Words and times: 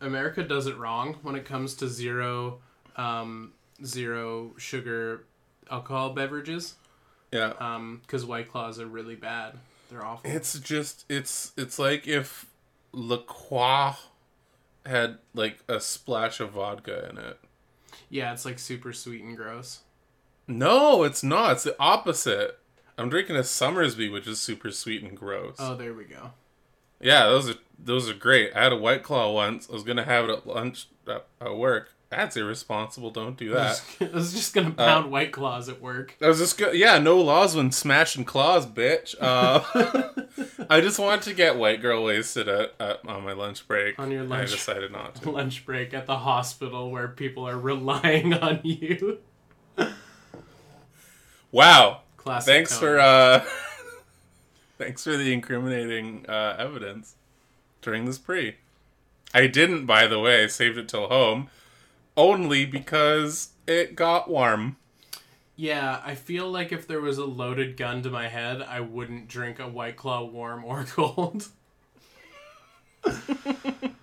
America 0.00 0.42
does 0.42 0.66
it 0.66 0.76
wrong 0.76 1.16
when 1.22 1.34
it 1.34 1.44
comes 1.44 1.74
to 1.76 1.88
zero, 1.88 2.60
um, 2.96 3.52
zero 3.84 4.52
sugar 4.58 5.24
alcohol 5.70 6.10
beverages. 6.10 6.74
Yeah. 7.32 7.54
Um, 7.58 8.00
because 8.02 8.24
White 8.24 8.50
Claws 8.50 8.78
are 8.80 8.86
really 8.86 9.16
bad. 9.16 9.54
They're 9.90 10.04
awful. 10.04 10.30
It's 10.30 10.58
just 10.58 11.04
it's 11.08 11.52
it's 11.56 11.78
like 11.78 12.06
if 12.06 12.46
La 12.92 13.18
Croix 13.18 13.94
had 14.84 15.18
like 15.34 15.58
a 15.68 15.80
splash 15.80 16.40
of 16.40 16.50
vodka 16.52 17.08
in 17.10 17.18
it. 17.18 17.38
yeah, 18.08 18.32
it's 18.32 18.44
like 18.44 18.58
super 18.58 18.92
sweet 18.92 19.22
and 19.22 19.36
gross. 19.36 19.80
No, 20.48 21.02
it's 21.02 21.22
not. 21.22 21.52
It's 21.52 21.64
the 21.64 21.76
opposite. 21.80 22.58
I'm 22.96 23.08
drinking 23.08 23.36
a 23.36 23.42
Somersby, 23.44 24.08
which 24.08 24.26
is 24.26 24.40
super 24.40 24.70
sweet 24.70 25.02
and 25.02 25.16
gross. 25.16 25.56
Oh, 25.58 25.74
there 25.74 25.92
we 25.92 26.04
go. 26.04 26.30
Yeah, 27.00 27.26
those 27.26 27.50
are 27.50 27.54
those 27.78 28.08
are 28.08 28.14
great. 28.14 28.54
I 28.56 28.62
had 28.64 28.72
a 28.72 28.76
White 28.76 29.02
Claw 29.02 29.32
once. 29.32 29.68
I 29.68 29.72
was 29.72 29.82
gonna 29.82 30.04
have 30.04 30.24
it 30.24 30.30
at 30.30 30.46
lunch 30.46 30.86
at, 31.06 31.26
at 31.40 31.56
work. 31.56 31.90
That's 32.08 32.36
irresponsible. 32.36 33.10
Don't 33.10 33.36
do 33.36 33.50
I 33.52 33.54
that. 33.54 33.82
was, 34.00 34.12
I 34.12 34.16
was 34.16 34.32
just 34.32 34.54
gonna 34.54 34.70
pound 34.70 35.10
White 35.10 35.32
Claws 35.32 35.68
at 35.68 35.82
work. 35.82 36.14
I 36.22 36.28
was 36.28 36.38
just 36.38 36.56
go- 36.56 36.70
yeah, 36.70 36.98
no 36.98 37.20
laws 37.20 37.56
when 37.56 37.72
smashing 37.72 38.24
claws, 38.24 38.64
bitch. 38.64 39.14
Uh, 39.20 39.60
I 40.70 40.80
just 40.80 40.98
wanted 41.00 41.22
to 41.24 41.34
get 41.34 41.56
white 41.56 41.82
girl 41.82 42.04
wasted 42.04 42.48
at, 42.48 42.74
at 42.78 43.06
on 43.06 43.24
my 43.24 43.32
lunch 43.32 43.66
break. 43.66 43.98
On 43.98 44.10
your 44.10 44.22
lunch- 44.22 44.50
I 44.50 44.52
decided 44.52 44.92
not 44.92 45.16
to. 45.16 45.30
Lunch 45.36 45.66
break 45.66 45.92
at 45.94 46.06
the 46.06 46.18
hospital 46.18 46.90
where 46.92 47.08
people 47.08 47.46
are 47.46 47.58
relying 47.58 48.32
on 48.48 48.60
you. 48.62 49.18
Wow. 51.52 52.02
Classic. 52.16 52.46
Thanks 52.52 52.70
Tony. 52.78 52.80
for 52.80 52.98
uh, 53.00 53.44
thanks 54.78 55.04
for 55.04 55.16
the 55.16 55.32
incriminating 55.32 56.24
uh, 56.28 56.56
evidence 56.58 57.14
during 57.82 58.04
this 58.04 58.18
pre. 58.18 58.56
I 59.34 59.46
didn't, 59.46 59.86
by 59.86 60.06
the 60.06 60.18
way. 60.18 60.48
Saved 60.48 60.78
it 60.78 60.88
till 60.88 61.08
home, 61.08 61.48
only 62.16 62.64
because 62.64 63.50
it 63.66 63.96
got 63.96 64.30
warm. 64.30 64.76
Yeah, 65.56 66.02
I 66.04 66.14
feel 66.14 66.50
like 66.50 66.70
if 66.70 66.86
there 66.86 67.00
was 67.00 67.16
a 67.18 67.24
loaded 67.24 67.76
gun 67.76 68.02
to 68.02 68.10
my 68.10 68.28
head, 68.28 68.60
I 68.62 68.80
wouldn't 68.80 69.28
drink 69.28 69.58
a 69.58 69.66
White 69.66 69.96
Claw 69.96 70.24
warm 70.24 70.64
or 70.64 70.84
cold. 70.88 71.48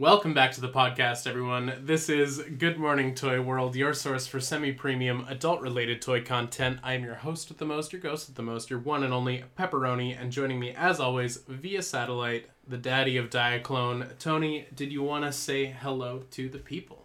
Welcome 0.00 0.32
back 0.32 0.52
to 0.52 0.62
the 0.62 0.70
podcast, 0.70 1.26
everyone. 1.26 1.74
This 1.82 2.08
is 2.08 2.38
Good 2.38 2.78
Morning 2.78 3.14
Toy 3.14 3.38
World, 3.42 3.76
your 3.76 3.92
source 3.92 4.26
for 4.26 4.40
semi 4.40 4.72
premium, 4.72 5.26
adult 5.28 5.60
related 5.60 6.00
toy 6.00 6.22
content. 6.22 6.80
I 6.82 6.94
am 6.94 7.04
your 7.04 7.16
host 7.16 7.50
with 7.50 7.58
the 7.58 7.66
most, 7.66 7.92
your 7.92 8.00
ghost 8.00 8.26
with 8.26 8.36
the 8.36 8.42
most, 8.42 8.70
your 8.70 8.78
one 8.78 9.02
and 9.02 9.12
only 9.12 9.44
Pepperoni, 9.58 10.18
and 10.18 10.32
joining 10.32 10.58
me, 10.58 10.70
as 10.70 11.00
always, 11.00 11.42
via 11.46 11.82
satellite, 11.82 12.48
the 12.66 12.78
daddy 12.78 13.18
of 13.18 13.28
Diaclone. 13.28 14.18
Tony, 14.18 14.64
did 14.74 14.90
you 14.90 15.02
want 15.02 15.26
to 15.26 15.32
say 15.32 15.66
hello 15.66 16.22
to 16.30 16.48
the 16.48 16.56
people? 16.56 17.04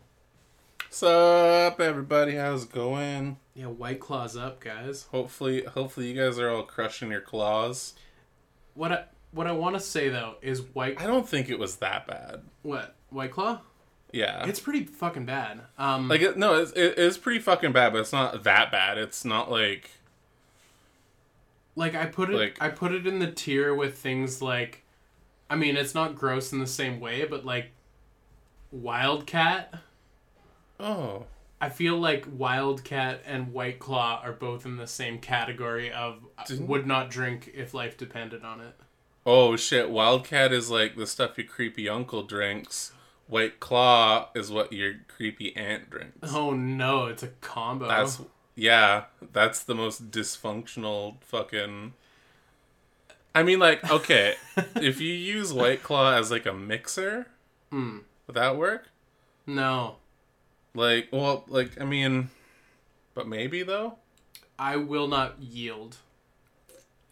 What's 0.86 1.04
up, 1.04 1.82
everybody? 1.82 2.36
How's 2.36 2.64
it 2.64 2.72
going? 2.72 3.36
Yeah, 3.56 3.66
White 3.66 4.00
Claws 4.00 4.38
up, 4.38 4.62
guys. 4.62 5.08
Hopefully, 5.12 5.66
hopefully 5.66 6.14
you 6.14 6.16
guys 6.16 6.40
are 6.40 6.50
all 6.50 6.64
crushing 6.64 7.12
your 7.12 7.20
claws. 7.20 7.94
What 8.74 8.94
I, 8.94 9.04
what 9.36 9.46
I 9.48 9.52
want 9.52 9.76
to 9.76 9.80
say, 9.80 10.10
though, 10.10 10.36
is 10.42 10.62
White. 10.74 11.00
I 11.00 11.06
don't 11.06 11.28
think 11.28 11.50
it 11.50 11.60
was 11.60 11.76
that 11.78 12.08
bad. 12.08 12.42
What? 12.64 12.96
White 13.12 13.32
Claw? 13.32 13.60
Yeah, 14.12 14.46
It's 14.48 14.62
pretty 14.62 14.86
fucking 14.86 15.26
bad. 15.26 15.60
Um, 15.78 16.08
like 16.08 16.22
it, 16.22 16.38
no, 16.38 16.56
it's, 16.62 16.72
it, 16.72 16.94
it's 16.98 17.18
pretty 17.18 17.40
fucking 17.40 17.74
bad, 17.74 17.92
but 17.92 18.00
it's 18.00 18.14
not 18.14 18.44
that 18.46 18.72
bad. 18.72 18.98
It's 18.98 19.26
not 19.26 19.52
like 19.52 19.92
like 21.76 21.96
I 21.96 22.06
put 22.06 22.30
it 22.30 22.36
Like- 22.38 22.58
I 22.62 22.70
put 22.70 22.94
it 22.94 23.06
in 23.06 23.20
the 23.20 23.30
tier 23.30 23.74
with 23.74 23.98
things 23.98 24.42
like 24.42 24.84
I 25.50 25.56
mean 25.58 25.76
it's 25.76 25.94
not 25.94 26.16
gross 26.16 26.54
in 26.54 26.60
the 26.60 26.68
same 26.68 27.02
way 27.02 27.26
but 27.26 27.44
like 27.46 27.72
Wildcat 28.72 29.74
oh 30.80 31.26
I 31.60 31.70
feel 31.70 31.98
like 31.98 32.26
Wildcat 32.32 33.22
and 33.26 33.54
White 33.54 33.80
Claw 33.80 34.22
are 34.24 34.34
both 34.34 34.66
in 34.66 34.78
the 34.78 34.88
same 34.88 35.20
category 35.20 35.92
of 35.92 36.20
uh, 36.38 36.44
would 36.60 36.86
not 36.86 37.10
drink 37.10 37.52
if 37.54 37.74
life 37.74 37.98
depended 37.98 38.44
on 38.44 38.60
it. 38.62 38.76
Oh 39.26 39.56
shit. 39.56 39.90
Wildcat 39.90 40.52
is 40.52 40.70
like 40.70 40.96
the 40.96 41.08
stuff 41.08 41.38
your 41.38 41.48
creepy 41.48 41.88
uncle 41.90 42.24
drinks. 42.24 42.92
White 43.28 43.60
Claw 43.60 44.30
is 44.36 44.52
what 44.52 44.72
your 44.72 44.94
creepy 45.08 45.56
aunt 45.56 45.90
drinks. 45.90 46.32
Oh 46.34 46.52
no, 46.54 47.06
it's 47.08 47.24
a 47.24 47.30
combo. 47.42 47.88
That's 47.88 48.22
yeah. 48.56 49.06
That's 49.34 49.64
the 49.64 49.76
most 49.76 50.12
dysfunctional 50.12 51.16
fucking. 51.22 51.94
I 53.34 53.44
mean, 53.44 53.60
like, 53.60 53.90
okay, 53.92 54.36
if 54.76 55.02
you 55.02 55.12
use 55.14 55.52
White 55.52 55.84
Claw 55.84 56.14
as 56.14 56.32
like 56.32 56.46
a 56.46 56.54
mixer, 56.54 57.28
Hmm. 57.72 58.00
would 58.28 58.36
that 58.36 58.56
work? 58.58 58.90
no. 59.46 59.98
Like, 60.74 61.08
well, 61.12 61.46
like, 61.48 61.80
I 61.80 61.86
mean, 61.86 62.30
but 63.14 63.28
maybe 63.30 63.64
though. 63.64 63.96
I 64.60 64.76
will 64.76 65.08
not 65.08 65.42
yield. 65.42 65.98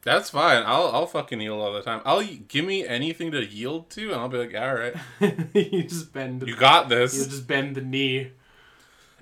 That's 0.03 0.29
fine. 0.29 0.63
I'll 0.65 0.87
I'll 0.91 1.07
fucking 1.07 1.39
yield 1.39 1.61
all 1.61 1.71
the 1.73 1.81
time. 1.81 2.01
I'll 2.03 2.23
give 2.23 2.65
me 2.65 2.85
anything 2.85 3.31
to 3.31 3.43
yield 3.45 3.89
to, 3.91 4.11
and 4.11 4.19
I'll 4.19 4.27
be 4.29 4.37
like, 4.37 4.55
all 4.55 4.75
right, 4.75 4.95
you 5.53 5.83
just 5.83 6.11
bend 6.11 6.41
the 6.41 6.47
you 6.47 6.55
got 6.57 6.89
this. 6.89 7.17
you 7.17 7.25
just 7.25 7.47
bend 7.47 7.75
the 7.75 7.81
knee. 7.81 8.31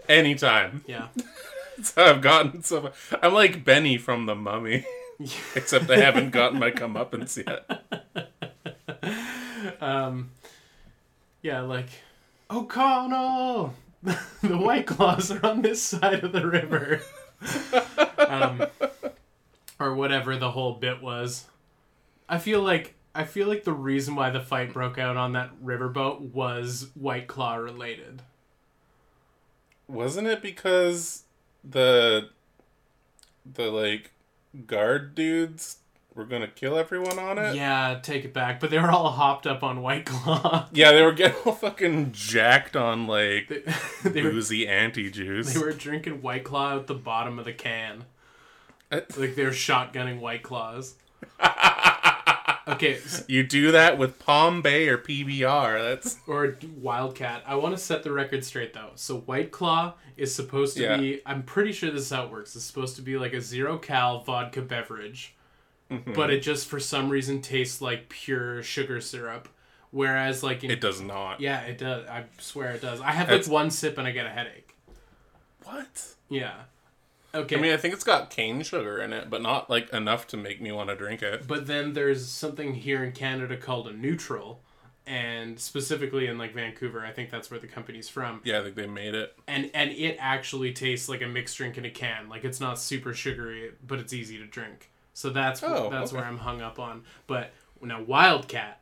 Anytime. 0.10 0.84
Yeah. 0.88 1.08
That's 1.78 1.94
how 1.96 2.06
I've 2.06 2.22
gotten 2.22 2.64
so. 2.64 2.90
far. 2.90 3.20
I'm 3.22 3.34
like 3.34 3.64
Benny 3.64 3.98
from 3.98 4.26
The 4.26 4.36
Mummy, 4.36 4.86
except 5.56 5.90
I 5.90 5.98
haven't 5.98 6.32
gotten 6.32 6.60
my 6.60 6.72
comeuppance 6.72 7.38
yet. 7.46 8.26
um, 9.82 10.32
yeah, 11.42 11.62
like 11.62 11.90
O'Connell. 12.50 13.74
the 14.04 14.58
White 14.58 14.88
Claws 14.88 15.32
are 15.32 15.46
on 15.46 15.62
this 15.62 15.82
side 15.82 16.24
of 16.24 16.32
the 16.32 16.46
river, 16.48 17.02
um, 18.18 18.64
or 19.82 19.94
whatever 19.96 20.38
the 20.38 20.52
whole 20.52 20.74
bit 20.76 21.02
was. 21.02 21.46
I 22.30 22.38
feel 22.38 22.62
like 22.62 22.96
I 23.14 23.26
feel 23.26 23.48
like 23.48 23.64
the 23.66 23.74
reason 23.74 24.16
why 24.16 24.30
the 24.30 24.40
fight 24.40 24.72
broke 24.72 24.98
out 24.98 25.18
on 25.18 25.34
that 25.34 25.52
riverboat 25.64 26.22
was 26.22 26.90
White 26.96 27.28
Claw 27.28 27.56
related. 27.56 28.22
Wasn't 29.88 30.28
it 30.28 30.42
because 30.42 31.24
the 31.64 32.30
the 33.46 33.70
like 33.72 34.12
guard 34.66 35.14
dudes 35.16 35.78
were 36.16 36.24
gonna 36.26 36.48
kill 36.48 36.78
everyone 36.78 37.20
on 37.20 37.38
it? 37.38 37.56
Yeah, 37.56 38.00
take 38.02 38.24
it 38.24 38.34
back. 38.34 38.60
But 38.62 38.70
they 38.70 38.80
were 38.80 38.92
all 38.92 39.10
hopped 39.12 39.46
up 39.48 39.64
on 39.64 39.82
White 39.82 40.06
Claw. 40.06 40.68
Yeah, 40.74 40.92
they 40.94 41.02
were 41.02 41.12
getting 41.12 41.38
all 41.46 41.54
fucking 41.54 42.14
jacked 42.14 42.78
on 42.78 43.08
like 43.08 43.50
They, 43.50 43.64
they 44.10 44.22
were 44.22 44.32
boozy 44.32 44.68
anti 44.68 45.10
juice. 45.10 45.54
they 45.54 45.60
were 45.60 45.74
drinking 45.74 46.22
White 46.22 46.46
Claw 46.46 46.76
out 46.76 46.88
the 46.88 46.94
bottom 46.94 47.38
of 47.40 47.44
the 47.46 47.54
can. 47.54 48.06
Like 49.18 49.36
they're 49.36 49.52
shotgunning 49.52 50.20
White 50.20 50.44
Claws. 50.44 50.96
Okay, 52.68 52.96
s- 52.96 53.24
You 53.28 53.44
do 53.44 53.72
that 53.72 53.98
with 53.98 54.20
Palm 54.20 54.62
Bay 54.62 54.88
or 54.88 54.98
PBR. 54.98 55.80
That's 55.82 56.18
or 56.28 56.58
Wildcat. 56.78 57.44
I 57.48 57.56
want 57.56 57.76
to 57.76 57.82
set 57.82 58.04
the 58.04 58.12
record 58.12 58.46
straight 58.46 58.74
though. 58.74 58.92
So 58.96 59.18
White 59.22 59.52
Claw 59.52 59.96
is 60.16 60.34
supposed 60.34 60.78
to 60.78 60.84
Yeah. 60.84 60.98
be. 60.98 61.22
I'm 61.26 61.42
pretty 61.42 61.72
sure 61.72 61.90
this 61.90 62.04
is 62.04 62.10
how 62.12 62.26
it 62.26 62.32
works. 62.32 62.56
It's 62.56 62.64
supposed 62.64 62.96
to 62.98 63.02
be 63.02 63.18
like 63.18 63.34
a 63.34 63.42
zero 63.42 63.78
cal 63.80 64.20
vodka 64.22 64.62
beverage, 64.62 65.36
mm-hmm. 65.90 66.14
but 66.14 66.30
it 66.30 66.42
just 66.42 66.68
for 66.68 66.80
some 66.80 67.10
reason 67.10 67.42
tastes 67.42 67.82
like 67.82 68.10
pure 68.10 68.62
sugar 68.62 69.02
syrup. 69.02 69.50
Whereas 69.90 70.44
like 70.44 70.64
in, 70.64 70.70
it 70.72 70.80
does 70.82 71.02
not. 71.02 71.42
yeah, 71.42 71.62
it 71.62 71.80
does. 71.80 72.08
I 72.08 72.26
swear 72.38 72.72
it 72.74 72.82
does. 72.82 73.02
I 73.02 73.12
have 73.12 73.30
like 73.30 73.48
one 73.48 73.72
sip 73.72 73.98
and 73.98 74.08
I 74.08 74.12
get 74.12 74.28
a 74.28 74.30
headache. 74.30 74.76
What? 75.64 76.06
Yeah. 76.30 76.54
Okay. 77.34 77.58
I 77.58 77.62
mean, 77.62 77.72
I 77.74 77.78
think 77.78 77.94
it's 77.94 78.04
got 78.04 78.30
cane 78.30 78.62
sugar 78.64 79.00
in 79.02 79.14
it, 79.14 79.30
but 79.30 79.42
not 79.42 79.70
like 79.70 79.90
enough 79.94 80.28
to 80.28 80.38
make 80.38 80.62
me 80.62 80.72
want 80.72 80.90
to 80.90 80.96
drink 80.96 81.22
it. 81.22 81.48
But 81.48 81.68
then 81.68 81.94
there's 81.94 82.28
something 82.28 82.74
here 82.74 83.04
in 83.04 83.14
Canada 83.14 83.56
called 83.56 83.88
a 83.88 83.94
neutral, 83.94 84.62
and 85.08 85.60
specifically 85.60 86.28
in 86.28 86.38
like 86.38 86.54
Vancouver, 86.54 87.06
I 87.06 87.12
think 87.12 87.30
that's 87.30 87.50
where 87.50 87.60
the 87.60 87.68
company's 87.68 88.10
from. 88.10 88.42
Yeah, 88.44 88.60
I 88.60 88.64
think 88.64 88.76
they 88.76 88.88
made 88.88 89.16
it. 89.16 89.36
And 89.48 89.72
and 89.74 89.92
it 89.92 90.18
actually 90.20 90.74
tastes 90.74 91.08
like 91.08 91.22
a 91.22 91.28
mixed 91.28 91.56
drink 91.58 91.78
in 91.78 91.86
a 91.86 91.90
can. 91.90 92.28
Like 92.30 92.44
it's 92.44 92.60
not 92.60 92.80
super 92.80 93.14
sugary, 93.14 93.72
but 93.86 94.00
it's 94.00 94.12
easy 94.14 94.38
to 94.38 94.46
drink. 94.46 94.90
So 95.14 95.30
that's 95.30 95.64
Oh, 95.64 95.90
that's 95.90 96.12
okay. 96.12 96.18
where 96.22 96.26
I'm 96.30 96.38
hung 96.40 96.62
up 96.62 96.80
on. 96.80 97.04
But 97.28 97.52
now 97.82 98.02
Wildcat, 98.02 98.80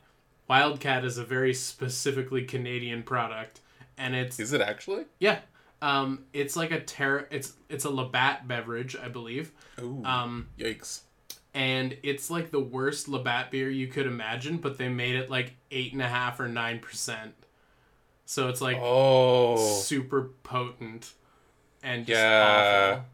Wildcat 0.47 1.05
is 1.05 1.17
a 1.17 1.23
very 1.23 1.53
specifically 1.53 2.43
Canadian 2.43 3.03
product, 3.03 3.61
and 3.97 4.15
it's 4.15 4.39
Is 4.39 4.53
it 4.53 4.61
actually? 4.61 5.05
yeah, 5.19 5.39
um, 5.81 6.25
it's 6.33 6.55
like 6.55 6.71
a 6.71 6.79
ter- 6.81 7.27
it's 7.31 7.53
it's 7.69 7.85
a 7.85 7.89
Labatt 7.89 8.47
beverage, 8.47 8.95
I 8.95 9.07
believe. 9.09 9.51
Ooh, 9.81 10.03
Um, 10.05 10.47
yikes! 10.57 11.01
and 11.53 11.97
it's 12.03 12.29
like 12.29 12.51
the 12.51 12.59
worst 12.59 13.07
Labatt 13.07 13.49
beer 13.51 13.69
you 13.69 13.87
could 13.87 14.05
imagine, 14.05 14.57
but 14.57 14.77
they 14.77 14.89
made 14.89 15.15
it 15.15 15.29
like 15.29 15.53
eight 15.71 15.93
and 15.93 16.01
a 16.01 16.07
half 16.07 16.39
or 16.39 16.47
nine 16.47 16.79
percent. 16.79 17.33
So 18.25 18.47
it's 18.49 18.61
like 18.61 18.77
Oh, 18.79 19.57
super 19.57 20.29
potent 20.43 21.13
and 21.81 22.05
just 22.05 22.19
Yeah. 22.19 22.91
awful. 22.91 23.05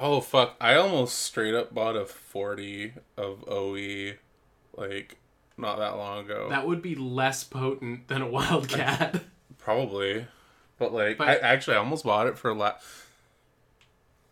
Oh 0.00 0.20
fuck! 0.20 0.56
I 0.60 0.74
almost 0.76 1.18
straight 1.18 1.54
up 1.54 1.74
bought 1.74 1.96
a 1.96 2.04
forty 2.06 2.92
of 3.16 3.42
OE, 3.48 4.12
like 4.76 5.16
not 5.56 5.78
that 5.78 5.96
long 5.96 6.24
ago. 6.24 6.46
That 6.50 6.68
would 6.68 6.82
be 6.82 6.94
less 6.94 7.42
potent 7.42 8.06
than 8.06 8.22
a 8.22 8.28
wildcat. 8.28 9.24
Probably, 9.58 10.24
but 10.78 10.92
like 10.92 11.18
But- 11.18 11.28
I 11.28 11.34
actually 11.36 11.76
I 11.76 11.78
almost 11.80 12.04
bought 12.04 12.26
it 12.26 12.38
for 12.38 12.54
la- 12.54 12.74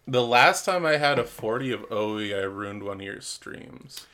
The 0.06 0.22
last 0.22 0.64
time 0.64 0.86
I 0.86 0.96
had 0.98 1.18
a 1.18 1.24
forty 1.24 1.72
of 1.72 1.84
OE, 1.90 2.32
I 2.32 2.42
ruined 2.44 2.82
one 2.84 3.00
of 3.00 3.06
your 3.06 3.20
streams. 3.20 4.06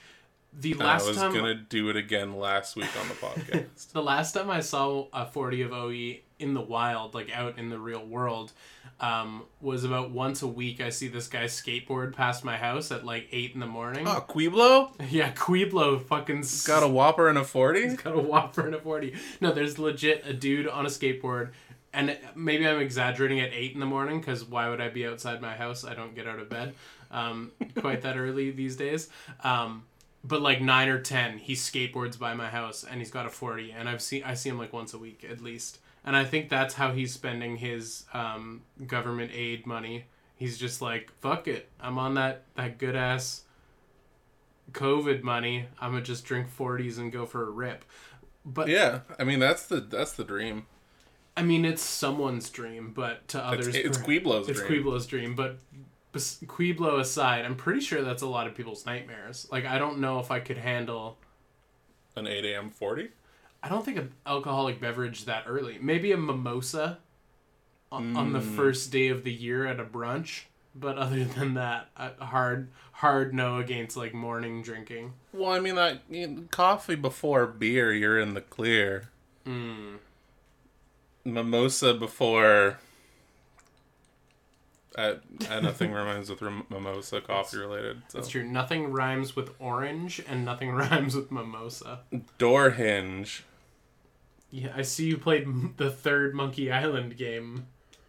The 0.54 0.72
And 0.72 0.82
I 0.82 0.96
was 1.02 1.16
time 1.16 1.32
gonna 1.32 1.54
do 1.54 1.88
it 1.88 1.96
again 1.96 2.36
last 2.38 2.76
week 2.76 2.90
on 3.00 3.08
the 3.08 3.14
podcast. 3.14 3.92
the 3.92 4.02
last 4.02 4.32
time 4.32 4.50
I 4.50 4.60
saw 4.60 5.06
a 5.12 5.24
40 5.24 5.62
of 5.62 5.72
OE 5.72 6.16
in 6.38 6.52
the 6.52 6.60
wild, 6.60 7.14
like 7.14 7.34
out 7.34 7.56
in 7.58 7.70
the 7.70 7.78
real 7.78 8.04
world, 8.04 8.52
um, 9.00 9.44
was 9.62 9.82
about 9.84 10.10
once 10.10 10.42
a 10.42 10.46
week. 10.46 10.82
I 10.82 10.90
see 10.90 11.08
this 11.08 11.26
guy 11.26 11.44
skateboard 11.44 12.12
past 12.14 12.44
my 12.44 12.58
house 12.58 12.92
at 12.92 13.02
like 13.06 13.28
8 13.32 13.52
in 13.54 13.60
the 13.60 13.66
morning. 13.66 14.06
oh, 14.06 14.22
Quiblo 14.28 14.92
Yeah, 15.10 15.32
Quiblo 15.32 16.04
fucking 16.04 16.40
s- 16.40 16.66
got 16.66 16.82
a 16.82 16.88
Whopper 16.88 17.28
and 17.30 17.38
a 17.38 17.44
forty. 17.44 17.96
got 17.96 18.14
a 18.14 18.20
whopper 18.20 18.66
and 18.66 18.74
a 18.74 18.78
40. 18.78 19.14
No, 19.40 19.52
there's 19.52 19.78
legit 19.78 20.26
a 20.26 20.34
dude 20.34 20.68
on 20.68 20.84
a 20.84 20.90
skateboard. 20.90 21.52
And 21.92 22.16
maybe 22.34 22.66
I'm 22.66 22.80
exaggerating 22.80 23.40
at 23.40 23.52
8 23.52 23.74
in 23.74 23.80
the 23.80 23.86
morning 23.86 24.20
because 24.20 24.44
why 24.44 24.68
would 24.68 24.80
I 24.80 24.88
be 24.88 25.06
outside 25.06 25.42
my 25.42 25.54
house? 25.54 25.84
I 25.84 25.94
don't 25.94 26.14
get 26.14 26.26
out 26.26 26.38
of 26.38 26.48
bed 26.48 26.74
um, 27.10 27.52
quite 27.76 28.02
that 28.02 28.16
early 28.16 28.50
these 28.50 28.76
days. 28.76 29.10
Um, 29.44 29.84
but 30.24 30.40
like 30.40 30.60
9 30.60 30.88
or 30.88 31.00
10, 31.00 31.38
he 31.38 31.54
skateboards 31.54 32.18
by 32.18 32.34
my 32.34 32.48
house 32.48 32.84
and 32.84 33.00
he's 33.00 33.10
got 33.10 33.26
a 33.26 33.30
40. 33.30 33.72
And 33.72 33.88
I've 33.88 34.00
seen, 34.00 34.22
I 34.24 34.34
see 34.34 34.48
him 34.48 34.58
like 34.58 34.72
once 34.72 34.94
a 34.94 34.98
week 34.98 35.26
at 35.28 35.42
least. 35.42 35.78
And 36.04 36.16
I 36.16 36.24
think 36.24 36.48
that's 36.48 36.74
how 36.74 36.92
he's 36.92 37.12
spending 37.12 37.56
his 37.56 38.04
um, 38.14 38.62
government 38.86 39.30
aid 39.34 39.66
money. 39.66 40.06
He's 40.36 40.58
just 40.58 40.80
like, 40.82 41.12
fuck 41.20 41.46
it. 41.46 41.68
I'm 41.80 41.98
on 41.98 42.14
that, 42.14 42.44
that 42.56 42.78
good 42.78 42.96
ass 42.96 43.42
COVID 44.72 45.22
money. 45.22 45.66
I'm 45.80 45.92
gonna 45.92 46.02
just 46.02 46.24
drink 46.24 46.48
40s 46.56 46.98
and 46.98 47.12
go 47.12 47.26
for 47.26 47.46
a 47.46 47.50
rip. 47.50 47.84
But 48.44 48.68
Yeah, 48.68 49.00
I 49.18 49.24
mean 49.24 49.38
that's 49.38 49.66
the 49.66 49.80
that's 49.80 50.12
the 50.12 50.24
dream. 50.24 50.66
I 51.36 51.42
mean, 51.42 51.64
it's 51.64 51.82
someone's 51.82 52.50
dream, 52.50 52.92
but 52.94 53.26
to 53.28 53.42
others, 53.44 53.68
it's 53.74 53.98
per- 53.98 54.04
Quiblo's 54.04 54.48
it's 54.48 54.60
dream. 54.60 54.84
Quiblo's 54.84 55.06
dream. 55.06 55.34
But 55.34 55.58
Quiblo 56.14 57.00
aside, 57.00 57.44
I'm 57.44 57.56
pretty 57.56 57.80
sure 57.80 58.02
that's 58.02 58.22
a 58.22 58.26
lot 58.26 58.46
of 58.46 58.54
people's 58.54 58.84
nightmares. 58.84 59.48
Like, 59.50 59.64
I 59.64 59.78
don't 59.78 59.98
know 59.98 60.18
if 60.20 60.30
I 60.30 60.40
could 60.40 60.58
handle. 60.58 61.16
An 62.16 62.26
eight 62.26 62.44
a.m. 62.44 62.68
forty. 62.70 63.08
I 63.62 63.68
don't 63.68 63.84
think 63.84 63.96
an 63.96 64.12
alcoholic 64.26 64.80
beverage 64.80 65.24
that 65.24 65.44
early. 65.46 65.78
Maybe 65.80 66.12
a 66.12 66.16
mimosa 66.18 66.98
on, 67.90 68.16
on 68.16 68.32
the 68.32 68.40
Mm. 68.40 68.56
first 68.56 68.90
day 68.90 69.08
of 69.08 69.22
the 69.24 69.32
year 69.32 69.66
at 69.66 69.78
a 69.80 69.84
brunch. 69.84 70.42
But 70.74 70.96
other 70.98 71.24
than 71.24 71.54
that, 71.54 71.88
hard 72.18 72.68
hard 72.92 73.32
no 73.34 73.58
against 73.58 73.96
like 73.96 74.12
morning 74.14 74.62
drinking. 74.62 75.12
Well, 75.32 75.52
I 75.52 75.60
mean, 75.60 75.76
like 75.76 76.50
coffee 76.50 76.94
before 76.94 77.46
beer, 77.46 77.92
you're 77.92 78.18
in 78.18 78.34
the 78.34 78.40
clear. 78.40 79.10
Mm. 79.46 79.96
Mimosa 81.24 81.94
before. 81.94 82.78
I, 84.96 85.16
I 85.50 85.60
nothing 85.60 85.92
rhymes 85.92 86.28
with 86.28 86.42
mimosa 86.42 87.22
coffee 87.22 87.56
related. 87.56 88.02
So. 88.08 88.18
That's 88.18 88.28
true. 88.28 88.44
Nothing 88.44 88.92
rhymes 88.92 89.34
with 89.34 89.54
orange, 89.58 90.22
and 90.28 90.44
nothing 90.44 90.70
rhymes 90.72 91.14
with 91.14 91.30
mimosa. 91.30 92.00
Door 92.38 92.70
hinge. 92.70 93.44
Yeah, 94.50 94.72
I 94.76 94.82
see 94.82 95.06
you 95.06 95.16
played 95.16 95.78
the 95.78 95.90
third 95.90 96.34
Monkey 96.34 96.70
Island 96.70 97.16
game. 97.16 97.68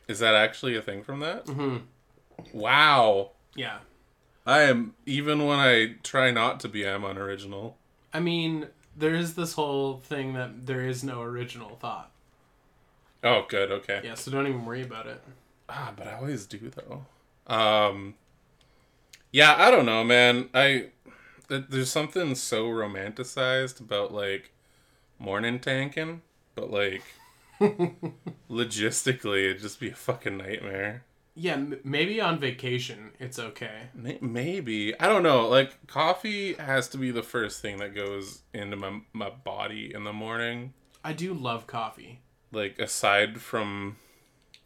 Is 0.10 0.20
that 0.20 0.36
actually 0.36 0.76
a 0.76 0.82
thing 0.82 1.04
from 1.04 1.22
that? 1.22 1.46
Mm-hmm. 1.46 1.78
Wow. 2.52 3.32
Yeah. 3.56 3.78
I 4.46 4.64
am 4.64 4.94
even 5.06 5.46
when 5.46 5.60
I 5.60 5.96
try 6.04 6.32
not 6.32 6.60
to 6.62 6.68
be, 6.68 6.86
I'm 6.86 7.06
unoriginal. 7.06 7.78
I 8.14 8.20
mean, 8.20 8.68
there 8.96 9.16
is 9.16 9.36
this 9.36 9.54
whole 9.54 10.00
thing 10.00 10.34
that 10.34 10.66
there 10.66 10.86
is 10.86 11.04
no 11.04 11.22
original 11.22 11.78
thought. 11.78 12.12
Oh, 13.24 13.46
good. 13.48 13.72
Okay. 13.72 14.02
Yeah, 14.04 14.16
so 14.16 14.32
don't 14.32 14.48
even 14.48 14.66
worry 14.66 14.82
about 14.82 15.08
it. 15.08 15.22
Ah, 15.70 15.94
but 15.96 16.08
I 16.08 16.16
always 16.16 16.46
do 16.46 16.70
though. 16.70 17.06
Um, 17.54 18.16
yeah, 19.32 19.56
I 19.58 19.72
don't 19.72 19.86
know, 19.86 20.04
man. 20.04 20.50
I 20.54 20.88
th- 21.48 21.66
there's 21.70 21.90
something 21.92 22.36
so 22.36 22.66
romanticized 22.68 23.80
about 23.80 24.14
like 24.14 24.52
morning 25.20 25.60
tanking, 25.60 26.22
but 26.56 26.70
like 26.70 27.04
logistically, 28.50 29.46
it'd 29.50 29.62
just 29.62 29.80
be 29.80 29.90
a 29.90 29.96
fucking 29.96 30.38
nightmare. 30.38 31.04
Yeah, 31.36 31.54
m- 31.54 31.80
maybe 31.84 32.22
on 32.22 32.40
vacation 32.40 33.12
it's 33.20 33.40
okay. 33.40 33.88
May- 33.96 34.20
Maybe 34.22 35.00
I 35.00 35.08
don't 35.08 35.24
know. 35.24 35.48
Like 35.48 35.88
coffee 35.88 36.54
has 36.56 36.88
to 36.90 36.98
be 36.98 37.12
the 37.12 37.24
first 37.24 37.62
thing 37.62 37.78
that 37.78 37.96
goes 37.96 38.42
into 38.54 38.76
my 38.78 39.02
my 39.14 39.30
body 39.30 39.92
in 39.94 40.04
the 40.04 40.14
morning. 40.14 40.74
I 41.04 41.14
do 41.14 41.34
love 41.34 41.66
coffee. 41.68 42.20
Like 42.54 42.80
aside 42.80 43.42
from 43.42 43.98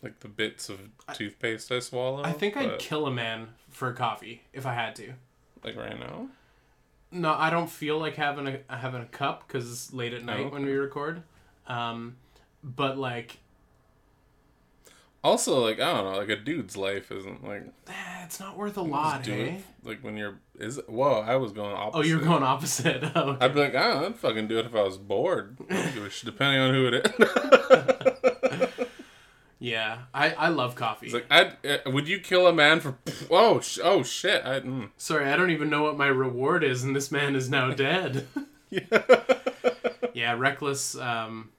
like 0.04 0.20
the 0.20 0.28
bits 0.28 0.70
of 0.70 0.80
toothpaste 1.14 1.72
I 1.72 1.80
swallow. 1.80 2.24
I 2.24 2.32
think 2.34 2.56
I'd 2.56 2.78
kill 2.80 3.08
a 3.08 3.12
man 3.12 3.50
for 3.72 3.92
coffee 3.94 4.44
if 4.54 4.66
I 4.66 4.74
had 4.74 4.96
to. 4.98 5.14
like 5.64 5.76
right 5.76 6.00
now. 6.00 6.28
No, 7.12 7.34
I 7.34 7.50
don't 7.50 7.70
feel 7.70 7.98
like 7.98 8.16
having 8.16 8.48
a 8.48 8.60
having 8.76 9.02
a 9.02 9.06
cup 9.06 9.48
because 9.48 9.72
it's 9.72 9.94
late 9.94 10.14
at 10.14 10.24
night 10.24 10.48
Oh, 10.48 10.50
when 10.50 10.66
we 10.66 10.74
record. 10.74 11.24
Um, 11.68 12.18
but 12.64 12.98
like, 12.98 13.38
Also, 15.24 15.60
like 15.60 15.80
I 15.80 15.94
don't 15.94 16.12
know, 16.12 16.18
like 16.18 16.30
a 16.30 16.36
dude's 16.36 16.78
life 16.78 17.12
isn't 17.12 17.44
like 17.46 17.64
eh, 17.88 18.24
it's 18.24 18.40
not 18.40 18.58
worth 18.58 18.78
a 18.78 18.82
lot, 18.82 19.24
do 19.24 19.32
hey? 19.32 19.50
it. 19.50 19.64
Like 19.84 20.04
when 20.04 20.16
you're 20.16 20.40
is 20.60 20.80
whoa, 20.88 21.22
I 21.22 21.36
was 21.36 21.52
going 21.52 21.76
opposite. 21.76 21.98
Oh, 21.98 22.02
you're 22.02 22.22
going 22.22 22.44
opposite. 22.44 23.04
Oh, 23.16 23.22
okay. 23.32 23.46
I'd 23.46 23.54
be 23.54 23.60
like, 23.60 23.76
I 23.76 23.88
don't 23.88 24.02
know, 24.02 24.08
I'd 24.08 24.18
fucking 24.18 24.48
do 24.48 24.60
it 24.60 24.66
if 24.66 24.76
I 24.76 24.84
was 24.84 24.98
bored. 24.98 25.58
I 25.70 25.74
don't 25.74 25.94
give 25.96 26.06
a 26.06 26.10
shit, 26.10 26.26
depending 26.26 26.62
on 26.62 26.74
who 26.74 26.88
it 26.88 27.06
is. 27.06 28.88
Yeah, 29.60 30.04
I, 30.14 30.32
I 30.34 30.50
love 30.50 30.76
coffee. 30.76 31.08
it's 31.08 31.16
like, 31.16 31.26
I'd, 31.32 31.58
uh, 31.66 31.78
would 31.88 32.08
you 32.08 32.20
kill 32.20 32.46
a 32.46 32.54
man 32.54 32.80
for? 32.80 32.98
Oh, 33.32 33.60
sh- 33.60 33.80
oh 33.84 34.04
shit! 34.04 34.46
I, 34.46 34.60
mm. 34.60 34.92
Sorry, 34.98 35.26
I 35.26 35.36
don't 35.36 35.50
even 35.50 35.70
know 35.70 35.82
what 35.84 35.98
my 35.98 36.08
reward 36.08 36.64
is, 36.64 36.84
and 36.84 36.96
this 36.96 37.12
man 37.12 37.36
is 37.36 37.50
now 37.50 37.72
dead. 37.72 38.28
yeah, 40.14 40.34
reckless, 40.34 40.96
um, 40.98 41.50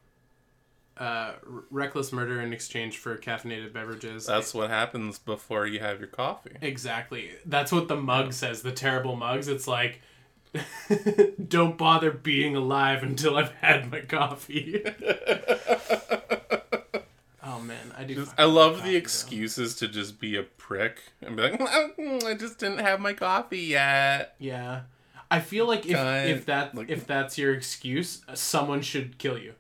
uh, 0.99 1.33
reckless 1.71 2.13
murder 2.13 2.41
in 2.41 2.53
exchange 2.53 2.99
for 2.99 3.17
caffeinated 3.17 3.73
beverages. 3.73 4.27
That's 4.27 4.53
what 4.53 4.69
happens 4.71 5.19
before 5.19 5.67
you 5.67 5.81
have 5.81 5.99
your 6.01 6.09
coffee. 6.09 6.57
exactly. 6.61 7.31
That's 7.47 7.71
what 7.73 7.89
the 7.89 7.97
mug 7.97 8.33
says. 8.33 8.63
The 8.63 8.73
terrible 8.73 9.15
mugs. 9.17 9.49
It's 9.49 9.69
like, 9.69 10.01
don't 11.49 11.77
bother 11.79 12.11
being 12.11 12.57
alive 12.57 13.03
until 13.03 13.37
I've 13.37 13.53
had 13.53 13.91
my 13.93 14.01
coffee. 14.01 14.83
oh 17.43 17.61
man, 17.61 17.93
I 17.97 18.05
do. 18.05 18.15
Just, 18.17 18.35
I 18.39 18.45
love 18.45 18.79
the 18.83 18.91
though. 18.93 18.97
excuses 18.97 19.75
to 19.77 19.89
just 19.89 20.21
be 20.21 20.37
a 20.37 20.43
prick 20.43 21.01
and 21.23 21.37
be 21.37 21.43
like, 21.43 21.59
"Mm, 21.99 22.25
I 22.25 22.35
just 22.35 22.59
didn't 22.59 22.79
have 22.79 23.01
my 23.01 23.13
coffee 23.13 23.59
yet. 23.61 24.35
Yeah, 24.39 24.83
I 25.31 25.41
feel 25.41 25.67
like 25.67 25.87
if 25.87 25.97
if 25.97 26.47
that 26.47 26.75
like- 26.75 26.91
if 26.91 27.07
that's 27.07 27.39
your 27.39 27.53
excuse, 27.55 28.23
someone 28.35 28.81
should 28.83 29.19
kill 29.19 29.39
you. 29.39 29.55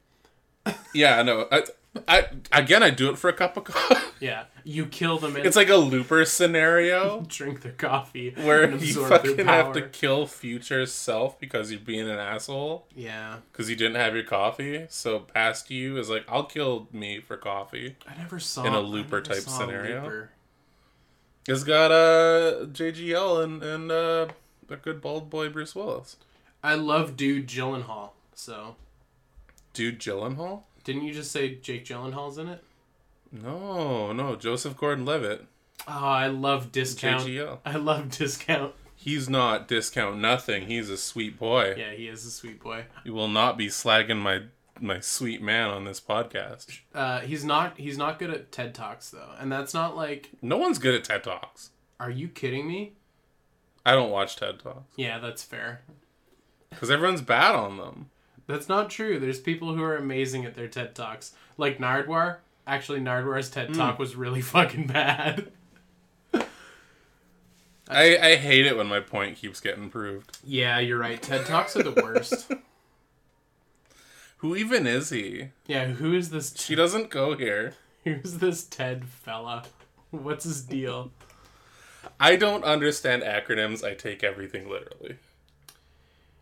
Yeah, 0.94 1.18
I 1.18 1.22
know. 1.22 1.46
I, 1.50 1.62
I 2.06 2.26
again, 2.52 2.82
I 2.82 2.90
do 2.90 3.10
it 3.10 3.18
for 3.18 3.28
a 3.28 3.32
cup 3.32 3.56
of 3.56 3.64
coffee. 3.64 3.94
Yeah, 4.20 4.46
you 4.64 4.86
kill 4.86 5.18
them 5.20 5.36
and 5.36 5.46
It's 5.46 5.54
like 5.54 5.68
a 5.68 5.76
looper 5.76 6.24
scenario 6.24 7.20
drink 7.28 7.62
their 7.62 7.70
coffee 7.70 8.30
where 8.30 8.64
and 8.64 8.82
you 8.82 9.06
fucking 9.06 9.46
have 9.46 9.72
to 9.74 9.82
kill 9.82 10.26
future 10.26 10.86
self 10.86 11.38
because 11.38 11.70
you're 11.70 11.78
being 11.78 12.10
an 12.10 12.18
asshole 12.18 12.88
Yeah, 12.96 13.36
because 13.52 13.70
you 13.70 13.76
didn't 13.76 13.94
have 13.94 14.16
your 14.16 14.24
coffee. 14.24 14.86
So 14.88 15.20
past 15.20 15.70
you 15.70 15.98
is 15.98 16.10
like, 16.10 16.24
I'll 16.28 16.42
kill 16.46 16.88
me 16.92 17.20
for 17.20 17.36
coffee. 17.36 17.94
I 18.08 18.18
never 18.18 18.40
saw 18.40 18.64
In 18.64 18.74
a 18.74 18.80
looper 18.80 19.20
type 19.20 19.36
scenario? 19.36 20.02
Looper. 20.02 20.30
It's 21.46 21.62
got 21.62 21.92
uh 21.92 22.66
JGL 22.66 23.44
and 23.44 23.62
and 23.62 23.92
uh 23.92 24.26
a 24.68 24.76
good 24.76 25.00
bald 25.00 25.30
boy 25.30 25.48
Bruce 25.48 25.76
Willis. 25.76 26.16
I 26.60 26.74
love 26.74 27.16
Dude 27.16 27.46
Gyllenhaal. 27.46 28.10
So 28.34 28.74
Dude 29.78 30.00
Gyllenhaal? 30.00 30.62
didn't 30.82 31.04
you 31.04 31.12
just 31.14 31.30
say 31.30 31.54
Jake 31.54 31.84
Gyllenhaal's 31.84 32.36
in 32.36 32.48
it? 32.48 32.64
No, 33.30 34.12
no, 34.12 34.34
Joseph 34.34 34.76
Gordon-Levitt. 34.76 35.46
Oh, 35.86 35.92
I 35.92 36.26
love 36.26 36.72
discount. 36.72 37.22
JGL. 37.24 37.58
I 37.64 37.76
love 37.76 38.10
discount. 38.18 38.74
He's 38.96 39.28
not 39.28 39.68
discount 39.68 40.18
nothing. 40.18 40.66
He's 40.66 40.90
a 40.90 40.96
sweet 40.96 41.38
boy. 41.38 41.74
Yeah, 41.78 41.92
he 41.92 42.08
is 42.08 42.24
a 42.26 42.30
sweet 42.32 42.60
boy. 42.60 42.86
You 43.04 43.14
will 43.14 43.28
not 43.28 43.56
be 43.56 43.68
slagging 43.68 44.18
my 44.18 44.42
my 44.80 44.98
sweet 44.98 45.40
man 45.42 45.70
on 45.70 45.84
this 45.84 46.00
podcast. 46.00 46.80
Uh, 46.94 47.20
he's 47.20 47.44
not. 47.44 47.78
He's 47.78 47.96
not 47.98 48.18
good 48.18 48.30
at 48.30 48.50
TED 48.50 48.74
talks 48.74 49.10
though, 49.10 49.30
and 49.38 49.52
that's 49.52 49.72
not 49.74 49.96
like. 49.96 50.30
No 50.42 50.56
one's 50.56 50.78
good 50.78 50.94
at 50.96 51.04
TED 51.04 51.22
Talks. 51.22 51.70
Are 52.00 52.10
you 52.10 52.26
kidding 52.28 52.66
me? 52.66 52.94
I 53.86 53.92
don't 53.92 54.10
watch 54.10 54.34
TED 54.36 54.58
Talks 54.58 54.92
Yeah, 54.96 55.18
that's 55.20 55.44
fair. 55.44 55.82
because 56.70 56.90
everyone's 56.90 57.22
bad 57.22 57.54
on 57.54 57.76
them. 57.76 58.10
That's 58.48 58.68
not 58.68 58.90
true. 58.90 59.20
There's 59.20 59.38
people 59.38 59.74
who 59.74 59.82
are 59.84 59.96
amazing 59.96 60.44
at 60.44 60.54
their 60.54 60.66
TED 60.66 60.96
talks, 60.96 61.34
like 61.56 61.78
Nardwuar. 61.78 62.38
Actually, 62.66 63.00
Nardwuar's 63.00 63.50
TED 63.50 63.68
hmm. 63.68 63.74
talk 63.74 63.98
was 64.00 64.16
really 64.16 64.40
fucking 64.42 64.88
bad. 64.88 65.52
I, 67.90 68.18
I 68.18 68.36
hate 68.36 68.66
it 68.66 68.76
when 68.76 68.86
my 68.86 69.00
point 69.00 69.38
keeps 69.38 69.60
getting 69.60 69.88
proved. 69.88 70.38
Yeah, 70.44 70.78
you're 70.78 70.98
right. 70.98 71.20
TED 71.20 71.46
Talks 71.46 71.74
are 71.76 71.82
the 71.82 72.02
worst. 72.02 72.52
Who 74.38 74.54
even 74.54 74.86
is 74.86 75.10
he? 75.10 75.48
yeah, 75.66 75.86
who 75.86 76.14
is 76.14 76.30
this? 76.30 76.54
She 76.56 76.76
doesn't 76.76 77.10
go 77.10 77.36
here. 77.36 77.74
Who's 78.04 78.34
this 78.34 78.62
Ted 78.62 79.04
fella? 79.04 79.64
What's 80.12 80.44
his 80.44 80.62
deal? 80.62 81.10
I 82.20 82.36
don't 82.36 82.62
understand 82.62 83.24
acronyms. 83.24 83.82
I 83.82 83.94
take 83.94 84.22
everything 84.22 84.70
literally. 84.70 85.16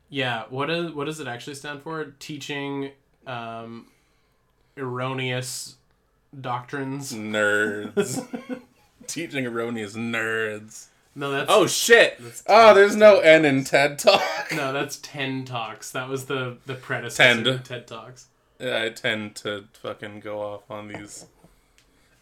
Yeah, 0.09 0.45
what 0.51 0.71
is 0.71 0.93
what 0.93 1.07
does 1.07 1.21
it 1.21 1.27
actually 1.27 1.55
stand 1.55 1.83
for? 1.83 2.05
Teaching 2.19 2.93
um, 3.27 3.87
erroneous 4.77 5.77
doctrines. 6.41 7.13
Nerds. 7.13 8.27
Teaching 9.07 9.47
erroneous 9.47 9.95
nerds. 9.95 10.87
No, 11.15 11.31
that's 11.31 11.51
Oh 11.51 11.67
shit! 11.67 12.19
That's 12.21 12.43
Oh, 12.47 12.75
there's 12.75 12.95
no 12.97 13.21
N 13.21 13.45
in 13.45 13.65
TED 13.65 13.99
Talk. 13.99 14.23
no, 14.55 14.73
that's 14.73 14.99
Ten 14.99 15.45
Talks. 15.45 15.91
That 15.93 16.09
was 16.09 16.27
the 16.27 16.59
the 16.67 16.75
predecessor 16.75 17.35
Tend. 17.35 17.45
to 17.47 17.59
TED 17.59 17.87
Talks. 17.87 18.27
Yeah, 18.61 18.83
I 18.83 18.89
tend 18.91 19.35
to 19.37 19.65
fucking 19.75 20.21
go 20.21 20.41
off 20.41 20.71
on 20.71 20.89
these. 20.89 21.27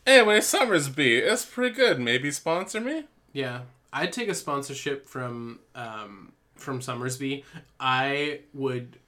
Anyway, 0.06 0.40
Somersby, 0.40 1.18
it's 1.18 1.44
pretty 1.44 1.74
good. 1.74 1.98
Maybe 1.98 2.30
sponsor 2.30 2.80
me. 2.80 3.04
Yeah, 3.32 3.62
I'd 3.92 4.12
take 4.12 4.28
a 4.28 4.34
sponsorship 4.34 5.06
from 5.08 5.60
um, 5.74 6.32
from 6.54 6.80
Somersby. 6.80 7.44
I 7.80 8.40
would 8.52 8.98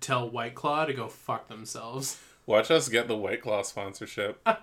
tell 0.00 0.28
White 0.28 0.54
Claw 0.54 0.84
to 0.86 0.92
go 0.92 1.08
fuck 1.08 1.48
themselves. 1.48 2.20
Watch 2.44 2.72
us 2.72 2.88
get 2.88 3.06
the 3.06 3.16
White 3.16 3.40
Claw 3.42 3.62
sponsorship. 3.62 4.46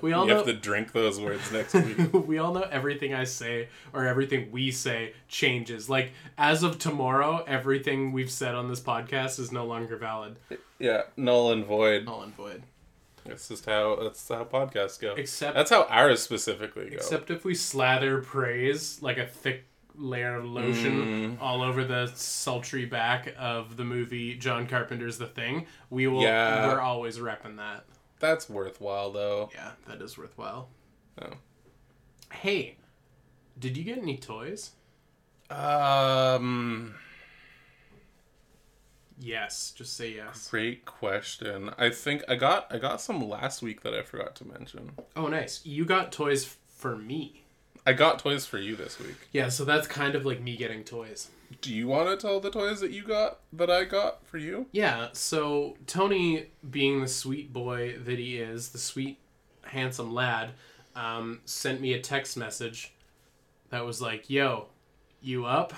We 0.00 0.12
all 0.12 0.24
You 0.26 0.30
know 0.30 0.36
have 0.38 0.46
to 0.46 0.52
drink 0.54 0.92
those 0.92 1.20
words 1.20 1.50
next 1.52 1.74
week. 1.74 2.12
we 2.26 2.38
all 2.38 2.52
know 2.54 2.66
everything 2.70 3.12
I 3.14 3.24
say 3.24 3.68
or 3.92 4.06
everything 4.06 4.50
we 4.50 4.70
say 4.70 5.12
changes. 5.28 5.88
Like 5.90 6.12
as 6.38 6.62
of 6.62 6.78
tomorrow, 6.78 7.44
everything 7.46 8.12
we've 8.12 8.30
said 8.30 8.54
on 8.54 8.68
this 8.68 8.80
podcast 8.80 9.38
is 9.38 9.52
no 9.52 9.64
longer 9.64 9.96
valid. 9.96 10.36
yeah, 10.78 11.02
null 11.16 11.52
and 11.52 11.64
void. 11.64 12.06
Null 12.06 12.22
and 12.22 12.34
void. 12.34 12.62
That's 13.24 13.48
just 13.48 13.66
how 13.66 13.96
that's 14.02 14.26
how 14.28 14.44
podcasts 14.44 14.98
go. 15.00 15.14
Except 15.14 15.54
That's 15.54 15.70
how 15.70 15.84
ours 15.84 16.22
specifically 16.22 16.90
go. 16.90 16.96
except 16.96 17.30
if 17.30 17.44
we 17.44 17.54
slather 17.54 18.20
praise 18.22 19.00
like 19.02 19.18
a 19.18 19.26
thick 19.26 19.64
layer 19.94 20.34
of 20.36 20.44
lotion 20.44 21.36
Mm. 21.36 21.40
all 21.40 21.62
over 21.62 21.84
the 21.84 22.06
sultry 22.14 22.84
back 22.86 23.34
of 23.38 23.76
the 23.76 23.84
movie 23.84 24.34
John 24.36 24.66
Carpenter's 24.66 25.18
The 25.18 25.26
Thing, 25.26 25.66
we 25.90 26.06
will 26.06 26.22
Yeah. 26.22 26.66
we're 26.68 26.80
always 26.80 27.18
repping 27.18 27.56
that. 27.58 27.84
That's 28.18 28.48
worthwhile 28.48 29.10
though. 29.10 29.50
Yeah, 29.54 29.72
that 29.86 30.00
is 30.00 30.16
worthwhile. 30.16 30.68
Oh. 31.20 31.30
Hey, 32.32 32.76
did 33.58 33.76
you 33.76 33.84
get 33.84 33.98
any 33.98 34.16
toys? 34.16 34.70
Um, 35.50 36.94
Yes, 39.18 39.72
just 39.76 39.96
say 39.96 40.14
yes. 40.14 40.48
great 40.50 40.84
question. 40.84 41.70
I 41.78 41.90
think 41.90 42.24
I 42.28 42.34
got 42.34 42.66
I 42.72 42.78
got 42.78 43.00
some 43.00 43.20
last 43.28 43.62
week 43.62 43.82
that 43.82 43.94
I 43.94 44.02
forgot 44.02 44.34
to 44.36 44.48
mention. 44.48 44.92
Oh, 45.14 45.28
nice. 45.28 45.64
You 45.64 45.84
got 45.84 46.10
toys 46.10 46.56
for 46.68 46.96
me. 46.96 47.41
I 47.84 47.92
got 47.94 48.18
toys 48.20 48.46
for 48.46 48.58
you 48.58 48.76
this 48.76 48.98
week. 48.98 49.16
Yeah, 49.32 49.48
so 49.48 49.64
that's 49.64 49.86
kind 49.86 50.14
of 50.14 50.24
like 50.24 50.40
me 50.40 50.56
getting 50.56 50.84
toys. 50.84 51.28
Do 51.60 51.74
you 51.74 51.86
want 51.88 52.08
to 52.08 52.16
tell 52.16 52.40
the 52.40 52.50
toys 52.50 52.80
that 52.80 52.92
you 52.92 53.02
got 53.02 53.40
that 53.52 53.70
I 53.70 53.84
got 53.84 54.24
for 54.26 54.38
you? 54.38 54.66
Yeah, 54.72 55.08
so 55.12 55.76
Tony, 55.86 56.46
being 56.70 57.00
the 57.02 57.08
sweet 57.08 57.52
boy 57.52 57.96
that 58.04 58.18
he 58.18 58.38
is, 58.38 58.68
the 58.70 58.78
sweet, 58.78 59.18
handsome 59.62 60.14
lad, 60.14 60.50
um, 60.94 61.40
sent 61.44 61.80
me 61.80 61.92
a 61.92 62.00
text 62.00 62.36
message 62.36 62.92
that 63.70 63.84
was 63.84 64.00
like, 64.00 64.30
"Yo, 64.30 64.66
you 65.20 65.44
up?" 65.44 65.74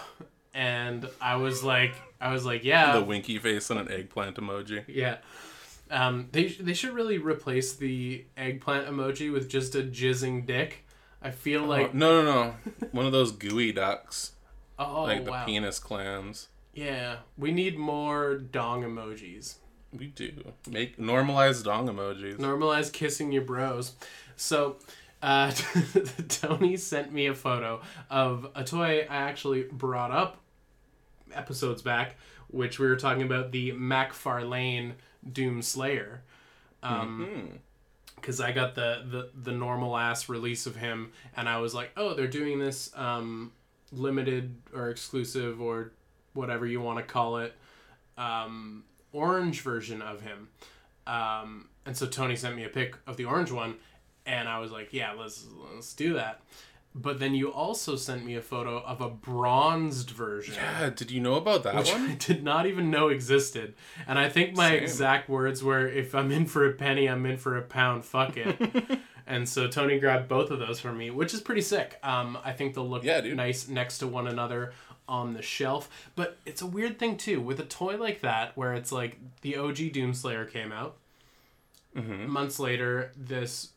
And 0.53 1.09
I 1.21 1.37
was 1.37 1.65
like, 1.65 1.95
I 2.21 2.33
was 2.33 2.45
like, 2.45 2.63
"Yeah, 2.65 2.99
The 2.99 3.05
winky 3.05 3.39
face 3.39 3.71
and 3.71 3.81
an 3.81 3.91
eggplant 3.91 4.37
emoji. 4.37 4.85
yeah." 4.87 5.17
Um, 5.91 6.29
they 6.33 6.47
they 6.49 6.75
should 6.75 6.93
really 6.93 7.19
replace 7.19 7.75
the 7.75 8.25
eggplant 8.37 8.87
emoji 8.89 9.33
with 9.33 9.49
just 9.49 9.75
a 9.75 9.83
jizzing 9.83 10.47
dick. 10.47 10.84
I 11.25 11.31
feel 11.31 11.63
like, 11.65 11.87
oh, 11.89 11.91
no, 11.95 12.23
no, 12.23 12.33
no. 12.33 12.55
One 12.93 13.07
of 13.07 13.13
those 13.13 13.33
gooey 13.33 13.73
ducks, 13.73 14.33
oh, 14.79 15.03
like 15.05 15.25
the 15.25 15.31
wow, 15.33 15.45
penis 15.47 15.79
clams. 15.81 16.49
yeah, 16.75 17.17
we 17.39 17.51
need 17.51 17.79
more 17.79 18.37
dong 18.37 18.83
emojis. 18.85 19.57
We 19.93 20.09
do 20.09 20.33
make 20.69 20.99
normalized 20.99 21.65
dong 21.65 21.89
emojis. 21.89 22.37
normalize 22.37 22.93
kissing 22.93 23.33
your 23.33 23.43
bros. 23.43 23.93
So, 24.37 24.77
uh, 25.23 25.51
Tony 26.29 26.77
sent 26.77 27.13
me 27.13 27.27
a 27.27 27.35
photo 27.35 27.81
of 28.11 28.49
a 28.55 28.63
toy 28.65 29.07
I 29.09 29.15
actually 29.15 29.63
brought 29.73 30.11
up 30.11 30.41
episodes 31.33 31.81
back, 31.81 32.17
which 32.49 32.79
we 32.79 32.87
were 32.87 32.97
talking 32.97 33.23
about 33.23 33.51
the 33.53 33.73
McFarlane 33.73 34.93
Doom 35.33 35.63
Slayer. 35.63 36.23
Um, 36.83 37.27
Hmm. 37.33 37.57
Because 38.17 38.41
I 38.41 38.53
got 38.53 38.75
the, 38.75 39.05
the 39.11 39.51
the 39.51 39.53
normal 39.53 39.97
ass 39.97 40.29
release 40.29 40.67
of 40.67 40.77
him, 40.77 41.13
and 41.37 41.49
I 41.49 41.59
was 41.59 41.75
like, 41.75 41.91
oh, 41.97 42.15
they're 42.15 42.27
doing 42.27 42.59
this 42.59 42.91
um, 42.97 43.53
limited 43.93 44.55
or 44.75 44.91
exclusive 44.91 45.61
or 45.61 45.93
whatever 46.33 46.67
you 46.67 46.81
want 46.81 46.99
to 46.99 47.05
call 47.05 47.39
it, 47.39 47.55
um, 48.19 48.85
orange 49.13 49.61
version 49.61 50.03
of 50.03 50.21
him. 50.21 50.49
Um, 51.07 51.69
and 51.87 51.97
so 51.97 52.07
Tony 52.07 52.35
sent 52.37 52.57
me 52.57 52.65
a 52.65 52.69
pic 52.69 52.97
of 53.07 53.17
the 53.17 53.27
orange 53.27 53.51
one, 53.51 53.77
and 54.27 54.49
I 54.49 54.59
was 54.59 54.71
like, 54.71 54.93
yeah, 54.93 55.13
let's 55.13 55.47
let's 55.75 55.93
do 55.93 56.15
that. 56.15 56.41
But 56.97 57.19
then 57.19 57.35
you 57.35 57.53
also 57.53 57.97
sent 57.97 58.25
me 58.25 58.37
a 58.37 58.41
photo 58.41 58.79
of 58.79 59.01
a 59.01 59.09
bronzed 59.11 60.11
version 60.11 60.55
Yeah, 60.55 60.91
did 60.91 61.11
you 61.11 61.21
know 61.21 61.35
about 61.35 61.65
that 61.65 61.75
which 61.75 61.91
one? 61.91 62.11
I 62.11 62.15
did 62.15 62.45
not 62.45 62.67
even 62.67 62.89
know 62.91 63.09
existed. 63.09 63.75
And 64.07 64.17
I 64.19 64.29
think 64.29 64.57
my 64.57 64.71
Same. 64.71 64.83
exact 64.85 65.29
words 65.29 65.63
were, 65.65 65.89
"If 65.89 66.15
I'm 66.15 66.31
in 66.31 66.47
for 66.47 66.65
a 66.69 66.73
penny, 66.73 67.09
I'm 67.09 67.27
in 67.27 67.37
for 67.37 67.57
a 67.57 67.63
pound. 67.63 68.05
Fuck 68.05 68.37
it." 68.37 69.01
and 69.27 69.49
so 69.49 69.67
Tony 69.67 69.99
grabbed 69.99 70.29
both 70.29 70.51
of 70.53 70.61
those 70.61 70.79
for 70.79 70.93
me, 70.93 71.11
which 71.11 71.35
is 71.35 71.41
pretty 71.41 71.63
sick. 71.63 71.99
Um, 72.05 72.39
I 72.45 72.53
think 72.53 72.75
they'll 72.75 72.89
look 72.89 73.03
Yeah, 73.03 73.21
nice 73.35 73.67
next 73.67 73.99
to 73.99 74.07
one 74.07 74.29
another 74.29 74.73
on 75.09 75.35
the 75.35 75.43
shelf. 75.43 75.91
But 76.15 76.39
it's 76.47 76.63
a 76.63 76.67
weird 76.67 76.99
thing 77.01 77.17
too 77.17 77.41
with 77.41 77.59
a 77.59 77.65
toy 77.65 77.97
like 77.97 78.21
that, 78.21 78.57
where 78.57 78.73
it's 78.73 78.93
like 78.93 79.19
the 79.41 79.57
OG 79.57 79.91
Doomslayer 79.93 80.49
came 80.49 80.71
out. 80.71 80.97
Mhm. 81.97 82.29
Months 82.29 82.59
later, 82.61 83.11
this 83.17 83.71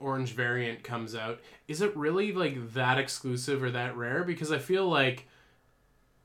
orange 0.00 0.32
variant 0.32 0.82
comes 0.82 1.14
out. 1.14 1.40
Is 1.68 1.80
it 1.82 1.96
really 1.96 2.32
like 2.32 2.72
that 2.72 2.98
exclusive 2.98 3.62
or 3.62 3.70
that 3.70 3.96
rare? 3.96 4.24
Because 4.24 4.50
I 4.50 4.58
feel 4.58 4.88
like 4.88 5.26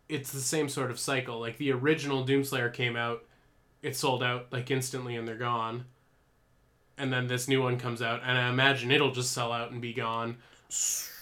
it's 0.10 0.32
the 0.32 0.40
same 0.40 0.70
sort 0.70 0.92
of 0.92 1.00
cycle. 1.00 1.40
Like 1.40 1.58
the 1.58 1.72
original 1.72 2.26
Doomslayer 2.26 2.74
came 2.74 2.96
out, 2.96 3.26
it 3.82 3.96
sold 3.96 4.24
out 4.24 4.52
like 4.52 4.72
instantly 4.72 5.16
and 5.16 5.28
they're 5.28 5.36
gone. 5.36 5.86
And 6.98 7.12
then 7.12 7.28
this 7.28 7.50
new 7.50 7.62
one 7.62 7.78
comes 7.78 8.02
out, 8.02 8.22
and 8.24 8.38
I 8.38 8.48
imagine 8.50 8.90
it'll 8.90 9.12
just 9.12 9.34
sell 9.34 9.52
out 9.52 9.72
and 9.72 9.82
be 9.82 9.94
gone. 9.94 10.38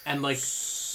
And 0.05 0.21
like 0.21 0.37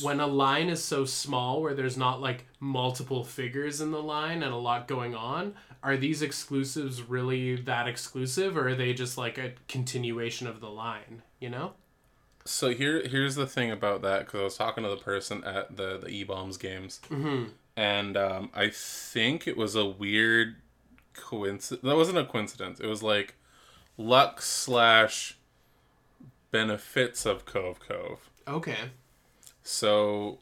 when 0.02 0.20
a 0.20 0.26
line 0.26 0.68
is 0.68 0.82
so 0.84 1.04
small 1.04 1.60
where 1.60 1.74
there's 1.74 1.96
not 1.96 2.20
like 2.20 2.44
multiple 2.60 3.24
figures 3.24 3.80
in 3.80 3.90
the 3.90 4.02
line 4.02 4.44
and 4.44 4.52
a 4.52 4.56
lot 4.56 4.86
going 4.86 5.16
on, 5.16 5.54
are 5.82 5.96
these 5.96 6.22
exclusives 6.22 7.02
really 7.02 7.56
that 7.56 7.88
exclusive 7.88 8.56
or 8.56 8.68
are 8.68 8.74
they 8.74 8.92
just 8.92 9.18
like 9.18 9.38
a 9.38 9.54
continuation 9.66 10.46
of 10.46 10.60
the 10.60 10.70
line, 10.70 11.22
you 11.40 11.49
know? 11.50 11.73
So 12.45 12.71
here, 12.71 13.07
here's 13.07 13.35
the 13.35 13.47
thing 13.47 13.71
about 13.71 14.00
that 14.02 14.21
because 14.26 14.40
I 14.40 14.45
was 14.45 14.57
talking 14.57 14.85
to 14.85 14.90
the 14.90 14.97
person 14.97 15.45
at 15.45 15.76
the 15.76 15.99
the 15.99 16.09
E 16.09 16.25
bombs 16.25 16.57
games, 16.57 17.00
Mhm. 17.11 17.50
and 17.76 18.16
um, 18.16 18.50
I 18.54 18.71
think 18.71 19.47
it 19.47 19.57
was 19.57 19.75
a 19.75 19.85
weird 19.85 20.57
coincidence. 21.14 21.83
That 21.83 21.97
wasn't 21.97 22.18
a 22.18 22.25
coincidence. 22.25 22.80
It 22.80 22.87
was 22.87 23.02
like 23.02 23.35
luck 23.99 24.40
slash 24.40 25.37
benefits 26.50 27.26
of 27.26 27.45
Cove 27.45 27.80
Cove. 27.80 28.30
Okay. 28.47 28.76
So 29.62 30.38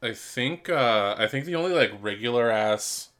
I 0.00 0.14
think 0.14 0.68
uh, 0.70 1.14
I 1.18 1.26
think 1.26 1.44
the 1.44 1.54
only 1.56 1.72
like 1.74 1.92
regular 2.00 2.50
ass 2.50 3.10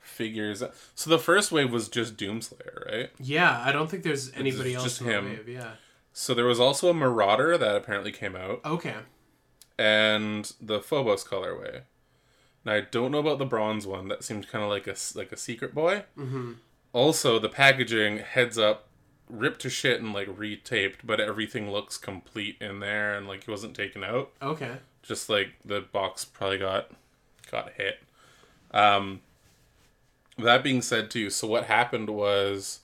figures. 0.00 0.62
So 0.94 1.10
the 1.10 1.18
first 1.18 1.52
wave 1.52 1.70
was 1.70 1.88
just 1.88 2.16
Doomslayer, 2.16 2.86
right? 2.90 3.10
Yeah, 3.20 3.62
I 3.64 3.72
don't 3.72 3.90
think 3.90 4.02
there's 4.02 4.32
anybody 4.32 4.74
else 4.74 4.84
just 4.84 5.00
him. 5.02 5.26
wave, 5.26 5.48
yeah. 5.48 5.72
So 6.12 6.34
there 6.34 6.44
was 6.46 6.58
also 6.60 6.90
a 6.90 6.94
Marauder 6.94 7.56
that 7.58 7.76
apparently 7.76 8.10
came 8.12 8.34
out. 8.36 8.60
Okay. 8.64 8.94
and 9.78 10.52
the 10.60 10.80
Phobos 10.80 11.24
colorway. 11.24 11.82
Now 12.64 12.74
I 12.74 12.80
don't 12.80 13.12
know 13.12 13.18
about 13.18 13.38
the 13.38 13.46
bronze 13.46 13.86
one. 13.86 14.08
That 14.08 14.24
seemed 14.24 14.48
kind 14.48 14.64
of 14.64 14.70
like 14.70 14.86
a 14.86 14.92
s- 14.92 15.14
like 15.14 15.30
a 15.32 15.36
secret 15.36 15.74
boy. 15.74 16.04
Mm-hmm. 16.18 16.52
Also, 16.92 17.38
the 17.38 17.48
packaging 17.48 18.18
heads 18.18 18.58
up, 18.58 18.88
ripped 19.28 19.60
to 19.60 19.70
shit 19.70 20.00
and 20.00 20.12
like 20.12 20.26
retaped, 20.28 20.96
but 21.04 21.20
everything 21.20 21.70
looks 21.70 21.96
complete 21.96 22.56
in 22.60 22.80
there 22.80 23.14
and 23.14 23.28
like 23.28 23.42
it 23.42 23.48
wasn't 23.48 23.76
taken 23.76 24.02
out. 24.02 24.32
Okay. 24.42 24.78
Just 25.02 25.28
like 25.30 25.50
the 25.64 25.80
box 25.80 26.24
probably 26.24 26.58
got 26.58 26.90
got 27.50 27.72
hit. 27.74 28.00
Um. 28.72 29.20
That 30.40 30.62
being 30.62 30.82
said, 30.82 31.10
too, 31.10 31.30
so 31.30 31.48
what 31.48 31.64
happened 31.64 32.10
was 32.10 32.80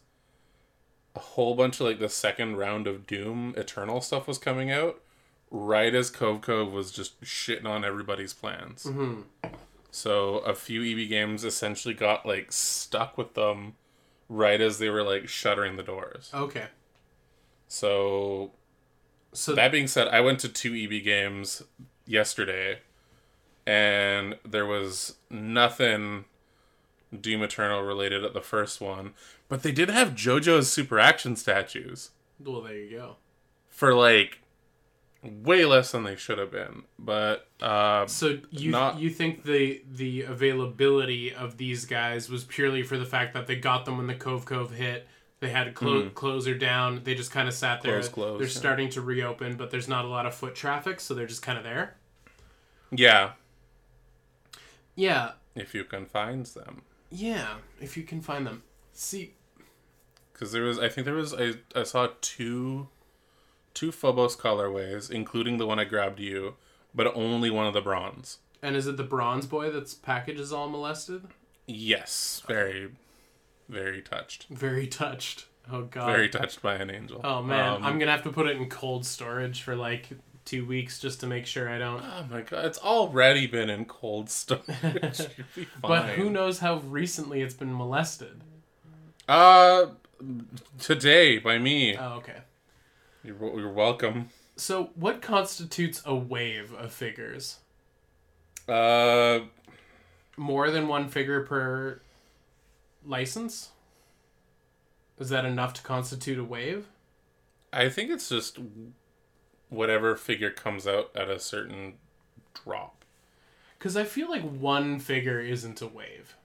a 1.15 1.21
whole 1.21 1.55
bunch 1.55 1.81
of 1.81 1.87
like 1.87 1.99
the 1.99 2.09
second 2.09 2.57
round 2.57 2.87
of 2.87 3.07
Doom 3.07 3.55
Eternal 3.57 4.01
stuff 4.01 4.27
was 4.27 4.39
coming 4.39 4.71
out 4.71 5.01
right 5.51 5.95
as 5.95 6.11
Cove 6.11 6.41
Cove 6.41 6.73
was 6.73 6.91
just 6.91 7.21
shitting 7.21 7.67
on 7.67 7.85
everybody's 7.85 8.33
plans. 8.33 8.85
Mm-hmm. 8.85 9.21
So 9.91 10.39
a 10.39 10.55
few 10.55 10.83
EB 10.83 11.09
games 11.09 11.45
essentially 11.45 11.95
got 11.95 12.27
like 12.27 12.51
stuck 12.51 13.17
with 13.17 13.35
them 13.35 13.75
right 14.29 14.61
as 14.61 14.79
they 14.79 14.89
were 14.89 15.05
like 15.05 15.29
shuttering 15.29 15.77
the 15.77 15.85
doors. 15.85 16.31
Okay. 16.35 16.67
So 17.69 18.51
So 19.33 19.55
that 19.55 19.73
being 19.73 19.87
said, 19.89 20.09
I 20.09 20.21
went 20.21 20.41
to 20.41 20.49
two 20.49 20.75
EB 20.75 21.03
games 21.05 21.63
yesterday, 22.07 22.81
and 23.67 24.37
there 24.45 24.67
was 24.67 25.17
nothing 25.31 26.25
Doom 27.21 27.43
Eternal 27.43 27.83
related 27.83 28.25
at 28.25 28.35
the 28.35 28.41
first 28.41 28.81
one, 28.81 29.13
but 29.49 29.63
they 29.63 29.73
did 29.73 29.89
have 29.91 30.11
JoJo's 30.11 30.71
Super 30.71 30.99
Action 30.99 31.37
statues 31.37 32.11
well, 32.41 32.63
there 32.63 32.77
you 32.77 32.91
go. 32.99 33.17
for 33.69 33.95
like 33.95 34.41
way 35.23 35.65
less 35.65 35.93
than 35.93 36.03
they 36.03 36.17
should 36.17 36.37
have 36.39 36.51
been. 36.51 36.83
But 36.99 37.49
uh, 37.63 38.07
So 38.07 38.39
you 38.51 38.71
Not- 38.71 38.99
you 38.99 39.09
think 39.11 39.45
the 39.45 39.83
the 39.91 40.23
availability 40.23 41.33
of 41.33 41.57
these 41.57 41.85
guys 41.87 42.29
was 42.29 42.45
purely 42.45 42.83
for 42.83 42.99
the 42.99 43.07
fact 43.07 43.33
that 43.35 43.47
they 43.47 43.57
got 43.57 43.85
them 43.87 43.97
when 43.97 44.07
the 44.07 44.15
Cove 44.15 44.45
Cove 44.45 44.73
hit. 44.73 45.07
They 45.41 45.51
had 45.51 45.75
clo- 45.75 46.09
close 46.11 46.47
her 46.47 46.55
down. 46.55 47.03
They 47.05 47.15
just 47.15 47.31
kind 47.31 47.49
of 47.49 47.55
sat 47.55 47.83
there. 47.83 47.95
Close, 48.01 48.09
close, 48.09 48.39
they're 48.39 48.49
yeah. 48.49 48.55
starting 48.55 48.89
to 48.91 49.03
reopen, 49.03 49.57
but 49.57 49.71
there's 49.71 49.89
not 49.89 50.05
a 50.05 50.09
lot 50.09 50.25
of 50.27 50.35
foot 50.35 50.55
traffic, 50.55 51.01
so 51.01 51.13
they're 51.13 51.27
just 51.27 51.43
kind 51.43 51.59
of 51.59 51.65
there. 51.65 51.97
yeah, 52.91 53.33
Yeah, 54.95 55.33
if 55.55 55.75
you 55.75 55.85
can 55.85 56.07
find 56.07 56.47
them. 56.47 56.83
Yeah. 57.15 57.55
If 57.81 57.97
you 57.97 58.03
can 58.03 58.21
find 58.21 58.47
them, 58.47 58.63
see. 58.93 59.35
because 60.33 60.53
there 60.53 60.65
was 60.65 60.79
I 60.79 60.89
think 60.89 61.05
there 61.05 61.15
was 61.15 61.33
I, 61.35 61.55
I 61.75 61.83
saw 61.85 62.09
two 62.21 62.89
two 63.73 63.91
Phobos 63.93 64.37
colorways, 64.37 65.11
including 65.11 65.59
the 65.59 65.67
one 65.67 65.79
I 65.79 65.85
grabbed 65.85 66.21
you, 66.21 66.55
but 66.95 67.15
only 67.17 67.51
one 67.51 67.67
of 67.67 67.75
the 67.75 67.81
bronze. 67.81 68.39
And 68.63 68.77
is 68.77 68.87
it 68.87 68.97
the 68.97 69.03
bronze 69.05 69.47
boy 69.47 69.71
that's 69.71 69.95
package 69.95 70.41
is 70.41 70.53
all 70.53 70.69
molested? 70.69 71.25
Yes, 71.67 72.43
very 72.47 72.91
very 73.69 74.03
touched, 74.03 74.47
Very 74.51 74.87
touched. 74.87 75.47
Oh 75.73 75.83
god. 75.83 76.07
very 76.07 76.29
touched 76.29 76.61
by 76.61 76.75
an 76.75 76.91
angel. 76.91 77.21
Oh 77.25 77.43
man, 77.43 77.77
Um, 77.77 77.85
I'm 77.85 77.99
gonna 77.99 78.11
have 78.11 78.23
to 78.25 78.33
put 78.33 78.47
it 78.47 78.57
in 78.57 78.69
cold 78.69 79.07
storage 79.07 79.63
for 79.63 79.75
like 79.75 80.09
two 80.45 80.65
weeks 80.67 80.99
just 80.99 81.21
to 81.21 81.27
make 81.27 81.47
sure 81.47 81.69
I 81.69 81.79
don't. 81.79 82.03
Oh 82.03 82.27
my 82.31 82.43
god, 82.43 82.65
it's 82.67 82.79
already 82.79 83.47
been 83.47 83.71
in 83.71 83.85
cold 83.85 84.31
storage. 84.31 85.21
But 85.81 86.11
who 86.11 86.31
knows 86.31 86.59
how 86.59 86.79
recently 86.79 87.43
it's 87.43 87.55
been 87.55 87.75
molested? 87.75 88.43
Uh, 89.29 89.87
today 90.79 91.39
by 91.39 91.59
me. 91.59 91.97
Oh, 91.97 92.15
okay. 92.19 92.39
You're, 93.23 93.37
you're 93.59 93.73
welcome. 93.73 94.29
So, 94.57 94.91
what 94.95 95.23
constitutes 95.23 96.03
a 96.05 96.15
wave 96.15 96.73
of 96.75 96.93
figures? 96.93 97.59
Uh, 98.69 99.41
More 100.37 100.71
than 100.71 100.89
one 100.89 101.09
figure 101.09 101.43
per 101.43 102.01
license? 103.05 103.71
Is 105.19 105.29
that 105.31 105.45
enough 105.45 105.75
to 105.75 105.83
constitute 105.83 106.39
a 106.39 106.45
wave? 106.45 106.87
I 107.73 107.89
think 107.89 108.11
it's 108.11 108.29
just 108.29 108.59
whatever 109.75 110.17
figure 110.17 110.51
comes 110.51 110.87
out 110.87 111.11
at 111.15 111.29
a 111.29 111.39
certain 111.39 111.95
drop. 112.55 113.05
Because 113.79 113.97
I 113.97 114.05
feel 114.05 114.31
like 114.31 114.43
one 114.43 114.99
figure 114.99 115.41
isn't 115.41 115.83
a 115.83 115.87
wave. 115.87 116.37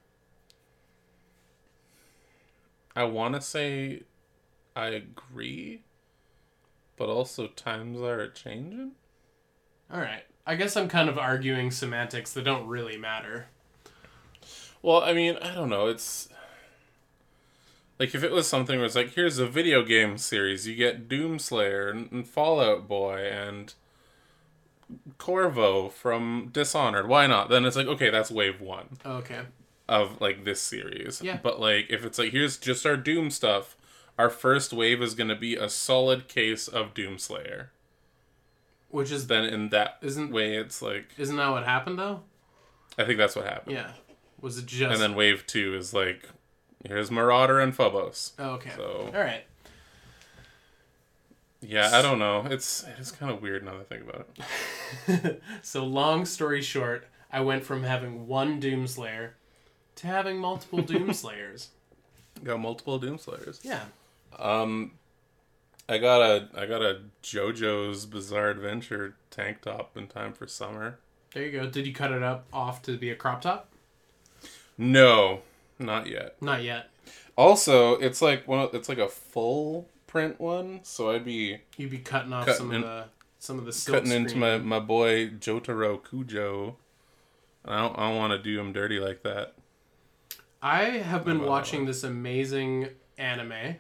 I 2.96 3.04
want 3.04 3.36
to 3.36 3.42
say 3.42 4.04
I 4.76 4.88
agree, 4.88 5.84
but 6.98 7.08
also 7.10 7.48
times 7.48 8.02
are 8.02 8.30
changing. 8.30 8.92
All 9.92 10.02
right. 10.02 10.24
I 10.46 10.56
guess 10.56 10.76
I'm 10.76 10.90
kind 10.90 11.10
of 11.10 11.18
arguing 11.18 11.72
semantics 11.72 12.34
that 12.34 12.44
don't 12.44 12.68
really 12.68 12.98
matter. 12.98 13.48
Well, 14.82 15.02
I 15.02 15.14
mean, 15.14 15.38
I 15.42 15.54
don't 15.54 15.70
know. 15.70 15.88
It's 15.88 16.30
like 18.00 18.16
if 18.16 18.24
it 18.24 18.32
was 18.32 18.48
something 18.48 18.78
where 18.78 18.86
it's 18.86 18.96
like, 18.96 19.14
here's 19.14 19.40
a 19.40 19.46
video 19.48 19.84
game 19.84 20.18
series, 20.18 20.66
you 20.68 20.76
get 20.76 21.10
Doomslayer 21.10 21.90
and, 21.92 22.12
and 22.12 22.28
Fallout 22.28 22.88
Boy 22.88 23.30
and 23.30 23.74
Corvo 25.18 25.90
from 25.90 26.50
Dishonored. 26.52 27.08
Why 27.08 27.28
not? 27.28 27.50
Then 27.50 27.66
it's 27.66 27.76
like, 27.76 27.88
okay, 27.88 28.10
that's 28.10 28.32
wave 28.32 28.62
one 28.62 28.98
oh, 29.06 29.18
Okay. 29.18 29.42
of 29.88 30.20
like 30.22 30.46
this 30.46 30.62
series. 30.62 31.22
Yeah. 31.22 31.40
But 31.42 31.60
like, 31.60 31.88
if 31.90 32.06
it's 32.06 32.18
like, 32.18 32.32
here's 32.32 32.58
just 32.58 32.86
our 32.86 32.98
Doom 32.98 33.30
stuff, 33.30 33.76
our 34.18 34.30
first 34.30 34.74
wave 34.74 35.02
is 35.02 35.14
going 35.14 35.30
to 35.30 35.36
be 35.36 35.56
a 35.56 35.70
solid 35.70 36.28
case 36.28 36.68
of 36.68 36.94
Doomslayer. 36.94 37.68
Which 38.90 39.12
is 39.12 39.28
Then 39.28 39.44
in 39.44 39.70
that 39.70 39.98
Isn't- 40.02 40.32
way, 40.32 40.56
it's 40.56 40.82
like, 40.82 41.10
isn't 41.18 41.36
that 41.36 41.50
what 41.50 41.64
happened 41.66 42.00
though? 42.00 42.22
I 42.98 43.04
think 43.06 43.18
that's 43.20 43.36
what 43.36 43.46
happened. 43.46 43.76
Yeah. 43.76 43.92
Was 44.42 44.58
it 44.58 44.66
just 44.66 44.92
And 44.94 45.02
then 45.02 45.16
wave 45.16 45.46
two 45.46 45.76
is 45.76 45.94
like, 45.94 46.28
here's 46.86 47.12
Marauder 47.12 47.60
and 47.60 47.76
Phobos. 47.76 48.34
Oh, 48.40 48.52
okay. 48.52 48.72
So 48.76 49.12
All 49.14 49.22
right. 49.22 49.44
yeah, 51.62 51.92
I 51.94 52.02
don't 52.02 52.20
know. 52.20 52.46
It's 52.50 52.86
it's 53.00 53.12
kind 53.12 53.32
of 53.32 53.42
weird 53.42 53.64
now 53.64 53.74
that 53.74 53.82
I 53.82 53.84
think 53.84 54.10
about 54.10 54.28
it. 55.08 55.42
so 55.62 55.86
long 55.86 56.26
story 56.26 56.62
short, 56.62 57.08
I 57.32 57.42
went 57.42 57.64
from 57.64 57.84
having 57.84 58.28
one 58.28 58.62
Doomslayer 58.62 59.32
to 59.96 60.08
having 60.08 60.38
multiple 60.38 60.80
Doomslayers. 60.80 61.68
Got 62.44 62.60
multiple 62.60 63.00
Doomslayers. 63.00 63.64
Yeah. 63.64 63.82
Um, 64.38 64.94
I 65.90 65.98
got 65.98 66.22
a 66.22 66.48
I 66.56 66.66
got 66.68 66.82
a 66.82 67.02
JoJo's 67.24 68.06
Bizarre 68.06 68.50
Adventure 68.50 69.16
tank 69.32 69.62
top 69.62 69.98
in 69.98 70.08
time 70.08 70.32
for 70.34 70.48
summer. 70.48 71.00
There 71.34 71.44
you 71.44 71.52
go. 71.52 71.68
Did 71.68 71.86
you 71.86 71.94
cut 71.94 72.12
it 72.12 72.24
up 72.24 72.46
off 72.54 72.82
to 72.84 72.98
be 72.98 73.10
a 73.10 73.16
crop 73.16 73.42
top? 73.42 73.68
No, 74.78 75.42
not 75.80 76.08
yet. 76.08 76.42
Not 76.42 76.62
yet. 76.64 76.90
Also, 77.36 77.94
it's 77.96 78.22
like 78.22 78.48
one. 78.48 78.60
of- 78.60 78.74
It's 78.76 78.90
like 78.90 78.98
a 78.98 79.08
full 79.08 79.88
print 80.08 80.40
one, 80.40 80.82
so 80.84 81.12
I'd 81.12 81.24
be 81.26 81.60
You'd 81.78 81.92
be 81.92 82.00
cutting 82.00 82.34
off 82.34 82.46
Cutting 82.46 82.58
some 82.60 82.72
in- 82.74 82.84
of 82.84 82.90
the 82.90 83.06
some 83.42 83.58
of 83.60 83.66
the 83.66 83.92
cutting 83.92 84.12
into 84.12 84.36
my 84.36 84.58
my 84.58 84.80
boy 84.80 85.30
Jotaro 85.30 86.02
Kujo. 86.02 86.76
I 87.66 87.80
don't 87.80 87.98
I 87.98 88.10
don't 88.10 88.18
want 88.18 88.34
to 88.34 88.40
do 88.40 88.60
him 88.60 88.74
dirty 88.74 89.00
like 89.00 89.24
that. 89.24 89.54
I 90.62 90.82
have 90.84 91.24
been 91.24 91.44
watching 91.44 91.86
this 91.86 92.04
amazing 92.04 92.90
anime. 93.18 93.78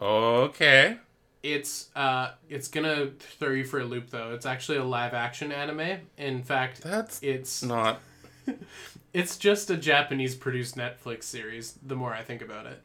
Okay. 0.00 0.96
It's 1.44 1.88
uh 1.96 2.32
it's 2.48 2.68
gonna 2.68 3.10
throw 3.18 3.50
you 3.50 3.64
for 3.64 3.80
a 3.80 3.84
loop 3.84 4.10
though. 4.10 4.32
It's 4.34 4.46
actually 4.46 4.78
a 4.78 4.84
live 4.84 5.12
action 5.14 5.52
anime. 5.52 6.00
In 6.16 6.42
fact, 6.42 6.82
That's 6.82 7.20
it's 7.22 7.62
not 7.62 8.00
it's 9.12 9.36
just 9.36 9.70
a 9.70 9.76
Japanese 9.76 10.34
produced 10.34 10.76
Netflix 10.76 11.24
series. 11.24 11.78
The 11.84 11.96
more 11.96 12.12
I 12.14 12.22
think 12.22 12.42
about 12.42 12.66
it. 12.66 12.82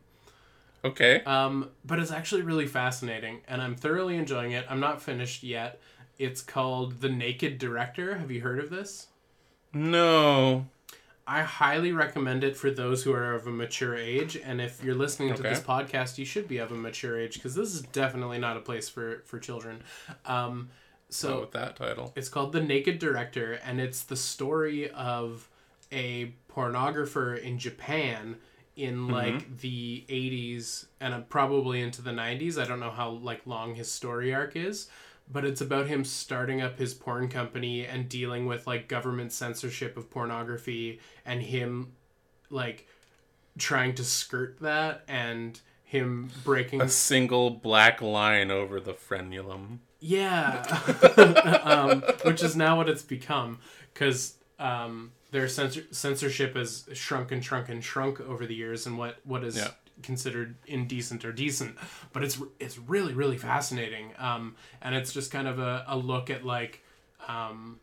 okay. 0.85 1.21
Um, 1.23 1.69
but 1.85 1.99
it's 1.99 2.11
actually 2.11 2.41
really 2.43 2.67
fascinating, 2.67 3.41
and 3.47 3.61
I'm 3.61 3.75
thoroughly 3.75 4.15
enjoying 4.17 4.51
it. 4.51 4.65
I'm 4.69 4.79
not 4.79 5.01
finished 5.01 5.43
yet. 5.43 5.79
It's 6.17 6.41
called 6.41 7.01
The 7.01 7.09
Naked 7.09 7.59
Director. 7.59 8.17
Have 8.17 8.31
you 8.31 8.41
heard 8.41 8.59
of 8.59 8.69
this? 8.69 9.07
No. 9.73 10.65
I 11.29 11.41
highly 11.43 11.91
recommend 11.91 12.43
it 12.45 12.55
for 12.55 12.71
those 12.71 13.03
who 13.03 13.13
are 13.13 13.33
of 13.33 13.47
a 13.47 13.51
mature 13.51 13.95
age. 13.97 14.37
And 14.37 14.61
if 14.61 14.81
you're 14.83 14.95
listening 14.95 15.33
to 15.33 15.39
Okay. 15.41 15.49
this 15.49 15.59
podcast, 15.59 16.17
you 16.17 16.23
should 16.25 16.47
be 16.47 16.57
of 16.57 16.71
a 16.71 16.75
mature 16.75 17.19
age 17.19 17.33
because 17.33 17.53
this 17.53 17.73
is 17.75 17.81
definitely 17.81 18.39
not 18.39 18.55
a 18.55 18.61
place 18.61 18.87
for 18.87 19.23
for 19.25 19.37
children. 19.39 19.83
Um, 20.25 20.69
So 21.09 21.27
so 21.29 21.39
with 21.41 21.51
that 21.51 21.75
title. 21.75 22.13
it's 22.15 22.29
called 22.29 22.53
The 22.53 22.61
Naked 22.61 22.97
Director, 22.99 23.59
and 23.65 23.79
it's 23.81 24.03
the 24.03 24.15
story 24.15 24.89
of 24.91 25.49
a 25.91 26.33
pornographer 26.53 27.39
in 27.39 27.57
Japan 27.59 28.37
in 28.75 29.07
like 29.07 29.59
the 29.59 30.05
80s 30.07 30.85
and 31.01 31.27
probably 31.29 31.81
into 31.81 32.01
the 32.01 32.11
90s. 32.11 32.61
I 32.61 32.65
don't 32.65 32.79
know 32.79 32.91
how 32.91 33.09
like 33.09 33.41
long 33.45 33.75
his 33.75 33.91
story 33.91 34.33
arc 34.33 34.55
is, 34.55 34.87
but 35.31 35.43
it's 35.43 35.61
about 35.61 35.87
him 35.87 36.05
starting 36.05 36.61
up 36.61 36.77
his 36.77 36.93
porn 36.93 37.27
company 37.27 37.85
and 37.85 38.07
dealing 38.07 38.45
with 38.45 38.67
like 38.67 38.87
government 38.87 39.31
censorship 39.31 39.97
of 39.97 40.09
pornography 40.11 40.99
and 41.25 41.41
him 41.41 41.93
like 42.49 42.87
trying 43.57 43.95
to 43.95 44.03
skirt 44.03 44.59
that 44.61 45.03
and 45.07 45.59
him 45.83 46.29
breaking 46.43 46.81
A 46.81 46.89
single 46.89 47.49
black 47.49 48.01
line 48.01 48.51
over 48.51 48.79
the 48.79 48.93
frenulum. 48.93 49.79
yeah, 49.99 50.61
um, 51.63 52.01
which 52.23 52.43
is 52.43 52.55
now 52.55 52.77
what 52.77 52.89
it's 52.89 53.01
become 53.01 53.59
because 53.93 54.35
um, 54.59 55.11
their 55.31 55.47
censor- 55.47 55.85
censorship 55.91 56.55
has 56.55 56.87
shrunk 56.93 57.31
and 57.31 57.43
shrunk 57.43 57.69
and 57.69 57.83
shrunk 57.83 58.19
over 58.21 58.45
the 58.45 58.55
years, 58.55 58.85
and 58.87 58.97
what 58.97 59.17
what 59.25 59.43
is 59.43 59.57
Yeah. 59.57 59.71
considered 60.03 60.55
indecent 60.67 61.25
or 61.25 61.31
decent. 61.31 61.75
But 62.13 62.23
it's 62.23 62.39
it's 62.59 62.77
really 62.77 63.13
really 63.13 63.37
fascinating, 63.37 64.13
um, 64.17 64.55
and 64.81 64.95
it's 64.95 65.11
just 65.13 65.31
kind 65.31 65.47
of 65.47 65.59
a, 65.59 65.83
a 65.87 65.97
look 65.97 66.29
at 66.29 66.45
like 66.45 66.83
um, 67.27 67.79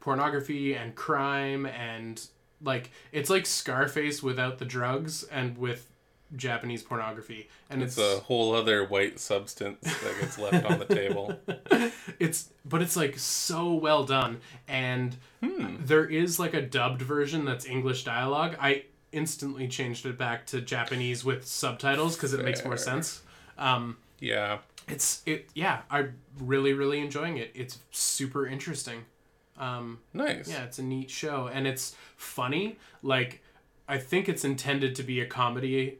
pornography 0.00 0.74
and 0.74 0.94
crime 0.94 1.66
and 1.66 2.26
like 2.62 2.90
it's 3.12 3.30
like 3.30 3.46
Scarface 3.46 4.22
without 4.22 4.58
the 4.58 4.64
drugs 4.64 5.22
and 5.24 5.58
with 5.58 5.90
Japanese 6.36 6.82
pornography, 6.82 7.48
and 7.70 7.82
It's 7.82 7.96
it's 7.98 8.18
a 8.18 8.20
whole 8.20 8.54
other 8.54 8.84
white 8.84 9.18
substance 9.20 9.80
that 9.82 10.20
gets 10.20 10.38
left 10.38 10.64
on 10.64 10.78
the 10.78 10.86
table. 10.86 11.38
it's 12.18 12.50
but 12.64 12.82
it's 12.82 12.96
like 12.96 13.18
so 13.18 13.74
well 13.74 14.04
done 14.04 14.40
and 14.68 15.16
there 15.80 16.04
is 16.06 16.38
like 16.38 16.54
a 16.54 16.62
dubbed 16.62 17.02
version 17.02 17.44
that's 17.44 17.66
english 17.66 18.04
dialogue. 18.04 18.56
I 18.60 18.84
instantly 19.12 19.68
changed 19.68 20.06
it 20.06 20.18
back 20.18 20.46
to 20.46 20.60
japanese 20.60 21.24
with 21.24 21.46
subtitles 21.46 22.16
because 22.16 22.32
it 22.34 22.44
makes 22.44 22.64
more 22.64 22.76
sense. 22.76 23.22
Um 23.58 23.96
Yeah. 24.20 24.58
it's 24.88 25.22
it 25.26 25.48
yeah 25.54 25.82
i'm 25.90 26.14
really 26.40 26.72
really 26.72 27.00
enjoying 27.00 27.36
it. 27.36 27.50
It's 27.54 27.78
super 27.90 28.46
interesting. 28.46 29.04
Um 29.58 29.98
Nice. 30.12 30.48
yeah 30.48 30.64
it's 30.64 30.78
a 30.78 30.82
neat 30.82 31.10
show 31.10 31.48
and 31.52 31.66
it's 31.66 31.94
funny. 32.16 32.78
Like 33.02 33.42
i 33.86 33.98
think 33.98 34.28
it's 34.30 34.44
intended 34.44 34.94
to 34.96 35.02
be 35.02 35.20
a 35.20 35.26
comedy 35.26 35.98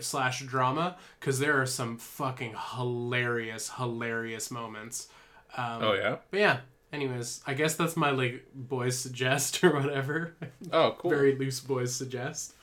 slash 0.00 0.40
drama 0.42 0.96
because 1.20 1.38
there 1.38 1.60
are 1.60 1.66
some 1.66 1.96
fucking 1.98 2.54
hilarious 2.76 3.70
hilarious 3.76 4.50
moments 4.50 5.08
um, 5.56 5.82
Oh 5.82 5.92
yeah. 5.94 6.16
but 6.30 6.40
yeah 6.40 6.56
anyways 6.92 7.42
i 7.46 7.54
guess 7.54 7.74
that's 7.76 7.96
my 7.96 8.10
like 8.10 8.44
boys 8.54 8.98
suggest 8.98 9.62
or 9.64 9.72
whatever 9.74 10.34
Oh 10.72 10.96
cool. 10.98 11.10
very 11.10 11.36
loose 11.36 11.60
boys 11.60 11.94
suggest 11.94 12.54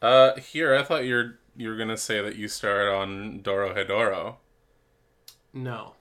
Uh, 0.00 0.34
here 0.40 0.74
I 0.74 0.82
thought 0.82 1.04
you're 1.04 1.38
you're 1.56 1.76
gonna 1.78 1.96
say 1.96 2.20
that 2.22 2.34
you 2.36 2.48
started 2.48 2.90
on 2.92 3.40
Dorohedoro. 3.40 4.36
no 5.52 5.94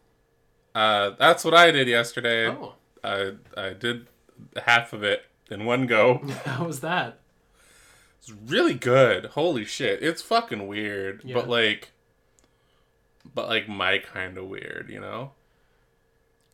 Uh, 0.73 1.11
that's 1.19 1.43
what 1.43 1.53
I 1.53 1.71
did 1.71 1.87
yesterday. 1.87 2.47
oh 2.47 2.73
I 3.03 3.33
I 3.57 3.73
did 3.73 4.07
half 4.65 4.93
of 4.93 5.03
it 5.03 5.25
in 5.49 5.65
one 5.65 5.85
go. 5.85 6.17
how 6.45 6.65
was 6.65 6.79
that 6.81 7.19
It's 8.21 8.31
really 8.31 8.75
good. 8.75 9.25
Holy 9.27 9.65
shit. 9.65 10.03
It's 10.03 10.21
fucking 10.21 10.67
weird. 10.67 11.21
Yeah. 11.23 11.35
But 11.35 11.49
like 11.49 11.91
but 13.33 13.47
like 13.47 13.67
my 13.67 13.97
kind 13.97 14.37
of 14.37 14.47
weird, 14.47 14.89
you 14.89 14.99
know? 14.99 15.31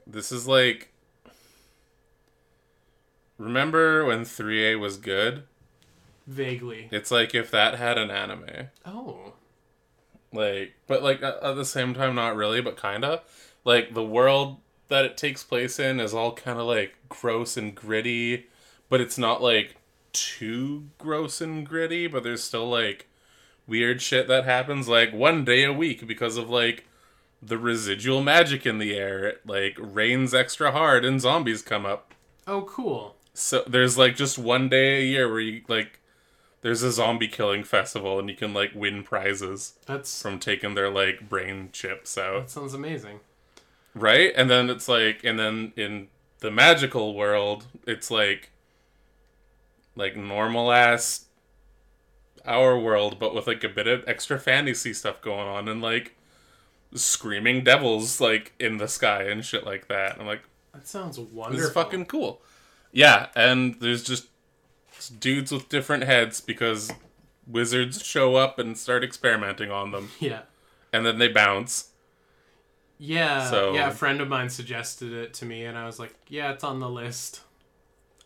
This 0.06 0.32
is 0.32 0.47
like 0.47 0.93
Remember 3.38 4.06
when 4.06 4.21
3A 4.21 4.80
was 4.80 4.97
good? 4.97 5.43
vaguely 6.25 6.89
It's 6.91 7.10
like 7.10 7.34
if 7.34 7.49
that 7.51 7.75
had 7.75 7.97
an 7.97 8.12
anime. 8.12 8.69
oh 8.86 9.34
Like 10.34 10.73
but 10.88 11.01
like 11.03 11.21
at 11.21 11.41
at 11.41 11.56
the 11.56 11.65
same 11.65 11.93
time 11.93 12.15
not 12.15 12.36
really, 12.36 12.62
but 12.62 12.77
kind 12.77 13.03
of. 13.03 13.21
Like 13.65 13.93
the 13.93 14.03
world 14.03 14.58
that 14.88 15.06
it 15.06 15.17
takes 15.17 15.43
place 15.43 15.80
in 15.80 15.99
is 15.99 16.13
all 16.13 16.34
kind 16.34 16.60
of 16.60 16.65
like 16.65 16.95
gross 17.10 17.58
and 17.58 17.75
gritty, 17.75 18.47
but 18.89 19.01
it's 19.01 19.17
not 19.17 19.41
like 19.41 19.76
too 20.19 20.89
gross 20.97 21.41
and 21.41 21.65
gritty, 21.65 22.08
but 22.08 22.23
there's 22.23 22.43
still 22.43 22.69
like 22.69 23.08
weird 23.67 24.01
shit 24.01 24.27
that 24.27 24.45
happens 24.45 24.88
like 24.88 25.13
one 25.13 25.43
day 25.43 25.63
a 25.63 25.73
week 25.73 26.08
because 26.08 26.38
of 26.38 26.49
like 26.49 26.86
the 27.41 27.58
residual 27.58 28.21
magic 28.23 28.65
in 28.65 28.77
the 28.80 28.95
air. 28.95 29.25
It 29.25 29.41
like 29.45 29.77
rains 29.80 30.34
extra 30.34 30.71
hard 30.71 31.06
and 31.06 31.21
zombies 31.21 31.62
come 31.62 31.86
up. 31.86 32.13
oh 32.47 32.62
cool 32.63 33.15
So 33.34 33.63
there's 33.67 33.97
like 33.97 34.15
just 34.15 34.38
one 34.39 34.69
day 34.69 34.99
a 35.01 35.06
year 35.06 35.30
where 35.30 35.39
you 35.39 35.62
like 35.67 35.99
there's 36.62 36.82
a 36.84 36.91
zombie 36.91 37.27
killing 37.27 37.63
festival 37.63 38.17
and 38.19 38.30
you 38.30 38.36
can 38.36 38.53
like 38.53 38.71
win 38.73 39.03
prizes 39.03 39.73
that's 39.86 40.21
from 40.21 40.39
taking 40.39 40.73
their 40.73 40.89
like 40.89 41.30
brain 41.30 41.69
chips 41.71 42.17
out. 42.17 42.41
that 42.43 42.49
sounds 42.49 42.73
amazing 42.73 43.19
Right? 43.93 44.32
And 44.36 44.49
then 44.49 44.69
it's 44.69 44.88
like 44.88 45.23
and 45.23 45.39
then 45.39 45.73
in 45.75 46.08
the 46.39 46.51
magical 46.51 47.15
world, 47.15 47.65
it's 47.88 48.12
like 48.12 48.51
like 49.97 50.15
normal 50.15 50.71
ass 50.71 51.25
our 52.45 52.79
world, 52.79 53.19
but 53.19 53.36
with 53.36 53.47
like 53.47 53.63
a 53.63 53.69
bit 53.69 53.88
of 53.88 54.03
extra 54.07 54.39
fantasy 54.39 54.93
stuff 54.93 55.21
going 55.21 55.47
on 55.47 55.67
and 55.67 55.81
like 55.81 56.15
screaming 56.93 57.63
devils 57.63 58.21
like 58.21 58.53
in 58.60 58.77
the 58.77 58.88
sky 58.88 59.23
and 59.23 59.43
shit 59.43 59.65
like 59.65 59.88
that. 59.89 60.17
I'm 60.19 60.25
like, 60.25 60.43
that 60.73 60.88
sounds 60.88 61.17
this 61.17 61.25
wonderful 61.25 61.65
is 61.65 61.71
fucking 61.71 62.05
cool. 62.05 62.41
Yeah, 62.93 63.27
and 63.36 63.75
there's 63.81 64.03
just 64.03 64.27
dudes 65.19 65.51
with 65.51 65.67
different 65.69 66.03
heads 66.03 66.39
because 66.41 66.91
wizards 67.45 68.03
show 68.03 68.36
up 68.36 68.60
and 68.60 68.77
start 68.77 69.03
experimenting 69.03 69.69
on 69.71 69.91
them, 69.91 70.10
yeah 70.19 70.41
and 70.93 71.05
then 71.05 71.17
they 71.17 71.27
bounce. 71.27 71.89
Yeah, 72.97 73.49
So- 73.49 73.73
yeah. 73.73 73.89
A 73.89 73.91
friend 73.91 74.21
of 74.21 74.27
mine 74.27 74.49
suggested 74.49 75.12
it 75.13 75.33
to 75.36 75.45
me, 75.45 75.65
and 75.65 75.77
I 75.77 75.86
was 75.86 75.99
like, 75.99 76.15
"Yeah, 76.29 76.51
it's 76.53 76.63
on 76.63 76.79
the 76.79 76.89
list." 76.89 77.41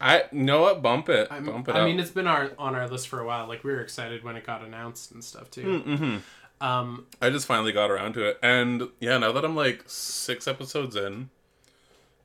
I 0.01 0.23
know 0.31 0.61
what? 0.61 0.81
Bump 0.81 1.09
it, 1.09 1.27
I'm- 1.31 1.45
bump 1.45 1.69
it 1.69 1.75
I 1.75 1.79
up. 1.81 1.85
mean, 1.85 1.99
it's 1.99 2.11
been 2.11 2.27
our 2.27 2.51
on 2.57 2.75
our 2.75 2.87
list 2.87 3.07
for 3.07 3.19
a 3.19 3.25
while. 3.25 3.47
Like 3.47 3.63
we 3.63 3.71
were 3.71 3.81
excited 3.81 4.23
when 4.23 4.35
it 4.35 4.45
got 4.45 4.63
announced 4.63 5.11
and 5.11 5.23
stuff 5.23 5.49
too. 5.51 5.83
mm-hmm. 5.85 6.17
Um, 6.65 7.07
I 7.19 7.31
just 7.31 7.47
finally 7.47 7.71
got 7.71 7.89
around 7.89 8.13
to 8.13 8.23
it, 8.27 8.37
and 8.43 8.89
yeah, 8.99 9.17
now 9.17 9.31
that 9.31 9.43
I'm 9.43 9.55
like 9.55 9.83
six 9.87 10.47
episodes 10.47 10.95
in, 10.95 11.31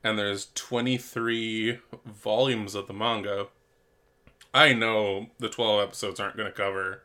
and 0.03 0.19
there's 0.19 0.49
23 0.53 1.79
volumes 2.05 2.75
of 2.75 2.85
the 2.85 2.93
manga, 2.93 3.47
I 4.53 4.73
know 4.73 5.27
the 5.39 5.49
12 5.49 5.81
episodes 5.87 6.19
aren't 6.19 6.37
going 6.37 6.47
to 6.51 6.55
cover 6.55 7.01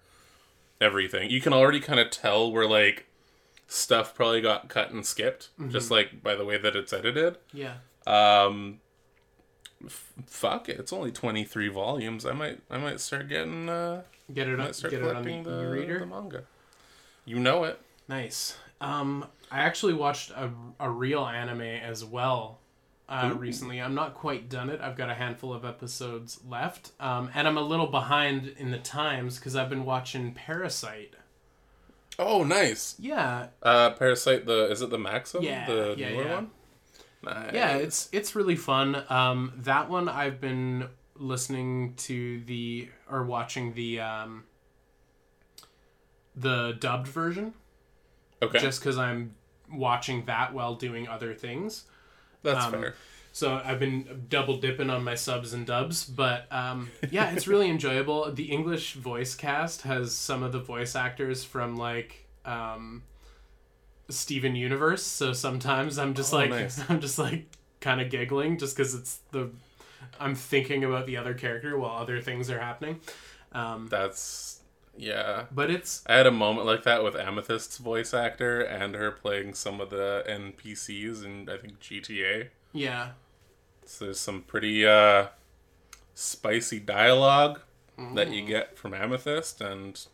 everything. 0.78 1.30
You 1.30 1.40
can 1.40 1.54
already 1.54 1.80
kind 1.80 1.98
of 1.98 2.10
tell 2.10 2.52
where 2.52 2.66
like 2.68 3.06
stuff 3.66 4.14
probably 4.14 4.42
got 4.42 4.68
cut 4.68 4.90
and 4.90 5.04
skipped, 5.06 5.48
just 5.68 5.90
like 5.90 6.22
by 6.22 6.34
the 6.34 6.44
way 6.44 6.58
that 6.58 6.76
it's 6.76 6.92
edited. 6.92 7.38
yeah, 7.54 7.76
Um, 8.06 8.80
f- 9.86 10.12
fuck 10.26 10.68
it, 10.68 10.78
it's 10.78 10.92
only 10.92 11.10
23 11.12 11.68
volumes. 11.68 12.24
I 12.26 12.32
might, 12.32 12.60
I 12.70 12.78
might 12.78 13.00
start 13.00 13.28
getting, 13.28 13.68
uh, 13.68 14.02
get 14.32 14.48
it 14.48 14.58
on, 14.60 14.72
start 14.72 14.90
get 14.92 15.02
it 15.02 15.16
on 15.16 15.22
the 15.24 15.42
the, 15.42 15.62
e-reader. 15.62 15.98
the 16.00 16.06
manga. 16.06 16.42
You 17.24 17.38
know 17.38 17.64
it. 17.64 17.80
Nice. 18.08 18.56
Um, 18.80 19.26
I 19.50 19.60
actually 19.60 19.94
watched 19.94 20.30
a, 20.30 20.50
a 20.80 20.90
real 20.90 21.24
anime 21.24 21.60
as 21.60 22.04
well 22.04 22.58
uh, 23.08 23.32
recently. 23.36 23.80
I'm 23.80 23.94
not 23.94 24.14
quite 24.14 24.48
done 24.48 24.70
it. 24.70 24.80
I've 24.80 24.96
got 24.96 25.08
a 25.10 25.14
handful 25.14 25.52
of 25.54 25.64
episodes 25.64 26.40
left, 26.48 26.90
um, 26.98 27.30
and 27.34 27.46
I'm 27.46 27.58
a 27.58 27.62
little 27.62 27.86
behind 27.86 28.54
in 28.58 28.70
the 28.70 28.78
times 28.78 29.38
because 29.38 29.54
I've 29.54 29.68
been 29.68 29.84
watching 29.84 30.34
Parasyte. 30.34 31.10
Oh, 32.18 32.44
nice. 32.44 32.96
Yeah, 32.98 33.48
Uh, 33.62 33.94
Parasyte. 33.94 34.44
The 34.46 34.70
is 34.70 34.82
it 34.82 34.90
the 34.90 34.98
Maxim? 34.98 35.42
Yeah, 35.42 35.66
the 35.66 35.94
yeah, 35.96 36.10
newer 36.10 36.24
yeah. 36.24 36.34
one. 36.34 36.50
Nice. 37.22 37.54
yeah, 37.54 37.76
it's 37.76 38.08
it's 38.12 38.34
really 38.34 38.56
fun. 38.56 39.04
Um, 39.08 39.52
that 39.58 39.88
one 39.88 40.08
I've 40.08 40.40
been 40.40 40.88
listening 41.14 41.94
to 41.94 42.40
the 42.40 42.88
or 43.10 43.22
watching 43.24 43.74
the 43.74 44.00
um, 44.00 44.44
the 46.34 46.76
dubbed 46.80 47.06
version 47.08 47.54
okay. 48.42 48.58
just 48.58 48.80
because 48.80 48.98
I'm 48.98 49.34
watching 49.72 50.24
that 50.26 50.52
while 50.52 50.74
doing 50.74 51.08
other 51.08 51.34
things. 51.34 51.84
That's 52.42 52.64
um, 52.66 52.72
fair. 52.72 52.94
So 53.32 53.62
I've 53.64 53.78
been 53.78 54.26
double 54.28 54.58
dipping 54.58 54.90
on 54.90 55.04
my 55.04 55.14
subs 55.14 55.54
and 55.54 55.66
dubs, 55.66 56.04
but 56.04 56.46
um, 56.52 56.90
yeah, 57.10 57.32
it's 57.32 57.48
really 57.48 57.70
enjoyable. 57.70 58.30
The 58.30 58.44
English 58.44 58.94
voice 58.94 59.34
cast 59.34 59.82
has 59.82 60.12
some 60.12 60.42
of 60.42 60.52
the 60.52 60.60
voice 60.60 60.94
actors 60.94 61.42
from 61.42 61.76
like 61.76 62.26
um, 62.44 63.04
Steven 64.12 64.54
Universe. 64.54 65.02
So 65.02 65.32
sometimes 65.32 65.98
I'm 65.98 66.14
just 66.14 66.32
Oh, 66.32 66.38
like 66.38 66.50
nice. 66.50 66.80
I'm 66.88 67.00
just 67.00 67.18
like 67.18 67.46
kind 67.80 68.00
of 68.00 68.10
giggling 68.10 68.58
just 68.58 68.76
because 68.76 68.94
it's 68.94 69.18
the 69.32 69.50
I'm 70.20 70.34
thinking 70.34 70.84
about 70.84 71.06
the 71.06 71.16
other 71.16 71.34
character 71.34 71.76
while 71.78 71.96
other 72.00 72.20
things 72.20 72.50
are 72.50 72.60
happening. 72.60 73.00
Um, 73.52 73.88
That's 73.90 74.60
yeah. 74.96 75.44
but 75.52 75.70
it's 75.70 76.02
I 76.06 76.14
had 76.16 76.26
a 76.26 76.30
moment 76.30 76.66
like 76.66 76.82
that 76.84 77.02
with 77.04 77.14
Amethyst's 77.14 77.78
voice 77.78 78.12
actor 78.14 78.60
and 78.60 78.94
her 78.94 79.10
playing 79.10 79.54
some 79.54 79.80
of 79.80 79.90
the 79.90 80.24
NPCs 80.28 81.24
in 81.24 81.48
I 81.48 81.56
think 81.56 81.80
GTA. 81.80 82.48
yeah, 82.72 83.10
So 83.84 84.06
there's 84.06 84.20
some 84.20 84.42
pretty 84.42 84.86
uh, 84.86 85.26
spicy 86.14 86.80
dialogue 86.80 87.60
that 88.14 88.28
Mm. 88.28 88.34
you 88.36 88.42
get 88.46 88.76
from 88.78 88.94
Amethyst, 88.94 89.60
and 89.60 90.04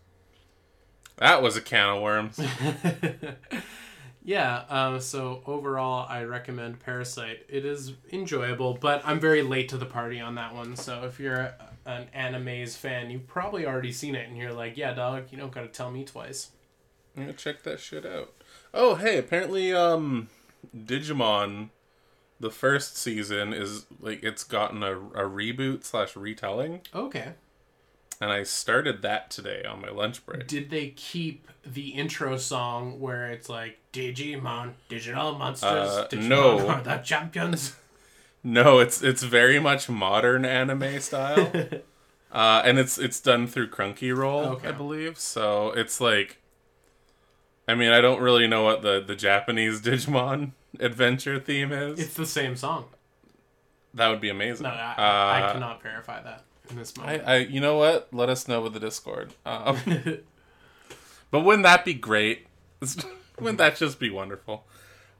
that 1.16 1.40
was 1.42 1.56
a 1.56 1.60
can 1.60 1.88
of 1.88 2.02
worms. 2.02 2.38
yeah. 4.28 4.64
Um, 4.68 5.00
so 5.00 5.42
overall, 5.46 6.06
I 6.06 6.24
recommend 6.24 6.84
Parasyte. 6.84 7.38
It 7.48 7.64
is 7.64 7.94
enjoyable, 8.12 8.74
but 8.78 9.00
I'm 9.06 9.18
very 9.18 9.40
late 9.40 9.70
to 9.70 9.78
the 9.78 9.86
party 9.86 10.20
on 10.20 10.34
that 10.34 10.54
one. 10.54 10.76
So 10.76 11.04
if 11.04 11.18
you're 11.18 11.40
a, 11.40 11.54
an 11.86 12.08
animes 12.14 12.76
fan, 12.76 13.08
you've 13.08 13.26
probably 13.26 13.64
already 13.64 13.90
seen 13.90 14.14
it, 14.14 14.28
and 14.28 14.36
you're 14.36 14.52
like, 14.52 14.76
"Yeah, 14.76 14.92
dog, 14.92 15.28
you 15.30 15.38
don't 15.38 15.50
got 15.50 15.62
to 15.62 15.68
tell 15.68 15.90
me 15.90 16.04
twice." 16.04 16.50
Yeah, 17.16 17.32
check 17.32 17.62
that 17.62 17.80
shit 17.80 18.04
out. 18.04 18.34
Oh, 18.74 18.96
hey, 18.96 19.16
apparently, 19.16 19.72
um, 19.72 20.28
Digimon, 20.76 21.70
the 22.38 22.50
first 22.50 22.98
season 22.98 23.54
is 23.54 23.86
like 23.98 24.22
it's 24.22 24.44
gotten 24.44 24.82
a, 24.82 24.92
a 24.98 25.24
reboot 25.24 25.84
slash 25.84 26.14
retelling, 26.14 26.82
Okay. 26.94 27.32
And 28.20 28.30
I 28.32 28.42
started 28.42 29.02
that 29.02 29.30
today 29.30 29.64
on 29.64 29.80
my 29.80 29.90
lunch 29.90 30.24
break. 30.26 30.46
Did 30.46 30.70
they 30.70 30.88
keep 30.90 31.48
the 31.64 31.90
intro 31.90 32.36
song 32.36 32.98
where 33.00 33.30
it's 33.30 33.48
like 33.48 33.78
Digimon, 33.92 34.72
digital 34.88 35.36
monsters, 35.38 35.88
Uh, 35.90 36.08
Digimon 36.10 36.28
no. 36.28 36.68
are 36.68 36.82
the 36.82 36.96
champions? 36.98 37.76
No, 38.42 38.78
it's 38.78 39.02
it's 39.02 39.22
very 39.22 39.58
much 39.58 39.88
modern 39.88 40.44
anime 40.44 41.00
style. 41.00 41.52
Uh, 42.30 42.60
and 42.62 42.78
it's 42.78 42.98
it's 42.98 43.20
done 43.20 43.46
through 43.46 43.70
Crunchyroll, 43.70 44.48
Okay. 44.48 44.68
I 44.68 44.72
believe. 44.72 45.18
So 45.18 45.72
it's 45.72 45.98
like, 45.98 46.36
I 47.66 47.74
mean, 47.74 47.90
I 47.90 48.02
don't 48.02 48.20
really 48.20 48.46
know 48.46 48.62
what 48.64 48.82
the 48.82 49.02
the 49.04 49.16
Japanese 49.16 49.80
Digimon 49.88 50.52
adventure 50.78 51.40
theme 51.40 51.72
is. 51.72 51.98
It's 51.98 52.12
the 52.12 52.26
same 52.26 52.54
song. 52.54 52.84
that 53.94 54.08
would 54.08 54.20
be 54.20 54.28
amazing. 54.28 54.64
No, 54.64 54.68
I, 54.68 54.92
uh, 54.92 55.48
I 55.48 55.52
cannot 55.54 55.82
verify 55.82 56.22
that 56.22 56.44
in 56.70 56.76
this 56.76 56.92
I. 57.00 57.18
I, 57.18 57.36
you 57.38 57.60
know 57.60 57.76
what? 57.76 58.08
Let 58.12 58.28
us 58.28 58.48
know 58.48 58.60
with 58.60 58.74
the 58.74 58.80
Discord. 58.80 59.34
Um, 59.44 59.78
but 61.30 61.40
wouldn't 61.40 61.64
that 61.64 61.84
be 61.84 61.94
great? 61.94 62.46
wouldn't 63.38 63.58
that 63.58 63.76
just 63.76 63.98
be 63.98 64.10
wonderful? 64.10 64.64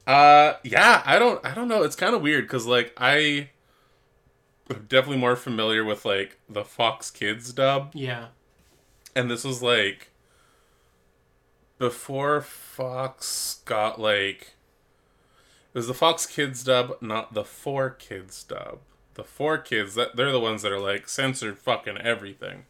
Uh, 0.07 0.53
yeah, 0.63 1.03
I 1.05 1.19
don't, 1.19 1.43
I 1.45 1.53
don't 1.53 1.67
know. 1.67 1.83
It's 1.83 1.95
kind 1.95 2.15
of 2.15 2.21
weird 2.21 2.45
because 2.45 2.65
like 2.65 2.93
I, 2.97 3.49
am 4.69 4.85
definitely 4.87 5.17
more 5.17 5.35
familiar 5.35 5.83
with 5.83 6.05
like 6.05 6.39
the 6.49 6.63
Fox 6.63 7.11
Kids 7.11 7.53
dub, 7.53 7.91
yeah. 7.93 8.27
and 9.15 9.29
this 9.29 9.43
was 9.43 9.61
like 9.61 10.11
before 11.77 12.41
Fox 12.41 13.61
got 13.65 13.99
like 13.99 14.53
it 15.73 15.77
was 15.77 15.87
the 15.87 15.93
Fox 15.93 16.25
Kids 16.25 16.63
dub, 16.63 16.97
not 17.01 17.33
the 17.33 17.43
Four 17.43 17.91
Kids 17.91 18.43
dub. 18.43 18.79
The 19.19 19.25
Four 19.25 19.57
Kids 19.57 19.95
that 19.95 20.15
they're 20.15 20.31
the 20.31 20.39
ones 20.39 20.61
that 20.61 20.71
are 20.71 20.79
like 20.79 21.09
censored 21.09 21.59
fucking 21.59 21.97
everything. 21.97 22.65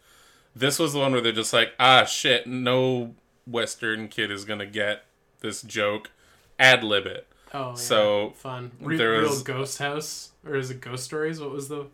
This 0.55 0.79
was 0.79 0.93
the 0.93 0.99
one 0.99 1.11
where 1.11 1.21
they're 1.21 1.31
just 1.31 1.53
like, 1.53 1.73
ah 1.79 2.05
shit, 2.05 2.47
no 2.47 3.13
Western 3.45 4.07
kid 4.07 4.31
is 4.31 4.45
gonna 4.45 4.65
get 4.65 5.05
this 5.41 5.61
joke. 5.61 6.09
Ad 6.57 6.83
lib 6.83 7.05
it. 7.05 7.27
Oh, 7.53 7.69
yeah. 7.69 7.73
So, 7.75 8.33
fun. 8.35 8.71
Re- 8.81 8.97
there 8.97 9.11
Real 9.11 9.29
was- 9.29 9.43
Ghost 9.43 9.77
House, 9.79 10.31
or 10.45 10.55
is 10.55 10.69
it 10.71 10.81
Ghost 10.81 11.03
Stories? 11.03 11.39
What 11.39 11.51
was 11.51 11.67
the? 11.69 11.85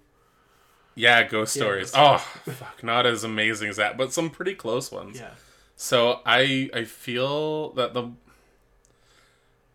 Yeah, 0.96 1.24
ghost 1.24 1.56
Yeah, 1.58 1.62
stories. 1.64 1.92
oh, 1.94 2.18
fuck, 2.46 2.82
not 2.82 3.06
as 3.06 3.24
amazing 3.26 3.68
as 3.70 3.76
that, 3.76 3.98
but 3.98 4.14
some 4.14 4.30
pretty 4.30 4.56
close 4.56 4.90
ones. 4.92 5.20
Yeah. 5.20 5.32
So 5.76 6.22
I 6.26 6.70
I 6.74 6.86
feel 6.86 7.72
that 7.74 7.94
the 7.94 8.12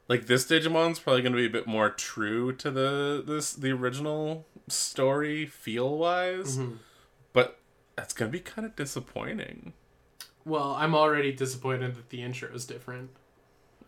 like 0.08 0.26
this 0.26 0.46
Digimon's 0.46 0.98
probably 0.98 1.22
going 1.22 1.32
to 1.32 1.38
be 1.38 1.46
a 1.46 1.50
bit 1.50 1.66
more 1.66 1.90
true 1.90 2.52
to 2.54 2.70
the 2.70 3.22
this 3.26 3.52
the 3.52 3.70
original 3.70 4.46
story 4.70 5.46
feel 5.46 5.96
wise, 5.98 6.58
Mhm. 6.58 6.78
but 7.32 7.58
that's 7.96 8.14
to 8.30 8.32
be 8.32 8.40
kind 8.40 8.64
of 8.66 8.76
disappointing. 8.76 9.72
Well, 10.44 10.74
I'm 10.74 10.94
already 10.94 11.32
disappointed 11.32 11.94
that 11.96 12.08
the 12.10 12.22
intro 12.22 12.48
is 12.54 12.64
different. 12.64 13.10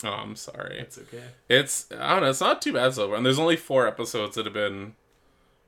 Oh, 0.05 0.09
I'm 0.11 0.37
sorry. 0.37 0.79
It's 0.81 0.99
okay. 0.99 1.23
It's 1.49 1.87
I 1.92 2.12
don't 2.14 2.23
know. 2.23 2.31
It's 2.31 2.40
not 2.40 2.61
too 2.61 2.73
bad 2.73 2.92
so 2.95 3.07
far. 3.09 3.16
And 3.16 3.25
there's 3.25 3.38
only 3.38 3.57
four 3.57 3.87
episodes 3.87 4.35
that 4.37 4.45
have 4.47 4.53
been, 4.55 4.95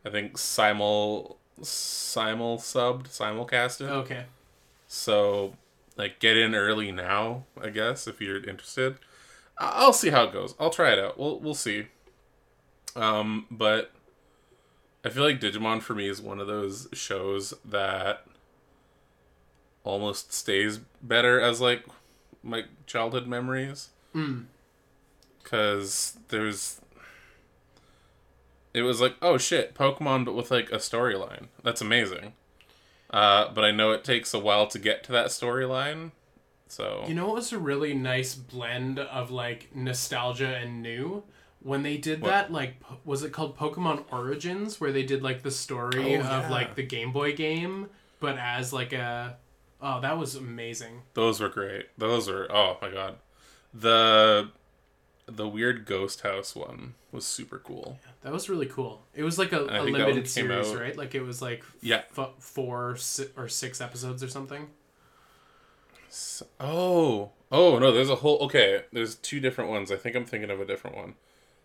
I 0.04 0.10
think, 0.10 0.36
simul 0.38 1.38
simul 1.62 2.58
subbed, 2.58 3.08
simulcasted. 3.08 3.88
Okay. 3.88 4.26
So, 4.88 5.56
like, 5.96 6.18
get 6.18 6.36
in 6.36 6.54
early 6.54 6.90
now, 6.92 7.44
I 7.60 7.70
guess, 7.70 8.06
if 8.08 8.20
you're 8.20 8.42
interested. 8.44 8.98
I'll 9.56 9.92
see 9.92 10.10
how 10.10 10.24
it 10.24 10.32
goes. 10.32 10.54
I'll 10.58 10.70
try 10.70 10.92
it 10.92 10.98
out. 10.98 11.16
We'll 11.18 11.38
we'll 11.38 11.54
see. 11.54 11.86
Um, 12.96 13.46
but 13.50 13.92
I 15.04 15.10
feel 15.10 15.22
like 15.22 15.40
Digimon 15.40 15.82
for 15.82 15.94
me 15.94 16.08
is 16.08 16.22
one 16.22 16.40
of 16.40 16.46
those 16.46 16.88
shows 16.92 17.52
that 17.64 18.26
almost 19.84 20.32
stays 20.32 20.78
better 21.02 21.40
as 21.40 21.60
like 21.60 21.84
my 22.42 22.64
childhood 22.86 23.26
memories 23.26 23.90
Mm. 24.14 24.44
because 25.42 26.16
there's 26.28 26.80
it 28.72 28.82
was 28.82 29.00
like 29.00 29.16
oh 29.20 29.36
shit 29.38 29.74
pokemon 29.74 30.24
but 30.24 30.34
with 30.34 30.50
like 30.52 30.70
a 30.70 30.76
storyline 30.76 31.48
that's 31.64 31.80
amazing 31.80 32.32
uh, 33.10 33.48
but 33.52 33.64
i 33.64 33.70
know 33.72 33.90
it 33.90 34.04
takes 34.04 34.32
a 34.32 34.38
while 34.38 34.66
to 34.68 34.78
get 34.78 35.02
to 35.04 35.10
that 35.12 35.26
storyline 35.26 36.12
so 36.68 37.04
You 37.06 37.14
know 37.14 37.26
what 37.26 37.34
was 37.36 37.52
a 37.52 37.58
really 37.58 37.92
nice 37.94 38.34
blend 38.34 38.98
of 38.98 39.30
like 39.30 39.68
nostalgia 39.74 40.56
and 40.56 40.82
new? 40.82 41.22
When 41.64 41.82
they 41.82 41.96
did 41.96 42.20
What? 42.20 42.28
that, 42.28 42.52
like, 42.52 42.78
po- 42.78 42.98
was 43.04 43.22
it 43.24 43.32
called 43.32 43.56
Pokemon 43.58 44.04
Origins, 44.12 44.80
where 44.80 44.92
they 44.92 45.02
did 45.02 45.22
like 45.22 45.42
the 45.42 45.50
story 45.50 46.14
Oh, 46.16 46.20
of 46.20 46.24
yeah. 46.26 46.48
like 46.50 46.76
the 46.76 46.82
Game 46.84 47.10
Boy 47.10 47.34
game, 47.34 47.88
but 48.20 48.38
as 48.38 48.72
like 48.72 48.92
a. 48.92 49.36
Oh, 49.82 50.00
that 50.00 50.16
was 50.16 50.34
amazing. 50.36 51.02
those 51.14 51.40
were 51.40 51.48
great 51.50 51.86
those 51.98 52.28
were 52.30 52.46
oh 52.50 52.78
my 52.80 52.90
god 52.90 53.16
the 53.74 54.50
the 55.26 55.46
weird 55.48 55.84
ghost 55.84 56.20
house 56.22 56.54
one 56.54 56.94
was 57.12 57.26
super 57.26 57.58
cool 57.58 57.98
That 58.22 58.32
was 58.32 58.48
really 58.48 58.66
cool. 58.66 59.02
It 59.14 59.22
was 59.24 59.38
like 59.38 59.52
a, 59.52 59.64
one 59.66 59.92
limited 59.92 60.28
series, 60.28 60.68
out- 60.70 60.78
right? 60.80 60.96
Like 60.96 61.14
it 61.14 61.22
was 61.22 61.42
like 61.42 61.64
Yeah. 61.82 62.02
f- 62.16 62.30
four 62.38 62.96
si- 62.96 63.28
or 63.36 63.48
six 63.48 63.80
episodes 63.80 64.22
or 64.22 64.28
something. 64.28 64.68
S- 66.08 66.42
oh 66.60 67.30
oh 67.50 67.78
no 67.78 67.90
there's 67.92 68.10
a 68.10 68.16
whole 68.16 68.38
okay 68.38 68.84
there's 68.92 69.16
two 69.16 69.40
different 69.40 69.68
ones 69.70 69.90
i 69.90 69.96
think 69.96 70.14
i'm 70.14 70.24
thinking 70.24 70.50
of 70.50 70.60
a 70.60 70.64
different 70.64 70.96
one 70.96 71.14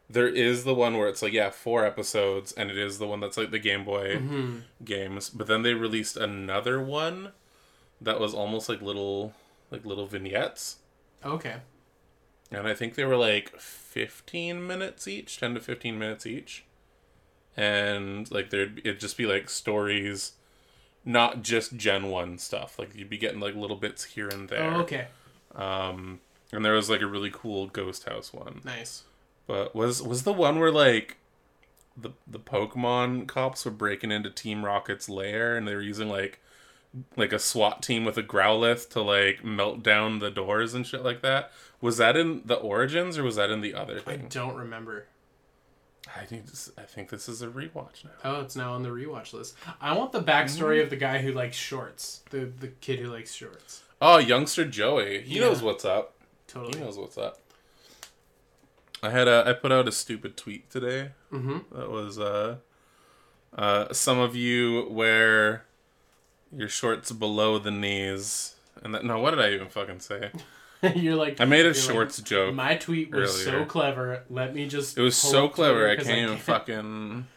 there 0.09 0.27
is 0.27 0.63
the 0.63 0.73
one 0.73 0.97
where 0.97 1.07
it's 1.07 1.21
like 1.21 1.33
yeah 1.33 1.49
four 1.49 1.85
episodes 1.85 2.51
and 2.53 2.71
it 2.71 2.77
is 2.77 2.97
the 2.97 3.05
one 3.07 3.19
that's 3.19 3.37
like 3.37 3.51
the 3.51 3.59
game 3.59 3.83
boy 3.85 4.15
Mm-hmm. 4.17 4.57
games 4.83 5.29
but 5.29 5.47
then 5.47 5.61
they 5.61 5.73
released 5.73 6.17
another 6.17 6.81
one 6.81 7.31
that 8.01 8.19
was 8.19 8.33
almost 8.33 8.67
like 8.69 8.81
little 8.81 9.33
like 9.71 9.85
little 9.85 10.07
vignettes 10.07 10.77
Okay. 11.23 11.57
and 12.51 12.67
i 12.67 12.73
think 12.73 12.95
they 12.95 13.05
were 13.05 13.17
like 13.17 13.57
15 13.59 14.65
minutes 14.65 15.07
each 15.07 15.39
10 15.39 15.53
to 15.55 15.59
15 15.59 15.99
minutes 15.99 16.25
each 16.25 16.63
and 17.57 18.29
like 18.31 18.49
there'd 18.49 18.79
it'd 18.79 18.99
just 18.99 19.17
be 19.17 19.25
like 19.25 19.49
stories 19.49 20.33
not 21.05 21.41
just 21.41 21.75
gen 21.75 22.09
1 22.09 22.37
stuff 22.37 22.77
like 22.79 22.95
you'd 22.95 23.09
be 23.09 23.17
getting 23.17 23.39
like 23.39 23.55
little 23.55 23.75
bits 23.77 24.03
here 24.05 24.27
and 24.29 24.49
there 24.49 24.73
Oh, 24.75 24.81
okay. 24.81 25.07
um 25.55 26.19
and 26.51 26.63
there 26.65 26.73
was 26.73 26.89
like 26.89 27.01
a 27.01 27.07
really 27.07 27.29
cool 27.31 27.67
ghost 27.67 28.07
house 28.07 28.33
one 28.33 28.61
Nice. 28.63 29.03
But 29.49 29.73
was 29.75 29.99
was 30.03 30.23
the 30.23 30.31
one 30.31 30.59
where 30.59 30.71
like 30.71 31.17
the 31.97 32.11
the 32.27 32.37
Pokemon 32.39 33.27
cops 33.27 33.65
were 33.65 33.71
breaking 33.71 34.11
into 34.11 34.29
Team 34.29 34.63
Rocket's 34.63 35.09
lair 35.09 35.57
and 35.57 35.67
they 35.67 35.73
were 35.73 35.81
using 35.81 36.07
like 36.07 36.39
like 37.17 37.33
a 37.33 37.39
SWAT 37.39 37.81
team 37.81 38.05
with 38.05 38.15
a 38.15 38.21
Growlithe 38.21 38.87
to 38.91 39.01
like 39.01 39.43
melt 39.43 39.81
down 39.81 40.19
the 40.19 40.29
doors 40.29 40.75
and 40.75 40.85
shit 40.85 41.03
like 41.03 41.23
that. 41.23 41.51
Was 41.81 41.97
that 41.97 42.15
in 42.15 42.43
the 42.45 42.57
Origins 42.57 43.17
or 43.17 43.23
was 43.23 43.37
that 43.37 43.49
in 43.49 43.61
the 43.61 43.73
other 43.73 44.01
I 44.05 44.17
don't 44.17 44.55
remember. 44.55 45.07
I 46.15 46.21
need 46.31 46.45
to, 46.45 46.53
s- 46.53 46.71
I 46.77 46.83
think 46.83 47.09
this 47.09 47.27
is 47.27 47.41
a 47.41 47.47
rewatch 47.47 48.03
now. 48.03 48.11
Oh, 48.23 48.41
it's 48.41 48.55
now 48.55 48.73
on 48.73 48.83
the 48.83 48.89
rewatch 48.89 49.33
list. 49.33 49.55
I 49.81 49.97
want 49.97 50.11
the 50.11 50.21
backstory 50.21 50.77
mm. 50.77 50.83
of 50.83 50.91
the 50.91 50.95
guy 50.95 51.19
who 51.19 51.31
likes 51.31 51.57
shorts. 51.57 52.21
The 52.29 52.45
the 52.45 52.67
kid 52.67 52.99
who 52.99 53.07
likes 53.07 53.33
shorts. 53.33 53.81
Oh, 53.99 54.19
youngster 54.19 54.65
Joey. 54.65 55.21
He 55.23 55.39
Yeah. 55.39 55.45
knows 55.47 55.63
what's 55.63 55.85
up. 55.85 56.13
Totally. 56.47 56.77
He 56.77 56.85
knows 56.85 56.99
what's 56.99 57.17
up. 57.17 57.39
I 59.01 59.09
had 59.09 59.27
a 59.27 59.43
I 59.47 59.53
put 59.53 59.71
out 59.71 59.87
a 59.87 59.91
stupid 59.91 60.35
tweet 60.37 60.69
today. 60.69 61.11
Mm-hmm. 61.31 61.77
That 61.77 61.89
was 61.89 62.19
uh 62.19 62.57
uh 63.55 63.93
some 63.93 64.19
of 64.19 64.35
you 64.35 64.87
wear 64.89 65.65
your 66.55 66.69
shorts 66.69 67.11
below 67.11 67.59
the 67.59 67.71
knees. 67.71 68.55
And 68.83 68.93
that 68.95 69.03
no, 69.05 69.19
what 69.19 69.31
did 69.31 69.39
I 69.41 69.51
even 69.51 69.69
fucking 69.69 69.99
say? 69.99 70.31
you're 70.95 71.15
like 71.15 71.39
I 71.41 71.45
made 71.45 71.65
a 71.65 71.73
shorts 71.73 72.19
like, 72.19 72.27
joke. 72.27 72.53
My 72.55 72.75
tweet 72.75 73.11
was 73.11 73.43
so 73.43 73.65
clever. 73.65 74.23
Let 74.29 74.53
me 74.55 74.67
just. 74.67 74.97
It 74.97 75.01
was 75.01 75.17
so 75.17 75.49
clever. 75.49 75.89
I 75.89 75.95
'cause 75.95 76.05
can't 76.07 76.19
even 76.19 76.37
fucking 76.37 77.27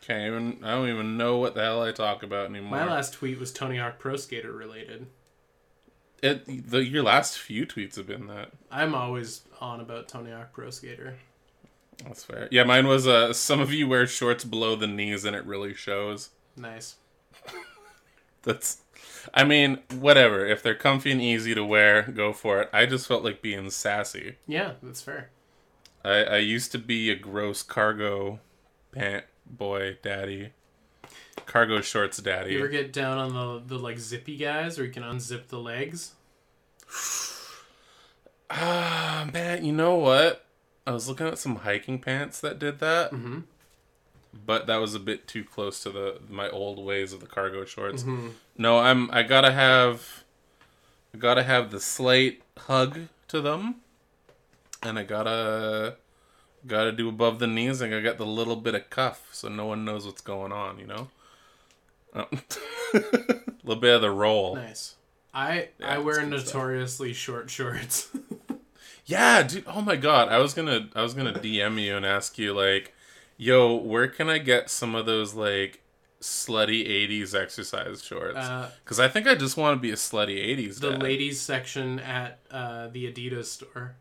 can't 0.00 0.26
even 0.26 0.64
I 0.64 0.70
don't 0.72 0.88
even 0.88 1.16
know 1.16 1.36
what 1.38 1.54
the 1.54 1.62
hell 1.62 1.82
I 1.82 1.92
talk 1.92 2.22
about 2.22 2.46
anymore. 2.50 2.70
My 2.78 2.86
last 2.86 3.12
tweet 3.14 3.38
was 3.40 3.52
Tony 3.52 3.78
Hawk 3.78 3.98
Pro 3.98 4.16
Skater 4.16 4.52
related. 4.52 5.06
it 6.22 6.70
the, 6.70 6.84
your 6.84 7.02
last 7.02 7.38
few 7.38 7.66
tweets 7.66 7.96
have 7.96 8.06
been 8.06 8.26
that. 8.28 8.52
I'm 8.70 8.94
always 8.94 9.42
on 9.60 9.80
about 9.80 10.08
Tony 10.08 10.30
Hawk 10.30 10.52
Pro 10.52 10.70
Skater. 10.70 11.16
That's 12.04 12.24
fair. 12.24 12.48
Yeah, 12.50 12.64
mine 12.64 12.86
was 12.86 13.06
uh 13.06 13.32
some 13.32 13.60
of 13.60 13.72
you 13.72 13.88
wear 13.88 14.06
shorts 14.06 14.44
below 14.44 14.76
the 14.76 14.86
knees 14.86 15.24
and 15.24 15.34
it 15.34 15.44
really 15.44 15.74
shows. 15.74 16.30
Nice. 16.56 16.96
That's 18.42 18.78
I 19.34 19.44
mean, 19.44 19.80
whatever. 19.98 20.46
If 20.46 20.62
they're 20.62 20.74
comfy 20.74 21.10
and 21.10 21.20
easy 21.20 21.54
to 21.54 21.64
wear, 21.64 22.02
go 22.02 22.32
for 22.32 22.60
it. 22.62 22.70
I 22.72 22.86
just 22.86 23.08
felt 23.08 23.24
like 23.24 23.42
being 23.42 23.70
sassy. 23.70 24.36
Yeah, 24.46 24.74
that's 24.82 25.02
fair. 25.02 25.30
I, 26.04 26.22
I 26.22 26.36
used 26.36 26.70
to 26.72 26.78
be 26.78 27.10
a 27.10 27.16
gross 27.16 27.64
cargo 27.64 28.38
pant 28.92 29.24
boy 29.44 29.98
daddy. 30.02 30.52
Cargo 31.44 31.80
shorts 31.80 32.18
daddy. 32.18 32.52
You 32.52 32.60
ever 32.60 32.68
get 32.68 32.92
down 32.92 33.18
on 33.18 33.34
the 33.34 33.74
the 33.74 33.82
like 33.82 33.98
zippy 33.98 34.36
guys, 34.36 34.78
where 34.78 34.86
you 34.86 34.92
can 34.92 35.02
unzip 35.02 35.48
the 35.48 35.58
legs? 35.58 36.14
Ah, 38.50 39.28
man, 39.32 39.64
you 39.64 39.72
know 39.72 39.96
what? 39.96 40.44
I 40.86 40.92
was 40.92 41.08
looking 41.08 41.26
at 41.26 41.38
some 41.38 41.56
hiking 41.56 41.98
pants 41.98 42.40
that 42.40 42.58
did 42.58 42.78
that, 42.78 43.10
Mm-hmm. 43.12 43.40
but 44.46 44.66
that 44.68 44.76
was 44.76 44.94
a 44.94 45.00
bit 45.00 45.26
too 45.26 45.42
close 45.44 45.82
to 45.82 45.90
the 45.90 46.20
my 46.28 46.48
old 46.48 46.78
ways 46.84 47.12
of 47.12 47.20
the 47.20 47.26
cargo 47.26 47.64
shorts. 47.64 48.02
Mm-hmm. 48.04 48.28
No, 48.58 48.78
I'm 48.78 49.10
I 49.10 49.22
gotta 49.24 49.50
have 49.50 50.22
I 51.14 51.18
gotta 51.18 51.42
have 51.42 51.70
the 51.70 51.80
slight 51.80 52.42
hug 52.56 53.00
to 53.28 53.40
them. 53.40 53.76
And 54.82 54.98
I 54.98 55.02
gotta 55.02 55.96
gotta 56.66 56.92
do 56.92 57.08
above 57.08 57.38
the 57.40 57.46
knees 57.48 57.80
and 57.80 57.92
I 57.94 58.00
got 58.00 58.18
the 58.18 58.26
little 58.26 58.56
bit 58.56 58.74
of 58.76 58.88
cuff 58.90 59.28
so 59.32 59.48
no 59.48 59.66
one 59.66 59.84
knows 59.84 60.06
what's 60.06 60.20
going 60.20 60.52
on, 60.52 60.78
you 60.78 60.86
know? 60.86 61.08
Oh. 62.14 62.28
little 63.64 63.80
bit 63.80 63.94
of 63.96 64.02
the 64.02 64.10
roll. 64.10 64.54
Nice. 64.54 64.94
I 65.36 65.68
Yeah, 65.78 65.94
I 65.94 65.98
wear 65.98 66.20
good 66.24 66.40
stuff. 66.40 66.54
notoriously 66.54 67.12
short 67.12 67.50
shorts. 67.50 68.08
Yeah, 69.08 69.44
dude. 69.44 69.62
Oh 69.68 69.82
my 69.82 69.94
god, 69.94 70.30
I 70.30 70.38
was 70.38 70.52
gonna 70.52 70.88
I 70.96 71.02
was 71.02 71.14
gonna 71.14 71.32
DM 71.34 71.80
you 71.80 71.96
and 71.96 72.04
ask 72.04 72.38
you 72.38 72.52
like, 72.52 72.92
yo, 73.36 73.76
where 73.76 74.08
can 74.08 74.28
I 74.28 74.38
get 74.38 74.68
some 74.68 74.96
of 74.96 75.06
those 75.06 75.32
like 75.32 75.80
slutty 76.20 76.84
'80s 77.08 77.32
exercise 77.32 78.02
shorts? 78.02 78.36
Uh, 78.36 78.68
Because 78.84 78.98
I 78.98 79.06
think 79.06 79.28
I 79.28 79.36
just 79.36 79.56
want 79.56 79.76
to 79.76 79.80
be 79.80 79.92
a 79.92 79.94
slutty 79.94 80.44
'80s. 80.44 80.80
the 80.80 80.90
dad. 80.90 81.02
ladies 81.04 81.40
section 81.40 82.00
at 82.00 82.40
uh, 82.50 82.88
the 82.88 83.04
Adidas 83.12 83.44
store. 83.44 83.94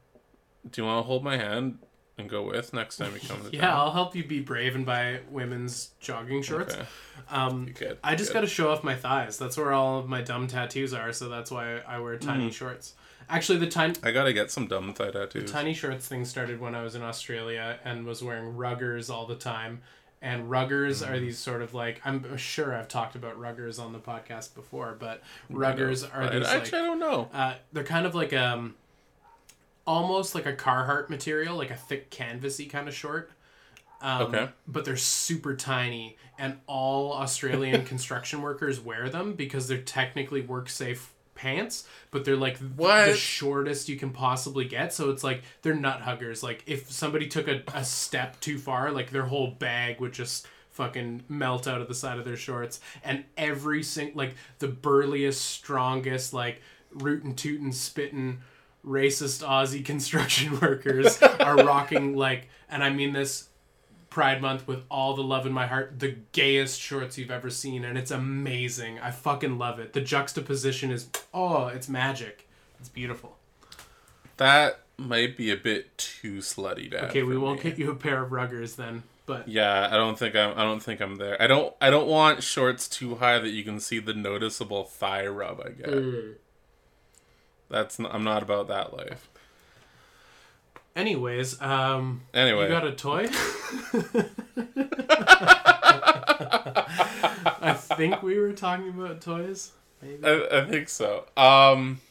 Do 0.72 0.82
you 0.82 0.88
want 0.88 1.04
to 1.04 1.08
hold 1.08 1.24
my 1.24 1.38
hand 1.38 1.78
and 2.18 2.30
go 2.30 2.44
with 2.44 2.74
next 2.74 2.98
time 2.98 3.14
you 3.14 3.20
come 3.28 3.42
to 3.44 3.50
Yeah, 3.56 3.62
town? 3.62 3.78
I'll 3.78 3.92
help 3.92 4.16
you 4.16 4.24
be 4.24 4.40
brave 4.40 4.76
and 4.76 4.86
buy 4.86 5.20
women's 5.30 5.92
jogging 6.00 6.42
shorts. 6.42 6.74
Okay. 6.76 6.86
Um, 7.30 7.68
You 7.68 7.74
could. 7.74 7.98
I 8.04 8.16
just 8.16 8.32
got 8.34 8.42
to 8.42 8.48
show 8.48 8.72
off 8.72 8.84
my 8.84 8.96
thighs. 8.96 9.38
That's 9.38 9.58
where 9.58 9.74
all 9.74 10.00
of 10.00 10.08
my 10.08 10.22
dumb 10.22 10.48
tattoos 10.48 10.94
are, 10.94 11.12
so 11.12 11.28
that's 11.30 11.52
why 11.52 11.80
I 11.88 12.00
wear 12.00 12.18
tiny 12.18 12.52
shorts. 12.52 12.94
Actually, 13.28 13.58
the 13.60 13.68
tiny 13.68 13.96
I 14.04 14.12
gotta 14.12 14.34
get 14.34 14.52
some 14.52 14.68
dumb 14.68 14.94
thigh 14.94 15.10
tattoos. 15.10 15.52
tiny 15.52 15.74
shorts 15.74 16.08
thing 16.08 16.26
started 16.26 16.60
when 16.62 16.76
I 16.76 16.84
was 16.84 16.94
in 16.94 17.02
Australia 17.02 17.80
and 17.84 18.06
was 18.06 18.22
wearing 18.22 18.54
ruggers 18.54 19.10
all 19.14 19.26
the 19.26 19.36
time. 19.36 19.82
And 20.22 20.50
ruggers 20.50 21.04
Mm-hmm. 21.04 21.14
are 21.14 21.20
these 21.20 21.38
sort 21.38 21.62
of 21.64 21.74
like 21.74 22.02
I'm 22.06 22.38
sure 22.38 22.74
I've 22.76 22.88
talked 22.88 23.16
about 23.16 23.40
ruggers 23.40 23.80
on 23.84 23.94
the 23.94 24.00
podcast 24.00 24.54
before, 24.56 24.96
but 25.00 25.22
ruggers 25.52 26.08
are 26.16 26.22
I, 26.24 26.40
these 26.40 26.48
like 26.48 26.68
I 26.74 26.78
don't 26.78 27.00
know. 27.00 27.30
uh, 27.34 27.56
they're 27.74 27.84
kind 27.84 28.06
of 28.06 28.14
like 28.16 28.32
um, 28.34 28.76
almost 29.88 30.36
like 30.36 30.46
a 30.46 30.54
Carhartt 30.54 31.10
material, 31.10 31.56
like 31.56 31.72
a 31.72 31.76
thick 31.76 32.10
canvasy 32.12 32.70
kind 32.70 32.88
of 32.88 32.94
short. 32.94 33.32
Um, 34.02 34.22
Okay. 34.24 34.50
But 34.68 34.86
they're 34.86 34.98
super 34.98 35.56
tiny, 35.56 36.18
and 36.38 36.58
all 36.68 37.14
Australian 37.14 37.86
construction 37.92 38.42
workers 38.42 38.80
wear 38.80 39.10
them 39.10 39.34
because 39.34 39.68
they're 39.68 39.78
technically 39.78 40.42
work 40.42 40.70
safe 40.70 41.14
pants, 41.34 41.86
but 42.12 42.24
they're 42.26 42.36
like 42.38 42.58
the 43.12 43.16
shortest 43.18 43.90
you 43.90 43.98
can 43.98 44.12
possibly 44.12 44.66
get. 44.66 44.94
So 44.94 45.10
it's 45.10 45.24
like 45.24 45.44
they're 45.62 45.74
nut 45.76 46.02
huggers. 46.02 46.42
Like 46.44 46.64
if 46.66 46.92
somebody 46.92 47.28
took 47.28 47.48
a, 47.48 47.62
a 47.74 47.84
step 47.84 48.40
too 48.40 48.58
far, 48.58 48.92
like 48.92 49.12
their 49.12 49.26
whole 49.26 49.52
bag 49.52 50.00
would 50.00 50.14
just 50.14 50.48
fucking 50.72 51.24
melt 51.30 51.68
out 51.68 51.82
of 51.82 51.88
the 51.88 51.94
side 51.94 52.20
of 52.20 52.26
their 52.26 52.36
shorts. 52.38 52.80
And 53.04 53.24
every 53.38 53.84
sing 53.84 54.12
like 54.16 54.36
the 54.60 54.68
burliest, 54.68 55.44
strongest, 55.44 56.34
like 56.34 56.62
rootin' 56.92 57.36
tootin' 57.36 57.72
spittin' 57.74 58.40
racist 58.86 59.46
Aussie 59.46 59.84
construction 59.86 60.60
workers 60.60 61.22
are 61.22 61.56
rocking 61.58 62.16
like 62.16 62.50
and 62.70 62.84
I 62.84 62.90
mean 62.90 63.14
this 63.14 63.50
Pride 64.16 64.42
Month 64.42 64.66
with 64.66 64.84
all 64.90 65.14
the 65.14 65.22
love 65.22 65.46
in 65.46 65.52
my 65.52 65.68
heart, 65.68 66.00
the 66.00 66.16
gayest 66.32 66.80
shorts 66.80 67.18
you've 67.18 67.30
ever 67.30 67.50
seen, 67.50 67.84
and 67.84 67.98
it's 67.98 68.12
amazing. 68.12 68.98
I 69.00 69.12
fucking 69.12 69.58
love 69.58 69.78
it. 69.78 69.92
The 69.92 70.00
juxtaposition 70.00 70.90
is 70.90 71.10
oh, 71.34 71.68
it's 71.68 71.90
magic. 71.90 72.48
It's 72.80 72.88
beautiful. 72.88 73.38
That 74.38 74.80
might 74.98 75.36
be 75.36 75.52
a 75.52 75.58
bit 75.58 75.98
too 75.98 76.38
slutty, 76.38 76.90
dad. 76.90 77.10
Okay, 77.10 77.24
we 77.24 77.38
won't 77.38 77.62
me. 77.62 77.72
get 77.72 77.78
you 77.78 77.92
a 77.92 77.96
pair 77.96 78.24
of 78.24 78.30
ruggers 78.32 78.78
then, 78.78 79.04
but 79.26 79.50
Yeah, 79.50 79.90
I 79.92 79.98
don't 79.98 80.18
think 80.18 80.34
I'm. 80.34 80.58
I 80.58 80.64
don't 80.64 80.82
think 80.82 81.02
I'm 81.02 81.18
there. 81.18 81.42
I 81.42 81.48
don't. 81.48 81.76
I 81.82 81.90
don't 81.90 82.08
want 82.08 82.42
shorts 82.42 82.88
too 82.88 83.16
high 83.16 83.40
that 83.40 83.50
you 83.50 83.66
can 83.66 83.82
see 83.82 84.00
the 84.00 84.14
noticeable 84.14 84.86
thigh 84.86 85.28
rub. 85.28 85.60
I 85.60 85.70
get. 85.72 85.88
Mm. 85.88 86.36
That's. 87.70 88.00
Not, 88.00 88.14
I'm 88.14 88.24
not 88.24 88.44
about 88.44 88.68
that 88.68 88.94
life. 88.96 89.30
anyways, 90.96 91.62
um 91.62 92.22
Anyway, 92.34 92.64
you 92.64 92.70
got 92.70 92.86
a 92.86 92.92
toy? 92.94 93.28
I 97.62 97.74
think 97.74 98.22
we 98.22 98.38
were 98.40 98.54
talking 98.54 98.90
about 98.90 99.22
toys. 99.22 99.72
Maybe. 100.02 100.26
I, 100.26 100.62
I 100.62 100.66
think 100.66 100.90
so. 100.90 101.26
Um. 101.38 102.02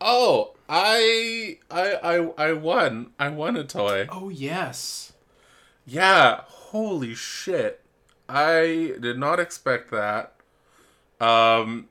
Oh, 0.00 0.54
I, 0.68 1.58
I, 1.70 1.94
I, 1.94 2.48
I 2.48 2.52
won. 2.52 3.12
I 3.18 3.28
won 3.28 3.56
a 3.56 3.64
toy. 3.64 4.06
Oh 4.10 4.28
yes. 4.28 5.12
Yeah. 5.86 6.40
Holy 6.46 7.14
shit! 7.14 7.80
I 8.28 8.94
did 9.00 9.18
not 9.18 9.38
expect 9.40 9.90
that. 9.90 10.34
Um. 11.20 11.88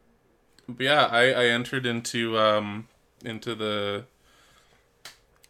Yeah, 0.79 1.05
I, 1.05 1.31
I 1.31 1.45
entered 1.45 1.85
into 1.85 2.37
um 2.37 2.87
into 3.23 3.55
the 3.55 4.05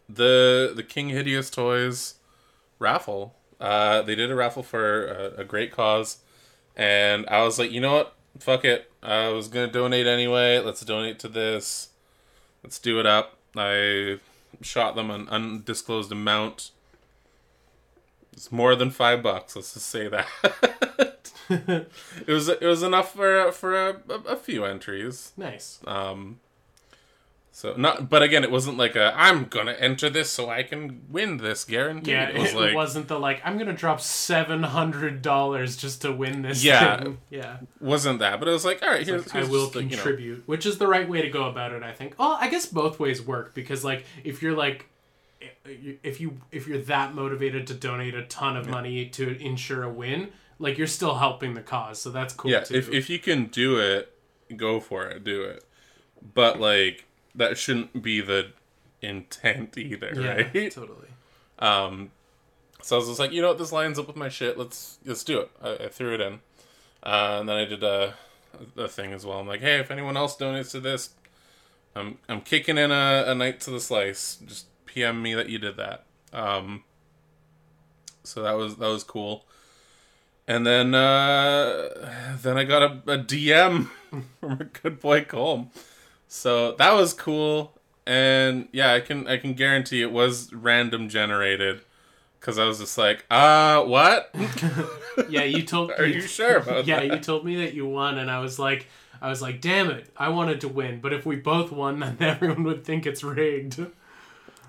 the 0.10 0.74
the 0.76 0.84
King 0.84 1.10
Hideous 1.10 1.50
Toys 1.50 2.16
raffle. 2.80 3.36
Uh, 3.60 4.02
they 4.02 4.16
did 4.16 4.30
a 4.30 4.36
raffle 4.36 4.64
for 4.64 5.08
a, 5.08 5.42
a 5.42 5.44
great 5.44 5.72
cause, 5.72 6.18
and 6.76 7.26
I 7.30 7.44
was 7.44 7.58
like, 7.60 7.72
you 7.72 7.80
know 7.80 7.94
what? 7.94 8.16
Fuck 8.40 8.66
it. 8.66 8.92
I 9.02 9.30
was 9.30 9.48
gonna 9.48 9.72
donate 9.72 10.08
anyway. 10.08 10.60
Let's 10.60 10.82
donate 10.82 11.20
to 11.20 11.28
this. 11.28 11.90
Let's 12.64 12.80
do 12.80 13.00
it 13.00 13.06
up. 13.06 13.38
I 13.56 14.20
shot 14.62 14.96
them 14.96 15.12
an 15.12 15.28
undisclosed 15.30 16.12
amount. 16.12 16.72
It's 18.34 18.52
more 18.52 18.76
than 18.76 18.90
five 18.90 19.24
bucks. 19.24 19.56
Let's 19.56 19.74
just 19.74 19.88
say 19.88 20.08
that. 20.08 20.28
it 22.28 22.28
was 22.28 22.50
it 22.50 22.64
was 22.64 22.84
enough 22.84 23.14
for 23.14 23.52
for 23.52 23.76
a, 23.76 24.02
a, 24.10 24.14
a 24.30 24.36
few 24.36 24.66
entries. 24.66 25.32
Nice. 25.38 25.80
Um, 25.86 26.40
so 27.56 27.76
not, 27.78 28.10
but 28.10 28.24
again, 28.24 28.44
it 28.44 28.50
wasn't 28.50 28.78
like 28.78 28.96
a 28.96 29.14
I'm 29.16 29.46
gonna 29.46 29.74
enter 29.74 30.10
this 30.10 30.32
so 30.32 30.50
I 30.50 30.64
can 30.64 31.04
win 31.08 31.38
this 31.38 31.64
guarantee. 31.64 32.12
Yeah, 32.12 32.30
it 32.30 32.40
was 32.40 32.56
like 32.56 32.74
wasn't 32.74 33.08
the 33.08 33.20
like 33.20 33.42
I'm 33.46 33.60
gonna 33.60 33.74
drop 33.74 34.02
seven 34.02 34.64
hundred 34.64 35.22
dollars 35.22 35.78
just 35.78 36.02
to 36.02 36.12
win 36.12 36.42
this. 36.42 36.64
Yeah. 36.64 36.98
thing. 36.98 37.20
yeah. 37.30 37.58
wasn't 37.80 38.20
that, 38.20 38.40
but 38.40 38.48
it 38.48 38.52
was 38.52 38.66
like 38.66 38.82
all 38.82 38.90
right, 38.90 39.06
here's, 39.06 39.28
I 39.28 39.38
here's 39.38 39.50
will 39.50 39.66
just, 39.66 39.76
like, 39.76 39.84
you 39.86 39.92
know, 39.92 39.96
contribute, 39.98 40.48
which 40.48 40.66
is 40.66 40.80
the 40.80 40.88
right 40.88 41.08
way 41.08 41.22
to 41.22 41.30
go 41.30 41.48
about 41.48 41.74
it. 41.74 41.84
I 41.84 41.94
think. 41.94 42.16
Well, 42.18 42.38
I 42.42 42.50
guess 42.50 42.66
both 42.66 43.00
ways 43.00 43.22
work 43.22 43.54
because 43.54 43.86
like 43.86 44.04
if 44.24 44.42
you're 44.42 44.56
like 44.56 44.88
if 45.66 46.20
you 46.20 46.42
if 46.52 46.68
you're 46.68 46.82
that 46.82 47.14
motivated 47.14 47.68
to 47.68 47.74
donate 47.74 48.16
a 48.16 48.24
ton 48.24 48.58
of 48.58 48.68
money 48.68 49.08
to 49.10 49.38
ensure 49.40 49.84
a 49.84 49.90
win, 49.90 50.30
like 50.60 50.78
you're 50.78 50.88
still 50.88 51.16
helping 51.16 51.54
the 51.54 51.62
cause, 51.62 52.02
so 52.02 52.10
that's 52.10 52.34
cool 52.34 52.52
yeah. 52.52 52.62
too. 52.62 52.76
If 52.76 52.90
if 52.90 53.10
you 53.10 53.20
can 53.20 53.46
do 53.46 53.78
it, 53.78 54.14
go 54.56 54.80
for 54.80 55.08
it, 55.08 55.24
do 55.24 55.44
it. 55.44 55.64
But 56.34 56.60
like 56.60 57.06
that 57.36 57.58
shouldn't 57.58 58.02
be 58.02 58.22
the 58.22 58.52
intent 59.02 59.78
either, 59.78 60.14
yeah, 60.16 60.34
right? 60.34 60.54
totally. 60.72 61.10
Um, 61.60 62.12
so 62.82 62.96
I 62.96 63.00
was 63.00 63.08
just 63.08 63.20
like, 63.20 63.32
you 63.32 63.42
know 63.42 63.50
what, 63.50 63.58
this 63.58 63.72
lines 63.72 63.98
up 63.98 64.08
with 64.08 64.16
my 64.16 64.30
shit. 64.30 64.58
Let's 64.58 65.00
let's 65.06 65.24
do 65.24 65.40
it. 65.42 65.52
I, 65.62 65.86
I 65.86 65.88
threw 65.90 66.14
it 66.14 66.22
in, 66.22 66.34
uh, 67.04 67.38
and 67.40 67.50
then 67.50 67.56
I 67.56 67.66
did 67.66 67.84
a, 67.84 68.16
a 68.78 68.88
thing 68.88 69.14
as 69.14 69.26
well. 69.26 69.40
I'm 69.40 69.48
like, 69.48 69.62
hey, 69.62 69.80
if 69.80 69.92
anyone 69.92 70.18
else 70.18 70.36
donates 70.36 70.72
to 70.72 70.80
this, 70.80 71.12
I'm 71.96 72.18
I'm 72.28 72.42
kicking 72.42 72.78
in 72.78 72.92
a, 72.92 73.26
a 73.28 73.36
night 73.36 73.60
to 73.62 73.72
the 73.72 73.80
slice. 73.80 74.38
Just 74.46 74.68
PM 74.94 75.22
me 75.22 75.34
that 75.34 75.50
you 75.50 75.58
did 75.58 75.78
that. 75.78 76.06
Um, 76.32 76.84
so 78.24 78.44
that 78.44 78.54
was 78.54 78.78
that 78.78 78.88
was 78.88 79.04
cool. 79.04 79.46
And 80.48 80.68
then 80.68 80.94
uh, 80.94 82.38
then 82.42 82.58
I 82.58 82.64
got 82.64 82.84
a, 82.84 83.14
a 83.14 83.18
DM 83.18 83.90
from 84.40 84.52
a 84.52 84.66
good 84.66 85.00
boy 85.00 85.22
Colm. 85.22 85.70
So 86.28 86.74
that 86.74 86.94
was 86.94 87.14
cool. 87.14 87.78
And 88.06 88.68
yeah, 88.72 88.94
I 88.94 89.00
can 89.00 89.28
I 89.28 89.38
can 89.38 89.54
guarantee 89.54 90.02
it 90.02 90.12
was 90.12 90.52
random 90.54 91.10
generated 91.10 91.82
because 92.40 92.60
I 92.60 92.66
was 92.66 92.80
just 92.80 92.98
like, 92.98 93.26
uh, 93.32 93.84
what? 93.84 94.34
Yeah, 95.30 95.44
you 95.44 95.62
told. 95.62 95.92
Are 95.92 96.08
you 96.08 96.22
sure 96.22 96.58
about 96.58 96.88
yeah, 96.88 97.00
that? 97.00 97.06
you 97.06 97.20
told 97.20 97.46
me 97.46 97.56
that 97.58 97.76
you 97.76 97.88
won, 97.88 98.18
and 98.18 98.32
I 98.32 98.40
was 98.40 98.58
like, 98.58 98.88
I 99.22 99.30
was 99.30 99.44
like, 99.44 99.62
damn 99.62 99.92
it, 99.92 100.10
I 100.18 100.30
wanted 100.30 100.60
to 100.62 100.68
win, 100.68 101.02
but 101.02 101.14
if 101.14 101.24
we 101.24 101.36
both 101.36 101.72
won, 101.72 102.00
then 102.00 102.18
everyone 102.20 102.64
would 102.64 102.84
think 102.84 103.06
it's 103.06 103.24
rigged. 103.24 103.80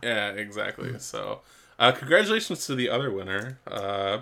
Yeah, 0.04 0.30
exactly. 0.30 0.98
So, 0.98 1.40
uh, 1.78 1.92
congratulations 1.92 2.66
to 2.66 2.74
the 2.74 2.90
other 2.90 3.10
winner. 3.10 3.58
Uh, 3.66 4.20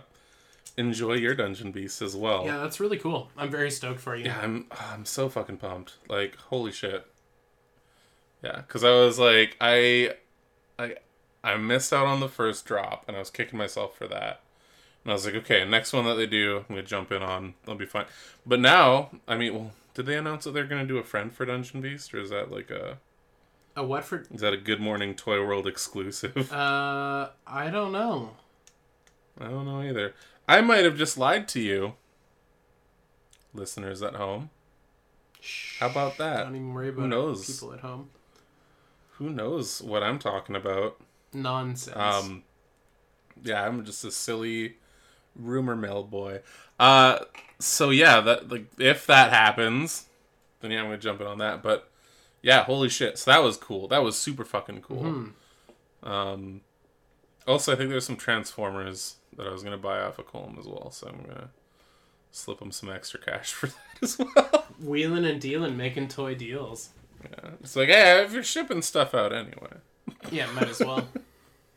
enjoy 0.77 1.14
your 1.14 1.35
dungeon 1.35 1.73
beast 1.73 2.01
as 2.01 2.16
well. 2.16 2.45
Yeah, 2.47 2.59
that's 2.59 2.81
really 2.81 2.99
cool. 2.99 3.31
I'm 3.37 3.51
very 3.51 3.71
stoked 3.71 4.01
for 4.01 4.16
you. 4.16 4.27
Yeah, 4.27 4.38
I'm 4.40 4.66
I'm 4.71 5.05
so 5.05 5.29
fucking 5.29 5.59
pumped. 5.59 5.95
Like, 6.09 6.37
holy 6.37 6.73
shit. 6.73 7.07
Yeah, 8.42 8.57
because 8.57 8.83
I 8.83 8.90
was 8.90 9.18
like, 9.18 9.57
I, 9.61 10.14
I, 10.79 10.97
I 11.44 11.56
missed 11.56 11.92
out 11.92 12.06
on 12.06 12.21
the 12.21 12.29
first 12.29 12.65
drop, 12.65 13.04
and 13.06 13.17
I 13.17 13.21
was 13.21 13.31
kicking 13.31 13.59
myself 13.59 13.96
for 13.96 14.09
that. 14.09 14.40
And 15.04 15.13
I 15.13 15.15
was 15.15 15.25
like, 15.27 15.35
okay, 15.37 15.65
next 15.65 15.92
one 15.92 16.04
that 16.06 16.15
they 16.15 16.27
do, 16.27 16.59
I'm 16.59 16.65
gonna 16.77 16.83
jump 16.83 17.13
in 17.13 17.23
on. 17.23 17.54
I'll 17.69 17.75
be 17.75 17.87
fine. 17.87 18.06
But 18.46 18.61
now, 18.61 19.11
I 19.29 19.37
mean, 19.37 19.54
well, 19.54 19.71
did 19.94 20.06
they 20.06 20.17
announce 20.17 20.44
that 20.44 20.54
they're 20.54 20.67
gonna 20.67 20.87
do 20.87 20.98
a 20.98 21.04
friend 21.04 21.33
for 21.33 21.44
Dungeon 21.44 21.81
Beast, 21.81 22.15
or 22.15 22.21
is 22.21 22.31
that 22.31 22.50
like 22.50 22.71
a 22.71 22.98
A 23.75 23.83
what 23.85 24.04
for? 24.04 24.25
is 24.33 24.40
that 24.42 24.52
a 24.52 24.56
Good 24.58 24.81
Morning 24.81 25.14
Toy 25.14 25.44
World 25.44 25.66
exclusive? 25.66 26.52
Uh, 26.52 27.29
I 27.46 27.70
don't 27.70 27.92
know. 27.92 28.33
I 29.40 29.44
don't 29.48 29.64
know 29.64 29.81
either. 29.83 30.14
I 30.46 30.60
might 30.60 30.85
have 30.85 30.96
just 30.98 31.16
lied 31.16 31.48
to 31.48 31.60
you, 31.60 31.94
listeners 33.54 34.02
at 34.02 34.14
home. 34.16 34.50
How 35.81 35.88
about 35.88 36.18
that? 36.18 36.44
Don't 36.44 36.54
even 36.56 36.75
worry 36.75 36.90
about 36.90 37.02
Who 37.02 37.08
knows? 37.08 37.46
people 37.46 37.73
at 37.73 37.81
home. 37.81 38.10
Who 39.12 39.31
knows 39.31 39.81
what 39.81 40.02
I'm 40.02 40.18
talking 40.18 40.54
about? 40.54 41.00
Nonsense. 41.33 41.96
Um, 41.96 42.42
yeah, 43.42 43.66
I'm 43.66 43.85
just 43.85 44.04
a 44.04 44.10
silly 44.10 44.77
rumor 45.35 45.75
mill 45.77 46.02
boy. 46.04 46.40
Uh, 46.79 47.20
so 47.58 47.90
yeah, 47.90 48.20
that 48.20 48.50
like 48.50 48.66
if 48.79 49.06
that 49.06 49.33
happens, 49.33 50.06
then 50.60 50.70
yeah, 50.73 50.81
I'm 50.81 50.87
gonna 50.87 50.98
jump 50.98 51.20
in 51.20 51.27
on 51.27 51.38
that. 51.38 51.62
But 51.62 51.88
yeah, 52.43 52.65
holy 52.65 52.88
shit! 52.88 53.19
So 53.19 53.31
that 53.31 53.43
was 53.43 53.57
cool. 53.57 53.88
That 53.88 54.03
was 54.03 54.17
super 54.19 54.45
fucking 54.45 54.83
cool. 54.83 55.27
Um, 56.03 56.61
also, 57.47 57.73
I 57.73 57.77
think 57.77 57.90
there's 57.90 58.07
some 58.07 58.17
Transformers 58.17 59.17
that 59.37 59.47
I 59.47 59.51
was 59.53 59.63
gonna 59.63 59.79
buy 59.79 60.01
off 60.01 60.19
of 60.19 60.27
Colm 60.27 60.59
as 60.59 60.67
well, 60.67 60.90
so 60.90 61.09
I'm 61.09 61.23
gonna 61.23 61.51
slip 62.31 62.61
him 62.61 62.73
some 62.73 62.90
extra 62.90 63.21
cash 63.21 63.53
for 63.53 63.69
that 63.69 63.77
as 64.03 64.19
well. 64.19 64.67
Wheeling 64.83 65.25
and 65.25 65.40
dealing, 65.40 65.77
making 65.77 66.09
toy 66.09 66.35
deals. 66.35 66.90
yeah. 67.23 67.51
It's 67.61 67.77
like, 67.77 67.88
hey, 67.88 68.23
if 68.25 68.33
you're 68.33 68.43
shipping 68.43 68.83
stuff 68.83 69.15
out 69.15 69.33
anyway, 69.33 69.75
Yeah, 70.31 70.51
might 70.53 70.69
as 70.69 70.81
well. 70.81 71.01
do 71.13 71.21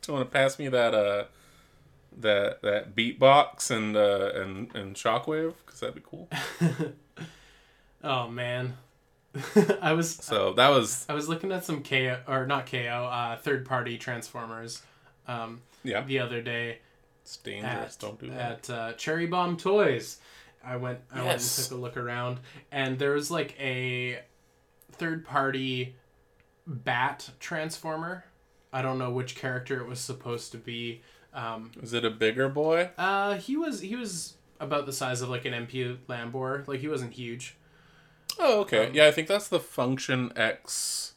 you 0.08 0.14
want 0.14 0.28
to 0.32 0.34
pass 0.34 0.58
me 0.60 0.68
that 0.70 0.94
uh 0.94 1.26
that 2.18 2.62
that 2.62 2.96
beatbox 2.96 3.70
and 3.72 3.96
uh 3.98 4.32
and 4.36 4.74
and 4.76 4.96
shockwave 4.96 5.54
because 5.66 5.80
that'd 5.82 5.96
be 5.96 6.02
cool. 6.04 6.30
oh 8.04 8.28
man, 8.30 8.78
I 9.82 9.94
was 9.94 10.12
So 10.16 10.54
that 10.54 10.70
was 10.70 11.06
I 11.10 11.14
was 11.14 11.28
looking 11.30 11.52
at 11.52 11.66
some 11.66 11.84
KO 11.84 12.20
or 12.28 12.46
not 12.46 12.66
KO, 12.70 12.78
uh, 13.12 13.38
third 13.38 13.66
party 13.66 13.98
Transformers, 13.98 14.82
um, 15.28 15.62
yeah, 15.84 16.02
the 16.04 16.20
other 16.20 16.42
day 16.42 16.80
it's 17.22 17.38
dangerous. 17.38 17.96
at, 17.96 18.00
Don't 18.00 18.20
do 18.20 18.30
that. 18.30 18.70
at 18.70 18.70
uh, 18.70 18.94
Cherry 18.94 19.28
Bomb 19.28 19.58
Toys. 19.58 20.20
I 20.64 20.78
went 20.78 21.00
I 21.12 21.18
went 21.18 21.28
and 21.28 21.42
Yes. 21.42 21.68
took 21.68 21.78
a 21.78 21.82
look 21.82 21.98
around, 21.98 22.40
and 22.72 22.98
there 23.00 23.12
was 23.12 23.30
like 23.32 23.56
a 23.60 24.20
third 24.94 25.26
party 25.26 25.96
Bat 26.68 27.30
Transformer. 27.40 28.26
I 28.74 28.82
don't 28.82 28.98
know 28.98 29.12
which 29.12 29.36
character 29.36 29.80
it 29.80 29.88
was 29.88 30.00
supposed 30.00 30.52
to 30.54 30.58
be. 30.58 31.02
Um, 31.34 31.72
Is 31.82 31.94
it 31.94 32.04
a 32.06 32.10
bigger 32.10 32.50
boy? 32.50 32.90
uh, 32.98 33.36
he 33.36 33.58
was 33.58 33.82
he 33.82 33.96
was 33.96 34.36
about 34.60 34.86
the 34.86 34.94
size 34.94 35.22
of 35.22 35.30
like 35.30 35.46
an 35.46 35.54
MP 35.68 35.98
Lambor. 36.08 36.68
Like 36.68 36.80
he 36.80 36.88
wasn't 36.88 37.14
huge. 37.14 37.58
Oh, 38.40 38.62
okay. 38.62 38.88
Um, 38.88 38.94
yeah, 38.94 39.08
I 39.08 39.12
think 39.12 39.28
that's 39.28 39.48
the 39.48 39.60
Function 39.60 40.32
X. 40.36 41.14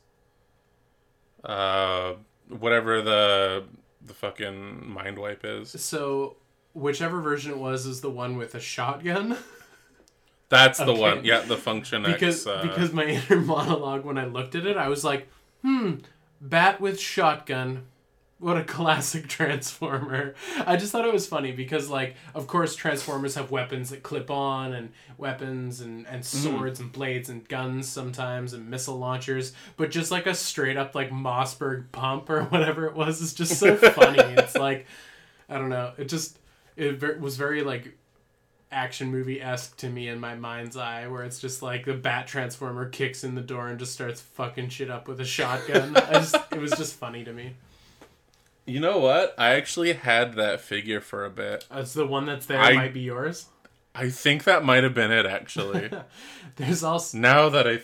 Uh, 1.44 2.14
whatever 2.48 3.02
the 3.02 3.64
the 4.04 4.14
fucking 4.14 4.88
mind 4.88 5.18
wipe 5.18 5.44
is. 5.44 5.70
So 5.70 6.36
whichever 6.74 7.20
version 7.20 7.52
it 7.52 7.58
was 7.58 7.86
is 7.86 8.00
the 8.00 8.10
one 8.10 8.36
with 8.36 8.54
a 8.54 8.60
shotgun. 8.60 9.36
That's 10.50 10.78
the 10.78 10.86
Okay. 10.92 11.00
one. 11.00 11.24
Yeah, 11.26 11.40
the 11.40 11.58
Function 11.58 12.04
because 12.04 12.46
X. 12.46 12.46
Uh, 12.46 12.62
because 12.62 12.92
my 12.94 13.04
inner 13.30 13.40
monologue 13.40 14.04
when 14.06 14.16
I 14.16 14.24
looked 14.24 14.54
at 14.54 14.64
it, 14.64 14.78
I 14.78 14.88
was 14.88 15.04
like, 15.04 15.28
hmm, 15.62 15.96
bat 16.40 16.80
with 16.80 16.98
shotgun. 16.98 17.84
What 18.40 18.56
a 18.56 18.64
classic 18.64 19.28
Transformer. 19.28 20.34
I 20.64 20.76
just 20.76 20.92
thought 20.92 21.04
it 21.04 21.12
was 21.12 21.26
funny 21.26 21.52
because, 21.52 21.90
like, 21.90 22.14
of 22.34 22.46
course, 22.46 22.76
Transformers 22.76 23.34
have 23.34 23.50
weapons 23.50 23.90
that 23.90 24.02
clip 24.02 24.30
on, 24.30 24.72
and 24.72 24.90
weapons, 25.16 25.80
and, 25.80 26.06
and 26.06 26.22
mm. 26.22 26.24
swords, 26.24 26.78
and 26.78 26.92
blades, 26.92 27.28
and 27.28 27.46
guns 27.48 27.88
sometimes, 27.88 28.52
and 28.52 28.70
missile 28.70 28.98
launchers. 28.98 29.52
But 29.76 29.90
just 29.90 30.10
like 30.10 30.26
a 30.26 30.34
straight 30.34 30.76
up, 30.76 30.94
like, 30.94 31.10
Mossberg 31.10 31.90
pump 31.90 32.30
or 32.30 32.44
whatever 32.44 32.86
it 32.86 32.94
was 32.94 33.20
is 33.20 33.34
just 33.34 33.58
so 33.58 33.76
funny. 33.76 34.18
it's 34.34 34.54
like, 34.56 34.86
I 35.48 35.58
don't 35.58 35.70
know. 35.70 35.92
It 35.98 36.08
just, 36.08 36.38
it 36.76 37.20
was 37.20 37.36
very, 37.36 37.62
like, 37.62 37.96
action 38.70 39.10
movie 39.10 39.40
esque 39.40 39.76
to 39.78 39.88
me 39.88 40.08
in 40.08 40.20
my 40.20 40.36
mind's 40.36 40.76
eye, 40.76 41.08
where 41.08 41.24
it's 41.24 41.40
just 41.40 41.62
like 41.62 41.86
the 41.86 41.94
Bat 41.94 42.28
Transformer 42.28 42.88
kicks 42.88 43.24
in 43.24 43.34
the 43.34 43.40
door 43.40 43.68
and 43.68 43.78
just 43.78 43.94
starts 43.94 44.20
fucking 44.20 44.68
shit 44.68 44.90
up 44.90 45.08
with 45.08 45.20
a 45.20 45.24
shotgun. 45.24 45.96
I 45.96 46.12
just, 46.12 46.36
it 46.52 46.60
was 46.60 46.72
just 46.72 46.94
funny 46.94 47.24
to 47.24 47.32
me. 47.32 47.54
You 48.68 48.80
know 48.80 48.98
what? 48.98 49.34
I 49.38 49.54
actually 49.54 49.92
had 49.94 50.34
that 50.34 50.60
figure 50.60 51.00
for 51.00 51.24
a 51.24 51.30
bit. 51.30 51.66
It's 51.70 51.94
the 51.94 52.06
one 52.06 52.26
that's 52.26 52.46
there 52.46 52.60
I- 52.60 52.74
might 52.74 52.94
be 52.94 53.00
yours. 53.00 53.46
I 53.94 54.10
think 54.10 54.44
that 54.44 54.64
might 54.64 54.84
have 54.84 54.94
been 54.94 55.10
it 55.10 55.26
actually. 55.26 55.90
There's 56.56 56.84
also 56.84 57.18
now 57.18 57.48
that 57.48 57.66
I, 57.66 57.80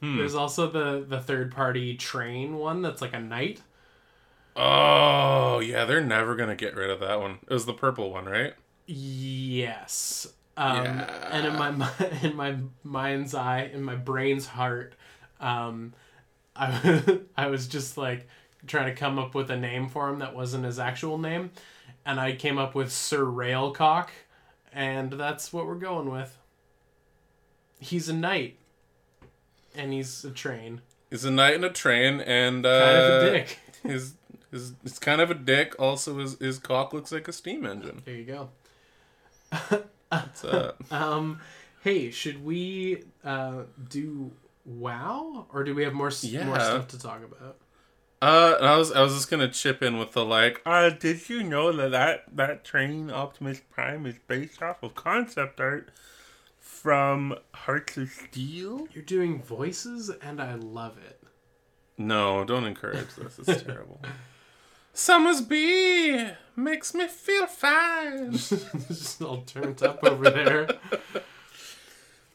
hmm. 0.00 0.18
there's 0.18 0.34
also 0.34 0.68
the 0.68 1.04
the 1.06 1.20
third 1.20 1.52
party 1.52 1.96
train 1.96 2.56
one 2.56 2.82
that's 2.82 3.00
like 3.00 3.14
a 3.14 3.20
knight. 3.20 3.60
oh 4.56 5.60
yeah, 5.60 5.84
they're 5.84 6.00
never 6.00 6.34
gonna 6.36 6.56
get 6.56 6.74
rid 6.76 6.90
of 6.90 7.00
that 7.00 7.20
one. 7.20 7.38
It 7.48 7.52
was 7.52 7.66
the 7.66 7.72
purple 7.74 8.10
one, 8.10 8.24
right? 8.26 8.54
Yes. 8.86 10.32
Um, 10.56 10.84
Yeah. 10.84 11.28
And 11.30 11.46
in 11.46 11.56
my 11.56 11.90
in 12.22 12.36
my 12.36 12.56
mind's 12.82 13.34
eye, 13.34 13.70
in 13.72 13.82
my 13.82 13.94
brain's 13.96 14.46
heart, 14.46 14.94
um, 15.40 15.94
I 16.56 17.20
I 17.36 17.46
was 17.46 17.66
just 17.68 17.96
like 17.96 18.28
trying 18.66 18.86
to 18.86 18.98
come 18.98 19.18
up 19.18 19.34
with 19.34 19.50
a 19.50 19.56
name 19.56 19.88
for 19.88 20.08
him 20.08 20.18
that 20.20 20.34
wasn't 20.34 20.64
his 20.64 20.78
actual 20.78 21.18
name, 21.18 21.50
and 22.06 22.20
I 22.20 22.32
came 22.34 22.58
up 22.58 22.74
with 22.74 22.92
Sir 22.92 23.24
Railcock, 23.24 24.10
and 24.72 25.12
that's 25.12 25.52
what 25.52 25.66
we're 25.66 25.74
going 25.74 26.10
with. 26.10 26.36
He's 27.78 28.08
a 28.08 28.14
knight, 28.14 28.58
and 29.74 29.92
he's 29.92 30.24
a 30.24 30.30
train. 30.30 30.80
He's 31.10 31.24
a 31.24 31.30
knight 31.30 31.54
in 31.54 31.64
a 31.64 31.70
train, 31.70 32.20
and 32.20 32.64
uh, 32.64 32.80
Kind 32.80 32.96
of 32.96 33.22
a 33.22 33.30
dick. 33.32 33.58
His 33.82 34.14
his 34.52 34.74
it's 34.84 34.98
kind 34.98 35.20
of 35.20 35.30
a 35.30 35.34
dick. 35.34 35.74
Also, 35.78 36.18
his 36.18 36.38
his 36.38 36.58
cock 36.58 36.92
looks 36.92 37.10
like 37.10 37.26
a 37.26 37.32
steam 37.32 37.66
engine. 37.66 38.02
There 38.04 38.14
you 38.14 38.24
go. 38.24 38.50
It's, 40.12 40.44
uh, 40.44 40.72
Um, 40.90 41.40
hey, 41.82 42.10
should 42.10 42.44
we 42.44 43.04
uh, 43.24 43.62
do 43.88 44.30
WoW, 44.64 45.46
or 45.52 45.64
do 45.64 45.74
we 45.74 45.82
have 45.84 45.94
more 45.94 46.08
s 46.08 46.22
more 46.32 46.60
stuff 46.60 46.88
to 46.88 46.98
talk 46.98 47.22
about? 47.24 47.56
Uh, 48.22 48.56
I 48.60 48.76
was 48.76 48.92
I 48.92 49.02
was 49.02 49.14
just 49.14 49.28
gonna 49.28 49.48
chip 49.48 49.82
in 49.82 49.98
with 49.98 50.12
the 50.12 50.24
like. 50.24 50.62
Uh, 50.64 50.90
did 50.90 51.28
you 51.28 51.42
know 51.42 51.72
that 51.72 51.90
that 51.90 52.24
that 52.36 52.62
train 52.62 53.10
Optimus 53.10 53.60
Prime 53.68 54.06
is 54.06 54.14
based 54.28 54.62
off 54.62 54.84
of 54.84 54.94
concept 54.94 55.58
art 55.58 55.90
from 56.60 57.36
Hearts 57.52 57.96
of 57.96 58.10
Steel? 58.10 58.86
You're 58.92 59.02
doing 59.02 59.42
voices, 59.42 60.08
and 60.08 60.40
I 60.40 60.54
love 60.54 60.98
it. 60.98 61.20
No, 61.98 62.44
don't 62.44 62.64
encourage 62.64 63.12
this. 63.16 63.40
It's 63.40 63.62
terrible. 63.66 64.00
Somersby 64.94 66.30
makes 66.54 66.94
me 66.94 67.08
feel 67.08 67.48
fine. 67.48 68.32
Just 68.36 69.20
all 69.20 69.38
turned 69.42 69.82
up 69.82 70.04
over 70.04 70.30
there. 70.30 70.68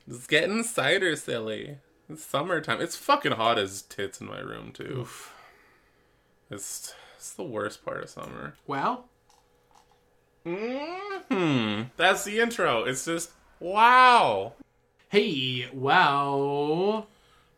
It's 0.05 0.27
getting 0.27 0.63
cider 0.63 1.15
silly. 1.15 1.77
It's 2.09 2.25
summertime. 2.25 2.81
It's 2.81 2.97
fucking 2.97 3.33
hot 3.33 3.57
as 3.57 3.83
tits 3.83 4.19
in 4.19 4.27
my 4.27 4.39
room 4.39 4.73
too. 4.73 4.99
Oof. 5.03 5.33
It's 6.49 6.93
it's 7.17 7.33
the 7.33 7.43
worst 7.43 7.83
part 7.83 8.03
of 8.03 8.09
summer. 8.09 8.55
Wow. 8.65 9.05
Hmm. 10.45 11.83
That's 11.97 12.23
the 12.23 12.39
intro. 12.39 12.83
It's 12.85 13.05
just 13.05 13.31
wow. 13.59 14.53
Hey, 15.09 15.67
wow. 15.73 17.07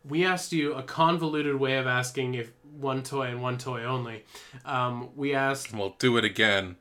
We 0.04 0.24
asked 0.24 0.52
you 0.52 0.74
a 0.74 0.82
convoluted 0.82 1.56
way 1.56 1.76
of 1.76 1.86
asking 1.86 2.34
if 2.34 2.52
one 2.78 3.02
toy 3.02 3.26
and 3.26 3.42
one 3.42 3.58
toy 3.58 3.84
only. 3.84 4.24
Um, 4.64 5.10
we 5.14 5.34
asked, 5.34 5.72
We'll 5.72 5.94
do 5.98 6.16
it 6.16 6.24
again. 6.24 6.76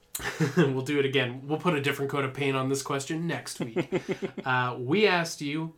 we'll 0.56 0.82
do 0.82 0.98
it 0.98 1.04
again. 1.04 1.42
We'll 1.46 1.58
put 1.58 1.74
a 1.74 1.80
different 1.80 2.10
coat 2.10 2.24
of 2.24 2.34
paint 2.34 2.56
on 2.56 2.68
this 2.68 2.82
question 2.82 3.26
next 3.26 3.60
week. 3.60 3.90
uh, 4.44 4.76
we 4.78 5.06
asked 5.06 5.40
you, 5.40 5.74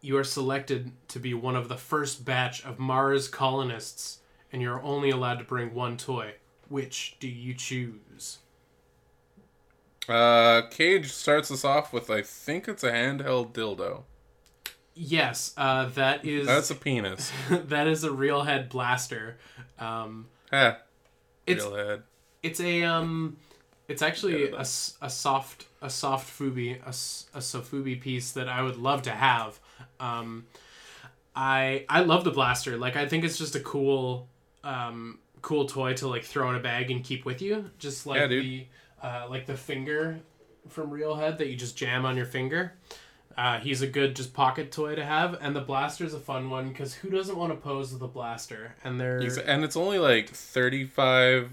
you 0.00 0.16
are 0.18 0.24
selected 0.24 0.92
to 1.08 1.18
be 1.18 1.34
one 1.34 1.56
of 1.56 1.68
the 1.68 1.76
first 1.76 2.24
batch 2.24 2.64
of 2.64 2.78
Mars 2.78 3.28
colonists, 3.28 4.18
and 4.56 4.62
you're 4.62 4.82
only 4.82 5.10
allowed 5.10 5.38
to 5.38 5.44
bring 5.44 5.74
one 5.74 5.98
toy. 5.98 6.32
Which 6.70 7.18
do 7.20 7.28
you 7.28 7.52
choose? 7.52 8.38
Uh, 10.08 10.62
Cage 10.70 11.12
starts 11.12 11.50
us 11.50 11.62
off 11.62 11.92
with 11.92 12.08
I 12.08 12.22
think 12.22 12.66
it's 12.66 12.82
a 12.82 12.90
handheld 12.90 13.52
dildo. 13.52 14.04
Yes, 14.94 15.52
uh, 15.58 15.90
that 15.90 16.24
is 16.24 16.46
That's 16.46 16.70
a 16.70 16.74
penis. 16.74 17.30
that 17.50 17.86
is 17.86 18.02
a 18.02 18.10
real 18.10 18.44
head 18.44 18.70
blaster. 18.70 19.36
Um. 19.78 20.28
It's- 20.50 21.62
Real 21.62 21.74
head. 21.74 22.02
it's 22.42 22.60
a 22.60 22.82
um, 22.84 23.36
it's 23.88 24.00
actually 24.00 24.48
a, 24.52 24.56
a 24.56 24.64
soft 24.64 25.66
a 25.82 25.90
soft 25.90 26.32
fubi 26.32 26.80
a, 26.82 26.88
a 26.88 27.40
sofubi 27.42 28.00
piece 28.00 28.32
that 28.32 28.48
I 28.48 28.62
would 28.62 28.78
love 28.78 29.02
to 29.02 29.10
have. 29.10 29.60
Um, 30.00 30.46
I 31.34 31.84
I 31.90 32.00
love 32.00 32.24
the 32.24 32.30
blaster. 32.30 32.78
Like 32.78 32.96
I 32.96 33.06
think 33.06 33.22
it's 33.22 33.36
just 33.36 33.54
a 33.54 33.60
cool 33.60 34.28
um 34.66 35.18
cool 35.42 35.66
toy 35.66 35.94
to 35.94 36.08
like 36.08 36.24
throw 36.24 36.50
in 36.50 36.56
a 36.56 36.60
bag 36.60 36.90
and 36.90 37.04
keep 37.04 37.24
with 37.24 37.40
you. 37.42 37.70
Just 37.78 38.06
like 38.06 38.18
Yeah, 38.18 38.26
the 38.26 38.66
uh, 39.02 39.26
like 39.30 39.46
the 39.46 39.56
finger 39.56 40.18
from 40.68 40.90
Real 40.90 41.14
Head 41.14 41.38
that 41.38 41.48
you 41.48 41.56
just 41.56 41.76
jam 41.76 42.04
on 42.04 42.16
your 42.16 42.26
finger. 42.26 42.72
Uh, 43.36 43.60
he's 43.60 43.82
a 43.82 43.86
good 43.86 44.16
just 44.16 44.32
pocket 44.32 44.72
toy 44.72 44.94
to 44.94 45.04
have, 45.04 45.36
and 45.42 45.54
the 45.54 45.60
blaster's 45.60 46.14
a 46.14 46.18
fun 46.18 46.48
one 46.48 46.68
because 46.70 46.94
who 46.94 47.10
doesn't 47.10 47.36
want 47.36 47.52
to 47.52 47.56
pose 47.56 47.92
with 47.92 48.00
a 48.02 48.08
blaster? 48.08 48.74
And 48.82 48.98
they're 48.98 49.20
Ex- 49.22 49.36
And 49.36 49.62
it's 49.62 49.76
only 49.76 49.98
like 49.98 50.30
thirty 50.30 50.84
five 50.86 51.50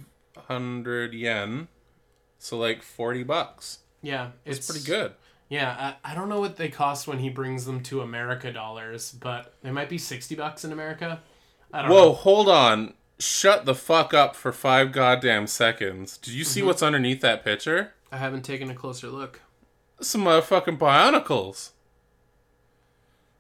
hundred 0.48 1.14
yen, 1.14 1.68
so 2.40 2.58
like 2.58 2.82
forty 2.82 3.24
bucks. 3.24 3.80
yeah, 4.02 4.32
it's, 4.46 4.60
It's 4.60 4.68
pretty 4.72 4.86
good. 4.86 5.14
Yeah, 5.50 5.96
I, 6.04 6.12
I 6.14 6.16
don't 6.16 6.30
know 6.30 6.40
what 6.40 6.56
they 6.58 6.70
cost 6.70 7.08
when 7.08 7.20
he 7.20 7.30
brings 7.30 7.66
them 7.66 7.84
to 7.84 8.02
America 8.02 8.52
dollars, 8.52 9.12
but 9.12 9.54
they 9.62 9.72
might 9.72 9.90
be 9.90 9.98
sixty 9.98 10.36
bucks 10.36 10.64
in 10.64 10.72
America. 10.72 11.22
I 11.74 11.82
don't 11.82 11.92
Whoa, 11.92 12.06
know. 12.06 12.14
hold 12.14 12.50
on. 12.50 12.94
Shut 13.24 13.64
the 13.64 13.74
fuck 13.74 14.14
up 14.14 14.36
for 14.36 14.52
five 14.52 14.92
goddamn 14.92 15.48
seconds. 15.48 16.18
Did 16.18 16.34
you 16.34 16.44
see 16.44 16.60
Mm-hmm. 16.60 16.68
what's 16.68 16.84
underneath 16.84 17.22
that 17.22 17.44
picture? 17.46 17.94
I 18.12 18.18
haven't 18.18 18.42
taken 18.44 18.70
a 18.70 18.76
closer 18.76 19.08
look. 19.08 19.40
Some 20.02 20.26
motherfucking 20.26 20.78
Bionicles. 20.78 21.70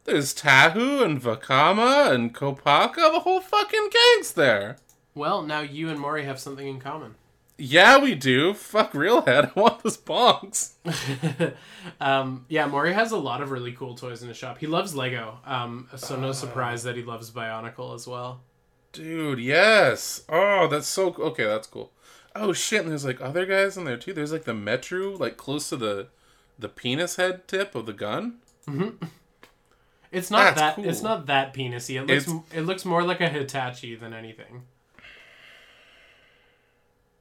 There's 0.05 0.33
Tahu 0.33 1.03
and 1.03 1.21
Vakama 1.21 2.11
and 2.11 2.33
Kopaka. 2.33 3.11
The 3.11 3.19
whole 3.19 3.41
fucking 3.41 3.89
gang's 3.91 4.33
there. 4.33 4.77
Well, 5.15 5.41
now 5.41 5.59
you 5.59 5.89
and 5.89 5.99
Maury 5.99 6.23
have 6.23 6.39
something 6.39 6.67
in 6.67 6.79
common. 6.79 7.15
Yeah, 7.57 7.97
we 7.99 8.15
do. 8.15 8.53
Fuck 8.53 8.93
Realhead. 8.93 9.51
I 9.55 9.59
want 9.59 9.83
this 9.83 9.97
bonks. 9.97 10.71
um, 12.01 12.45
yeah, 12.47 12.65
Maury 12.67 12.93
has 12.93 13.11
a 13.11 13.17
lot 13.17 13.41
of 13.41 13.51
really 13.51 13.73
cool 13.73 13.95
toys 13.95 14.21
in 14.21 14.29
his 14.29 14.37
shop. 14.37 14.59
He 14.59 14.67
loves 14.67 14.95
Lego, 14.95 15.39
um, 15.45 15.89
so 15.95 16.15
no 16.17 16.31
surprise 16.31 16.83
that 16.83 16.95
he 16.95 17.03
loves 17.03 17.31
Bionicle 17.31 17.93
as 17.93 18.07
well. 18.07 18.41
Dude, 18.93 19.39
yes. 19.39 20.23
Oh, 20.29 20.67
that's 20.67 20.87
so 20.87 21.13
okay. 21.15 21.43
That's 21.45 21.67
cool. 21.67 21.91
Oh 22.35 22.53
shit! 22.53 22.81
And 22.81 22.91
there's 22.91 23.05
like 23.05 23.19
other 23.21 23.45
guys 23.45 23.75
in 23.77 23.83
there 23.85 23.97
too. 23.97 24.13
There's 24.13 24.31
like 24.31 24.45
the 24.45 24.53
metro, 24.53 25.09
like 25.17 25.35
close 25.35 25.67
to 25.69 25.75
the 25.77 26.07
the 26.57 26.69
penis 26.69 27.15
head 27.17 27.47
tip 27.47 27.75
of 27.75 27.85
the 27.85 27.93
gun. 27.93 28.37
It's 30.11 30.29
not 30.31 30.55
That's 30.55 30.59
that 30.59 30.75
cool. 30.75 30.87
it's 30.87 31.01
not 31.01 31.25
that 31.25 31.53
penisy. 31.53 31.95
It 31.95 32.05
looks 32.07 32.27
It's- 32.27 32.43
it 32.53 32.61
looks 32.61 32.85
more 32.85 33.03
like 33.03 33.19
a 33.19 33.27
Hitachi 33.29 33.95
than 33.95 34.13
anything. 34.13 34.63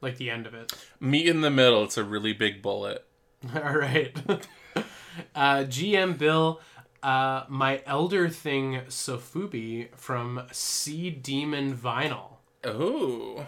Like 0.00 0.16
the 0.18 0.30
end 0.30 0.46
of 0.46 0.54
it. 0.54 0.72
Meet 1.00 1.26
in 1.28 1.40
the 1.42 1.50
middle. 1.50 1.84
It's 1.84 1.96
a 1.96 2.04
really 2.04 2.32
big 2.32 2.60
bullet. 2.60 3.06
All 3.54 3.76
right. 3.76 4.14
uh, 5.34 5.64
GM 5.64 6.18
Bill, 6.18 6.60
uh, 7.02 7.44
my 7.48 7.82
elder 7.86 8.28
thing 8.28 8.80
Sofubi 8.88 9.88
from 9.96 10.46
Sea 10.52 11.10
Demon 11.10 11.76
Vinyl. 11.76 12.36
Oh, 12.64 13.46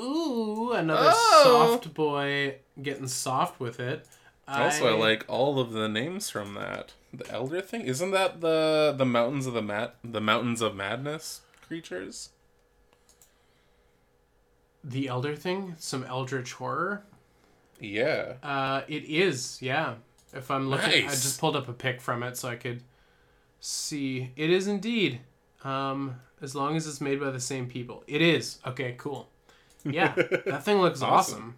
Ooh, 0.00 0.72
another 0.72 1.10
Oh. 1.14 1.42
soft 1.72 1.94
boy 1.94 2.56
getting 2.82 3.08
soft 3.08 3.58
with 3.60 3.80
it. 3.80 4.06
also 4.46 4.94
I 4.94 4.98
like 4.98 5.24
all 5.26 5.58
of 5.58 5.72
the 5.72 5.88
names 5.88 6.28
from 6.30 6.54
that. 6.54 6.92
The 7.14 7.30
Elder 7.32 7.62
thing 7.62 7.82
isn't 7.82 8.10
that 8.10 8.40
the 8.42 8.94
the 8.96 9.06
mountains 9.06 9.46
of 9.46 9.54
the 9.54 9.62
mat 9.62 9.96
the 10.04 10.20
mountains 10.20 10.60
of 10.60 10.76
madness 10.76 11.40
creatures? 11.66 12.30
the 14.84 15.08
elder 15.08 15.34
thing, 15.34 15.74
some 15.78 16.04
eldritch 16.04 16.52
horror. 16.52 17.02
Yeah. 17.80 18.34
Uh, 18.42 18.82
it 18.86 19.04
is, 19.04 19.60
yeah. 19.60 19.94
If 20.36 20.50
I'm 20.50 20.68
looking, 20.68 21.06
I 21.06 21.10
just 21.10 21.40
pulled 21.40 21.56
up 21.56 21.68
a 21.68 21.72
pic 21.72 22.00
from 22.00 22.22
it 22.22 22.36
so 22.36 22.48
I 22.48 22.56
could 22.56 22.82
see. 23.60 24.30
It 24.36 24.50
is 24.50 24.66
indeed. 24.66 25.20
Um, 25.64 26.20
as 26.40 26.54
long 26.54 26.76
as 26.76 26.86
it's 26.86 27.00
made 27.00 27.20
by 27.20 27.30
the 27.30 27.40
same 27.40 27.66
people, 27.66 28.04
it 28.06 28.22
is. 28.22 28.58
Okay, 28.66 28.94
cool. 28.98 29.28
Yeah, 29.84 30.14
that 30.46 30.64
thing 30.64 30.78
looks 30.78 31.02
awesome. 31.02 31.34
Awesome. 31.34 31.54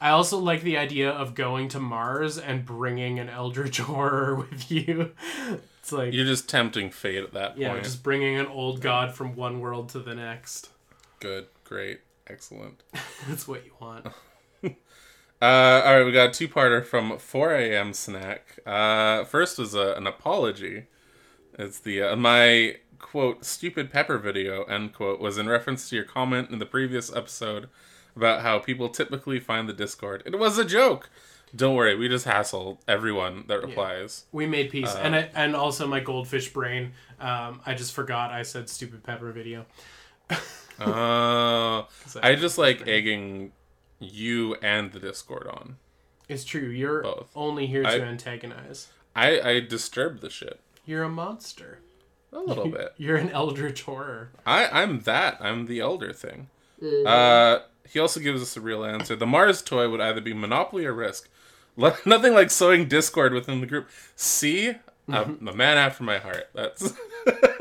I 0.00 0.10
also 0.10 0.38
like 0.38 0.62
the 0.62 0.76
idea 0.76 1.10
of 1.10 1.34
going 1.34 1.68
to 1.68 1.80
Mars 1.80 2.38
and 2.38 2.64
bringing 2.64 3.18
an 3.18 3.28
eldritch 3.28 3.78
horror 3.80 4.34
with 4.34 4.70
you. 4.70 5.12
It's 5.80 5.92
like, 5.92 6.12
You're 6.12 6.26
just 6.26 6.48
tempting 6.48 6.90
fate 6.90 7.22
at 7.22 7.32
that 7.32 7.56
yeah, 7.56 7.68
point. 7.68 7.78
Yeah, 7.78 7.84
just 7.84 8.02
bringing 8.02 8.36
an 8.38 8.46
old 8.46 8.80
god 8.80 9.14
from 9.14 9.36
one 9.36 9.60
world 9.60 9.90
to 9.90 10.00
the 10.00 10.14
next. 10.14 10.70
Good, 11.20 11.46
great, 11.64 12.00
excellent. 12.26 12.82
That's 13.28 13.48
what 13.48 13.64
you 13.64 13.72
want. 13.80 14.06
Uh, 15.44 15.82
all 15.84 15.94
right, 15.98 16.04
we 16.06 16.10
got 16.12 16.30
a 16.30 16.32
two-parter 16.32 16.82
from 16.82 17.18
4 17.18 17.54
a.m. 17.54 17.92
snack. 17.92 18.58
Uh, 18.64 19.24
first 19.24 19.58
was 19.58 19.74
a, 19.74 19.92
an 19.92 20.06
apology. 20.06 20.84
It's 21.58 21.78
the 21.78 22.00
uh, 22.02 22.16
my 22.16 22.76
quote 22.98 23.44
stupid 23.44 23.92
pepper 23.92 24.16
video 24.16 24.64
end 24.64 24.94
quote 24.94 25.20
was 25.20 25.36
in 25.36 25.46
reference 25.46 25.90
to 25.90 25.96
your 25.96 26.06
comment 26.06 26.48
in 26.50 26.58
the 26.60 26.64
previous 26.66 27.14
episode 27.14 27.68
about 28.16 28.40
how 28.40 28.58
people 28.58 28.88
typically 28.88 29.38
find 29.38 29.68
the 29.68 29.74
Discord. 29.74 30.22
It 30.24 30.38
was 30.38 30.56
a 30.56 30.64
joke. 30.64 31.10
Don't 31.54 31.74
worry, 31.76 31.94
we 31.94 32.08
just 32.08 32.24
hassle 32.24 32.80
everyone 32.88 33.44
that 33.48 33.60
replies. 33.62 34.24
We 34.32 34.46
made 34.46 34.70
peace, 34.70 34.94
Uh, 34.94 35.00
and 35.02 35.14
I, 35.14 35.28
and 35.34 35.54
also 35.54 35.86
my 35.86 36.00
goldfish 36.00 36.52
brain. 36.54 36.92
Um, 37.20 37.60
I 37.66 37.74
just 37.74 37.92
forgot 37.92 38.30
I 38.30 38.42
said 38.44 38.70
stupid 38.70 39.02
pepper 39.04 39.30
video. 39.30 39.66
Oh, 40.80 41.86
'Cause 42.02 42.16
I 42.20 42.34
just 42.34 42.58
like 42.58 42.88
egging 42.88 43.52
you 44.04 44.54
and 44.56 44.92
the 44.92 45.00
Discord 45.00 45.46
on. 45.48 45.76
It's 46.28 46.44
true. 46.44 46.68
You're 46.68 47.02
Both. 47.02 47.30
only 47.36 47.66
here 47.66 47.84
I- 47.86 47.98
to 47.98 48.04
antagonize. 48.04 48.88
I 49.16 49.40
I 49.40 49.60
disturb 49.60 50.20
the 50.20 50.30
shit 50.30 50.58
You're 50.84 51.04
a 51.04 51.08
monster. 51.08 51.78
a 52.32 52.40
little 52.40 52.68
bit. 52.78 52.94
You're 52.96 53.16
an 53.16 53.30
eldritch 53.30 53.82
horror. 53.82 54.30
I 54.46 54.66
I'm 54.82 55.00
that. 55.02 55.38
I'm 55.40 55.66
the 55.66 55.80
elder 55.80 56.12
thing. 56.12 56.48
Uh, 57.06 57.60
he 57.88 57.98
also 57.98 58.20
gives 58.20 58.42
us 58.42 58.56
a 58.56 58.60
real 58.60 58.84
answer. 58.84 59.14
The 59.16 59.26
Mars 59.26 59.62
toy 59.62 59.88
would 59.88 60.00
either 60.00 60.20
be 60.20 60.34
Monopoly 60.34 60.84
or 60.84 60.92
Risk. 60.92 61.28
Le- 61.76 61.96
Nothing 62.06 62.34
like 62.34 62.50
sowing 62.50 62.88
discord 62.88 63.32
within 63.32 63.60
the 63.60 63.66
group. 63.66 63.88
See, 64.16 64.74
I'm 65.08 65.46
a 65.46 65.54
man 65.54 65.78
after 65.78 66.02
my 66.02 66.18
heart. 66.18 66.48
That's 66.54 66.92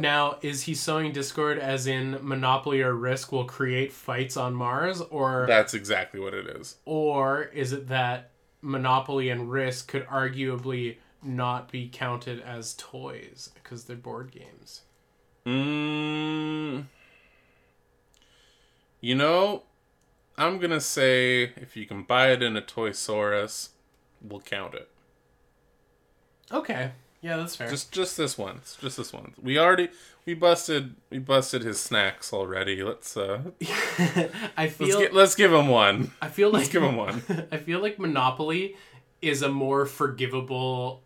Now, 0.00 0.38
is 0.42 0.62
he 0.62 0.74
sowing 0.74 1.12
discord 1.12 1.58
as 1.58 1.86
in 1.86 2.18
Monopoly 2.22 2.82
or 2.82 2.94
Risk 2.94 3.32
will 3.32 3.44
create 3.44 3.92
fights 3.92 4.36
on 4.36 4.54
Mars, 4.54 5.00
or 5.00 5.46
that's 5.46 5.74
exactly 5.74 6.20
what 6.20 6.34
it 6.34 6.46
is. 6.46 6.76
or 6.84 7.44
is 7.44 7.72
it 7.72 7.88
that 7.88 8.30
Monopoly 8.62 9.28
and 9.30 9.50
Risk 9.50 9.88
could 9.88 10.06
arguably 10.06 10.96
not 11.22 11.70
be 11.70 11.88
counted 11.88 12.40
as 12.40 12.74
toys 12.74 13.50
because 13.54 13.84
they're 13.84 13.96
board 13.96 14.30
games? 14.30 14.82
Mm, 15.46 16.84
you 19.00 19.14
know, 19.14 19.62
I'm 20.36 20.58
gonna 20.58 20.80
say 20.80 21.52
if 21.56 21.76
you 21.76 21.86
can 21.86 22.02
buy 22.02 22.30
it 22.32 22.42
in 22.42 22.56
a 22.56 22.60
Toys 22.60 23.08
R 23.08 23.34
Us, 23.34 23.70
we'll 24.20 24.40
count 24.40 24.74
it. 24.74 24.88
Okay, 26.52 26.92
yeah, 27.20 27.36
that's 27.36 27.56
fair. 27.56 27.68
Just 27.68 27.92
just 27.92 28.16
this 28.16 28.38
once. 28.38 28.76
Just 28.80 28.96
this 28.96 29.12
once. 29.12 29.36
We 29.40 29.58
already 29.58 29.88
we 30.24 30.34
busted 30.34 30.94
we 31.10 31.18
busted 31.18 31.62
his 31.62 31.80
snacks 31.80 32.32
already. 32.32 32.82
Let's 32.82 33.16
uh 33.16 33.42
I 33.60 34.30
let's 34.56 34.74
feel 34.74 34.98
get, 35.00 35.14
let's 35.14 35.34
give 35.34 35.52
him 35.52 35.68
one. 35.68 36.12
I 36.22 36.28
feel 36.28 36.48
like 36.48 36.60
Let's 36.60 36.68
give 36.68 36.82
him 36.82 36.96
one. 36.96 37.22
I 37.52 37.56
feel 37.56 37.80
like 37.80 37.98
Monopoly 37.98 38.76
is 39.20 39.42
a 39.42 39.48
more 39.48 39.84
forgivable 39.84 41.02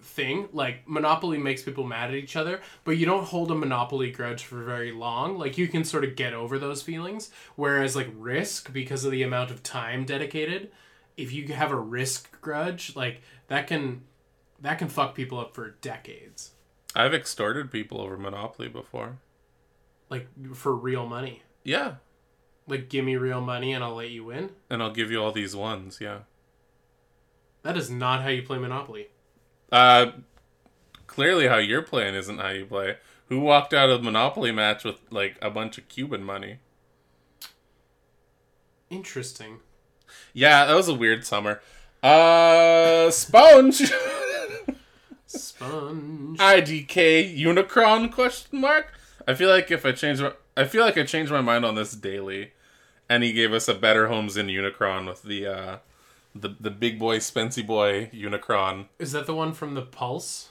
thing. 0.00 0.48
Like 0.52 0.86
Monopoly 0.86 1.38
makes 1.38 1.62
people 1.62 1.84
mad 1.84 2.10
at 2.10 2.16
each 2.16 2.36
other, 2.36 2.60
but 2.84 2.92
you 2.92 3.06
don't 3.06 3.24
hold 3.24 3.50
a 3.50 3.56
Monopoly 3.56 4.12
grudge 4.12 4.44
for 4.44 4.62
very 4.62 4.92
long. 4.92 5.36
Like 5.36 5.58
you 5.58 5.66
can 5.66 5.82
sort 5.82 6.04
of 6.04 6.14
get 6.14 6.32
over 6.32 6.60
those 6.60 6.80
feelings. 6.80 7.30
Whereas 7.56 7.96
like 7.96 8.08
Risk, 8.16 8.72
because 8.72 9.04
of 9.04 9.10
the 9.10 9.24
amount 9.24 9.50
of 9.50 9.64
time 9.64 10.04
dedicated, 10.04 10.70
if 11.16 11.32
you 11.32 11.48
have 11.48 11.72
a 11.72 11.76
Risk 11.76 12.40
grudge, 12.40 12.94
like 12.94 13.22
that 13.48 13.66
can 13.66 14.02
that 14.62 14.78
can 14.78 14.88
fuck 14.88 15.14
people 15.14 15.38
up 15.38 15.54
for 15.54 15.70
decades. 15.80 16.52
I've 16.94 17.14
extorted 17.14 17.70
people 17.70 18.00
over 18.00 18.16
Monopoly 18.16 18.68
before. 18.68 19.18
Like 20.08 20.28
for 20.54 20.74
real 20.74 21.06
money. 21.06 21.42
Yeah. 21.64 21.96
Like 22.66 22.88
give 22.88 23.04
me 23.04 23.16
real 23.16 23.40
money 23.40 23.72
and 23.72 23.82
I'll 23.82 23.94
let 23.94 24.10
you 24.10 24.24
win. 24.24 24.50
And 24.70 24.82
I'll 24.82 24.92
give 24.92 25.10
you 25.10 25.22
all 25.22 25.32
these 25.32 25.56
ones, 25.56 25.98
yeah. 26.00 26.20
That 27.62 27.76
is 27.76 27.90
not 27.90 28.22
how 28.22 28.28
you 28.28 28.42
play 28.42 28.58
Monopoly. 28.58 29.08
Uh 29.70 30.12
clearly 31.06 31.48
how 31.48 31.56
you're 31.58 31.82
playing 31.82 32.14
isn't 32.14 32.38
how 32.38 32.50
you 32.50 32.66
play. 32.66 32.96
Who 33.26 33.40
walked 33.40 33.72
out 33.72 33.90
of 33.90 34.00
the 34.00 34.04
Monopoly 34.04 34.52
match 34.52 34.84
with 34.84 34.96
like 35.10 35.36
a 35.42 35.50
bunch 35.50 35.78
of 35.78 35.88
Cuban 35.88 36.22
money? 36.22 36.58
Interesting. 38.90 39.60
Yeah, 40.34 40.66
that 40.66 40.74
was 40.74 40.88
a 40.88 40.94
weird 40.94 41.24
summer. 41.24 41.60
Uh 42.02 43.10
Sponge 43.10 43.80
Sponge. 45.32 46.38
IDK 46.38 47.38
Unicron 47.38 48.12
question 48.12 48.60
mark. 48.60 48.92
I 49.26 49.34
feel 49.34 49.48
like 49.48 49.70
if 49.70 49.86
I 49.86 49.92
change 49.92 50.20
my 50.20 50.32
I 50.56 50.64
feel 50.64 50.84
like 50.84 50.98
I 50.98 51.04
changed 51.04 51.32
my 51.32 51.40
mind 51.40 51.64
on 51.64 51.74
this 51.74 51.92
daily 51.92 52.52
and 53.08 53.22
he 53.22 53.32
gave 53.32 53.52
us 53.52 53.68
a 53.68 53.74
better 53.74 54.08
homes 54.08 54.36
in 54.36 54.46
Unicron 54.46 55.06
with 55.06 55.22
the 55.22 55.46
uh 55.46 55.76
the 56.34 56.54
the 56.60 56.70
big 56.70 56.98
boy 56.98 57.18
Spency 57.18 57.66
boy 57.66 58.10
Unicron. 58.12 58.86
Is 58.98 59.12
that 59.12 59.26
the 59.26 59.34
one 59.34 59.52
from 59.52 59.74
the 59.74 59.82
Pulse? 59.82 60.50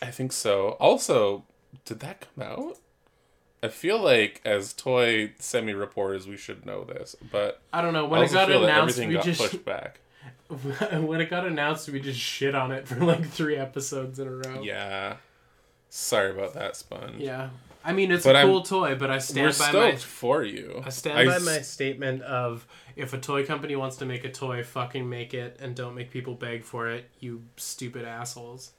I 0.00 0.10
think 0.10 0.32
so. 0.32 0.70
Also, 0.80 1.44
did 1.84 2.00
that 2.00 2.26
come 2.34 2.44
out? 2.44 2.78
I 3.62 3.68
feel 3.68 3.98
like 3.98 4.40
as 4.44 4.72
toy 4.72 5.32
semi 5.38 5.72
reporters 5.72 6.26
we 6.26 6.36
should 6.36 6.66
know 6.66 6.84
this, 6.84 7.14
but 7.30 7.62
I 7.72 7.80
don't 7.80 7.92
know. 7.92 8.06
When 8.06 8.22
it 8.22 8.32
got 8.32 8.50
announced, 8.50 8.98
everything 8.98 9.08
we 9.10 9.14
got 9.14 9.24
just 9.24 9.40
pushed 9.40 9.64
back. 9.64 10.00
when 11.06 11.20
it 11.20 11.30
got 11.30 11.46
announced, 11.46 11.88
we 11.88 12.00
just 12.00 12.18
shit 12.20 12.54
on 12.54 12.72
it 12.72 12.86
for 12.88 12.96
like 13.04 13.26
three 13.28 13.56
episodes 13.56 14.18
in 14.18 14.28
a 14.28 14.30
row. 14.32 14.62
Yeah. 14.62 15.16
Sorry 15.88 16.30
about 16.30 16.54
that, 16.54 16.76
Sponge. 16.76 17.20
Yeah. 17.20 17.50
I 17.84 17.92
mean, 17.92 18.12
it's 18.12 18.24
But 18.24 18.36
a 18.36 18.40
I'm- 18.40 18.48
cool 18.48 18.62
toy, 18.62 18.94
but 18.94 19.10
I 19.10 19.18
stand 19.18 19.46
We're 19.46 19.48
by 19.48 19.52
stoked 19.70 19.94
my 19.94 19.96
for 19.98 20.44
you. 20.44 20.82
I 20.86 20.90
stand 20.90 21.28
by 21.28 21.34
s- 21.36 21.44
my 21.44 21.58
statement 21.62 22.22
of 22.22 22.66
if 22.94 23.12
a 23.12 23.18
toy 23.18 23.44
company 23.44 23.74
wants 23.76 23.96
to 23.96 24.06
make 24.06 24.24
a 24.24 24.30
toy, 24.30 24.62
fucking 24.62 25.08
make 25.08 25.34
it 25.34 25.56
and 25.60 25.74
don't 25.74 25.94
make 25.94 26.10
people 26.10 26.34
beg 26.34 26.62
for 26.64 26.88
it, 26.88 27.06
you 27.18 27.42
stupid 27.56 28.04
assholes. 28.04 28.70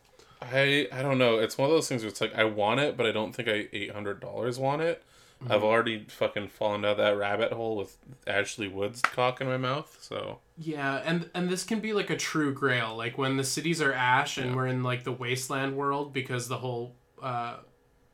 I 0.41 0.87
I 0.91 1.01
don't 1.01 1.17
know. 1.17 1.39
It's 1.39 1.57
one 1.57 1.69
of 1.69 1.75
those 1.75 1.87
things 1.89 2.01
where 2.03 2.09
it's 2.09 2.21
like 2.21 2.33
I 2.35 2.45
want 2.45 2.79
it, 2.79 2.95
but 2.97 3.05
I 3.05 3.11
don't 3.11 3.33
think 3.35 3.47
I 3.49 3.67
eight 3.73 3.91
hundred 3.91 4.19
dollars 4.21 4.57
want 4.57 4.81
it. 4.81 5.03
I've 5.49 5.63
already 5.63 6.05
fucking 6.07 6.47
fallen 6.49 6.81
down 6.81 6.97
that 6.97 7.17
rabbit 7.17 7.51
hole 7.51 7.75
with 7.75 7.97
Ashley 8.27 8.67
Wood's 8.67 9.01
cock 9.01 9.41
in 9.41 9.47
my 9.47 9.57
mouth. 9.57 9.97
So 10.01 10.39
Yeah, 10.57 11.01
and 11.05 11.29
and 11.33 11.49
this 11.49 11.63
can 11.63 11.79
be 11.79 11.93
like 11.93 12.09
a 12.09 12.17
true 12.17 12.53
grail, 12.53 12.95
like 12.95 13.17
when 13.17 13.37
the 13.37 13.43
cities 13.43 13.81
are 13.81 13.93
ash 13.93 14.37
and 14.37 14.51
Yeah. 14.51 14.55
we're 14.55 14.67
in 14.67 14.83
like 14.83 15.03
the 15.03 15.11
wasteland 15.11 15.75
world 15.75 16.13
because 16.13 16.47
the 16.47 16.57
whole 16.57 16.95
uh 17.21 17.57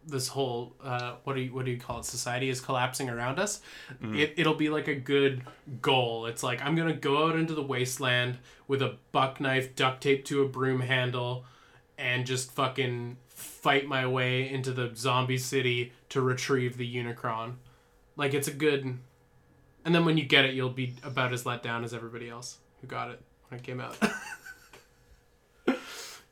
this 0.07 0.29
whole 0.29 0.73
uh 0.83 1.15
what 1.23 1.35
do 1.35 1.41
you 1.41 1.53
what 1.53 1.65
do 1.65 1.71
you 1.71 1.77
call 1.79 1.99
it 1.99 2.05
society 2.05 2.49
is 2.49 2.61
collapsing 2.61 3.09
around 3.09 3.37
us. 3.37 3.61
It 4.01 4.33
it'll 4.37 4.55
be 4.55 4.69
like 4.69 4.87
a 4.87 4.95
good 4.95 5.43
goal. 5.81 6.25
It's 6.25 6.41
like 6.41 6.61
I'm 6.63 6.75
going 6.75 6.87
to 6.87 6.99
go 6.99 7.27
out 7.27 7.35
into 7.35 7.53
the 7.53 7.61
wasteland 7.61 8.37
with 8.67 8.81
a 8.81 8.95
buck 9.11 9.39
knife 9.39 9.75
duct 9.75 10.01
taped 10.01 10.27
to 10.29 10.41
a 10.41 10.47
broom 10.47 10.79
handle 10.81 11.45
and 11.97 12.25
just 12.25 12.51
fucking 12.53 13.17
fight 13.39 13.87
my 13.87 14.05
way 14.05 14.49
into 14.49 14.71
the 14.71 14.91
zombie 14.95 15.37
city 15.37 15.91
to 16.09 16.21
retrieve 16.21 16.77
the 16.77 16.95
Unicron. 16.95 17.55
Like 18.15 18.33
it's 18.33 18.47
a 18.47 18.53
good 18.53 18.97
and 19.85 19.95
then 19.95 20.03
when 20.05 20.17
you 20.17 20.25
get 20.25 20.45
it, 20.45 20.53
you'll 20.53 20.69
be 20.69 20.95
about 21.03 21.31
as 21.33 21.45
let 21.45 21.63
down 21.63 21.83
as 21.83 21.93
everybody 21.93 22.29
else 22.29 22.57
who 22.81 22.87
got 22.87 23.09
it 23.11 23.21
when 23.47 23.59
it 23.59 23.63
came 23.63 23.79
out. 23.79 23.97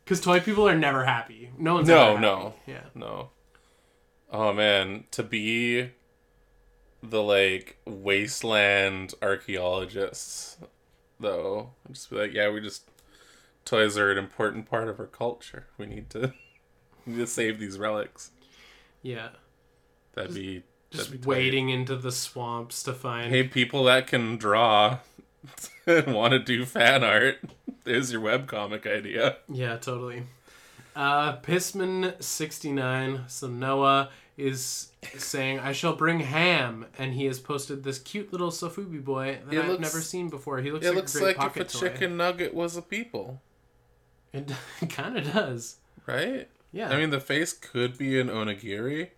Because 0.03 0.21
toy 0.21 0.39
people 0.39 0.65
are 0.69 0.77
never 0.77 1.03
happy. 1.03 1.49
No 1.57 1.73
one's 1.73 1.89
No, 1.89 1.95
ever 1.95 2.09
happy. 2.11 2.21
no. 2.21 2.53
Yeah. 2.65 2.83
no. 2.95 3.29
Oh 4.31 4.53
man, 4.53 5.03
to 5.11 5.21
be 5.21 5.89
the 7.03 7.21
like 7.21 7.77
wasteland 7.85 9.13
archaeologists, 9.21 10.57
though, 11.19 11.71
I'd 11.85 11.93
just 11.95 12.09
be 12.09 12.15
like, 12.15 12.33
yeah, 12.33 12.49
we 12.49 12.61
just 12.61 12.89
toys 13.65 13.97
are 13.97 14.09
an 14.09 14.17
important 14.17 14.69
part 14.69 14.87
of 14.87 14.97
our 14.99 15.07
culture. 15.07 15.67
We 15.77 15.85
need 15.85 16.09
to 16.11 16.33
need 17.13 17.17
to 17.17 17.27
save 17.27 17.59
these 17.59 17.77
relics. 17.77 18.31
Yeah. 19.01 19.29
That'd 20.13 20.33
be 20.33 20.63
Just 20.91 21.09
that'd 21.11 21.21
be 21.21 21.27
wading 21.27 21.69
into 21.69 21.95
the 21.95 22.11
swamps 22.11 22.83
to 22.83 22.93
find. 22.93 23.29
Hey, 23.31 23.43
people 23.43 23.83
that 23.85 24.07
can 24.07 24.37
draw 24.37 24.97
and 25.85 26.13
want 26.13 26.31
to 26.33 26.39
do 26.39 26.65
fan 26.65 27.03
art, 27.03 27.37
there's 27.83 28.11
your 28.11 28.21
webcomic 28.21 28.85
idea. 28.85 29.37
Yeah, 29.49 29.77
totally. 29.77 30.23
Uh, 30.95 31.37
Pissman69, 32.21 33.29
so 33.29 33.47
Noah 33.47 34.09
is 34.35 34.91
saying, 35.17 35.59
I 35.59 35.71
shall 35.71 35.95
bring 35.95 36.19
ham. 36.21 36.85
And 36.97 37.13
he 37.13 37.25
has 37.25 37.39
posted 37.39 37.83
this 37.83 37.99
cute 37.99 38.31
little 38.31 38.49
Sofubi 38.51 39.03
boy 39.03 39.39
that 39.45 39.53
It 39.55 39.59
I've 39.59 39.67
looks- 39.69 39.81
never 39.81 40.01
seen 40.01 40.29
before. 40.29 40.59
He 40.59 40.71
looks 40.71 40.85
It 40.85 40.89
like 40.89 40.95
looks 40.97 41.15
a 41.15 41.19
great 41.19 41.37
like 41.37 41.47
if 41.57 41.57
a 41.57 41.63
toy. 41.65 41.79
chicken 41.79 42.17
nugget 42.17 42.53
was 42.53 42.75
a 42.77 42.81
people, 42.81 43.41
It 44.33 44.51
kind 44.89 45.17
of 45.17 45.31
does. 45.33 45.77
right? 46.05 46.47
Yeah. 46.77 46.89
I 46.89 46.97
mean, 46.97 47.09
the 47.09 47.19
face 47.19 47.53
could 47.53 47.97
be 47.97 48.19
an 48.19 48.27
onigiri, 48.27 49.09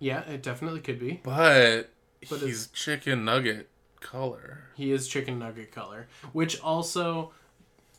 yeah, 0.00 0.20
it 0.28 0.42
definitely 0.42 0.80
could 0.80 0.98
be. 0.98 1.20
but, 1.22 1.90
But 2.28 2.40
he's 2.40 2.66
chicken 2.68 3.24
nugget 3.24 3.68
color. 4.00 4.64
He 4.74 4.90
is 4.90 5.06
chicken 5.06 5.38
nugget 5.38 5.70
color, 5.70 6.08
which 6.32 6.60
also 6.60 7.32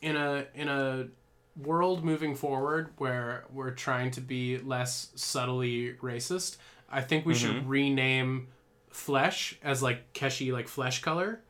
in 0.02 0.14
a 0.14 0.44
in 0.54 0.68
a 0.68 1.06
world 1.56 2.04
moving 2.04 2.34
forward 2.34 2.90
where 2.98 3.44
we're 3.50 3.70
trying 3.70 4.10
to 4.10 4.20
be 4.20 4.58
less 4.58 5.08
subtly 5.14 5.94
racist, 5.94 6.58
I 6.90 7.00
think 7.00 7.24
we 7.24 7.34
should 7.34 7.56
mm-hmm. 7.56 7.68
rename 7.68 8.48
flesh 8.90 9.58
as 9.62 9.82
like 9.82 10.12
Keshi 10.12 10.52
like 10.52 10.68
flesh 10.68 11.00
color 11.00 11.40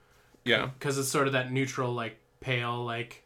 Yeah. 0.44 0.70
because 0.78 0.96
it's 0.96 1.08
sort 1.08 1.26
of 1.26 1.32
that 1.32 1.50
neutral 1.50 1.92
like 1.92 2.18
pale 2.38 2.84
like 2.84 3.24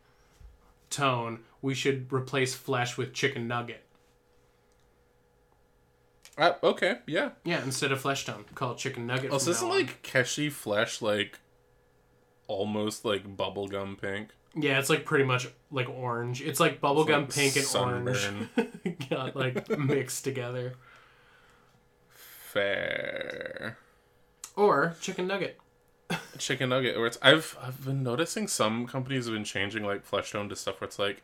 tone. 0.89 1.41
We 1.61 1.75
should 1.75 2.11
replace 2.11 2.55
flesh 2.55 2.97
with 2.97 3.13
chicken 3.13 3.47
nugget. 3.47 3.85
Uh, 6.39 6.53
okay. 6.63 6.99
Yeah. 7.07 7.31
Yeah, 7.45 7.63
instead 7.63 7.93
of 7.93 8.01
flesh 8.01 8.25
tone, 8.25 8.45
call 8.55 8.73
it 8.73 8.79
chicken 8.79 9.07
nugget. 9.07 9.31
Also, 9.31 9.53
from 9.53 9.69
isn't 9.69 9.69
like 9.69 10.03
Keshi 10.03 10.51
flesh 10.51 11.03
like 11.03 11.39
almost 12.47 13.05
like 13.05 13.37
bubblegum 13.37 14.01
pink? 14.01 14.31
yeah, 14.55 14.79
it's 14.79 14.91
like 14.91 15.05
pretty 15.05 15.25
much 15.25 15.49
like 15.71 15.89
orange. 15.89 16.43
It's 16.43 16.61
like 16.61 16.81
bubblegum 16.81 17.23
like 17.23 17.35
pink 17.35 17.57
and 17.57 17.65
sunburn. 17.65 18.49
orange 18.57 19.09
got 19.11 19.37
like 19.37 19.69
mixed 19.79 20.25
together. 20.25 20.75
Fair. 22.09 23.79
Or 24.57 24.97
chicken 25.01 25.27
nugget. 25.27 25.59
chicken 26.39 26.71
nugget 26.71 26.97
or 26.97 27.07
it's 27.07 27.19
I've 27.23 27.57
I've 27.63 27.85
been 27.85 28.03
noticing 28.03 28.49
some 28.49 28.87
companies 28.87 29.27
have 29.27 29.35
been 29.35 29.45
changing 29.45 29.85
like 29.85 30.05
flesh 30.05 30.33
tone 30.33 30.49
to 30.49 30.57
stuff 30.57 30.81
where 30.81 30.89
it's 30.89 30.99
like 30.99 31.23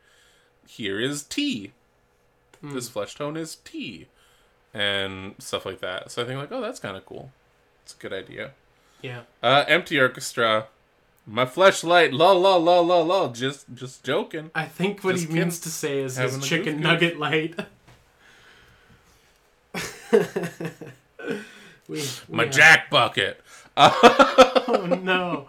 here 0.66 1.00
is 1.00 1.24
tea. 1.24 1.72
Hmm. 2.60 2.74
This 2.74 2.88
flesh 2.88 3.14
tone 3.16 3.36
is 3.36 3.56
tea. 3.56 4.06
And 4.78 5.34
stuff 5.38 5.64
like 5.64 5.80
that. 5.80 6.10
So 6.10 6.22
I 6.22 6.26
think 6.26 6.38
like, 6.38 6.52
oh 6.52 6.60
that's 6.60 6.78
kinda 6.80 7.00
cool. 7.06 7.30
It's 7.84 7.94
a 7.94 7.96
good 7.98 8.12
idea. 8.12 8.50
Yeah. 9.00 9.20
Uh 9.42 9.64
empty 9.66 9.98
orchestra. 9.98 10.66
My 11.26 11.44
fleshlight, 11.46 12.12
la 12.12 12.32
la 12.32 12.56
la 12.56 12.80
la 12.80 12.98
la. 13.00 13.32
Just 13.32 13.64
just 13.74 14.04
joking. 14.04 14.50
I 14.54 14.66
think 14.66 15.02
what 15.02 15.14
Just 15.16 15.28
he 15.28 15.34
means 15.34 15.58
to 15.60 15.70
say 15.70 15.98
is 16.00 16.16
his 16.16 16.32
having 16.34 16.40
chicken 16.46 16.74
goof. 16.74 16.82
nugget 16.82 17.18
light. 17.18 17.54
we, 20.12 20.18
we 21.88 22.02
My 22.28 22.44
have- 22.44 22.52
jack 22.54 22.90
bucket. 22.90 23.40
Oh 24.68 24.84
no. 25.02 25.46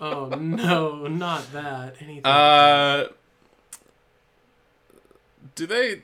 Oh 0.00 0.26
no, 0.30 1.06
not 1.06 1.52
that. 1.52 1.94
Anything. 2.00 2.24
Uh 2.24 3.06
do 5.54 5.66
they 5.66 6.02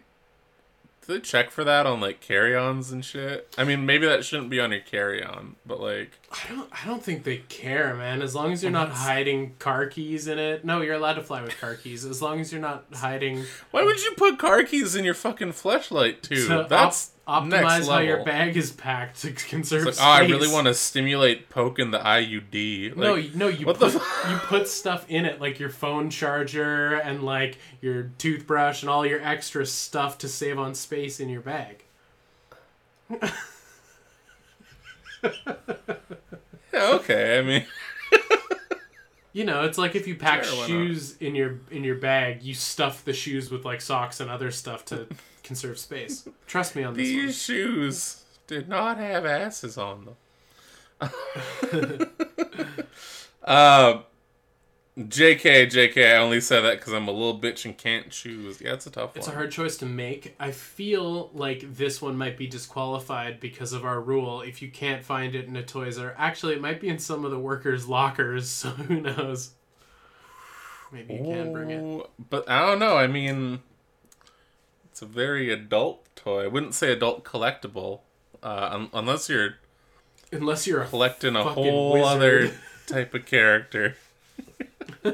do 1.11 1.17
they 1.17 1.21
check 1.21 1.51
for 1.51 1.65
that 1.65 1.87
on 1.87 2.01
like 2.01 2.21
carry-ons 2.21 2.93
and 2.93 3.05
shit? 3.05 3.53
I 3.59 3.65
mean, 3.65 3.85
maybe 3.85 4.07
that 4.07 4.25
shouldn't 4.25 4.51
be 4.51 4.61
on 4.61 4.71
your 4.71 4.81
carry-on, 4.81 5.57
but 5.67 5.81
like 5.81 6.13
I 6.31 6.55
don't 6.55 6.69
I 6.73 6.87
don't 6.87 7.03
think 7.03 7.25
they 7.25 7.39
care, 7.49 7.95
man. 7.95 8.23
As 8.23 8.35
long 8.35 8.53
as 8.53 8.63
you're 8.63 8.73
not 8.73 8.91
hiding 8.91 9.57
car 9.59 9.87
keys 9.87 10.29
in 10.29 10.39
it. 10.39 10.65
No, 10.65 10.81
you're 10.81 10.95
allowed 10.95 11.15
to 11.15 11.23
fly 11.23 11.43
with 11.43 11.61
car 11.61 11.75
keys. 11.75 12.05
As 12.05 12.23
long 12.23 12.41
as 12.41 12.53
you're 12.53 12.61
not 12.61 12.85
hiding 12.95 13.45
why 13.73 13.83
would 13.83 14.03
you 14.03 14.13
put 14.17 14.39
car 14.39 14.63
keys 14.63 14.95
in 14.95 15.05
your 15.05 15.15
fucking 15.15 15.53
flashlight 15.53 16.23
too? 16.23 16.47
to 16.47 16.67
That's 16.69 17.11
op- 17.11 17.20
optimize 17.31 17.89
how 17.89 17.99
your 18.01 18.25
bag 18.25 18.57
is 18.57 18.71
packed 18.73 19.23
to 19.23 19.31
conserve 19.49 19.87
It's 19.87 19.99
like, 20.01 20.07
oh, 20.07 20.11
I 20.11 20.27
really 20.29 20.49
want 20.49 20.67
to 20.67 20.75
stimulate 20.75 21.49
poking 21.49 21.91
the 21.91 21.99
IUD. 21.99 22.91
Like, 22.91 22.97
no, 22.97 23.15
you- 23.15 23.31
no, 23.35 23.49
you 23.49 23.65
put 23.67 23.81
you 23.95 24.37
put 24.43 24.69
stuff 24.69 25.07
in 25.09 25.25
it 25.25 25.41
like 25.41 25.59
your 25.61 25.71
phone 25.71 26.11
charger 26.11 26.95
and 26.95 27.23
like 27.23 27.59
your 27.81 28.11
toothbrush 28.19 28.83
and 28.83 28.91
all 28.91 29.07
your 29.07 29.23
extra 29.23 29.65
stuff 29.67 30.19
to 30.19 30.29
save 30.29 30.59
on 30.59 30.75
space 30.75 31.21
in 31.21 31.29
your 31.29 31.41
bag. 31.43 31.85
yeah, 35.23 35.31
okay. 36.75 37.39
I 37.39 37.43
mean, 37.43 37.67
You 39.33 39.45
know, 39.45 39.63
it's 39.63 39.79
like 39.79 39.95
if 39.95 40.09
you 40.09 40.17
pack 40.17 40.43
Sure, 40.43 40.67
shoes 40.67 41.17
in 41.19 41.37
your 41.37 41.61
in 41.71 41.85
your 41.85 41.95
bag, 41.95 42.43
you 42.43 42.53
stuff 42.53 43.05
the 43.05 43.13
shoes 43.13 43.49
with 43.49 43.65
like 43.65 43.81
socks 43.81 44.19
and 44.19 44.29
other 44.29 44.51
stuff 44.51 44.85
to 44.87 45.07
conserve 45.51 45.81
space. 45.81 46.29
Trust 46.47 46.77
me 46.77 46.85
on 46.85 46.95
this 46.95 47.13
one. 47.13 47.27
these 47.27 47.43
shoes 47.43 48.23
did 48.47 48.69
not 48.69 48.99
have 48.99 49.27
asses 49.27 49.77
on 49.77 50.05
them. 50.05 50.17
uh, 53.43 53.99
JK, 54.97 55.67
JK. 55.67 56.15
I 56.15 56.19
only 56.19 56.41
said 56.41 56.61
that 56.61 56.79
because 56.79 56.93
I'm 56.93 57.09
a 57.09 57.11
little 57.11 57.41
bitch 57.41 57.65
and 57.65 57.77
can't 57.77 58.11
choose. 58.11 58.61
Yeah, 58.61 58.75
it's 58.75 58.87
a 58.87 58.91
tough 58.91 59.17
It's 59.17 59.27
a 59.27 59.33
hard 59.33 59.51
choice 59.51 59.77
to 59.79 59.87
make. 59.87 60.37
I 60.39 60.53
feel 60.53 61.31
like 61.35 61.75
this 61.75 62.01
one 62.01 62.17
might 62.17 62.39
be 62.39 62.47
disqualified 62.47 63.41
because 63.41 63.73
of 63.73 63.85
our 63.85 64.01
rule. 64.01 64.43
If 64.43 64.63
you 64.63 64.71
can't 64.71 65.05
find 65.05 65.35
it 65.35 65.47
in 65.47 65.57
a 65.57 65.65
Toys 65.65 65.99
R, 65.99 66.15
actually, 66.17 66.55
it 66.55 66.61
might 66.61 66.81
be 66.81 66.87
in 66.87 67.01
some 67.01 67.25
of 67.25 67.33
the 67.33 67.41
workers' 67.41 67.89
lockers. 67.89 68.49
So 68.61 68.69
who 68.69 69.01
knows? 69.01 69.51
Maybe 70.93 71.15
you 71.15 71.25
can 71.25 71.53
bring 71.53 71.71
it. 71.71 72.11
But 72.31 72.49
I 72.49 72.65
don't 72.65 72.79
know. 72.79 72.97
I 72.97 73.09
mean, 73.09 73.61
it's 75.01 75.09
a 75.11 75.15
very 75.15 75.51
adult 75.51 76.05
toy. 76.15 76.45
I 76.45 76.47
wouldn't 76.47 76.75
say 76.75 76.93
adult 76.93 77.25
collectible, 77.25 78.01
uh, 78.43 78.69
un- 78.71 78.91
unless 78.93 79.31
you're 79.31 79.55
Unless 80.31 80.67
you're 80.67 80.85
collecting 80.85 81.37
a 81.37 81.43
Fucking 81.43 81.55
whole 81.65 81.93
wizard. 81.95 82.05
other 82.07 82.51
type 82.87 83.15
of 83.15 83.25
character. 83.25 83.97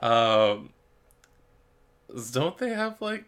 um, 0.00 0.68
don't 2.32 2.58
they 2.58 2.68
have 2.74 3.00
like? 3.00 3.24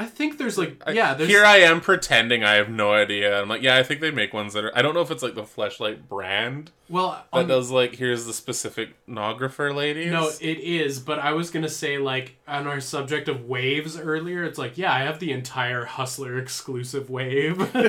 I 0.00 0.06
think 0.06 0.38
there's 0.38 0.56
like 0.56 0.80
I- 0.86 0.92
yeah, 0.92 1.14
there's 1.14 1.28
Here 1.28 1.44
I 1.44 1.56
am 1.56 1.80
pretending 1.80 2.44
I 2.44 2.52
have 2.54 2.70
no 2.70 2.92
idea. 2.92 3.42
I'm 3.42 3.48
like, 3.48 3.62
yeah, 3.62 3.76
I 3.76 3.82
think 3.82 4.00
they 4.00 4.12
make 4.12 4.32
ones 4.32 4.54
that 4.54 4.64
are. 4.64 4.78
I 4.78 4.80
don't 4.80 4.94
know 4.94 5.00
if 5.00 5.10
it's 5.10 5.24
like 5.24 5.34
the 5.34 5.42
Fleshlight 5.42 6.06
brand 6.08 6.70
well 6.88 7.24
that 7.34 7.48
does 7.48 7.72
like 7.72 7.96
here's 7.96 8.24
the 8.24 8.32
specific 8.32 8.90
nographer 9.08 9.74
ladies. 9.74 10.12
no, 10.12 10.28
it 10.40 10.58
is, 10.60 11.00
but 11.00 11.18
I 11.18 11.32
was 11.32 11.50
gonna 11.50 11.68
say 11.68 11.98
like 11.98 12.36
on 12.46 12.68
our 12.68 12.80
subject 12.80 13.28
of 13.28 13.46
waves 13.46 13.98
earlier, 13.98 14.44
it's 14.44 14.56
like 14.58 14.78
yeah, 14.78 14.92
I 14.92 15.00
have 15.00 15.18
the 15.18 15.32
entire 15.32 15.84
Hustler 15.84 16.38
exclusive 16.38 17.10
wave. 17.10 17.58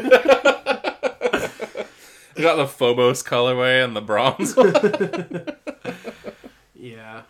They 2.36 2.44
got 2.46 2.56
the 2.56 2.68
Phobos 2.68 3.22
colorway 3.22 3.84
and 3.84 3.94
the 3.94 4.00
bronze 4.02 4.56
one. 4.56 4.74
yeah. 6.74 7.24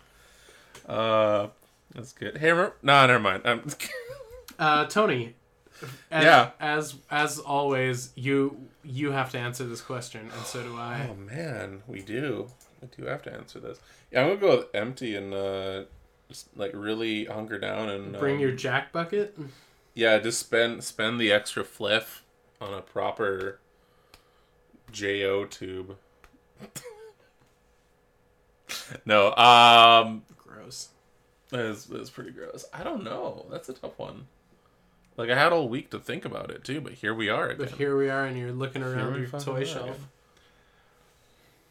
uh, 0.88 1.48
that's 1.96 2.12
good. 2.12 2.36
Hey, 2.36 2.52
remember? 2.52 2.76
No, 2.80 3.04
never 3.08 3.18
mind. 3.18 3.42
Um, 3.44 3.64
Uh, 4.60 4.84
Tony, 4.84 5.34
As, 6.10 6.24
Yeah. 6.24 6.50
As 6.60 6.94
as 7.10 7.38
always, 7.38 8.12
you 8.14 8.68
you 8.84 9.10
have 9.12 9.30
to 9.32 9.38
answer 9.38 9.64
this 9.64 9.80
question, 9.80 10.30
and 10.36 10.46
so 10.46 10.62
do 10.62 10.76
I. 10.76 11.08
Oh 11.10 11.14
man, 11.14 11.82
we 11.86 12.02
do. 12.02 12.48
I 12.82 12.86
do 12.86 13.06
have 13.06 13.22
to 13.22 13.32
answer 13.32 13.58
this. 13.58 13.80
Yeah, 14.12 14.20
I'm 14.22 14.28
gonna 14.28 14.40
go 14.40 14.56
with 14.58 14.66
empty 14.74 15.16
and 15.16 15.32
uh, 15.32 15.84
just 16.28 16.54
like 16.56 16.72
really 16.74 17.24
hunker 17.24 17.58
down 17.58 17.88
and 17.88 18.12
Bring 18.18 18.36
um, 18.36 18.40
your 18.40 18.52
jack 18.52 18.92
bucket. 18.92 19.36
yeah, 19.94 20.18
just 20.18 20.38
spend 20.38 20.84
spend 20.84 21.18
the 21.18 21.32
extra 21.32 21.64
fliff 21.64 22.22
on 22.60 22.74
a 22.74 22.82
proper 22.82 23.60
Jo 24.92 25.46
tube. 25.46 25.96
no, 29.06 29.34
um, 29.36 30.22
Gross. 30.36 30.88
That's 31.50 31.88
it's 31.88 32.10
pretty 32.10 32.32
gross. 32.32 32.66
I 32.74 32.84
don't 32.84 33.02
know. 33.02 33.46
That's 33.50 33.70
a 33.70 33.72
tough 33.72 33.98
one. 33.98 34.26
Like 35.20 35.28
I 35.28 35.38
had 35.38 35.52
all 35.52 35.68
week 35.68 35.90
to 35.90 35.98
think 35.98 36.24
about 36.24 36.50
it 36.50 36.64
too, 36.64 36.80
but 36.80 36.94
here 36.94 37.12
we 37.12 37.28
are 37.28 37.50
again. 37.50 37.66
But 37.66 37.76
here 37.76 37.94
we 37.94 38.08
are, 38.08 38.24
and 38.24 38.38
you're 38.38 38.52
looking 38.52 38.82
around 38.82 39.20
your 39.20 39.28
toy 39.38 39.60
are 39.60 39.66
shelf. 39.66 40.08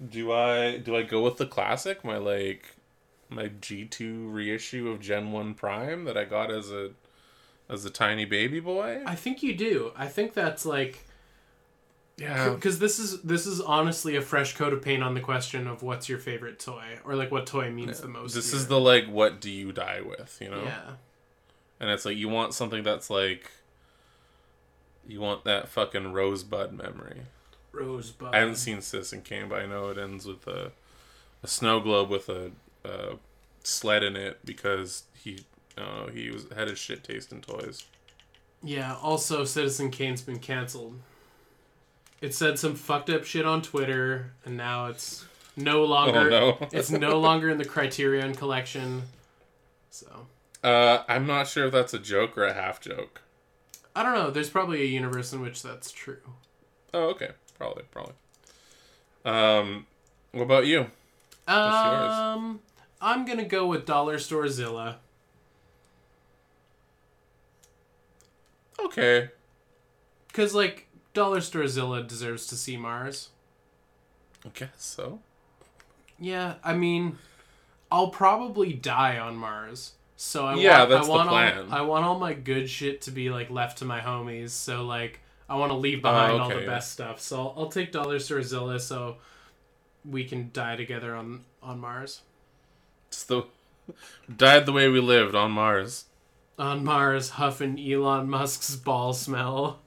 Do 0.08 0.32
I 0.32 0.78
do 0.78 0.96
I 0.96 1.02
go 1.02 1.24
with 1.24 1.38
the 1.38 1.48
classic? 1.48 2.06
My 2.06 2.18
like 2.18 2.76
my 3.28 3.50
G 3.60 3.86
two 3.86 4.30
reissue 4.30 4.90
of 4.90 5.00
Gen 5.00 5.32
One 5.32 5.56
Prime 5.56 6.04
that 6.04 6.16
I 6.16 6.26
got 6.26 6.52
as 6.52 6.70
a 6.70 6.92
as 7.68 7.86
a 7.86 7.90
tiny 7.90 8.26
baby 8.26 8.60
boy. 8.60 9.02
I 9.04 9.16
think 9.16 9.42
you 9.42 9.56
do. 9.56 9.94
I 9.98 10.06
think 10.06 10.36
that's 10.36 10.64
like 10.64 11.00
Yeah, 12.18 12.50
because 12.50 12.78
this 12.78 13.00
is 13.00 13.20
this 13.24 13.48
is 13.48 13.60
honestly 13.60 14.16
a 14.16 14.22
fresh 14.22 14.56
coat 14.56 14.74
of 14.74 14.84
paint 14.84 15.02
on 15.02 15.16
the 15.16 15.22
question 15.22 15.66
of 15.66 15.82
what's 15.82 16.08
your 16.08 16.20
favorite 16.20 16.60
toy 16.60 17.00
or 17.04 17.16
like 17.16 17.32
what 17.32 17.48
toy 17.48 17.72
means 17.72 18.00
the 18.00 18.08
most. 18.08 18.36
this 18.36 18.52
to 18.52 18.58
is 18.58 18.68
the 18.68 18.80
like 18.80 19.08
what 19.08 19.42
do 19.42 19.50
you 19.50 19.72
die 19.72 20.02
with? 20.02 20.38
You 20.40 20.52
know, 20.52 20.62
yeah. 20.64 20.92
And 21.80 21.90
it's 21.90 22.06
like 22.06 22.18
you 22.18 22.30
want 22.30 22.54
something 22.54 22.84
that's 22.84 23.10
like 23.10 23.52
you 25.08 25.20
want 25.22 25.44
that 25.46 25.68
fucking 25.68 26.14
rosebud 26.14 26.72
memory. 26.74 27.22
Rosebud. 27.72 28.34
I 28.34 28.40
haven't 28.40 28.56
seen 28.56 28.82
Citizen 28.82 29.22
Kane, 29.22 29.50
but 29.50 29.62
I 29.62 29.66
know 29.66 29.90
it 29.90 29.98
ends 29.98 30.26
with 30.26 30.48
a 30.48 30.72
a 31.42 31.48
snow 31.48 31.80
globe 31.80 32.10
with 32.10 32.28
a, 32.30 32.52
a 32.84 33.16
sled 33.64 34.04
in 34.04 34.16
it 34.16 34.46
because 34.46 35.04
he 35.14 35.40
know 35.80 36.10
he 36.14 36.30
was 36.30 36.46
had 36.56 36.68
his 36.68 36.78
shit 36.78 37.04
taste 37.04 37.32
in 37.32 37.42
toys. 37.42 37.86
Yeah. 38.62 38.96
Also, 39.02 39.46
Citizen 39.46 39.90
Kane's 39.90 40.22
been 40.22 40.40
canceled. 40.40 41.00
It 42.22 42.34
said 42.34 42.60
some 42.60 42.76
fucked 42.76 43.10
up 43.10 43.24
shit 43.24 43.46
on 43.46 43.62
Twitter, 43.62 44.34
and 44.44 44.58
now 44.58 44.88
it's 44.88 45.26
no 45.56 45.84
oh, 45.84 45.86
longer. 45.86 46.20
Oh 46.20 46.30
no! 46.30 46.68
it's 46.72 46.92
no 46.92 47.20
longer 47.20 47.50
in 47.50 47.58
the 47.58 47.66
Criterion 47.66 48.36
collection. 48.36 49.04
So 49.90 50.28
uh, 50.64 51.04
I'm 51.08 51.26
not 51.26 51.48
sure 51.48 51.68
if 51.68 51.72
that's 51.74 51.94
a 51.94 52.00
joke 52.00 52.38
or 52.38 52.46
a 52.46 52.54
half 52.54 52.82
joke. 52.82 53.22
I 53.96 54.04
don't 54.04 54.14
know. 54.14 54.30
There's 54.32 54.50
probably 54.50 54.82
a 54.82 54.86
universe 54.86 55.34
in 55.34 55.42
which 55.42 55.62
that's 55.64 55.92
true. 55.92 56.22
Oh, 56.94 57.10
okay, 57.10 57.30
probably, 57.58 57.84
probably. 57.92 58.14
Um, 59.26 59.86
what 60.32 60.44
about 60.44 60.66
you? 60.66 60.88
Um, 61.48 62.62
I'm 63.02 63.26
gonna 63.26 63.46
go 63.46 63.68
with 63.68 63.86
Dollar 63.86 64.20
Store 64.20 64.48
Zilla. 64.48 65.00
Okay, 68.80 69.30
Cause 70.34 70.54
like 70.54 70.88
Dollar 71.14 71.42
Store 71.42 71.68
Zilla 71.68 72.04
deserves 72.04 72.48
to 72.48 72.56
see 72.56 72.78
Mars. 72.78 73.30
I 74.46 74.50
guess 74.54 74.70
so. 74.78 75.20
Yeah, 76.20 76.56
I 76.64 76.74
mean, 76.76 77.18
I'll 77.92 78.10
probably 78.10 78.74
die 78.74 79.18
on 79.18 79.36
Mars. 79.36 79.94
So 80.22 80.46
I 80.46 80.56
Yeah, 80.56 80.80
want, 80.80 80.90
that's 80.90 81.04
I 81.04 81.06
the 81.06 81.12
want 81.12 81.30
plan. 81.30 81.58
All, 81.60 81.74
I 81.74 81.82
want 81.82 82.06
all 82.06 82.20
my 82.20 82.34
good 82.34 82.70
shit 82.70 83.00
to 83.04 83.12
be 83.12 83.30
like 83.30 83.50
left 83.50 83.78
to 83.78 83.86
my 83.86 84.02
homies. 84.02 84.50
So 84.50 84.84
like 84.84 85.22
I 85.48 85.56
want 85.56 85.72
to 85.72 85.78
leave 85.78 86.00
oh, 86.00 86.02
behind 86.02 86.34
all 86.42 86.52
Oh, 86.52 86.52
okay, 86.52 86.60
the 86.60 86.66
best 86.66 86.92
stuff. 86.92 87.22
So 87.22 87.40
I'll, 87.40 87.54
I'll 87.58 87.70
take 87.70 87.94
Dollar 87.94 88.20
Store 88.20 88.42
Zilla 88.42 88.82
so 88.82 89.16
we 90.04 90.26
can 90.26 90.50
die 90.52 90.76
together 90.76 91.16
on 91.16 91.46
on 91.64 91.80
Mars. 91.80 92.24
It's 93.08 93.24
the 93.24 93.44
died 94.36 94.66
the 94.66 94.74
way 94.74 94.90
we 94.90 95.00
lived 95.00 95.36
on 95.36 95.52
Mars. 95.52 96.06
On 96.58 96.84
Mars, 96.84 97.30
huffing 97.30 97.80
Elon 97.80 98.30
Musk's 98.30 98.76
ball 98.76 99.14
smell. 99.14 99.80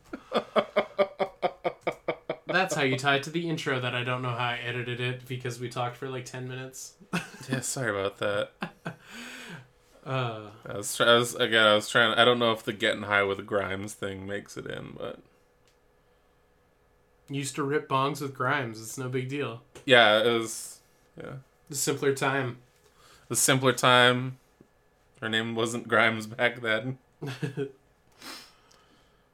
That's 2.46 2.74
how 2.74 2.82
you 2.84 2.96
tie 2.96 3.16
it 3.16 3.22
to 3.24 3.30
the 3.30 3.50
intro 3.50 3.80
that 3.80 3.94
I 3.94 4.02
don't 4.02 4.22
know 4.22 4.30
how 4.30 4.48
I 4.48 4.60
edited 4.64 4.98
it 4.98 5.26
because 5.28 5.60
we 5.60 5.68
talked 5.68 5.98
for 5.98 6.08
like 6.08 6.24
10 6.24 6.48
minutes. 6.48 6.94
Yeah, 7.50 7.60
sorry 7.60 7.90
about 7.90 8.16
that. 8.18 8.50
Uh, 10.04 10.50
I 10.68 10.76
was, 10.78 10.96
try- 10.96 11.06
I 11.06 11.14
was 11.16 11.34
again. 11.36 11.64
I 11.64 11.74
was 11.74 11.88
trying. 11.88 12.12
I 12.18 12.24
don't 12.24 12.38
know 12.40 12.52
if 12.52 12.64
the 12.64 12.72
getting 12.72 13.02
high 13.04 13.22
with 13.22 13.44
Grimes 13.46 13.92
thing 13.94 14.26
makes 14.26 14.56
it 14.56 14.66
in, 14.66 14.94
but 14.98 15.20
used 17.30 17.54
to 17.54 17.62
rip 17.62 17.88
bongs 17.88 18.20
with 18.20 18.34
Grimes. 18.34 18.80
It's 18.80 18.98
no 18.98 19.08
big 19.08 19.28
deal. 19.28 19.62
yeah, 19.84 20.20
it 20.22 20.26
was. 20.28 20.80
Yeah, 21.16 21.34
The 21.68 21.76
simpler 21.76 22.14
time. 22.14 22.58
the 23.28 23.36
simpler 23.36 23.72
time. 23.72 24.38
Her 25.20 25.28
name 25.28 25.54
wasn't 25.54 25.86
Grimes 25.86 26.26
back 26.26 26.60
then. 26.62 26.98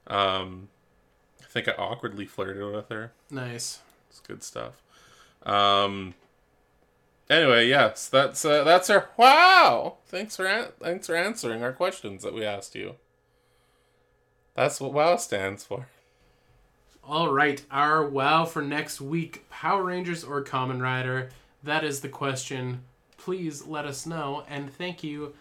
Um, 0.07 0.69
I 1.43 1.47
think 1.47 1.69
I 1.69 1.73
awkwardly 1.73 2.25
flirted 2.27 2.65
with 2.73 2.89
her. 2.89 3.13
nice. 3.31 3.81
It's 4.11 4.21
good 4.21 4.43
stuff. 4.43 4.83
Um. 5.45 6.15
Anyway, 7.31 7.69
yes, 7.69 8.09
that's 8.09 8.45
uh, 8.45 8.65
that's 8.65 8.89
our 8.89 9.11
wow. 9.17 9.97
Thanks 10.07 10.37
for 10.37 10.47
an- 10.47 10.73
thanks 10.81 11.07
for 11.07 11.15
answering 11.15 11.63
our 11.63 11.73
questions 11.73 12.23
that 12.23 12.33
we 12.33 12.45
asked 12.45 12.75
you. 12.75 12.95
That's 14.55 14.81
what 14.81 14.93
WoW 14.93 15.17
stands 15.17 15.63
for. 15.63 15.89
All 17.05 17.33
right, 17.33 17.63
our 17.71 18.07
wow 18.07 18.45
for 18.45 18.63
next 18.63 19.01
week 19.01 19.49
Power 19.51 19.85
Rangers 19.85 20.25
or 20.25 20.43
Kamen 20.43 20.81
Rider? 20.81 21.31
That 21.63 21.85
is 21.85 22.01
the 22.01 22.09
question. 22.09 22.83
Please 23.17 23.67
let 23.67 23.85
us 23.85 24.07
know. 24.07 24.45
And 24.49 24.73
thank 24.73 25.03
you 25.03 25.35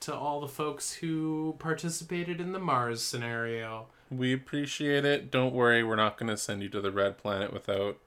to 0.00 0.14
all 0.14 0.40
the 0.40 0.48
folks 0.48 0.94
who 0.94 1.56
participated 1.58 2.40
in 2.40 2.52
the 2.52 2.58
Mars 2.58 3.02
scenario. 3.02 3.86
We 4.10 4.32
appreciate 4.32 5.04
it. 5.04 5.30
Don't 5.30 5.54
worry, 5.54 5.84
we're 5.84 5.96
not 5.96 6.16
going 6.16 6.30
to 6.30 6.36
send 6.36 6.62
you 6.62 6.68
to 6.70 6.80
the 6.80 6.90
red 6.90 7.18
planet 7.18 7.52
without 7.52 7.98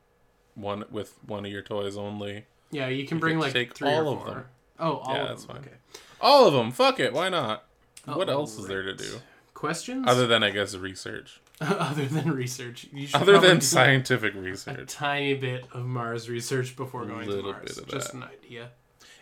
one 0.55 0.83
with 0.91 1.15
one 1.25 1.45
of 1.45 1.51
your 1.51 1.61
toys 1.61 1.95
only. 1.95 2.45
Yeah, 2.73 2.87
you 2.87 3.05
can 3.07 3.17
You 3.17 3.21
bring 3.21 3.39
can 3.39 3.53
like 3.53 3.73
three 3.75 3.87
all 3.89 4.07
or 4.09 4.13
of 4.17 4.23
four. 4.23 4.33
them. 4.33 4.45
Oh, 4.79 4.97
all 4.97 5.15
Yeah, 5.15 5.21
of 5.23 5.27
that's 5.29 5.45
them. 5.45 5.55
fine. 5.55 5.65
Okay. 5.65 5.75
All 6.21 6.47
of 6.47 6.53
them. 6.53 6.71
Fuck 6.71 6.99
it. 6.99 7.13
Why 7.13 7.29
not? 7.29 7.65
what 8.05 8.27
All 8.29 8.41
else 8.41 8.57
is 8.57 8.67
there 8.67 8.83
to 8.83 8.93
do 8.93 9.19
Questions? 9.53 10.05
other 10.07 10.27
than 10.27 10.43
I 10.43 10.49
guess 10.49 10.75
research? 10.75 11.39
other 11.61 12.05
than 12.05 12.31
research. 12.31 12.87
You 12.91 13.07
should 13.07 13.21
Other 13.21 13.39
than 13.39 13.61
scientific 13.61 14.35
a 14.35 14.39
research. 14.39 14.91
tiny 14.93 15.35
bit 15.35 15.65
of 15.71 15.85
Mars 15.85 16.29
research 16.29 16.75
before 16.75 17.03
A 17.03 17.07
going 17.07 17.29
to 17.29 17.41
Mars. 17.43 17.77
of 17.77 17.87
Just 17.87 18.07
that. 18.11 18.15
an 18.17 18.23
idea. 18.23 18.69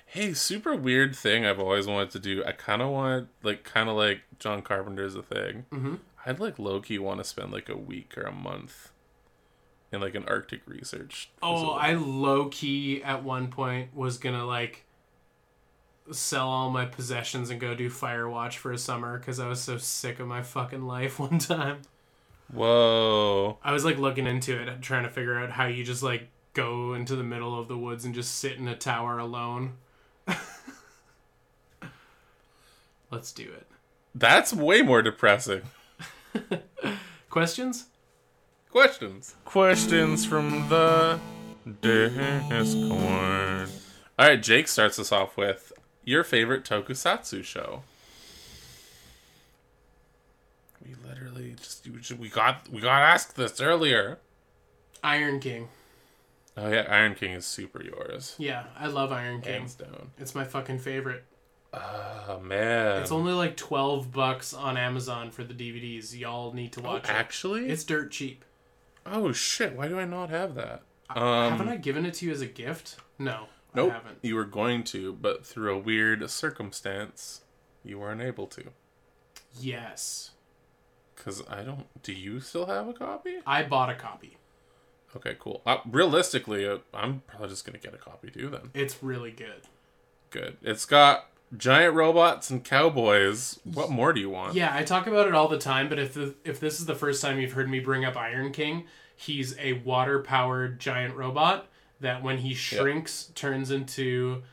Hey, 0.06 0.34
super 0.34 0.76
weird 0.76 1.16
thing 1.16 1.46
I've 1.46 1.60
always 1.60 1.88
wanted 1.88 2.12
to 2.12 2.20
do. 2.20 2.44
I 2.46 2.52
kind 2.54 2.82
of 2.82 2.90
want 2.90 3.28
like 3.44 3.64
kind 3.64 3.88
of 3.90 3.96
like 3.96 4.22
John 4.40 4.62
Carpenter's 4.62 5.16
a 5.16 5.22
thing. 5.24 5.66
Mhm. 5.72 6.00
I'd 6.26 6.40
like 6.40 6.58
low 6.60 6.82
key 6.82 7.00
want 7.00 7.20
to 7.20 7.24
spend 7.24 7.52
like 7.52 7.70
a 7.70 7.78
week 7.78 8.18
or 8.18 8.24
a 8.24 8.32
month 8.32 8.91
in 9.92 10.02
like 10.02 10.16
an 10.16 10.26
Arctic 10.28 10.62
research. 10.66 11.30
Oh. 11.42 11.72
I 11.72 11.94
low 11.94 12.48
key 12.50 13.04
at 13.04 13.24
one 13.24 13.50
point 13.50 13.96
was 13.96 14.18
gonna 14.18 14.46
like 14.46 14.86
sell 16.12 16.48
all 16.50 16.70
my 16.70 16.86
possessions 16.86 17.50
and 17.50 17.60
go 17.60 17.76
do 17.76 17.90
Firewatch 17.90 18.54
for 18.54 18.72
a 18.72 18.78
summer 18.78 19.18
because 19.18 19.40
I 19.40 19.48
was 19.48 19.62
so 19.62 19.78
sick 19.78 20.20
of 20.20 20.28
my 20.28 20.42
fucking 20.42 20.86
life 20.86 21.20
one 21.20 21.40
time. 21.40 21.82
Whoa. 22.52 23.58
I 23.64 23.72
was 23.72 23.86
like 23.86 23.98
looking 23.98 24.28
into 24.28 24.60
it, 24.60 24.82
trying 24.82 25.04
to 25.04 25.10
figure 25.10 25.40
out 25.40 25.52
how 25.52 25.68
you 25.68 25.84
just 25.84 26.04
like 26.04 26.28
go 26.54 26.94
into 26.94 27.16
the 27.16 27.24
middle 27.24 27.58
of 27.58 27.68
the 27.68 27.78
woods 27.78 28.04
and 28.04 28.14
just 28.14 28.36
sit 28.36 28.58
in 28.58 28.68
a 28.68 28.76
tower 28.76 29.18
alone. 29.20 29.76
Let's 33.10 33.32
do 33.32 33.44
it. 33.44 33.68
That's 34.14 34.54
way 34.54 34.82
more 34.82 35.02
depressing. 35.02 35.62
Questions? 37.30 37.86
Questions. 38.72 39.36
Questions 39.44 40.26
from 40.26 40.70
the 40.70 41.20
Discord. 41.82 43.70
All 44.18 44.28
right, 44.28 44.42
Jake 44.42 44.70
starts 44.70 44.98
us 44.98 45.12
off 45.12 45.36
with 45.36 45.74
your 46.06 46.24
favorite 46.24 46.64
tokusatsu 46.64 47.44
show. 47.44 47.84
We 50.86 50.96
literally 51.06 51.56
just 51.60 51.86
we 52.18 52.30
got 52.30 52.70
we 52.70 52.80
got 52.80 53.02
asked 53.02 53.36
this 53.36 53.60
earlier. 53.60 54.20
Iron 55.04 55.42
King. 55.42 55.68
Oh 56.56 56.70
yeah, 56.70 56.86
Iron 56.90 57.16
King 57.16 57.32
is 57.34 57.46
super 57.46 57.84
yours, 57.84 58.36
Yeah, 58.38 58.66
I 58.78 58.88
love 58.88 59.12
Iron 59.12 59.42
King. 59.42 59.54
hands 59.54 59.76
down. 59.76 60.12
It's 60.18 60.36
my 60.36 60.44
fucking 60.44 60.80
favorite. 60.80 61.24
Oh 61.74 62.40
man, 62.42 63.02
It's 63.02 63.12
only 63.12 63.34
like 63.34 63.56
12 63.58 64.12
bucks 64.12 64.54
on 64.54 64.78
Amazon 64.78 65.32
for 65.32 65.44
the 65.44 65.54
DVDs. 65.54 66.18
Y'all 66.18 66.54
need 66.54 66.74
to 66.74 66.82
oh, 66.82 66.84
watch 66.84 67.06
it. 67.06 67.12
Oh, 67.12 67.14
actually. 67.14 67.70
It's 67.70 67.84
dirt 67.84 68.12
cheap. 68.12 68.44
Oh 69.06 69.32
shit! 69.32 69.74
Why 69.74 69.88
do 69.88 70.00
I 70.00 70.06
not 70.06 70.30
have 70.30 70.56
that? 70.56 70.84
Um, 71.10 71.52
haven't 71.52 71.70
I 71.70 71.78
given 71.78 72.06
it 72.06 72.14
to 72.16 72.26
you 72.26 72.32
as 72.32 72.42
a 72.42 72.46
gift? 72.48 72.96
No, 73.20 73.48
Nope. 73.76 73.92
I 73.92 73.94
haven't. 73.96 74.18
You 74.22 74.36
were 74.36 74.46
going 74.46 74.84
to, 74.86 75.14
but 75.14 75.46
through 75.46 75.74
a 75.74 75.78
weird 75.78 76.30
circumstance, 76.30 77.42
you 77.84 78.00
weren't 78.00 78.22
able 78.22 78.48
to. 78.48 78.64
Yes. 79.60 80.32
Because 81.16 81.44
I 81.50 81.64
don't. 81.64 81.86
Do 82.04 82.14
you 82.14 82.40
still 82.40 82.66
have 82.68 82.88
a 82.88 82.94
copy? 82.94 83.36
I 83.46 83.64
bought 83.64 83.90
a 83.90 83.96
copy. 83.96 84.38
Okay, 85.16 85.36
cool. 85.40 85.62
Uh, 85.66 85.78
realistically, 85.90 86.66
uh, 86.66 86.78
I'm 86.94 87.22
probably 87.28 87.50
just 87.50 87.66
gonna 87.66 87.78
get 87.78 87.94
a 87.94 87.98
copy 87.98 88.30
too. 88.32 88.50
Then 88.50 88.72
It's 88.74 89.04
really 89.04 89.32
good. 89.32 89.64
good. 90.30 90.58
It's 90.62 90.86
got 90.86 91.30
giant 91.56 91.96
robots 91.96 92.50
and 92.50 92.64
cowboys. 92.64 93.60
What 93.64 93.90
more 93.90 94.14
do 94.14 94.22
you 94.22 94.30
want? 94.30 94.56
Yeah, 94.56 94.74
I 94.74 94.84
talk 94.84 95.08
about 95.08 95.28
it 95.28 95.36
all 95.36 95.48
the 95.48 95.58
time, 95.58 95.90
but 95.90 96.00
if 96.00 96.14
the, 96.14 96.36
if 96.44 96.60
this 96.60 96.80
is 96.80 96.86
the 96.86 96.96
first 96.96 97.22
time 97.22 97.40
you've 97.40 97.54
heard 97.54 97.70
me 97.70 97.80
bring 97.80 98.06
up 98.06 98.16
Iron 98.16 98.52
King, 98.52 98.86
he's 99.16 99.58
a 99.60 99.74
water 99.74 100.20
powered 100.20 100.80
giant 100.80 101.16
robot 101.16 101.68
that 102.00 102.24
when 102.24 102.40
he 102.40 102.54
shrinks 102.54 103.32
turns 103.36 103.72
into 103.72 104.44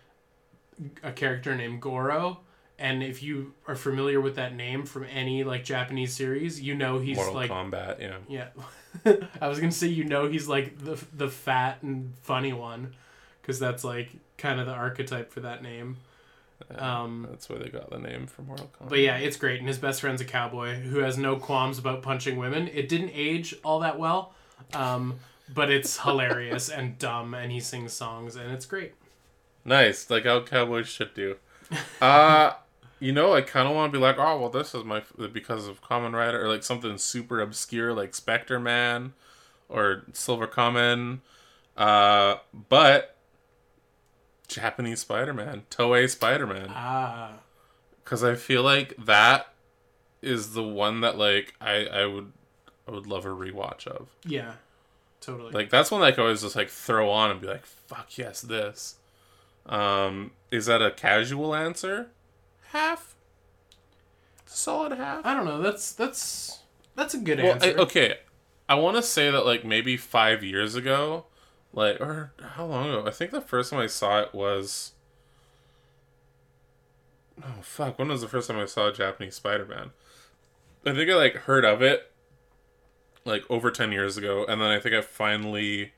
a 1.02 1.12
character 1.12 1.54
named 1.54 1.80
Goro. 1.80 2.40
And 2.80 3.02
if 3.02 3.24
you 3.24 3.54
are 3.66 3.74
familiar 3.74 4.20
with 4.20 4.36
that 4.36 4.54
name 4.54 4.84
from 4.86 5.04
any 5.04 5.42
like 5.42 5.64
Japanese 5.64 6.14
series, 6.14 6.60
you 6.60 6.76
know 6.76 7.00
he's 7.00 7.16
Mortal 7.16 7.34
like 7.34 7.50
Kombat. 7.50 8.00
Yeah. 8.00 8.18
yeah. 8.28 9.16
I 9.40 9.48
was 9.48 9.58
gonna 9.58 9.72
say 9.72 9.88
you 9.88 10.04
know 10.04 10.28
he's 10.28 10.46
like 10.46 10.78
the 10.78 11.02
the 11.12 11.28
fat 11.28 11.82
and 11.82 12.14
funny 12.22 12.52
one, 12.52 12.94
because 13.42 13.58
that's 13.58 13.82
like 13.82 14.10
kind 14.36 14.60
of 14.60 14.66
the 14.66 14.72
archetype 14.72 15.32
for 15.32 15.40
that 15.40 15.60
name. 15.62 15.96
Um, 16.76 17.26
That's 17.30 17.48
where 17.48 17.58
they 17.58 17.68
got 17.68 17.90
the 17.90 17.98
name 17.98 18.26
from 18.26 18.46
Mortal 18.46 18.70
Kombat. 18.78 18.88
but 18.88 18.98
yeah, 18.98 19.16
it's 19.16 19.36
great. 19.36 19.58
And 19.60 19.68
his 19.68 19.78
best 19.78 20.00
friend's 20.00 20.20
a 20.20 20.24
cowboy 20.24 20.74
who 20.80 20.98
has 20.98 21.16
no 21.16 21.36
qualms 21.36 21.78
about 21.78 22.02
punching 22.02 22.36
women. 22.36 22.68
It 22.68 22.88
didn't 22.88 23.10
age 23.14 23.54
all 23.64 23.80
that 23.80 23.98
well, 23.98 24.34
um, 24.74 25.20
but 25.52 25.70
it's 25.70 25.98
hilarious 26.02 26.68
and 26.68 26.98
dumb. 26.98 27.34
And 27.34 27.52
he 27.52 27.60
sings 27.60 27.92
songs, 27.92 28.36
and 28.36 28.52
it's 28.52 28.66
great. 28.66 28.94
Nice, 29.64 30.10
like 30.10 30.24
how 30.24 30.42
cowboys 30.42 30.88
should 30.88 31.14
do. 31.14 31.36
Uh 32.00 32.52
you 33.00 33.12
know, 33.12 33.34
I 33.34 33.42
kind 33.42 33.68
of 33.68 33.74
want 33.74 33.92
to 33.92 33.98
be 33.98 34.02
like, 34.02 34.16
oh 34.18 34.40
well, 34.40 34.50
this 34.50 34.74
is 34.74 34.84
my 34.84 35.02
because 35.32 35.68
of 35.68 35.82
Kamen 35.82 36.14
Rider 36.14 36.42
or 36.42 36.48
like 36.48 36.62
something 36.62 36.98
super 36.98 37.40
obscure 37.40 37.92
like 37.94 38.14
Spectre 38.14 38.58
Man 38.58 39.12
or 39.68 40.04
Silver 40.12 40.46
Kamen, 40.46 41.20
uh, 41.76 42.36
but 42.68 43.16
Japanese 44.48 45.00
Spider 45.00 45.32
Man, 45.34 45.62
Toei 45.70 46.08
Spider 46.10 46.46
Man, 46.46 46.70
Ah, 46.74 47.32
because 48.02 48.24
I 48.24 48.34
feel 48.34 48.62
like 48.62 48.94
that 49.04 49.52
is 50.22 50.54
the 50.54 50.62
one 50.62 51.00
that 51.02 51.16
like 51.18 51.54
I 51.60 51.86
I 51.86 52.06
would 52.06 52.32
I 52.86 52.90
would 52.90 53.06
love 53.06 53.24
a 53.24 53.28
rewatch 53.28 53.86
of. 53.86 54.08
yeah, 54.24 54.52
totally. 55.20 55.52
Like 55.52 55.70
that's 55.70 55.90
one 55.90 56.00
that 56.00 56.06
I 56.08 56.10
could 56.12 56.22
always 56.22 56.42
just 56.42 56.56
like 56.56 56.70
throw 56.70 57.10
on 57.10 57.30
and 57.30 57.40
be 57.40 57.46
like, 57.46 57.66
"Fuck 57.66 58.16
yes, 58.18 58.40
this." 58.40 58.96
Um, 59.66 60.30
is 60.50 60.64
that 60.66 60.80
a 60.80 60.90
casual 60.90 61.54
answer? 61.54 62.08
Half. 62.72 63.14
Solid 64.46 64.92
half. 64.96 65.24
I 65.26 65.34
don't 65.34 65.44
know. 65.44 65.60
That's 65.60 65.92
that's 65.92 66.60
that's 66.96 67.12
a 67.14 67.18
good 67.18 67.38
Well, 67.38 67.48
I, 67.52 67.66
answer. 67.66 67.78
okay, 67.80 68.14
I 68.68 68.76
want 68.76 68.96
to 68.96 69.02
say 69.02 69.30
that 69.30 69.44
like 69.44 69.64
maybe 69.64 69.96
five 69.98 70.42
years 70.42 70.74
ago, 70.74 71.26
like 71.72 72.00
or 72.00 72.32
how 72.40 72.66
long 72.66 72.88
ago? 72.88 73.06
I 73.06 73.10
think 73.10 73.30
the 73.30 73.40
first 73.40 73.70
time 73.70 73.80
I 73.80 73.86
saw 73.86 74.20
it 74.20 74.34
was. 74.34 74.92
Oh 77.42 77.62
fuck! 77.62 77.98
When 77.98 78.08
was 78.08 78.20
the 78.20 78.28
first 78.28 78.48
time 78.48 78.58
I 78.58 78.66
saw 78.66 78.88
a 78.88 78.92
Japanese 78.92 79.36
Spider-Man? 79.36 79.90
I 80.86 80.94
think 80.94 81.10
I 81.10 81.14
like 81.14 81.34
heard 81.34 81.64
of 81.64 81.82
it, 81.82 82.10
like 83.24 83.44
over 83.50 83.70
ten 83.70 83.92
years 83.92 84.16
ago, 84.16 84.44
and 84.46 84.60
then 84.60 84.68
I 84.70 84.80
think 84.80 84.94
I 84.94 85.02
finally 85.02 85.92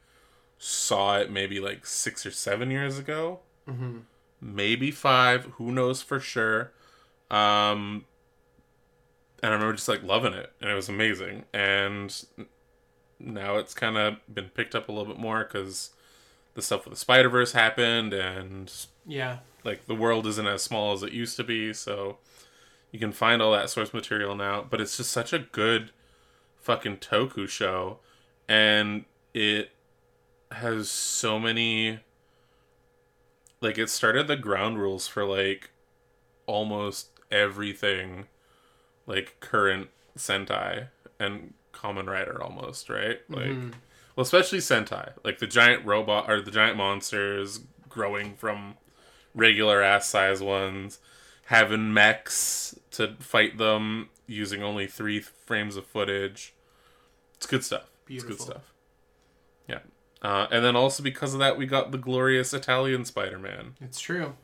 saw 0.59 1.19
it 1.19 1.31
maybe 1.31 1.61
like 1.61 1.87
six 1.87 2.27
or 2.27 2.31
seven 2.31 2.71
years 2.71 2.99
ago, 2.99 3.41
hmm 3.67 3.99
maybe 4.41 4.91
five. 4.91 5.45
Who 5.57 5.73
knows 5.73 6.03
for 6.03 6.21
sure? 6.21 6.73
Um, 7.31 8.05
and 9.43 9.53
I 9.53 9.55
remember 9.55 9.75
just 9.75 9.89
like 9.89 10.03
loving 10.03 10.35
it, 10.35 10.53
and 10.61 10.71
it 10.71 10.75
was 10.75 10.89
amazing. 10.89 11.45
And 11.53 12.15
now 13.21 13.57
it's 13.57 13.75
kind 13.75 13.97
of 13.97 14.17
been 14.33 14.49
picked 14.49 14.75
up 14.75 14.89
a 14.89 14.93
little 14.93 15.13
bit 15.13 15.21
more 15.21 15.45
because 15.45 15.91
the 16.55 16.63
stuff 16.63 16.85
with 16.85 16.95
the 16.95 17.01
Spider 17.01 17.29
Verse 17.29 17.53
happened, 17.53 18.13
and 18.13 18.73
Yeah, 19.07 19.39
like 19.65 19.87
the 19.87 19.95
world 19.95 20.27
isn't 20.27 20.47
as 20.47 20.63
small 20.63 20.93
as 20.93 21.03
it 21.03 21.13
used 21.13 21.37
to 21.37 21.45
be, 21.45 21.73
so 21.73 22.19
you 22.91 22.99
can 22.99 23.13
find 23.13 23.41
all 23.41 23.53
that 23.53 23.71
source 23.71 23.93
material 23.95 24.35
now. 24.35 24.67
But 24.69 24.81
it's 24.81 24.97
just 24.97 25.13
such 25.13 25.33
a 25.33 25.39
good 25.39 25.91
fucking 26.61 26.99
Toku 26.99 27.49
show, 27.49 27.99
and 28.49 29.05
it 29.35 29.71
has 30.53 30.91
so 30.91 31.39
many. 31.39 32.01
Like 33.61 33.77
it 33.77 33.91
started 33.91 34.27
the 34.27 34.37
ground 34.37 34.79
rules 34.79 35.07
for 35.07 35.25
like 35.25 35.71
almost 36.47 37.11
everything, 37.31 38.27
like 39.07 39.37
current 39.41 39.89
Sentai 40.17 40.89
and 41.19 41.55
Kamen 41.73 42.07
Rider 42.09 42.43
almost 42.43 42.89
right, 42.89 43.21
like. 43.29 43.47
Mhm. 43.47 43.73
Well, 44.17 44.23
especially 44.23 44.59
Sentai, 44.59 45.13
like 45.25 45.39
the 45.39 45.47
giant 45.47 45.85
robot 45.87 46.31
or 46.31 46.41
the 46.43 46.51
giant 46.51 46.77
monsters 46.77 47.61
growing 47.89 48.35
from 48.35 48.77
regular 49.35 49.81
ass 49.83 50.09
size 50.09 50.43
ones, 50.43 50.99
having 51.47 51.95
mechs 51.95 52.77
to 52.93 53.15
fight 53.21 53.57
them 53.57 54.11
using 54.27 54.63
only 54.63 54.87
three 54.87 55.21
frames 55.21 55.77
of 55.77 55.87
footage. 55.87 56.55
It's 57.37 57.47
good 57.47 57.65
stuff. 57.65 57.85
It's 58.09 58.25
Beautiful. 58.25 58.31
good 58.37 58.43
stuff. 58.53 58.73
Yeah. 59.69 59.79
Uh, 60.23 60.49
and 60.51 60.65
then 60.65 60.77
also 60.77 61.03
because 61.03 61.33
of 61.33 61.41
that, 61.41 61.57
we 61.57 61.65
got 61.67 61.93
the 61.93 61.99
glorious 61.99 62.53
Italian 62.53 63.05
Spider 63.05 63.39
Man, 63.39 63.77
it's 63.81 64.01
true. 64.01 64.35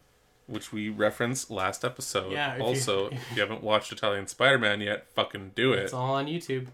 which 0.46 0.72
we 0.72 0.88
referenced 0.88 1.50
last 1.50 1.84
episode. 1.84 2.32
Yeah, 2.32 2.52
if 2.52 2.58
you- 2.60 2.64
also, 2.64 3.06
if 3.10 3.32
you 3.34 3.40
haven't 3.42 3.62
watched 3.62 3.92
Italian 3.92 4.26
Spider 4.28 4.58
Man 4.58 4.80
yet, 4.80 5.08
fucking 5.14 5.52
do 5.54 5.72
it. 5.74 5.80
It's 5.80 5.92
all 5.92 6.14
on 6.14 6.26
YouTube. 6.26 6.68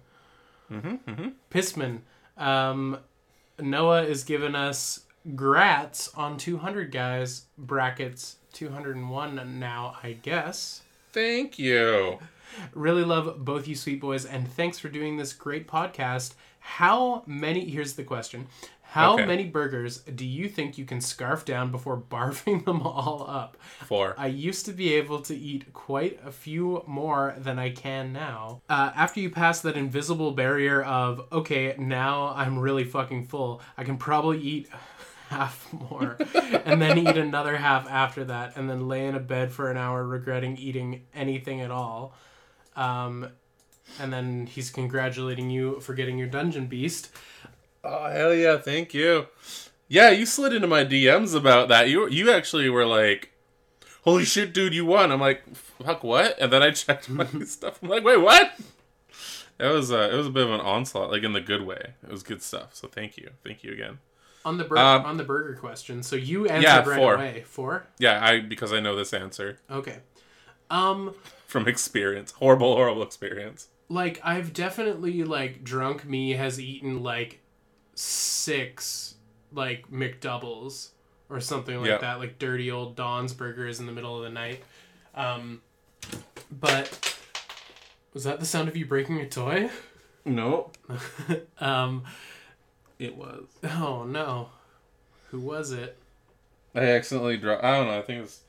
Hmm 0.69 0.95
hmm 0.97 1.29
Pissman. 1.51 2.01
Um, 2.37 2.99
Noah 3.61 4.03
is 4.03 4.25
giving 4.25 4.55
us 4.55 5.01
grats 5.29 6.17
on 6.19 6.37
200 6.37 6.91
guys 6.91 7.47
brackets 7.57 8.37
201 8.53 9.59
now, 9.59 9.97
I 10.03 10.13
guess. 10.13 10.83
Thank 11.13 11.59
you. 11.59 12.19
Really 12.75 13.05
love 13.05 13.45
both 13.45 13.67
you 13.69 13.75
sweet 13.75 14.01
boys 14.01 14.25
and 14.25 14.51
thanks 14.51 14.79
for 14.79 14.89
doing 14.89 15.17
this 15.17 15.33
great 15.33 15.69
podcast. 15.69 16.35
How 16.61 17.23
many 17.27 17.69
here's 17.69 17.95
the 17.95 18.05
question. 18.05 18.47
How 18.93 19.15
Okay. 19.15 19.25
many 19.25 19.45
burgers 19.47 19.99
do 20.01 20.27
you 20.27 20.51
think 20.51 20.77
you 20.77 20.85
can 20.85 21.01
scarf 21.01 21.47
down 21.47 21.71
before 21.71 21.97
barfing 22.11 22.67
them 22.67 22.83
all 22.83 23.25
up? 23.27 23.57
Four. 23.87 24.15
I 24.19 24.27
used 24.27 24.67
to 24.67 24.73
be 24.73 24.93
able 24.93 25.21
to 25.23 25.35
eat 25.35 25.73
quite 25.73 26.21
a 26.23 26.31
few 26.31 26.85
more 26.87 27.35
than 27.39 27.59
I 27.59 27.71
can 27.71 28.13
now. 28.13 28.61
Uh, 28.69 28.93
after 28.95 29.21
you 29.21 29.31
pass 29.31 29.61
that 29.63 29.77
invisible 29.79 30.33
barrier 30.33 30.83
of, 30.83 31.27
okay, 31.33 31.75
now 31.79 32.35
I'm 32.37 32.59
really 32.59 32.85
fucking 32.85 33.29
full, 33.29 33.63
I 33.79 33.85
can 33.85 33.97
probably 33.97 34.41
eat 34.41 34.69
half 35.31 35.73
more 35.73 36.19
and 36.67 36.83
then 36.83 36.99
eat 36.99 37.17
another 37.17 37.57
half 37.57 37.89
after 37.89 38.25
that 38.25 38.59
and 38.59 38.69
then 38.69 38.89
lay 38.89 39.07
in 39.07 39.15
a 39.15 39.21
bed 39.21 39.51
for 39.53 39.71
an 39.71 39.79
hour 39.79 40.07
regretting 40.07 40.59
eating 40.59 41.07
anything 41.15 41.63
at 41.63 41.71
all. 41.71 42.15
Um, 42.77 43.29
and 43.99 44.13
then 44.13 44.45
he's 44.47 44.69
congratulating 44.71 45.49
you 45.49 45.81
for 45.81 45.95
getting 45.95 46.19
your 46.19 46.29
dungeon 46.29 46.67
beast. 46.67 47.09
Oh 47.85 48.11
hell 48.11 48.35
yeah! 48.35 48.59
Thank 48.59 48.95
you. 48.95 49.27
Yeah, 49.89 50.11
you 50.11 50.25
slid 50.27 50.53
into 50.55 50.69
my 50.69 50.85
DMs 50.85 51.35
about 51.35 51.69
that. 51.69 51.89
You 51.89 52.09
you 52.09 52.31
actually 52.33 52.69
were 52.69 52.87
like, 52.87 53.33
"Holy 54.05 54.25
shit, 54.25 54.55
dude, 54.55 54.75
you 54.75 54.87
won!" 54.87 55.11
I'm 55.13 55.21
like, 55.21 55.43
"Fuck 55.55 56.03
what?" 56.05 56.39
And 56.41 56.53
then 56.53 56.63
I 56.63 56.71
checked 56.71 57.09
my 57.11 57.27
stuff. 57.45 57.79
I'm 57.83 57.89
like, 57.89 58.05
"Wait, 58.05 58.19
what?" 58.19 58.53
It 59.59 59.67
was 59.67 59.93
uh, 59.93 60.09
it 60.13 60.17
was 60.17 60.27
a 60.29 60.31
bit 60.31 60.45
of 60.47 60.53
an 60.53 60.61
onslaught, 60.61 61.11
like 61.11 61.23
in 61.25 61.33
the 61.33 61.41
good 61.41 61.63
way. 61.67 61.95
It 62.03 62.11
was 62.11 62.23
good 62.23 62.43
stuff. 62.43 62.75
So 62.75 62.89
thank 62.89 63.17
you, 63.17 63.31
thank 63.45 63.63
you 63.63 63.73
again. 63.73 63.99
On 64.45 64.59
the 64.59 64.65
bur- 64.65 64.77
Um, 64.79 65.05
on 65.05 65.17
the 65.19 65.25
burger 65.25 65.55
question, 65.55 66.03
so 66.03 66.17
you 66.17 66.47
answered 66.49 66.63
yeah, 66.69 66.79
right 66.89 66.99
four. 66.99 67.15
away. 67.15 67.45
Four. 67.47 67.87
Yeah, 67.99 68.25
I 68.25 68.41
because 68.41 68.73
I 68.73 68.81
know 68.81 68.97
this 68.97 69.13
answer 69.13 69.59
Okay. 69.71 69.99
Um, 70.71 71.15
from 71.47 71.69
experience, 71.69 72.33
horrible, 72.33 72.75
horrible 72.75 73.03
experience. 73.03 73.69
like 73.89 74.21
I've 74.25 74.53
definitely 74.55 75.23
like 75.23 75.63
drunk 75.63 76.05
me 76.07 76.31
has 76.33 76.59
eaten 76.59 77.03
like 77.03 77.41
six 77.95 79.15
like 79.53 79.91
McDoubles 79.91 80.91
or 81.29 81.41
something 81.41 81.79
like 81.81 81.89
Yeah. 81.89 81.99
that, 81.99 82.19
like 82.19 82.39
dirty 82.39 82.71
old 82.71 82.97
Don's 82.97 83.33
burgers 83.35 83.81
in 83.81 83.87
the 83.87 83.93
middle 83.93 84.17
of 84.17 84.23
the 84.23 84.31
night. 84.31 84.63
Um, 85.15 85.61
but 86.51 87.17
was 88.15 88.25
that 88.25 88.41
the 88.41 88.47
sound 88.47 88.69
of 88.69 88.77
you 88.77 88.87
breaking 88.87 89.21
a 89.21 89.29
toy? 89.29 89.71
No, 90.25 90.71
um, 91.61 92.05
it 92.99 93.17
was. 93.17 93.45
oh 93.65 94.05
no, 94.05 94.51
who 95.31 95.41
was 95.41 95.73
it? 95.73 95.99
I 96.75 96.81
accidentally 96.85 97.37
dropped. 97.37 97.65
I 97.65 97.77
don't 97.77 97.89
know. 97.89 97.99
I 97.99 98.03
think 98.03 98.25
it's 98.25 98.41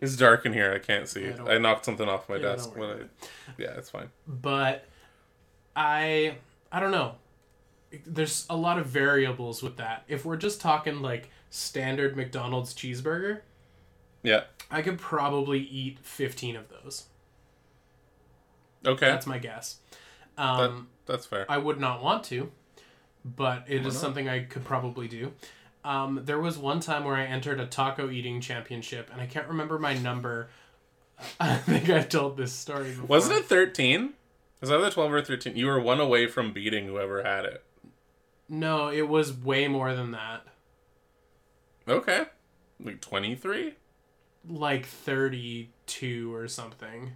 it's 0.00 0.16
dark 0.16 0.44
in 0.44 0.52
here. 0.52 0.72
I 0.74 0.78
can't 0.80 1.08
see. 1.08 1.26
Yeah, 1.26 1.44
I 1.44 1.58
knocked 1.58 1.84
something 1.84 2.08
off 2.08 2.28
my 2.28 2.36
Yeah, 2.36 2.42
desk 2.42 2.76
when 2.76 2.90
I. 2.90 2.96
Yeah, 3.56 3.70
it's 3.76 3.88
fine. 3.90 4.10
but 4.26 4.84
I 5.76 6.34
I 6.72 6.80
don't 6.80 6.90
know. 6.90 7.14
There's 8.06 8.46
a 8.48 8.56
lot 8.56 8.78
of 8.78 8.86
variables 8.86 9.62
with 9.62 9.76
that. 9.76 10.04
If 10.08 10.24
we're 10.24 10.36
just 10.36 10.60
talking 10.60 11.00
like 11.02 11.30
standard 11.50 12.16
McDonald's 12.16 12.74
cheeseburger, 12.74 13.40
Yeah. 14.22 14.44
I 14.70 14.80
could 14.82 14.98
probably 14.98 15.60
eat 15.60 15.98
15 16.02 16.56
of 16.56 16.64
those. 16.68 17.04
Okay. 18.86 19.06
That's 19.06 19.26
my 19.26 19.38
guess. 19.38 19.78
Um, 20.38 20.88
That's 21.06 21.26
fair. 21.26 21.46
I 21.48 21.58
would 21.58 21.78
not 21.78 22.02
want 22.02 22.24
to, 22.24 22.50
but 23.24 23.64
it 23.68 23.80
is 23.86 23.94
not? 23.94 24.00
something 24.00 24.28
I 24.28 24.44
could 24.44 24.64
probably 24.64 25.08
do. 25.08 25.32
Um, 25.84 26.20
there 26.24 26.40
was 26.40 26.56
one 26.58 26.80
time 26.80 27.04
where 27.04 27.16
I 27.16 27.24
entered 27.24 27.60
a 27.60 27.66
taco 27.66 28.08
eating 28.10 28.40
championship, 28.40 29.10
and 29.12 29.20
I 29.20 29.26
can't 29.26 29.48
remember 29.48 29.78
my 29.78 29.94
number. 29.94 30.48
I 31.40 31.56
think 31.56 31.90
I've 31.90 32.08
told 32.08 32.36
this 32.36 32.52
story 32.52 32.90
before. 32.90 33.06
Wasn't 33.06 33.36
it 33.36 33.44
13? 33.46 34.14
Was 34.60 34.70
that 34.70 34.78
the 34.78 34.90
12 34.90 35.12
or 35.12 35.22
13? 35.22 35.56
You 35.56 35.66
were 35.66 35.80
one 35.80 36.00
away 36.00 36.26
from 36.28 36.52
beating 36.52 36.86
whoever 36.86 37.22
had 37.22 37.44
it. 37.44 37.64
No, 38.52 38.90
it 38.90 39.08
was 39.08 39.32
way 39.32 39.66
more 39.66 39.94
than 39.94 40.10
that. 40.10 40.44
Okay. 41.88 42.26
Like 42.78 43.00
23? 43.00 43.76
Like 44.46 44.84
32 44.84 46.34
or 46.34 46.46
something. 46.48 47.12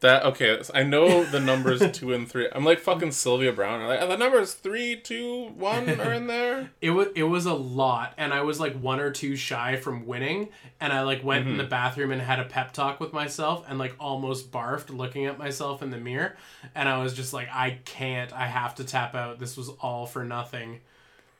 That 0.00 0.24
okay. 0.26 0.60
I 0.72 0.84
know 0.84 1.24
the 1.24 1.40
numbers 1.40 1.82
two 1.92 2.12
and 2.12 2.28
three. 2.30 2.48
I'm 2.52 2.64
like 2.64 2.78
fucking 2.78 3.10
Sylvia 3.10 3.52
Browne. 3.52 3.80
I'm 3.80 3.88
like 3.88 4.00
the 4.08 4.16
numbers 4.16 4.54
three, 4.54 4.94
two, 4.94 5.46
one 5.56 5.88
are 6.00 6.12
in 6.12 6.28
there. 6.28 6.70
It 6.80 6.90
was 6.90 7.08
it 7.16 7.24
was 7.24 7.46
a 7.46 7.54
lot, 7.54 8.14
and 8.16 8.32
I 8.32 8.42
was 8.42 8.60
like 8.60 8.78
one 8.78 9.00
or 9.00 9.10
two 9.10 9.34
shy 9.34 9.74
from 9.74 10.06
winning, 10.06 10.50
and 10.80 10.92
I 10.92 11.02
like 11.02 11.24
went 11.24 11.48
in 11.48 11.56
the 11.56 11.64
bathroom 11.64 12.12
and 12.12 12.22
had 12.22 12.38
a 12.38 12.44
pep 12.44 12.72
talk 12.72 13.00
with 13.00 13.12
myself, 13.12 13.64
and 13.68 13.76
like 13.76 13.96
almost 13.98 14.52
barfed 14.52 14.96
looking 14.96 15.26
at 15.26 15.36
myself 15.36 15.82
in 15.82 15.90
the 15.90 15.98
mirror, 15.98 16.36
and 16.76 16.88
I 16.88 17.02
was 17.02 17.12
just 17.12 17.32
like, 17.32 17.48
I 17.52 17.78
can't, 17.84 18.32
I 18.32 18.46
have 18.46 18.76
to 18.76 18.84
tap 18.84 19.16
out. 19.16 19.40
This 19.40 19.56
was 19.56 19.68
all 19.80 20.06
for 20.06 20.22
nothing, 20.24 20.78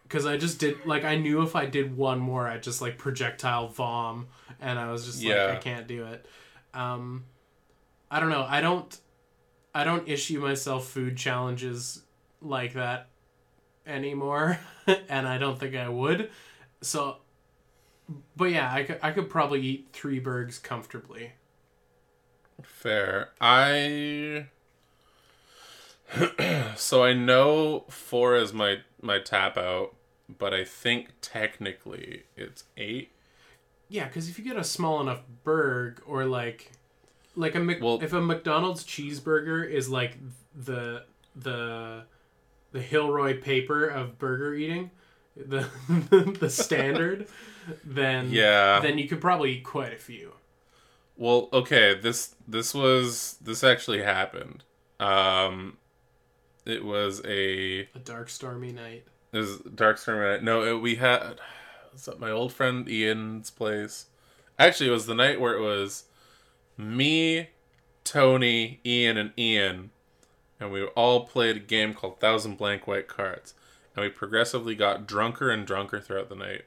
because 0.03 0.27
I 0.27 0.37
just 0.37 0.59
did 0.59 0.85
like 0.85 1.05
I 1.05 1.15
knew 1.15 1.43
if 1.43 1.55
I 1.55 1.67
did 1.67 1.97
one 1.97 2.19
more, 2.19 2.49
I'd 2.49 2.65
just 2.65 2.83
like 2.83 2.99
projectile 2.99 3.69
vom, 3.69 4.27
and 4.61 4.81
I 4.81 4.91
was 4.91 5.07
just 5.07 5.23
Yeah. 5.23 5.45
like, 5.45 5.55
I 5.59 5.61
can't 5.61 5.87
do 5.87 6.07
it. 6.07 6.27
Um, 6.75 7.23
I 8.11 8.21
don't 8.21 8.31
know. 8.31 8.47
I 8.49 8.61
don't. 8.61 8.97
I 9.75 9.85
don't 9.85 10.09
issue 10.09 10.41
myself 10.41 10.89
food 10.89 11.17
challenges 11.17 12.03
like 12.41 12.73
that 12.75 13.09
anymore, 13.87 14.59
and 15.09 15.29
I 15.29 15.39
don't 15.39 15.59
think 15.59 15.75
I 15.77 15.89
would. 15.89 16.31
So, 16.81 17.19
but 18.37 18.47
yeah, 18.47 18.73
I 18.73 18.83
could, 18.83 18.99
I 19.03 19.11
could 19.13 19.29
probably 19.29 19.61
eat 19.61 19.89
three 19.93 20.19
burgers 20.19 20.59
comfortably. 20.59 21.33
Fair. 22.63 23.31
I. 23.41 24.47
so 26.77 27.05
I 27.05 27.13
know 27.13 27.85
four 27.89 28.37
is 28.37 28.53
my 28.53 28.79
my 29.03 29.19
tap 29.19 29.59
out, 29.59 29.95
but 30.39 30.55
I 30.55 30.65
think 30.65 31.09
technically 31.21 32.25
it's 32.37 32.65
eight. 32.77 33.13
Yeah, 33.89 34.07
because 34.07 34.29
if 34.29 34.39
you 34.39 34.45
get 34.45 34.57
a 34.57 34.65
small 34.65 35.01
enough 35.01 35.23
burg 35.45 36.03
or 36.07 36.27
like, 36.27 36.73
like 37.39 37.55
a 37.55 37.61
Mc, 37.61 37.81
Well- 37.83 38.03
if 38.03 38.13
a 38.13 38.21
McDonald's 38.21 38.85
cheeseburger 38.85 39.69
is 39.69 39.89
like 39.89 40.19
the 40.55 41.05
the 41.37 42.05
the 42.73 42.81
Hilroy 42.81 43.41
paper 43.41 43.87
of 43.87 44.19
burger 44.19 44.55
eating, 44.55 44.91
the 45.37 45.67
the 46.41 46.51
standard, 46.51 47.27
then 47.85 48.31
Yeah. 48.31 48.81
then 48.81 48.99
you 48.99 49.09
could 49.09 49.21
probably 49.21 49.53
eat 49.59 49.65
quite 49.65 49.93
a 49.93 49.97
few. 49.99 50.33
Well, 51.17 51.49
okay, 51.53 51.95
this 51.95 52.35
this 52.47 52.75
was 52.75 53.37
this 53.41 53.65
actually 53.65 54.03
happened. 54.03 54.65
Um 55.01 55.79
it 56.67 56.85
was 56.85 57.23
a 57.25 57.89
A 57.95 57.99
dark 58.05 58.29
stormy 58.29 58.73
night. 58.73 59.05
it 59.33 59.39
was 59.39 59.59
Dark 59.59 59.97
stormy 59.99 60.27
night. 60.33 60.43
No, 60.43 60.63
it, 60.65 60.81
we 60.83 60.97
had 60.97 61.23
it 61.87 61.93
was 61.93 62.09
at 62.09 62.21
my 62.21 62.31
old 62.31 62.53
friend 62.53 62.89
Ian's 62.89 63.51
place. 63.51 64.07
Actually, 64.59 64.89
it 64.89 64.93
was 64.93 65.07
the 65.07 65.15
night 65.15 65.41
where 65.41 65.55
it 65.55 65.61
was 65.61 66.05
me, 66.79 67.49
Tony, 68.05 68.81
Ian, 68.87 69.17
and 69.19 69.33
Ian, 69.37 69.91
and 70.61 70.73
we 70.73 70.85
all 70.85 71.27
played 71.27 71.57
a 71.57 71.61
game 71.61 71.93
called 71.93 72.21
Thousand 72.21 72.57
Blank 72.57 72.87
White 72.87 73.09
Cards, 73.09 73.55
and 73.95 74.05
we 74.05 74.09
progressively 74.09 74.75
got 74.75 75.07
drunker 75.07 75.51
and 75.51 75.67
drunker 75.67 76.01
throughout 76.01 76.29
the 76.29 76.37
night. 76.37 76.63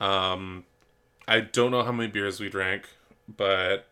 Um, 0.00 0.64
I 1.26 1.40
don't 1.40 1.70
know 1.70 1.82
how 1.84 1.92
many 1.92 2.10
beers 2.10 2.40
we 2.40 2.48
drank, 2.50 2.88
but 3.28 3.86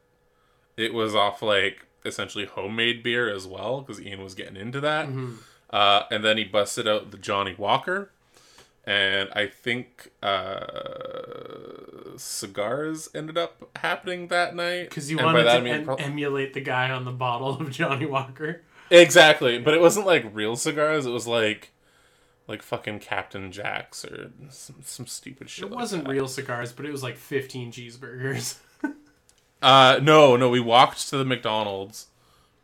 it 0.76 0.92
was 0.92 1.14
off 1.14 1.40
like 1.40 1.86
essentially 2.04 2.44
homemade 2.44 3.02
beer 3.02 3.32
as 3.32 3.46
well 3.46 3.80
because 3.80 4.00
Ian 4.02 4.22
was 4.22 4.34
getting 4.34 4.56
into 4.56 4.80
that. 4.80 5.06
Uh, 5.70 6.02
and 6.10 6.22
then 6.24 6.36
he 6.36 6.44
busted 6.44 6.86
out 6.86 7.10
the 7.12 7.16
Johnnie 7.16 7.54
Walker, 7.56 8.10
and 8.84 9.30
I 9.34 9.46
think 9.46 10.10
uh, 10.22 10.91
cigars 12.18 13.08
ended 13.14 13.36
up 13.38 13.70
happening 13.76 14.28
that 14.28 14.54
night. 14.56 14.88
Because 14.88 15.10
you 15.10 15.18
And 15.18 15.26
wanted 15.26 15.44
to 15.44 15.50
I 15.50 15.60
mean 15.60 15.74
em- 15.74 15.84
pro- 15.84 15.94
emulate 15.96 16.54
the 16.54 16.60
guy 16.60 16.90
on 16.90 17.04
the 17.04 17.12
bottle 17.12 17.60
of 17.60 17.70
Johnnie 17.70 18.06
Walker. 18.06 18.62
exactly, 18.90 19.58
but 19.58 19.74
it 19.74 19.80
wasn't 19.80 20.06
like 20.06 20.24
real 20.32 20.56
cigars. 20.56 21.06
It 21.06 21.10
was 21.10 21.26
like 21.26 21.70
like 22.48 22.62
fucking 22.62 22.98
Captain 22.98 23.52
Jack's 23.52 24.04
or 24.04 24.32
some, 24.50 24.76
some 24.82 25.06
stupid 25.06 25.48
shit. 25.48 25.64
It 25.66 25.70
like 25.70 25.78
wasn't 25.78 26.04
that. 26.04 26.10
real 26.10 26.26
cigars, 26.28 26.72
but 26.72 26.84
it 26.84 26.90
was 26.92 27.02
like 27.02 27.16
15 27.16 27.72
cheeseburgers. 27.72 28.58
Uh, 29.62 30.00
no, 30.02 30.34
no. 30.34 30.48
We 30.48 30.58
walked 30.58 31.08
to 31.10 31.16
the 31.16 31.24
McDonald's, 31.24 32.08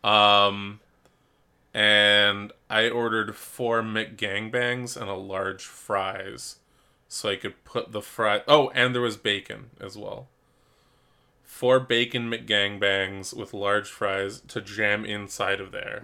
um, 0.02 0.80
and 1.72 2.52
I 2.68 2.88
ordered 2.88 3.36
four 3.36 3.82
McGangbangs 3.82 4.96
and 5.00 5.08
a 5.08 5.14
large 5.14 5.64
fries, 5.64 6.56
so 7.08 7.30
I 7.30 7.36
could 7.36 7.64
put 7.64 7.92
the 7.92 8.02
fry. 8.02 8.42
Oh, 8.46 8.70
and 8.74 8.94
there 8.94 9.02
was 9.02 9.16
bacon 9.16 9.70
as 9.80 9.96
well. 9.96 10.28
Four 11.42 11.80
bacon 11.80 12.30
McGangbangs 12.30 13.34
with 13.34 13.52
large 13.54 13.88
fries 13.88 14.40
to 14.48 14.60
jam 14.60 15.04
inside 15.04 15.60
of 15.60 15.72
there, 15.72 16.00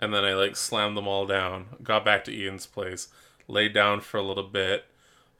and 0.00 0.12
then 0.12 0.24
I 0.24 0.34
like 0.34 0.56
slammed 0.56 0.96
them 0.96 1.08
all 1.08 1.24
down. 1.26 1.66
Got 1.82 2.04
back 2.04 2.24
to 2.24 2.32
Ian's 2.36 2.66
place, 2.66 3.08
laid 3.48 3.72
down 3.72 4.00
for 4.00 4.18
a 4.18 4.22
little 4.22 4.42
bit, 4.44 4.84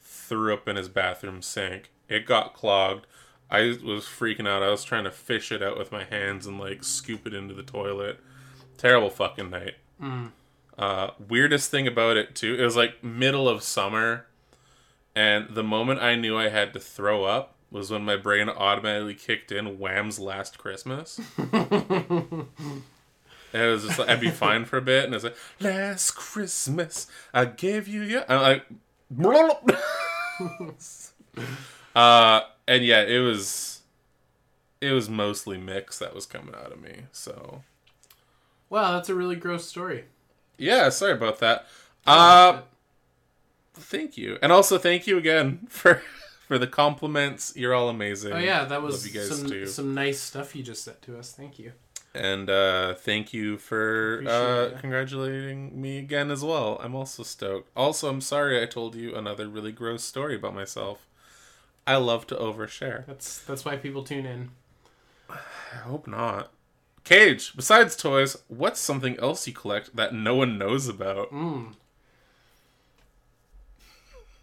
threw 0.01 0.55
up 0.55 0.66
in 0.68 0.76
his 0.76 0.88
bathroom 0.88 1.42
sink. 1.42 1.90
It 2.09 2.24
got 2.26 2.55
clogged. 2.55 3.07
I 3.51 3.76
was 3.84 4.05
freaking 4.05 4.49
out. 4.49 4.62
I 4.62 4.70
was 4.70 4.84
trying 4.84 5.05
to 5.05 5.11
fish 5.11 5.53
it 5.53 5.62
out 5.62 5.76
with 5.76 5.92
my 5.92 6.05
hands 6.05 6.47
and 6.47 6.59
like 6.59 6.82
scoop 6.82 7.26
it 7.26 7.34
into 7.34 7.53
the 7.55 7.62
toilet. 7.62 8.20
Terrible 8.78 9.11
fucking 9.11 9.51
night. 9.51 9.74
Uh, 10.78 11.11
weirdest 11.28 11.70
thing 11.70 11.86
about 11.86 12.16
it 12.16 12.34
too, 12.34 12.57
it 12.59 12.62
was 12.64 12.76
like 12.76 13.05
middle 13.05 13.49
of 13.49 13.62
summer, 13.62 14.26
and 15.14 15.54
the 15.54 15.62
moment 15.62 16.00
I 16.00 16.16
knew 16.16 16.36
I 16.36 16.48
had 16.48 16.72
to 16.74 16.80
throw 16.80 17.24
up 17.24 17.54
was 17.70 17.90
when 17.90 18.04
my 18.04 18.16
brain 18.16 18.48
automatically 18.48 19.14
kicked 19.14 19.52
in 19.52 19.78
Wham's 19.78 20.18
"Last 20.18 20.58
Christmas." 20.58 21.20
And 23.52 23.62
it 23.62 23.70
was 23.70 23.84
just 23.84 24.00
like 24.00 24.08
I'd 24.08 24.20
be 24.20 24.30
fine 24.30 24.64
for 24.64 24.78
a 24.78 24.82
bit, 24.82 25.04
and 25.04 25.14
it's 25.14 25.22
like 25.22 25.36
last 25.60 26.16
Christmas 26.16 27.06
I 27.32 27.44
gave 27.44 27.86
you 27.86 28.02
your. 28.02 28.24
I'm 28.28 28.40
like, 28.42 28.66
uh, 31.94 32.40
and 32.66 32.84
yeah, 32.84 33.02
it 33.02 33.20
was, 33.20 33.82
it 34.80 34.90
was 34.90 35.08
mostly 35.08 35.56
mix 35.56 36.00
that 36.00 36.16
was 36.16 36.26
coming 36.26 36.52
out 36.52 36.72
of 36.72 36.82
me. 36.82 37.02
So 37.12 37.62
wow, 38.70 38.90
that's 38.94 39.08
a 39.08 39.14
really 39.14 39.36
gross 39.36 39.66
story. 39.68 40.06
yeah, 40.58 40.88
sorry 40.88 41.12
about 41.12 41.38
that. 41.38 41.68
Uh, 42.08 42.62
thank 43.74 44.16
you, 44.16 44.38
and 44.42 44.50
also 44.52 44.78
thank 44.78 45.06
you 45.06 45.18
again 45.18 45.66
for 45.68 46.02
for 46.48 46.58
the 46.58 46.66
compliments. 46.66 47.52
You're 47.56 47.74
all 47.74 47.88
amazing. 47.88 48.32
oh 48.32 48.38
yeah, 48.38 48.64
that 48.64 48.82
was 48.82 49.04
Love 49.04 49.14
you 49.14 49.20
guys 49.20 49.38
some 49.38 49.48
too. 49.48 49.66
some 49.66 49.94
nice 49.94 50.20
stuff 50.20 50.54
you 50.56 50.62
just 50.62 50.82
said 50.84 51.00
to 51.02 51.18
us. 51.18 51.32
Thank 51.32 51.58
you. 51.58 51.72
And 52.16 52.48
uh, 52.48 52.94
thank 52.94 53.32
you 53.34 53.58
for 53.58 54.14
Appreciate 54.20 54.32
uh, 54.36 54.66
it. 54.76 54.78
congratulating 54.78 55.80
me 55.80 55.98
again 55.98 56.30
as 56.30 56.44
well. 56.44 56.78
I'm 56.80 56.94
also 56.94 57.24
stoked. 57.24 57.70
Also, 57.76 58.08
I'm 58.08 58.20
sorry 58.20 58.62
I 58.62 58.66
told 58.66 58.94
you 58.94 59.16
another 59.16 59.48
really 59.48 59.72
gross 59.72 60.04
story 60.04 60.36
about 60.36 60.54
myself. 60.54 61.08
I 61.88 61.96
love 61.96 62.26
to 62.28 62.36
overshare. 62.36 63.04
That's 63.06 63.40
that's 63.40 63.64
why 63.64 63.76
people 63.76 64.04
tune 64.04 64.26
in. 64.26 64.50
I 65.28 65.76
hope 65.78 66.06
not. 66.06 66.52
Cage, 67.02 67.54
besides 67.56 67.96
toys, 67.96 68.36
what's 68.48 68.80
something 68.80 69.18
else 69.18 69.46
you 69.46 69.52
collect 69.52 69.94
that 69.96 70.14
no 70.14 70.36
one 70.36 70.56
knows 70.56 70.86
about? 70.88 71.30
Mm. 71.32 71.74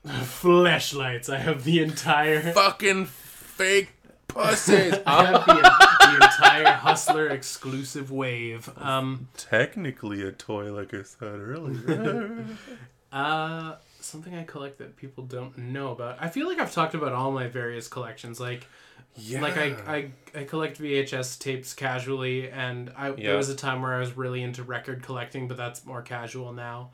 Flashlights. 0.06 1.30
I 1.30 1.38
have 1.38 1.64
the 1.64 1.82
entire. 1.82 2.54
Fucking 2.54 3.06
fake 3.06 3.90
pussies. 4.28 4.96
I 5.06 5.26
have 5.26 5.46
the, 5.46 5.54
the 5.54 6.26
entire 6.26 6.74
Hustler 6.74 7.28
exclusive 7.30 8.12
wave. 8.12 8.70
Um, 8.78 9.28
Technically 9.38 10.24
a 10.24 10.32
toy, 10.32 10.74
like 10.74 10.94
I 10.94 11.04
said 11.04 11.40
earlier. 11.40 12.46
uh, 13.12 13.76
something 14.00 14.34
I 14.34 14.44
collect 14.44 14.80
that 14.80 14.96
people 14.98 15.24
don't 15.24 15.58
know 15.58 15.92
about. 15.92 16.18
I 16.20 16.30
feel 16.30 16.48
like 16.48 16.60
I've 16.60 16.74
talked 16.74 16.96
about 16.96 17.12
all 17.14 17.32
my 17.32 17.48
various 17.48 17.88
collections. 17.88 18.40
Like, 18.40 18.68
yeah. 19.16 19.42
like 19.42 19.58
I, 19.58 19.76
I, 19.88 20.12
I 20.40 20.44
collect 20.46 20.80
VHS 20.82 21.38
tapes 21.38 21.74
casually, 21.74 22.50
and 22.50 22.92
I 22.98 23.10
Yeah. 23.10 23.28
there 23.28 23.38
was 23.38 23.50
a 23.50 23.56
time 23.56 23.82
where 23.82 23.94
I 23.94 24.00
was 24.00 24.18
really 24.18 24.42
into 24.42 24.64
record 24.64 25.04
collecting, 25.04 25.48
but 25.48 25.58
that's 25.58 25.86
more 25.86 26.02
casual 26.02 26.54
now. 26.54 26.90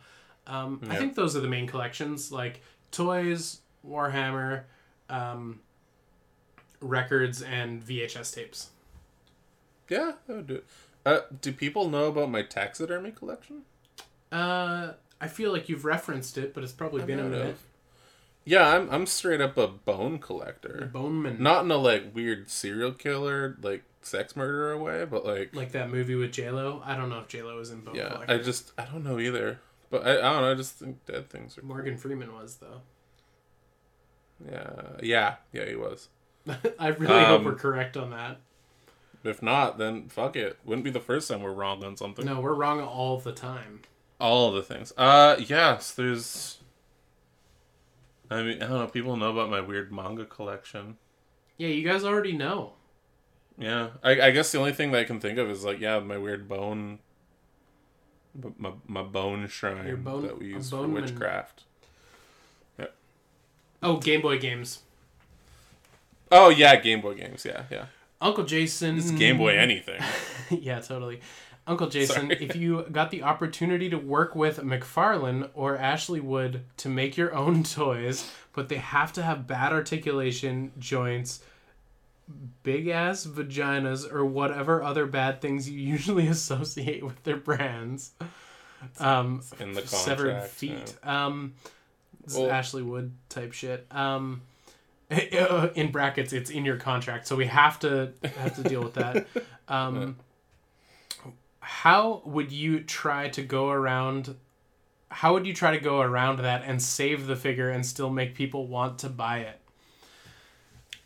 Um, 0.46 0.82
I 0.90 0.96
think 0.96 1.16
those 1.16 1.36
are 1.36 1.42
the 1.42 1.48
main 1.50 1.68
collections, 1.68 2.32
like 2.32 2.62
toys, 2.92 3.62
Warhammer, 3.88 4.64
um, 5.10 5.62
records, 6.80 7.42
and 7.42 7.84
VHS 7.84 8.34
tapes. 8.34 8.70
Yeah, 9.90 10.14
I 10.28 10.34
would 10.34 10.48
do 10.48 10.56
it. 10.56 10.66
Uh, 11.06 11.20
do 11.42 11.54
people 11.54 11.90
know 11.90 12.06
about 12.06 12.30
my 12.30 12.42
taxidermy 12.42 13.12
collection? 13.12 13.62
Uh, 14.32 14.94
I 15.22 15.28
feel 15.28 15.52
like 15.52 15.70
you've 15.70 15.86
referenced 15.86 16.38
it, 16.38 16.54
but 16.54 16.64
it's 16.64 16.74
probably 16.74 17.04
been 17.04 17.20
a 17.20 17.24
minute. 17.24 17.46
have. 17.46 17.60
Yeah, 18.44 18.76
I'm 18.76 18.90
I'm 18.90 19.06
straight 19.06 19.42
up 19.42 19.58
a 19.58 19.68
bone 19.68 20.20
collector. 20.20 20.90
Boneman. 20.94 21.42
Not 21.42 21.66
in 21.66 21.72
a 21.72 21.78
like 21.78 22.16
weird 22.16 22.50
serial 22.50 22.92
killer, 22.92 23.58
like 23.62 23.84
sex 24.02 24.36
murderer 24.36 24.78
way, 24.78 25.06
but 25.06 25.26
like 25.26 25.54
like 25.54 25.74
that 25.74 25.90
movie 25.90 26.16
with 26.16 26.32
J 26.32 26.50
Lo. 26.52 26.82
I 26.86 26.96
don't 26.96 27.10
know 27.10 27.20
if 27.20 27.28
J 27.28 27.42
Lo 27.42 27.60
is 27.60 27.72
in 27.72 27.82
Bone 27.82 27.96
yeah, 27.96 28.10
Collector. 28.10 28.34
I 28.34 28.38
just 28.38 28.72
I 28.78 28.86
don't 28.86 29.04
know 29.04 29.20
either. 29.20 29.60
But 29.90 30.06
I, 30.06 30.18
I 30.18 30.22
don't 30.34 30.42
know. 30.42 30.52
I 30.52 30.56
just 30.56 30.74
think 30.74 31.06
dead 31.06 31.30
things 31.30 31.58
are 31.58 31.64
Morgan 31.64 31.98
Freeman 31.98 32.34
was 32.34 32.56
though. 32.58 32.82
Yeah, 34.50 34.70
yeah, 35.02 35.36
yeah. 35.52 35.66
He 35.66 35.76
was. 35.76 36.10
I 36.80 36.88
really 36.88 37.24
hope 37.26 37.40
Um, 37.40 37.46
we're 37.46 37.56
correct 37.56 37.98
on 37.98 38.12
that. 38.12 38.40
If 39.24 39.42
not, 39.42 39.78
then 39.78 40.08
fuck 40.10 40.36
it. 40.36 40.58
Wouldn't 40.64 40.86
be 40.86 40.92
the 40.92 41.00
first 41.00 41.28
time 41.30 41.42
we're 41.42 41.52
wrong 41.54 41.84
on 41.84 41.98
something. 41.98 42.26
No, 42.26 42.40
we're 42.40 42.54
wrong 42.54 42.80
all 42.82 43.18
the 43.18 43.32
time. 43.34 43.82
All 44.20 44.52
the 44.52 44.62
things. 44.62 44.94
Uh, 44.98 45.38
yes. 45.40 45.92
There's. 45.92 46.60
I 48.30 48.44
mean, 48.44 48.58
I 48.62 48.68
don't 48.68 48.80
know. 48.80 48.88
People 48.88 49.16
know 49.18 49.32
about 49.32 49.50
my 49.50 49.62
weird 49.62 49.92
manga 49.92 50.26
collection. 50.26 50.98
Yeah, 51.58 51.70
you 51.70 51.88
guys 51.88 52.04
already 52.04 52.34
know. 52.34 52.74
Yeah, 53.58 53.90
I, 54.04 54.22
I 54.22 54.32
guess 54.32 54.52
the 54.52 54.60
only 54.60 54.74
thing 54.74 54.92
that 54.92 55.00
I 55.00 55.04
can 55.04 55.20
think 55.20 55.40
of 55.40 55.50
is 55.50 55.64
like, 55.66 55.80
yeah, 55.80 55.98
my 56.00 56.18
weird 56.20 56.48
bone, 56.48 57.00
my 58.58 58.72
my 58.88 59.04
bone 59.04 59.48
shrine 59.48 59.88
Your 59.88 59.98
bone- 59.98 60.24
that 60.24 60.38
we 60.40 60.54
a 60.54 60.58
use 60.58 60.70
for 60.70 60.78
bone 60.78 60.94
man. 60.94 61.04
witchcraft. 61.04 61.64
Oh, 63.84 63.98
Game 63.98 64.22
Boy 64.22 64.40
games. 64.40 64.80
Oh 66.32 66.50
yeah, 66.50 66.76
Game 66.78 67.00
Boy 67.02 67.14
games. 67.14 67.46
Yeah, 67.46 67.64
yeah. 67.72 67.86
Uncle 68.20 68.44
Jason. 68.44 68.98
It's 68.98 69.12
Game 69.12 69.38
Boy 69.38 69.56
anything. 69.58 70.02
yeah, 70.50 70.80
totally. 70.80 71.22
Uncle 71.68 71.88
Jason, 71.88 72.30
Sorry. 72.32 72.38
if 72.44 72.56
you 72.56 72.86
got 72.92 73.12
the 73.12 73.22
opportunity 73.24 73.90
to 73.90 73.98
work 73.98 74.36
with 74.36 74.58
McFarlane 74.60 75.50
or 75.54 75.78
Ashley 75.78 76.22
Wood 76.22 76.62
to 76.78 76.88
make 76.90 77.18
your 77.18 77.36
own 77.36 77.64
toys, 77.82 78.32
but 78.54 78.70
they 78.70 78.78
have 78.78 79.12
to 79.14 79.22
have 79.22 79.46
bad 79.46 79.74
articulation, 79.74 80.72
joints, 80.80 81.42
big 82.64 82.88
ass 82.88 83.26
vaginas, 83.26 84.12
or 84.12 84.26
whatever 84.26 84.84
other 84.84 85.06
bad 85.06 85.42
things 85.42 85.70
you 85.70 85.80
usually 85.80 86.28
associate 86.38 87.04
with 87.04 87.24
their 87.24 87.38
brands. 87.38 88.12
Um, 89.00 89.42
in 89.60 89.74
the 89.74 89.88
severed 89.88 90.32
contract, 90.32 90.54
feet. 90.54 90.96
Um, 91.04 91.54
Well- 92.36 92.52
Ashley 92.52 92.84
Wood 92.84 93.14
type 93.30 93.54
shit. 93.54 93.88
Um, 93.92 94.42
in 95.10 95.92
brackets, 95.92 96.34
it's 96.34 96.50
in 96.50 96.66
your 96.66 96.78
contract, 96.78 97.28
so 97.28 97.36
we 97.36 97.48
have 97.48 97.80
to 97.80 98.14
have 98.38 98.56
to 98.56 98.64
deal 98.64 98.84
with 98.84 98.96
that. 98.96 99.28
Um, 99.70 100.16
how 101.60 102.22
would 102.24 102.54
you 102.54 102.80
try 102.80 103.28
to 103.28 103.42
go 103.42 103.70
around? 103.70 104.36
How 105.10 105.34
would 105.34 105.46
you 105.46 105.54
try 105.54 105.72
to 105.72 105.80
go 105.80 106.00
around 106.00 106.40
that 106.40 106.64
and 106.66 106.82
save 106.82 107.28
the 107.28 107.36
figure 107.36 107.70
and 107.70 107.86
still 107.86 108.10
make 108.10 108.34
people 108.34 108.68
want 108.68 109.00
to 109.00 109.10
buy 109.10 109.40
it? 109.40 109.60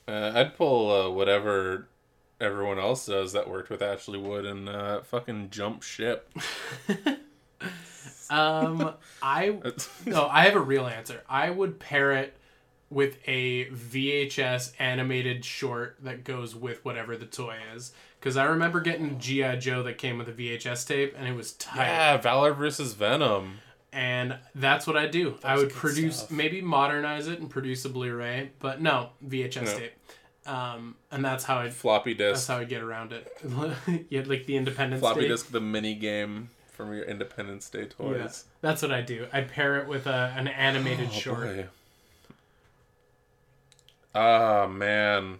Uh, 0.07 0.31
I'd 0.35 0.55
pull 0.55 0.91
uh, 0.91 1.09
whatever 1.09 1.87
everyone 2.39 2.79
else 2.79 3.05
does 3.05 3.33
that 3.33 3.49
worked 3.49 3.69
with 3.69 3.81
Ashley 3.81 4.17
Wood 4.17 4.45
and 4.45 4.67
uh, 4.67 5.01
fucking 5.01 5.49
jump 5.51 5.83
ship. 5.83 6.31
Um, 8.31 8.93
I 9.21 9.57
no, 10.05 10.27
I 10.27 10.45
have 10.45 10.55
a 10.55 10.61
real 10.61 10.87
answer. 10.87 11.21
I 11.29 11.49
would 11.49 11.79
pair 11.79 12.13
it 12.13 12.33
with 12.89 13.17
a 13.27 13.65
VHS 13.65 14.71
animated 14.79 15.43
short 15.43 15.97
that 16.01 16.23
goes 16.23 16.55
with 16.55 16.83
whatever 16.85 17.17
the 17.17 17.25
toy 17.25 17.57
is. 17.75 17.91
Because 18.19 18.37
I 18.37 18.45
remember 18.45 18.79
getting 18.79 19.19
GI 19.19 19.57
Joe 19.57 19.83
that 19.83 19.97
came 19.97 20.17
with 20.17 20.29
a 20.29 20.31
VHS 20.31 20.87
tape, 20.87 21.13
and 21.17 21.27
it 21.27 21.35
was 21.35 21.53
tight. 21.53 21.87
yeah, 21.87 22.17
Valor 22.17 22.53
versus 22.53 22.93
Venom. 22.93 23.59
And 23.93 24.37
that's 24.55 24.87
what 24.87 24.95
I 24.95 25.07
do. 25.07 25.35
I 25.43 25.57
would 25.57 25.69
produce, 25.71 26.17
stuff. 26.19 26.31
maybe 26.31 26.61
modernize 26.61 27.27
it 27.27 27.39
and 27.39 27.49
produce 27.49 27.83
a 27.83 27.89
Blu-ray, 27.89 28.51
but 28.59 28.81
no 28.81 29.09
VHS 29.27 29.63
No. 29.65 29.77
tape. 29.77 29.93
Um, 30.45 30.95
and 31.11 31.23
that's 31.25 31.43
how 31.43 31.57
I. 31.59 31.69
Floppy 31.69 32.13
disk. 32.13 32.33
That's 32.35 32.47
how 32.47 32.57
I 32.57 32.63
get 32.63 32.81
around 32.81 33.11
it. 33.13 33.27
you 34.09 34.17
had 34.17 34.27
like 34.27 34.45
the 34.45 34.55
Independence 34.55 35.01
Floppy 35.01 35.21
Day. 35.21 35.27
disk, 35.27 35.51
the 35.51 35.59
mini 35.61 35.93
game 35.93 36.49
from 36.71 36.93
your 36.93 37.03
Independence 37.03 37.69
Day 37.69 37.81
Yeah, 37.81 37.85
toys. 38.23 38.45
that's 38.61 38.81
what 38.81 38.91
I 38.91 39.01
do. 39.01 39.27
I 39.33 39.41
pair 39.41 39.77
it 39.77 39.87
with 39.87 40.07
a, 40.07 40.33
an 40.37 40.47
animated 40.47 41.09
Oh, 41.11 41.15
short. 41.15 41.43
boy. 41.47 41.67
Ah 44.13 44.67
man, 44.67 45.39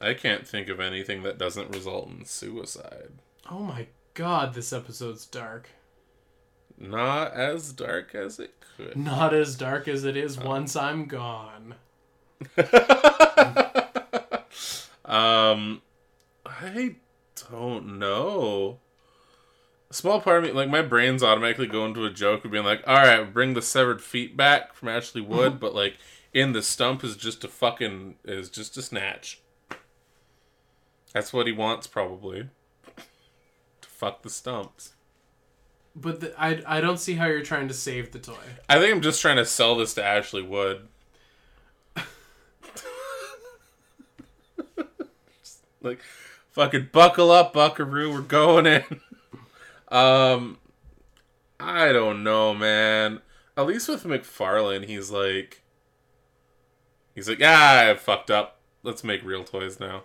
I 0.00 0.14
can't 0.14 0.46
think 0.46 0.68
of 0.68 0.80
anything 0.80 1.22
that 1.22 1.38
doesn't 1.38 1.70
result 1.74 2.08
in 2.10 2.24
suicide. 2.24 3.10
Oh 3.50 3.60
my 3.60 3.86
god, 4.14 4.54
this 4.54 4.72
episode's 4.72 5.26
dark. 5.26 5.68
Not 6.82 7.32
as 7.34 7.72
dark 7.72 8.12
as 8.12 8.40
it 8.40 8.54
could. 8.76 8.96
Not 8.96 9.32
as 9.32 9.56
dark 9.56 9.86
as 9.86 10.02
it 10.04 10.16
is 10.16 10.36
once 10.36 10.74
I'm 10.74 11.06
gone. 11.06 11.76
um, 15.04 15.80
I 16.44 16.96
don't 17.50 18.00
know. 18.00 18.80
Small 19.92 20.20
part 20.20 20.38
of 20.38 20.44
me, 20.44 20.50
like 20.50 20.70
my 20.70 20.82
brain's 20.82 21.22
automatically 21.22 21.68
going 21.68 21.94
to 21.94 22.04
a 22.04 22.10
joke 22.10 22.44
of 22.44 22.50
being 22.50 22.64
like, 22.64 22.82
"All 22.84 22.96
right, 22.96 23.32
bring 23.32 23.54
the 23.54 23.62
severed 23.62 24.02
feet 24.02 24.36
back 24.36 24.74
from 24.74 24.88
Ashley 24.88 25.20
Wood," 25.20 25.60
but 25.60 25.76
like 25.76 25.98
in 26.34 26.52
the 26.52 26.62
stump 26.62 27.04
is 27.04 27.16
just 27.16 27.44
a 27.44 27.48
fucking 27.48 28.16
is 28.24 28.50
just 28.50 28.76
a 28.76 28.82
snatch. 28.82 29.40
That's 31.12 31.32
what 31.32 31.46
he 31.46 31.52
wants, 31.52 31.86
probably. 31.86 32.48
to 32.96 33.88
fuck 33.88 34.22
the 34.22 34.30
stumps. 34.30 34.94
But 35.94 36.20
the, 36.20 36.34
I, 36.40 36.62
I 36.66 36.80
don't 36.80 36.98
see 36.98 37.14
how 37.14 37.26
you're 37.26 37.42
trying 37.42 37.68
to 37.68 37.74
save 37.74 38.12
the 38.12 38.18
toy. 38.18 38.34
I 38.68 38.78
think 38.78 38.94
I'm 38.94 39.02
just 39.02 39.20
trying 39.20 39.36
to 39.36 39.44
sell 39.44 39.76
this 39.76 39.94
to 39.94 40.04
Ashley 40.04 40.42
Wood. 40.42 40.88
Like, 45.84 45.98
fucking 46.52 46.90
buckle 46.92 47.32
up, 47.32 47.52
Buckaroo. 47.52 48.12
We're 48.12 48.20
going 48.20 48.66
in. 48.66 48.84
Um, 49.88 50.56
I 51.60 51.92
don't 51.92 52.24
know, 52.24 52.54
man. 52.54 53.20
At 53.58 53.66
least 53.66 53.90
with 53.90 54.04
McFarlane, 54.04 54.86
he's 54.86 55.10
like, 55.10 55.60
he's 57.14 57.28
like, 57.28 57.40
ah, 57.44 57.90
I 57.90 57.94
fucked 57.94 58.30
up. 58.30 58.58
Let's 58.82 59.04
make 59.04 59.22
real 59.22 59.44
toys 59.44 59.78
now. 59.78 60.04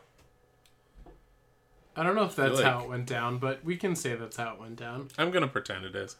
I 1.97 2.03
don't 2.03 2.15
know 2.15 2.23
if 2.25 2.35
that's 2.35 2.55
like- 2.55 2.63
how 2.65 2.81
it 2.83 2.89
went 2.89 3.07
down, 3.07 3.39
but 3.39 3.63
we 3.65 3.75
can 3.75 3.95
say 3.95 4.15
that's 4.15 4.37
how 4.37 4.53
it 4.53 4.59
went 4.59 4.75
down. 4.77 5.09
I'm 5.17 5.31
gonna 5.31 5.47
pretend 5.47 5.83
it 5.85 5.95
is. 5.95 6.15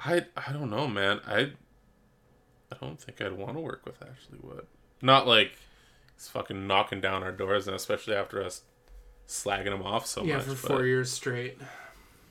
I 0.00 0.26
I 0.36 0.52
don't 0.52 0.70
know, 0.70 0.88
man. 0.88 1.20
I 1.26 1.52
I 2.72 2.76
don't 2.80 2.98
think 3.00 3.20
I'd 3.20 3.32
want 3.32 3.54
to 3.54 3.60
work 3.60 3.84
with 3.84 4.02
Ashley 4.02 4.38
Wood. 4.40 4.66
Not 5.02 5.26
like 5.28 5.52
he's 6.16 6.28
fucking 6.28 6.66
knocking 6.66 7.00
down 7.00 7.22
our 7.22 7.32
doors, 7.32 7.66
and 7.66 7.76
especially 7.76 8.14
after 8.14 8.42
us 8.42 8.62
slagging 9.28 9.66
him 9.74 9.82
off 9.82 10.06
so 10.06 10.24
yeah, 10.24 10.38
much. 10.38 10.46
Yeah, 10.48 10.54
for 10.54 10.68
but- 10.68 10.76
four 10.76 10.86
years 10.86 11.12
straight. 11.12 11.58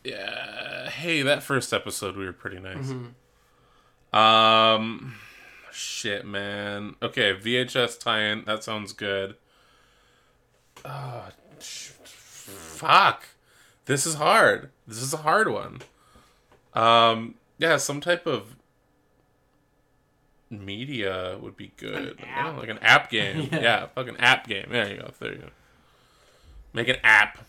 Yeah. 0.04 0.90
Hey, 0.90 1.22
that 1.22 1.44
first 1.44 1.72
episode 1.74 2.18
we 2.18 2.26
were 2.26 2.34
pretty 2.34 2.60
nice. 2.60 2.88
Mm-hmm. 2.88 4.18
Um, 4.18 5.16
shit, 5.72 6.26
man. 6.26 6.96
Okay, 7.04 7.36
VHS 7.36 8.00
tie-in. 8.00 8.46
That 8.46 8.64
sounds 8.64 8.94
good. 8.94 9.36
Ah, 10.84 11.30
sh- 11.60 11.91
fuck. 12.52 13.28
This 13.86 14.06
is 14.06 14.16
hard. 14.16 14.70
This 14.88 15.02
is 15.02 15.14
a 15.14 15.18
hard 15.18 15.50
one. 15.50 15.82
Um, 16.74 17.36
yeah, 17.58 17.78
some 17.78 18.00
type 18.02 18.26
of 18.26 18.56
media 20.50 21.38
would 21.42 21.56
be 21.56 21.72
good. 21.78 22.20
An 22.20 22.46
know, 22.46 22.60
like 22.60 22.70
an 22.70 22.80
app 22.80 23.10
game. 23.10 23.50
Yeah. 23.52 23.62
yeah. 23.62 23.86
fucking 23.88 24.18
app 24.18 24.48
game. 24.48 24.68
There 24.70 24.90
you 24.90 24.98
go. 24.98 25.12
There 25.20 25.32
you 25.34 25.40
go. 25.40 25.50
Make 26.74 26.88
an 26.88 26.98
app. 27.04 27.40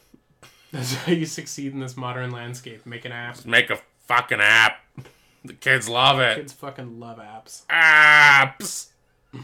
That's 0.72 0.94
how 0.94 1.12
you 1.12 1.26
succeed 1.26 1.72
in 1.72 1.80
this 1.80 1.96
modern 1.96 2.30
landscape. 2.30 2.86
Make 2.86 3.04
an 3.04 3.12
app. 3.12 3.44
Make 3.44 3.70
a 3.70 3.78
fucking 4.06 4.40
app. 4.40 4.80
The 5.44 5.52
kids 5.52 5.88
love 5.88 6.20
it. 6.20 6.36
Kids 6.36 6.52
fucking 6.52 6.98
love 7.00 7.18
apps. 7.18 7.66
apps. 7.66 8.88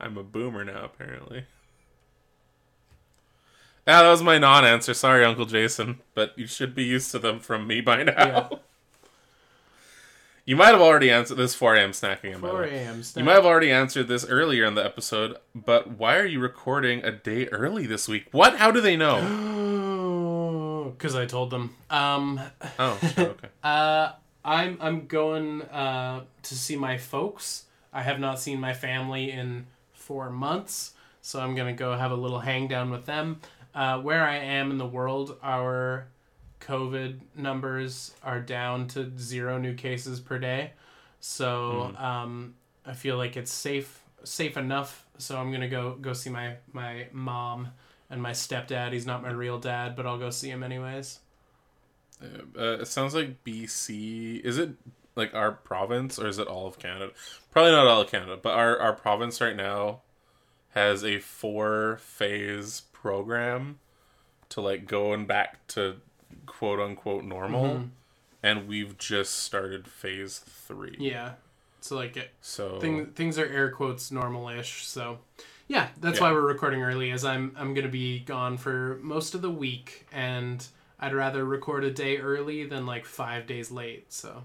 I'm 0.00 0.16
a 0.16 0.22
boomer 0.22 0.64
now, 0.64 0.84
apparently. 0.84 1.44
Yeah, 3.86 4.02
that 4.02 4.10
was 4.10 4.22
my 4.22 4.38
non-answer. 4.38 4.94
Sorry, 4.94 5.24
Uncle 5.24 5.46
Jason, 5.46 6.00
but 6.14 6.38
you 6.38 6.46
should 6.46 6.74
be 6.74 6.84
used 6.84 7.10
to 7.12 7.18
them 7.18 7.40
from 7.40 7.66
me 7.66 7.80
by 7.80 8.02
now. 8.02 8.12
Yeah. 8.16 8.48
You 10.46 10.56
might 10.56 10.68
have 10.68 10.80
already 10.80 11.10
answered 11.12 11.36
this. 11.36 11.54
4 11.54 11.76
a.m. 11.76 11.90
snacking. 11.92 12.40
By 12.40 12.48
the 12.48 12.52
4 12.54 12.60
way. 12.62 12.74
a.m. 12.84 13.02
You 13.14 13.22
might 13.22 13.34
have 13.34 13.46
already 13.46 13.70
answered 13.70 14.08
this 14.08 14.26
earlier 14.26 14.64
in 14.64 14.74
the 14.74 14.84
episode, 14.84 15.36
but 15.54 15.92
why 15.98 16.16
are 16.16 16.24
you 16.26 16.40
recording 16.40 17.04
a 17.04 17.12
day 17.12 17.46
early 17.48 17.86
this 17.86 18.08
week? 18.08 18.26
What? 18.32 18.56
How 18.56 18.72
do 18.72 18.80
they 18.80 18.96
know? 18.96 19.20
Because 20.96 21.14
I 21.14 21.24
told 21.26 21.50
them. 21.50 21.76
Um, 21.88 22.40
Oh, 22.78 22.98
sure, 23.14 23.28
okay. 23.28 23.48
uh, 23.62 24.12
I'm 24.44 24.76
I'm 24.80 25.06
going 25.06 25.62
uh, 25.62 26.24
to 26.42 26.54
see 26.54 26.74
my 26.76 26.98
folks. 26.98 27.66
I 27.92 28.02
have 28.02 28.18
not 28.18 28.40
seen 28.40 28.58
my 28.60 28.72
family 28.74 29.30
in 29.30 29.66
four 29.92 30.30
months, 30.30 30.92
so 31.22 31.40
I'm 31.40 31.54
gonna 31.54 31.72
go 31.74 31.94
have 31.96 32.10
a 32.10 32.16
little 32.16 32.40
hang 32.40 32.66
down 32.66 32.90
with 32.90 33.06
them. 33.06 33.40
Uh, 33.74 33.98
where 34.00 34.24
I 34.24 34.36
am 34.36 34.70
in 34.70 34.78
the 34.78 34.86
world, 34.86 35.36
our 35.42 36.08
COVID 36.60 37.20
numbers 37.36 38.14
are 38.22 38.40
down 38.40 38.88
to 38.88 39.10
zero 39.18 39.58
new 39.58 39.74
cases 39.74 40.20
per 40.20 40.38
day. 40.38 40.72
So 41.20 41.94
um, 41.96 42.54
I 42.84 42.94
feel 42.94 43.16
like 43.16 43.36
it's 43.36 43.52
safe 43.52 44.02
safe 44.24 44.56
enough. 44.56 45.06
So 45.18 45.38
I'm 45.38 45.52
gonna 45.52 45.68
go 45.68 45.96
go 46.00 46.12
see 46.12 46.30
my 46.30 46.56
my 46.72 47.06
mom 47.12 47.68
and 48.08 48.20
my 48.20 48.32
stepdad. 48.32 48.92
He's 48.92 49.06
not 49.06 49.22
my 49.22 49.30
real 49.30 49.58
dad, 49.58 49.96
but 49.96 50.06
I'll 50.06 50.18
go 50.18 50.30
see 50.30 50.50
him 50.50 50.62
anyways. 50.62 51.20
Uh, 52.22 52.80
it 52.80 52.86
sounds 52.88 53.14
like 53.14 53.44
BC. 53.44 54.40
Is 54.44 54.58
it 54.58 54.70
like 55.16 55.34
our 55.34 55.52
province 55.52 56.18
or 56.18 56.28
is 56.28 56.38
it 56.38 56.46
all 56.46 56.66
of 56.66 56.78
Canada? 56.78 57.12
Probably 57.50 57.72
not 57.72 57.86
all 57.86 58.02
of 58.02 58.10
Canada, 58.10 58.38
but 58.40 58.54
our, 58.54 58.78
our 58.78 58.92
province 58.92 59.40
right 59.40 59.56
now 59.56 60.00
has 60.70 61.04
a 61.04 61.18
four 61.18 61.98
phase 62.02 62.82
program 63.00 63.78
to 64.50 64.60
like 64.60 64.86
going 64.86 65.26
back 65.26 65.66
to 65.68 65.96
quote 66.46 66.80
unquote 66.80 67.24
normal. 67.24 67.64
Mhm. 67.76 67.88
And 68.42 68.66
we've 68.68 68.96
just 68.98 69.36
started 69.40 69.86
phase 69.86 70.38
three. 70.38 70.96
Yeah. 70.98 71.34
So 71.80 71.96
like 71.96 72.16
it, 72.16 72.30
So 72.40 72.78
thing, 72.80 73.06
things 73.12 73.38
are 73.38 73.44
air 73.46 73.70
quotes 73.70 74.10
normal-ish. 74.10 74.84
So 74.86 75.18
yeah, 75.68 75.88
that's 76.00 76.18
Yeah. 76.18 76.24
why 76.26 76.32
we're 76.32 76.40
recording 76.46 76.82
early. 76.82 77.10
As 77.10 77.24
I'm 77.24 77.54
I'm 77.56 77.74
gonna 77.74 77.88
be 77.88 78.20
gone 78.20 78.56
for 78.58 78.98
most 79.02 79.34
of 79.34 79.42
the 79.42 79.50
week, 79.50 80.06
and 80.12 80.66
I'd 80.98 81.14
rather 81.14 81.44
record 81.44 81.84
a 81.84 81.90
day 81.90 82.18
early 82.18 82.64
than 82.66 82.84
like 82.86 83.04
five 83.06 83.46
days 83.46 83.70
late. 83.70 84.12
So 84.12 84.44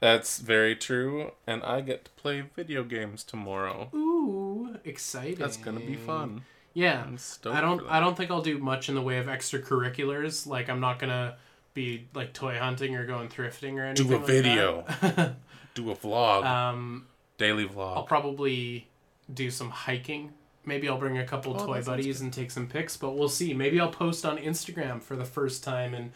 that's 0.00 0.38
very 0.38 0.74
true. 0.76 1.32
And 1.46 1.62
I 1.62 1.80
get 1.80 2.04
to 2.06 2.10
play 2.12 2.42
video 2.54 2.82
games 2.84 3.24
tomorrow. 3.24 3.90
ooh, 3.94 4.76
exciting! 4.84 5.36
That's 5.36 5.56
gonna 5.56 5.80
be 5.80 5.96
fun. 5.96 6.44
Yeah. 6.74 7.02
I'm 7.02 7.18
stoked. 7.18 7.56
I 7.56 7.60
don't. 7.60 7.86
I 7.88 8.00
don't 8.00 8.16
think 8.16 8.30
I'll 8.30 8.42
do 8.42 8.58
much 8.58 8.88
in 8.88 8.94
the 8.94 9.02
way 9.02 9.18
of 9.18 9.26
extracurriculars. 9.26 10.46
Like 10.46 10.68
I'm 10.68 10.80
not 10.80 10.98
gonna 10.98 11.36
be 11.74 12.08
like 12.14 12.32
toy 12.32 12.58
hunting 12.58 12.96
or 12.96 13.06
going 13.06 13.28
thrifting 13.28 13.74
or 13.74 13.84
anything. 13.84 14.06
Do 14.08 14.14
a 14.14 14.18
like 14.18 14.26
video. 14.26 14.84
do 15.74 15.90
a 15.90 15.96
vlog, 15.96 16.44
um, 16.44 17.06
daily 17.36 17.66
vlog. 17.66 17.96
I'll 17.96 18.02
probably 18.04 18.88
do 19.32 19.50
some 19.50 19.70
hiking. 19.70 20.32
Maybe 20.64 20.88
I'll 20.88 20.98
bring 20.98 21.18
a 21.18 21.24
couple 21.24 21.58
Oh, 21.58 21.66
toy 21.66 21.82
buddies 21.82 22.20
and 22.20 22.32
take 22.32 22.50
some 22.50 22.66
pics, 22.66 22.96
but 22.96 23.16
we'll 23.16 23.28
see. 23.28 23.54
Maybe 23.54 23.80
I'll 23.80 23.90
post 23.90 24.26
on 24.26 24.36
Instagram 24.38 25.02
for 25.02 25.16
the 25.16 25.24
first 25.24 25.64
time 25.64 25.94
in 25.94 26.12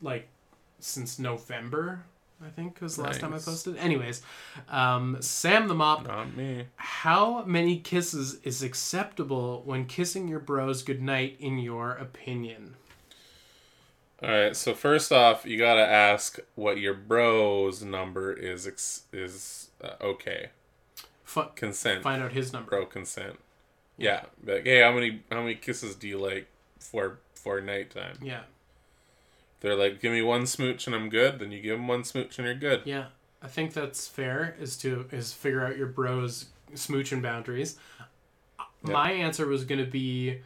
like 0.00 0.28
since 0.78 1.18
November. 1.18 2.04
I 2.44 2.48
think 2.48 2.80
was 2.80 2.96
the 2.96 3.02
last 3.02 3.20
time 3.20 3.34
I 3.34 3.38
posted. 3.38 3.76
Anyways, 3.76 4.22
um, 4.68 5.18
Sam 5.20 5.68
the 5.68 5.74
Mop 5.74 6.06
Not 6.06 6.34
me. 6.36 6.66
how 6.76 7.44
many 7.44 7.78
kisses 7.78 8.40
is 8.44 8.62
acceptable 8.62 9.62
when 9.64 9.84
kissing 9.84 10.26
your 10.26 10.40
bros 10.40 10.82
goodnight, 10.82 11.36
in 11.38 11.58
your 11.58 11.90
opinion? 11.92 12.76
All 14.22 14.30
right. 14.30 14.56
So 14.56 14.74
first 14.74 15.12
off, 15.12 15.44
you 15.46 15.58
gotta 15.58 15.86
ask 15.86 16.38
what 16.54 16.78
your 16.78 16.94
bro's 16.94 17.82
number 17.82 18.32
is. 18.32 18.66
Ex- 18.66 19.04
is 19.12 19.70
uh, 19.82 19.92
okay. 20.00 20.50
F- 21.26 21.54
Consent. 21.54 22.02
find 22.02 22.22
out 22.22 22.32
his 22.32 22.52
number. 22.52 22.70
Bro 22.70 22.86
consent. 22.86 23.38
Yeah. 23.96 24.24
Like, 24.44 24.64
hey, 24.64 24.80
how 24.82 24.92
many 24.92 25.22
how 25.30 25.40
many 25.42 25.54
kisses 25.54 25.94
do 25.94 26.08
you 26.08 26.18
like 26.18 26.48
for 26.78 27.18
for 27.34 27.60
nighttime? 27.60 28.16
Yeah, 28.22 28.40
They're 29.60 29.76
like, 29.76 30.00
give 30.00 30.12
me 30.12 30.22
one 30.22 30.46
smooch 30.46 30.86
and 30.86 30.96
I'm 30.96 31.08
good. 31.10 31.38
Then 31.38 31.52
you 31.52 31.60
give 31.60 31.76
them 31.78 31.86
one 31.88 32.04
smooch 32.04 32.38
and 32.38 32.46
you're 32.46 32.54
good. 32.54 32.82
yeah. 32.84 33.06
I 33.42 33.48
think 33.48 33.72
that's 33.72 34.06
fair. 34.06 34.54
Is 34.60 34.76
to 34.78 35.06
is 35.10 35.32
figure 35.32 35.64
out 35.66 35.78
your 35.78 35.86
bros 35.86 36.46
smooching 36.74 37.22
boundaries. 37.22 37.78
Yep. 38.58 38.92
My 38.92 39.12
answer 39.12 39.46
was 39.46 39.64
gonna 39.64 39.86
be, 39.86 40.40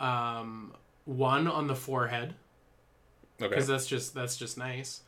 um, 0.00 0.72
one 1.04 1.46
on 1.46 1.66
the 1.66 1.74
forehead 1.74 2.34
Okay. 3.40 3.48
because 3.48 3.66
that's 3.66 3.86
just 3.86 4.14
that's 4.14 4.36
just 4.36 4.56
nice, 4.56 5.00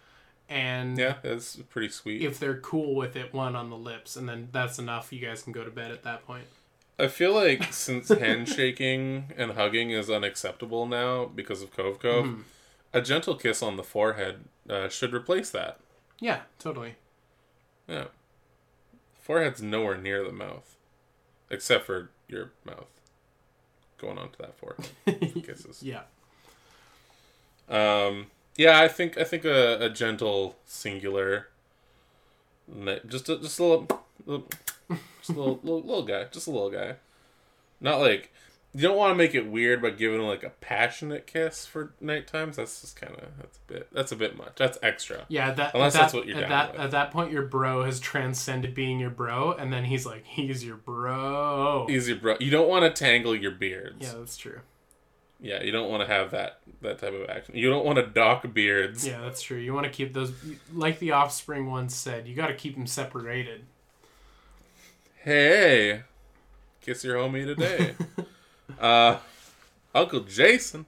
and 0.49 0.99
Yeah, 0.99 1.15
that's 1.23 1.57
pretty 1.71 1.89
sweet. 1.91 2.23
if 2.23 2.39
they're 2.41 2.59
cool 2.59 2.95
with 2.97 3.15
it, 3.17 3.33
one 3.33 3.55
on 3.55 3.71
the 3.71 3.77
lips, 3.77 4.17
and 4.17 4.29
then 4.29 4.49
that's 4.53 4.79
enough. 4.79 5.13
You 5.13 5.21
guys 5.21 5.43
can 5.43 5.53
go 5.53 5.63
to 5.65 5.71
bed 5.71 5.93
at 5.93 6.03
that 6.03 6.27
point. 6.27 6.47
I 6.99 7.07
feel 7.07 7.33
like 7.33 7.73
since 7.73 8.09
handshaking 8.19 9.33
and 9.37 9.53
hugging 9.53 9.91
is 9.91 10.11
unacceptable 10.11 10.87
now 10.87 11.27
because 11.27 11.63
of 11.63 11.71
Cove 11.71 11.99
Cove, 12.01 12.27
Mhm. 12.27 12.43
A 12.93 13.01
gentle 13.01 13.35
kiss 13.35 13.63
on 13.63 13.77
the 13.77 13.83
forehead 13.83 14.45
uh, 14.69 14.89
should 14.89 15.13
replace 15.13 15.51
that. 15.51 15.79
Yeah, 16.21 16.41
totally. 16.59 16.97
Yeah. 17.89 18.07
Forehead's 19.21 19.63
nowhere 19.63 19.97
near 19.97 20.25
the 20.25 20.33
mouth. 20.33 20.77
Except 21.51 21.87
for 21.87 22.11
your 22.29 22.53
mouth. 22.65 22.89
Going 23.99 24.19
on 24.19 24.31
to 24.31 24.39
that 24.39 24.57
forehead. 24.57 24.89
Kisses. 25.45 25.83
yeah. 25.83 26.03
Um 27.69 28.27
yeah, 28.57 28.81
I 28.81 28.89
think 28.89 29.19
I 29.19 29.25
think 29.25 29.45
a, 29.45 29.79
a 29.81 29.91
gentle 29.91 30.57
singular 30.65 31.49
just 33.07 33.29
a, 33.29 33.39
just 33.39 33.59
a 33.59 33.65
little, 33.65 34.05
little 34.25 34.49
just 35.19 35.31
a 35.31 35.33
little, 35.33 35.61
little 35.63 35.83
little 35.83 36.03
guy, 36.05 36.25
just 36.31 36.47
a 36.47 36.51
little 36.51 36.71
guy. 36.71 36.95
Not 37.81 38.01
like 38.01 38.33
you 38.77 38.83
don't 38.83 38.97
want 38.99 39.11
to 39.11 39.15
make 39.15 39.35
it 39.35 39.47
weird 39.49 39.81
by 39.81 39.89
giving 39.89 40.21
like 40.21 40.43
a 40.43 40.51
passionate 40.51 41.27
kiss 41.27 41.65
for 41.65 41.95
night 41.99 42.27
times. 42.27 42.57
That's 42.57 42.83
just 42.83 43.01
kind 43.01 43.15
of 43.15 43.25
that's 43.39 43.57
a 43.57 43.73
bit 43.73 43.89
that's 43.91 44.13
a 44.13 44.17
bit 44.17 44.37
much. 44.37 44.53
That's 44.57 44.77
extra. 44.83 45.25
Yeah, 45.29 45.53
that 45.53 45.75
Unless 45.75 45.95
at 45.95 46.01
that's 46.03 46.13
what 46.13 46.27
you're 46.27 46.37
at 46.37 46.41
down 46.43 46.51
that 46.51 46.73
with. 46.73 46.81
at 46.83 46.91
that 46.91 47.11
point 47.11 47.33
your 47.33 47.45
bro 47.47 47.85
has 47.85 47.99
transcended 47.99 48.75
being 48.75 49.01
your 49.01 49.09
bro 49.09 49.53
and 49.53 49.73
then 49.73 49.87
he's 49.87 50.05
like 50.05 50.27
he's 50.27 50.63
your 50.63 50.77
bro. 50.77 51.87
Easy, 51.89 52.13
bro. 52.13 52.37
You 52.39 52.51
don't 52.51 52.69
want 52.69 52.85
to 52.85 52.91
tangle 52.91 53.35
your 53.35 53.53
beards. 53.53 54.07
yeah, 54.07 54.13
that's 54.19 54.37
true. 54.37 54.61
Yeah, 55.41 55.63
you 55.63 55.73
don't 55.73 55.91
want 55.91 56.07
to 56.07 56.15
have 56.15 56.33
that 56.33 56.61
that 56.83 56.99
type 56.99 57.15
of 57.15 57.31
action. 57.31 57.57
You 57.57 57.71
don't 57.71 57.87
want 57.87 57.97
to 57.97 58.07
dock 58.07 58.53
beards. 58.53 59.07
Yeah, 59.07 59.23
that's 59.23 59.41
true. 59.41 59.57
You 59.57 59.73
want 59.73 59.85
to 59.85 59.91
keep 59.91 60.13
those 60.13 60.35
like 60.75 60.99
the 60.99 61.13
offspring 61.13 61.71
once 61.71 61.95
said, 61.95 62.27
you 62.29 62.35
got 62.35 62.49
to 62.49 62.55
keep 62.55 62.75
them 62.75 62.87
separated. 62.87 63.65
Hey, 65.23 66.03
kiss 66.83 67.05
your 67.05 67.17
homie 67.17 67.47
today. 67.47 67.95
uh, 68.81 69.19
Uncle 69.95 70.21
Jason. 70.21 70.87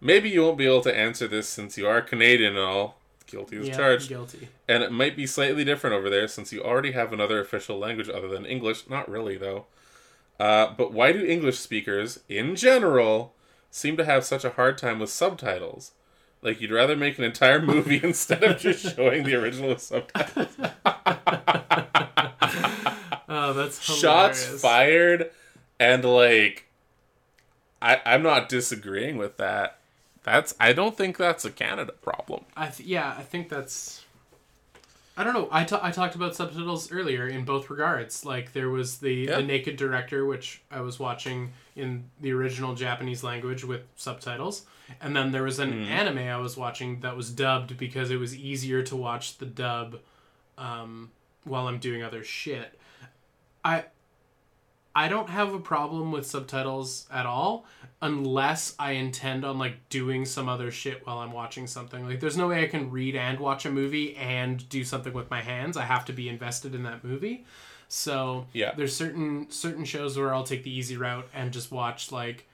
Maybe 0.00 0.30
you 0.30 0.42
won't 0.42 0.58
be 0.58 0.66
able 0.66 0.82
to 0.82 0.96
answer 0.96 1.28
this 1.28 1.48
since 1.48 1.78
you 1.78 1.86
are 1.86 2.00
Canadian 2.00 2.56
and 2.56 2.64
all. 2.64 2.98
Guilty 3.26 3.58
as 3.58 3.68
yeah, 3.68 3.76
charged. 3.76 4.08
guilty. 4.08 4.48
And 4.68 4.82
it 4.82 4.92
might 4.92 5.16
be 5.16 5.26
slightly 5.26 5.64
different 5.64 5.94
over 5.94 6.10
there 6.10 6.28
since 6.28 6.52
you 6.52 6.62
already 6.62 6.92
have 6.92 7.12
another 7.12 7.40
official 7.40 7.78
language 7.78 8.08
other 8.08 8.28
than 8.28 8.44
English. 8.44 8.90
Not 8.90 9.08
really, 9.08 9.36
though. 9.38 9.66
Uh, 10.38 10.74
but 10.76 10.92
why 10.92 11.12
do 11.12 11.24
English 11.24 11.58
speakers, 11.58 12.20
in 12.28 12.56
general, 12.56 13.32
seem 13.70 13.96
to 13.96 14.04
have 14.04 14.24
such 14.24 14.44
a 14.44 14.50
hard 14.50 14.76
time 14.76 14.98
with 14.98 15.08
subtitles? 15.08 15.92
Like, 16.42 16.60
you'd 16.60 16.72
rather 16.72 16.96
make 16.96 17.16
an 17.18 17.24
entire 17.24 17.62
movie 17.64 18.00
instead 18.02 18.42
of 18.42 18.58
just 18.58 18.96
showing 18.96 19.22
the 19.22 19.34
original 19.36 19.70
with 19.70 19.80
subtitles. 19.80 20.48
Oh, 23.34 23.54
that's 23.54 23.82
Shots 23.82 24.60
fired, 24.60 25.30
and 25.80 26.04
like, 26.04 26.66
I, 27.82 28.00
I'm 28.06 28.22
not 28.22 28.48
disagreeing 28.48 29.16
with 29.18 29.36
that. 29.38 29.78
That's 30.22 30.54
I 30.60 30.72
don't 30.72 30.96
think 30.96 31.16
that's 31.16 31.44
a 31.44 31.50
Canada 31.50 31.92
problem. 32.00 32.44
I 32.56 32.68
th- 32.68 32.88
yeah, 32.88 33.14
I 33.18 33.22
think 33.22 33.48
that's. 33.48 34.04
I 35.16 35.24
don't 35.24 35.34
know. 35.34 35.48
I 35.50 35.62
I 35.82 35.90
talked 35.90 36.14
about 36.14 36.34
subtitles 36.36 36.90
earlier 36.92 37.26
in 37.28 37.44
both 37.44 37.68
regards. 37.68 38.24
Like 38.24 38.52
there 38.52 38.70
was 38.70 38.98
the 38.98 39.12
Yeah. 39.14 39.36
the 39.36 39.42
Naked 39.42 39.76
Director, 39.76 40.24
which 40.24 40.62
I 40.70 40.80
was 40.80 40.98
watching 40.98 41.52
in 41.76 42.04
the 42.20 42.32
original 42.32 42.74
Japanese 42.74 43.22
language 43.24 43.64
with 43.64 43.82
subtitles, 43.96 44.62
and 45.00 45.14
then 45.16 45.32
there 45.32 45.42
was 45.42 45.58
an 45.58 45.72
Mhm. 45.72 45.86
anime 45.88 46.18
I 46.18 46.36
was 46.38 46.56
watching 46.56 47.00
that 47.00 47.16
was 47.16 47.30
dubbed 47.30 47.76
because 47.76 48.10
it 48.10 48.16
was 48.16 48.34
easier 48.34 48.82
to 48.84 48.94
watch 48.96 49.38
the 49.38 49.46
dub 49.46 49.98
um, 50.56 51.10
while 51.44 51.66
I'm 51.66 51.78
doing 51.78 52.02
other 52.02 52.22
shit. 52.22 52.78
I 53.64 53.84
I 54.94 55.08
don't 55.08 55.28
have 55.30 55.54
a 55.54 55.58
problem 55.58 56.12
with 56.12 56.26
subtitles 56.26 57.06
at 57.10 57.24
all 57.26 57.64
unless 58.02 58.74
I 58.78 58.92
intend 58.92 59.44
on 59.44 59.58
like 59.58 59.88
doing 59.88 60.24
some 60.24 60.48
other 60.48 60.70
shit 60.70 61.06
while 61.06 61.18
I'm 61.18 61.32
watching 61.32 61.66
something. 61.66 62.04
Like 62.06 62.20
there's 62.20 62.36
no 62.36 62.48
way 62.48 62.62
I 62.62 62.66
can 62.66 62.90
read 62.90 63.16
and 63.16 63.38
watch 63.40 63.64
a 63.64 63.70
movie 63.70 64.16
and 64.16 64.68
do 64.68 64.84
something 64.84 65.12
with 65.12 65.30
my 65.30 65.40
hands. 65.40 65.76
I 65.76 65.84
have 65.84 66.04
to 66.06 66.12
be 66.12 66.28
invested 66.28 66.74
in 66.74 66.82
that 66.82 67.04
movie. 67.04 67.44
So 67.88 68.46
Yeah. 68.52 68.72
there's 68.74 68.94
certain 68.94 69.50
certain 69.50 69.84
shows 69.84 70.18
where 70.18 70.34
I'll 70.34 70.44
take 70.44 70.62
the 70.64 70.70
easy 70.76 70.96
route 70.96 71.28
and 71.32 71.52
just 71.52 71.70
watch 71.70 72.10
like 72.12 72.46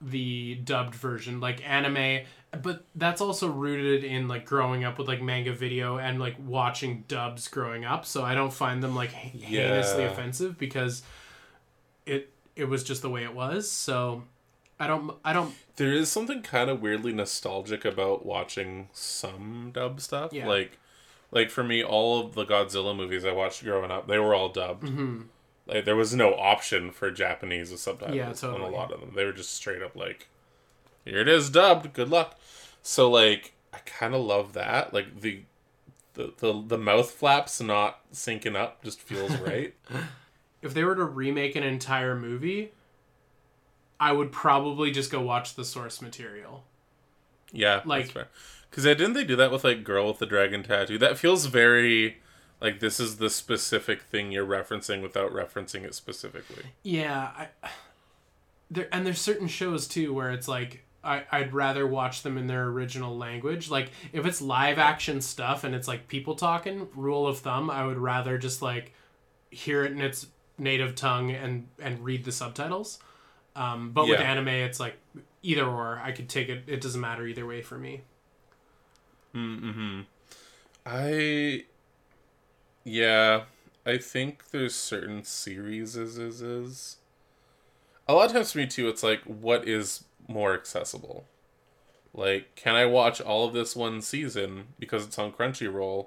the 0.00 0.56
dubbed 0.56 0.94
version, 0.94 1.40
like 1.40 1.66
anime. 1.68 2.24
But 2.62 2.84
that's 2.94 3.20
also 3.20 3.48
rooted 3.48 4.02
in 4.04 4.28
like 4.28 4.44
growing 4.44 4.84
up 4.84 4.98
with 4.98 5.08
like 5.08 5.20
manga 5.22 5.52
video 5.52 5.98
and 5.98 6.18
like 6.18 6.36
watching 6.44 7.04
dubs 7.08 7.48
growing 7.48 7.84
up. 7.84 8.06
So 8.06 8.22
I 8.24 8.34
don't 8.34 8.52
find 8.52 8.82
them 8.82 8.94
like 8.94 9.10
heinously 9.12 10.02
Yeah. 10.04 10.10
offensive 10.10 10.58
because 10.58 11.02
it 12.06 12.32
it 12.54 12.64
was 12.66 12.82
just 12.84 13.02
the 13.02 13.10
way 13.10 13.22
it 13.24 13.34
was. 13.34 13.70
So 13.70 14.22
I 14.80 14.86
don't 14.86 15.12
I 15.24 15.32
don't 15.32 15.54
There 15.76 15.92
is 15.92 16.10
something 16.10 16.42
kind 16.42 16.70
of 16.70 16.80
weirdly 16.80 17.12
nostalgic 17.12 17.84
about 17.84 18.24
watching 18.24 18.88
some 18.92 19.70
dub 19.72 20.00
stuff. 20.00 20.32
Yeah. 20.32 20.46
Like, 20.48 20.78
like 21.30 21.50
for 21.50 21.62
me, 21.64 21.82
all 21.84 22.20
of 22.20 22.34
the 22.34 22.44
Godzilla 22.46 22.96
movies 22.96 23.24
I 23.24 23.32
watched 23.32 23.62
growing 23.64 23.90
up, 23.90 24.06
they 24.06 24.18
were 24.18 24.34
all 24.34 24.48
dubbed. 24.48 24.84
mhm. 24.84 25.26
Like 25.66 25.84
there 25.84 25.96
was 25.96 26.14
no 26.14 26.34
option 26.34 26.92
for 26.92 27.10
Japanese 27.10 27.70
with 27.72 27.80
subtitles 27.80 28.14
Yeah, 28.16 28.48
on 28.48 28.60
a 28.60 28.68
lot 28.68 28.92
of 28.92 29.00
them. 29.00 29.12
They 29.16 29.24
were 29.24 29.32
just 29.32 29.52
straight 29.52 29.82
up 29.82 29.96
like 29.96 30.28
here 31.04 31.18
it 31.18 31.28
is 31.28 31.50
dubbed. 31.50 31.92
Good 31.92 32.08
luck. 32.08 32.38
So 32.82 33.10
like 33.10 33.52
I 33.72 33.78
kind 33.84 34.14
of 34.14 34.20
love 34.22 34.52
that. 34.52 34.94
Like 34.94 35.20
the 35.20 35.42
the 36.14 36.32
the 36.38 36.62
the 36.66 36.78
mouth 36.78 37.10
flaps 37.10 37.60
not 37.60 38.10
syncing 38.12 38.54
up 38.56 38.82
just 38.84 39.00
feels 39.00 39.36
right. 39.40 39.74
If 40.66 40.74
they 40.74 40.84
were 40.84 40.94
to 40.96 41.04
remake 41.04 41.56
an 41.56 41.62
entire 41.62 42.14
movie, 42.16 42.72
I 43.98 44.12
would 44.12 44.32
probably 44.32 44.90
just 44.90 45.10
go 45.10 45.20
watch 45.22 45.54
the 45.54 45.64
source 45.64 46.02
material. 46.02 46.64
yeah, 47.52 47.80
Like- 47.84 48.12
because 48.70 48.84
didn't 48.84 49.14
they 49.14 49.24
do 49.24 49.36
that 49.36 49.50
with 49.50 49.64
like 49.64 49.84
Girl 49.84 50.08
with 50.08 50.18
the 50.18 50.26
Dragon 50.26 50.62
Tattoo? 50.62 50.98
That 50.98 51.16
feels 51.16 51.46
very 51.46 52.18
like 52.60 52.80
this 52.80 52.98
is 53.00 53.16
the 53.16 53.30
specific 53.30 54.02
thing 54.02 54.32
you're 54.32 54.46
referencing 54.46 55.00
without 55.02 55.30
referencing 55.32 55.84
it 55.84 55.94
specifically. 55.94 56.64
Yeah, 56.82 57.30
I, 57.62 57.68
there 58.70 58.88
and 58.92 59.06
there's 59.06 59.20
certain 59.20 59.46
shows 59.48 59.86
too 59.86 60.12
where 60.12 60.30
it's 60.30 60.48
like 60.48 60.84
I, 61.04 61.24
I'd 61.30 61.54
rather 61.54 61.86
watch 61.86 62.22
them 62.22 62.36
in 62.36 62.48
their 62.48 62.64
original 62.64 63.16
language. 63.16 63.70
Like 63.70 63.92
if 64.12 64.26
it's 64.26 64.42
live 64.42 64.78
action 64.78 65.20
stuff 65.22 65.64
and 65.64 65.74
it's 65.74 65.86
like 65.88 66.08
people 66.08 66.34
talking, 66.34 66.88
rule 66.94 67.26
of 67.26 67.38
thumb, 67.38 67.70
I 67.70 67.86
would 67.86 67.98
rather 67.98 68.36
just 68.36 68.60
like 68.60 68.92
hear 69.50 69.84
it 69.84 69.92
in 69.92 70.00
its 70.00 70.26
native 70.58 70.94
tongue 70.94 71.30
and 71.30 71.68
and 71.80 72.04
read 72.04 72.24
the 72.24 72.32
subtitles. 72.32 72.98
Um, 73.54 73.92
but 73.92 74.06
with 74.06 74.20
anime, 74.20 74.48
it's 74.48 74.78
like 74.78 74.96
either 75.42 75.64
or. 75.64 75.98
I 76.02 76.12
could 76.12 76.28
take 76.28 76.48
it. 76.48 76.64
It 76.66 76.80
doesn't 76.80 77.00
matter 77.00 77.26
either 77.26 77.46
way 77.46 77.62
for 77.62 77.78
me. 77.78 78.02
Mm-hmm. 79.34 80.02
I 80.84 81.64
yeah, 82.84 83.44
I 83.84 83.98
think 83.98 84.50
there's 84.50 84.74
certain 84.74 85.24
series 85.24 85.96
is 85.96 86.18
is 86.18 86.42
is 86.42 86.96
a 88.08 88.14
lot 88.14 88.26
of 88.26 88.32
times 88.32 88.52
for 88.52 88.58
me 88.58 88.66
too. 88.66 88.88
It's 88.88 89.02
like 89.02 89.22
what 89.24 89.66
is 89.66 90.04
more 90.28 90.54
accessible. 90.54 91.24
Like, 92.14 92.54
can 92.56 92.74
I 92.74 92.86
watch 92.86 93.20
all 93.20 93.46
of 93.46 93.52
this 93.52 93.76
one 93.76 94.00
season 94.00 94.68
because 94.78 95.04
it's 95.04 95.18
on 95.18 95.32
Crunchyroll 95.32 96.06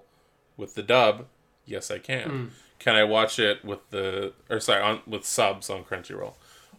with 0.57 0.73
the 0.73 0.81
dub? 0.81 1.27
Yes, 1.65 1.91
I 1.91 1.99
can. 1.99 2.29
Mm. 2.29 2.49
Can 2.79 2.95
I 2.95 3.03
watch 3.03 3.39
it 3.39 3.63
with 3.63 3.89
the 3.89 4.33
or 4.49 4.59
sorry 4.59 4.81
on 4.81 5.01
with 5.05 5.25
subs 5.25 5.69
on 5.69 5.83
Crunchyroll? 5.83 6.33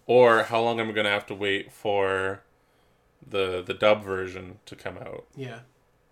Or 0.06 0.44
how 0.44 0.60
long 0.60 0.80
am 0.80 0.88
I 0.88 0.92
gonna 0.92 1.10
have 1.10 1.26
to 1.26 1.34
wait 1.34 1.72
for 1.72 2.42
the 3.26 3.62
the 3.62 3.74
dub 3.74 4.02
version 4.02 4.58
to 4.66 4.74
come 4.74 4.96
out? 4.98 5.26
Yeah. 5.36 5.60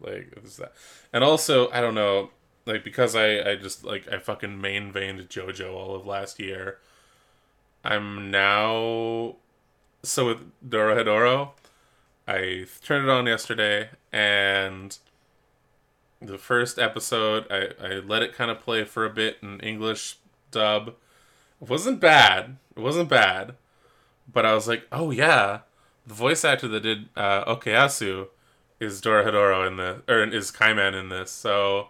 Like 0.01 0.33
is 0.45 0.59
that, 0.59 0.75
and 1.13 1.25
also 1.25 1.71
I 1.71 1.81
don't 1.81 1.95
know, 1.95 2.31
like 2.67 2.85
because 2.85 3.17
I 3.17 3.51
I 3.51 3.57
just 3.57 3.83
like 3.85 4.07
I 4.13 4.19
fucking 4.19 4.61
main 4.61 4.93
veined 4.93 5.21
JoJo 5.29 5.75
all 5.75 5.97
of 5.97 6.07
last 6.07 6.39
year. 6.39 6.79
I'm 7.85 8.31
now 8.31 9.37
so 10.03 10.27
with 10.27 10.53
Dora 10.69 11.05
Dorohedoro, 11.05 11.51
I 12.27 12.67
turned 12.83 13.09
it 13.09 13.11
on 13.11 13.27
yesterday 13.27 13.91
and 14.13 14.97
the 16.21 16.39
first 16.39 16.79
episode 16.79 17.47
I 17.51 17.69
I 17.81 17.95
let 18.01 18.23
it 18.23 18.35
kind 18.35 18.51
of 18.51 18.61
play 18.61 18.85
for 18.85 19.05
a 19.05 19.11
bit 19.11 19.39
in 19.43 19.61
English 19.61 20.17
dub. 20.51 20.95
It 21.61 21.69
wasn't 21.69 22.01
bad. 22.01 22.57
It 22.77 22.81
wasn't 22.81 23.09
bad, 23.09 23.55
but 24.33 24.47
I 24.47 24.55
was 24.55 24.69
like, 24.69 24.87
oh 24.93 25.11
yeah, 25.11 25.61
the 26.07 26.15
voice 26.15 26.45
actor 26.45 26.69
that 26.69 26.81
did 26.81 27.09
uh, 27.17 27.57
is 28.81 29.01
Dorohedoro 29.01 29.67
in 29.67 29.77
the 29.77 30.03
or 30.09 30.23
is 30.23 30.51
Kaiman 30.51 30.99
in 30.99 31.09
this. 31.09 31.31
So 31.31 31.89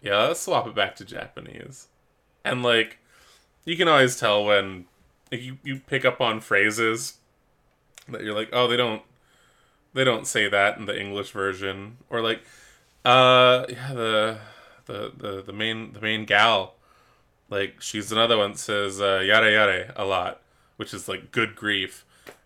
yeah, 0.00 0.24
let's 0.24 0.40
swap 0.40 0.66
it 0.66 0.74
back 0.74 0.96
to 0.96 1.04
Japanese. 1.04 1.88
And 2.44 2.62
like 2.62 2.98
you 3.64 3.76
can 3.76 3.88
always 3.88 4.18
tell 4.18 4.44
when 4.44 4.86
you 5.30 5.58
you 5.62 5.80
pick 5.80 6.04
up 6.04 6.20
on 6.20 6.40
phrases 6.40 7.18
that 8.08 8.22
you're 8.22 8.34
like, 8.34 8.48
"Oh, 8.52 8.66
they 8.66 8.76
don't 8.76 9.02
they 9.94 10.04
don't 10.04 10.26
say 10.26 10.48
that 10.48 10.78
in 10.78 10.86
the 10.86 10.98
English 10.98 11.30
version." 11.30 11.98
Or 12.08 12.22
like 12.22 12.42
uh 13.04 13.64
yeah, 13.68 13.92
the 13.92 14.38
the 14.86 15.12
the, 15.16 15.42
the 15.46 15.52
main 15.52 15.92
the 15.92 16.00
main 16.00 16.24
gal 16.24 16.74
like 17.50 17.80
she's 17.80 18.12
another 18.12 18.36
one 18.36 18.52
that 18.52 18.58
says 18.58 19.00
uh, 19.00 19.20
yada 19.24 19.50
yada 19.50 19.92
a 19.96 20.04
lot, 20.04 20.42
which 20.76 20.92
is 20.92 21.08
like 21.08 21.30
good 21.32 21.56
grief 21.56 22.04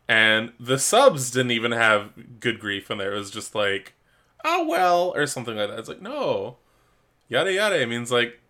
and 0.08 0.52
the 0.58 0.78
subs 0.78 1.30
didn't 1.30 1.52
even 1.52 1.72
have 1.72 2.10
good 2.40 2.58
grief 2.58 2.90
in 2.90 2.98
there. 2.98 3.14
It 3.14 3.18
was 3.18 3.30
just 3.30 3.54
like, 3.54 3.94
oh 4.44 4.66
well, 4.66 5.12
or 5.16 5.26
something 5.26 5.56
like 5.56 5.70
that. 5.70 5.78
It's 5.78 5.88
like 5.88 6.02
no, 6.02 6.56
yada 7.28 7.52
yada 7.52 7.86
means 7.86 8.10
like, 8.10 8.40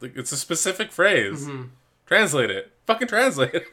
like 0.00 0.16
it's 0.16 0.32
a 0.32 0.36
specific 0.36 0.92
phrase. 0.92 1.46
Mhm. 1.46 1.70
Translate 2.06 2.50
it. 2.50 2.72
Fucking 2.86 3.08
translate 3.08 3.54
it. 3.54 3.66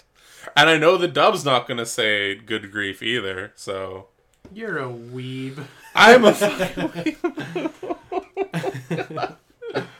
and 0.56 0.68
I 0.68 0.76
know 0.76 0.96
the 0.96 1.08
dub's 1.08 1.44
not 1.44 1.66
gonna 1.66 1.86
say 1.86 2.34
good 2.34 2.70
grief 2.70 3.02
either. 3.02 3.52
So 3.54 4.08
You're 4.54 4.78
a 4.78 4.88
weeb. 4.88 5.62
I'm 5.94 6.24
a 6.24 6.32
fucking. 6.32 7.16
I 8.54 9.32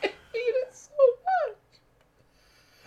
hate 0.00 0.14
it 0.32 0.72
so 0.72 0.92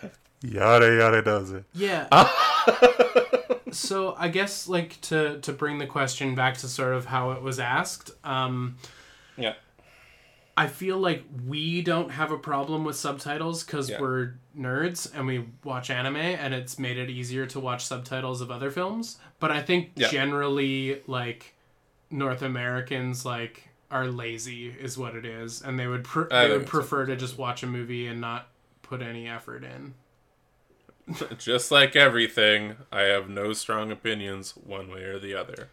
much. 0.02 0.12
Yada 0.42 0.96
yada 0.96 1.22
does 1.22 1.52
it. 1.52 1.66
Yeah. 1.74 2.08
so 3.72 4.16
I 4.18 4.30
guess 4.30 4.68
like 4.68 5.00
to 5.02 5.40
to 5.42 5.52
bring 5.54 5.78
the 5.80 5.88
question 5.88 6.36
back 6.36 6.58
to 6.60 6.68
sort 6.68 6.94
of 6.94 7.06
how 7.06 7.32
it 7.32 7.42
was 7.42 7.60
asked. 7.60 8.12
Um, 8.24 8.78
yeah. 9.38 9.54
I 10.56 10.68
feel 10.68 10.98
like 10.98 11.24
we 11.46 11.82
don't 11.84 12.10
have 12.10 12.32
a 12.32 12.38
problem 12.38 12.84
with 12.84 12.96
subtitles 12.96 13.64
because 13.64 13.90
Yeah. 13.92 14.00
we're 14.02 14.34
nerds 14.58 15.08
and 15.14 15.28
we 15.28 15.46
watch 15.64 15.92
anime 15.92 16.16
and 16.16 16.52
it's 16.54 16.80
made 16.80 16.98
it 16.98 17.12
easier 17.12 17.46
to 17.48 17.60
watch 17.60 17.86
subtitles 17.86 18.42
of 18.42 18.50
other 18.50 18.72
films. 18.72 19.18
But 19.40 19.52
I 19.52 19.62
think 19.62 19.92
Yeah. 19.96 20.08
generally 20.08 21.02
like 21.06 21.54
North 22.10 22.42
Americans 22.42 23.26
like 23.26 23.70
are 23.90 24.08
lazy 24.08 24.68
is 24.68 24.98
what 24.98 25.16
it 25.16 25.26
is 25.26 25.62
and 25.62 25.80
they 25.80 25.88
would 25.88 26.04
pr- 26.04 26.28
they 26.30 26.50
would 26.50 26.68
prefer 26.68 27.06
to 27.06 27.16
just 27.16 27.38
watch 27.38 27.64
a 27.64 27.68
movie 27.68 28.08
and 28.08 28.20
not 28.20 28.50
put 28.82 29.02
any 29.02 29.28
effort 29.28 29.64
in. 29.64 29.94
Just 31.38 31.72
like 31.72 31.96
everything, 31.96 32.76
I 32.92 33.02
have 33.02 33.30
no 33.30 33.54
strong 33.54 33.92
opinions 33.92 34.52
one 34.52 34.90
way 34.90 35.04
or 35.04 35.20
the 35.20 35.34
other. 35.36 35.70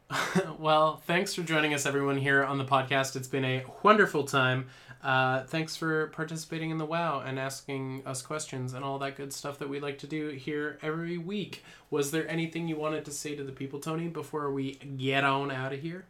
well, 0.58 0.96
thanks 1.06 1.34
for 1.34 1.42
joining 1.42 1.74
us, 1.74 1.84
everyone, 1.84 2.16
here 2.16 2.42
on 2.42 2.56
the 2.58 2.64
podcast. 2.64 3.14
It's 3.14 3.28
been 3.28 3.44
a 3.44 3.64
wonderful 3.82 4.24
time. 4.24 4.68
Uh, 5.02 5.44
thanks 5.44 5.76
for 5.76 6.08
participating 6.08 6.70
in 6.70 6.78
the 6.78 6.84
WoW 6.84 7.20
and 7.20 7.38
asking 7.38 8.02
us 8.04 8.20
questions 8.20 8.74
and 8.74 8.84
all 8.84 8.98
that 8.98 9.16
good 9.16 9.32
stuff 9.32 9.58
that 9.58 9.68
we 9.68 9.78
like 9.78 9.98
to 9.98 10.06
do 10.06 10.30
here 10.30 10.78
every 10.82 11.16
week. 11.16 11.62
Was 11.90 12.10
there 12.10 12.28
anything 12.28 12.66
you 12.66 12.76
wanted 12.76 13.04
to 13.04 13.12
say 13.12 13.36
to 13.36 13.44
the 13.44 13.52
people, 13.52 13.78
Tony, 13.78 14.08
before 14.08 14.50
we 14.50 14.74
get 14.74 15.22
on 15.24 15.50
out 15.50 15.72
of 15.72 15.80
here? 15.80 16.06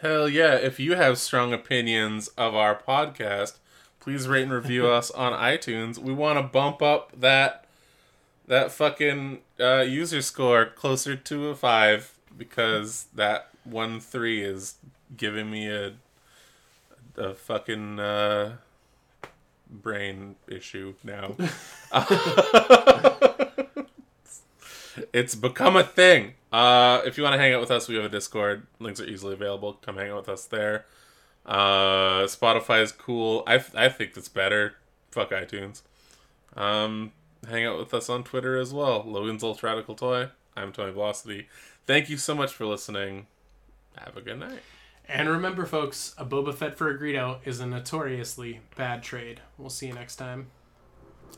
Hell 0.00 0.28
yeah, 0.28 0.54
if 0.54 0.78
you 0.78 0.94
have 0.94 1.18
strong 1.18 1.52
opinions 1.52 2.28
of 2.28 2.54
our 2.54 2.76
podcast, 2.80 3.56
please 3.98 4.28
rate 4.28 4.42
and 4.42 4.52
review 4.52 4.86
us 4.90 5.10
on 5.10 5.32
iTunes. 5.32 5.98
We 5.98 6.12
want 6.12 6.38
to 6.38 6.42
bump 6.42 6.82
up 6.82 7.12
that 7.18 7.64
that 8.46 8.72
fucking 8.72 9.40
uh, 9.60 9.80
user 9.80 10.22
score 10.22 10.64
closer 10.64 11.14
to 11.14 11.48
a 11.48 11.54
5 11.54 12.14
because 12.36 13.06
that 13.14 13.48
1 13.64 14.00
3 14.00 14.42
is 14.42 14.76
giving 15.16 15.50
me 15.50 15.68
a 15.68 15.94
a 17.18 17.34
fucking 17.34 18.00
uh, 18.00 18.56
brain 19.70 20.36
issue 20.46 20.94
now. 21.04 21.36
it's 25.12 25.34
become 25.34 25.76
a 25.76 25.84
thing. 25.84 26.34
Uh, 26.52 27.02
if 27.04 27.18
you 27.18 27.24
want 27.24 27.34
to 27.34 27.38
hang 27.38 27.52
out 27.52 27.60
with 27.60 27.70
us, 27.70 27.88
we 27.88 27.96
have 27.96 28.04
a 28.04 28.08
Discord. 28.08 28.66
Links 28.78 29.00
are 29.00 29.06
easily 29.06 29.34
available. 29.34 29.74
Come 29.74 29.96
hang 29.96 30.10
out 30.10 30.18
with 30.18 30.28
us 30.28 30.44
there. 30.46 30.86
Uh, 31.44 32.24
Spotify 32.24 32.82
is 32.82 32.92
cool. 32.92 33.42
I 33.46 33.62
I 33.74 33.88
think 33.88 34.16
it's 34.16 34.28
better. 34.28 34.74
Fuck 35.10 35.30
iTunes. 35.30 35.82
Um, 36.56 37.12
hang 37.48 37.64
out 37.64 37.78
with 37.78 37.94
us 37.94 38.08
on 38.08 38.24
Twitter 38.24 38.58
as 38.58 38.74
well. 38.74 39.04
Logan's 39.06 39.42
Ultra 39.42 39.70
Radical 39.70 39.94
Toy. 39.94 40.28
I'm 40.56 40.72
Tony 40.72 40.92
Velocity. 40.92 41.48
Thank 41.86 42.10
you 42.10 42.16
so 42.16 42.34
much 42.34 42.52
for 42.52 42.66
listening. 42.66 43.26
Have 43.96 44.16
a 44.16 44.20
good 44.20 44.38
night. 44.38 44.60
And 45.08 45.28
remember, 45.28 45.64
folks, 45.64 46.14
a 46.18 46.24
Boba 46.24 46.54
Fett 46.54 46.76
for 46.76 46.90
a 46.90 46.98
Greedo 46.98 47.38
is 47.44 47.60
a 47.60 47.66
notoriously 47.66 48.60
bad 48.76 49.02
trade. 49.02 49.40
We'll 49.56 49.70
see 49.70 49.86
you 49.86 49.94
next 49.94 50.16
time. 50.16 50.48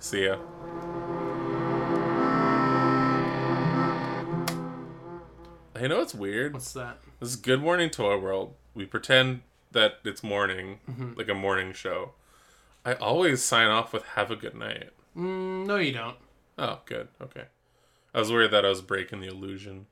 See 0.00 0.24
ya. 0.24 0.38
You 5.80 5.88
know 5.88 5.98
what's 5.98 6.14
weird? 6.14 6.52
What's 6.52 6.74
that? 6.74 6.98
This 7.20 7.30
is 7.30 7.36
Good 7.36 7.62
Morning 7.62 7.88
Toy 7.88 8.18
World. 8.18 8.54
We 8.74 8.84
pretend 8.84 9.40
that 9.72 9.94
it's 10.04 10.22
morning, 10.22 10.80
Mm-hmm. 10.90 11.14
like 11.16 11.28
a 11.30 11.34
morning 11.34 11.72
show. 11.72 12.12
I 12.84 12.94
always 12.94 13.42
sign 13.42 13.68
off 13.68 13.92
with 13.94 14.02
"Have 14.08 14.30
a 14.30 14.36
good 14.36 14.54
night." 14.54 14.90
Mm, 15.16 15.64
no, 15.66 15.76
you 15.76 15.92
don't. 15.92 16.16
Oh, 16.58 16.80
good. 16.84 17.08
Okay. 17.22 17.44
I 18.12 18.18
was 18.18 18.30
worried 18.30 18.50
that 18.50 18.66
I 18.66 18.68
was 18.68 18.82
breaking 18.82 19.20
the 19.20 19.28
illusion. 19.28 19.86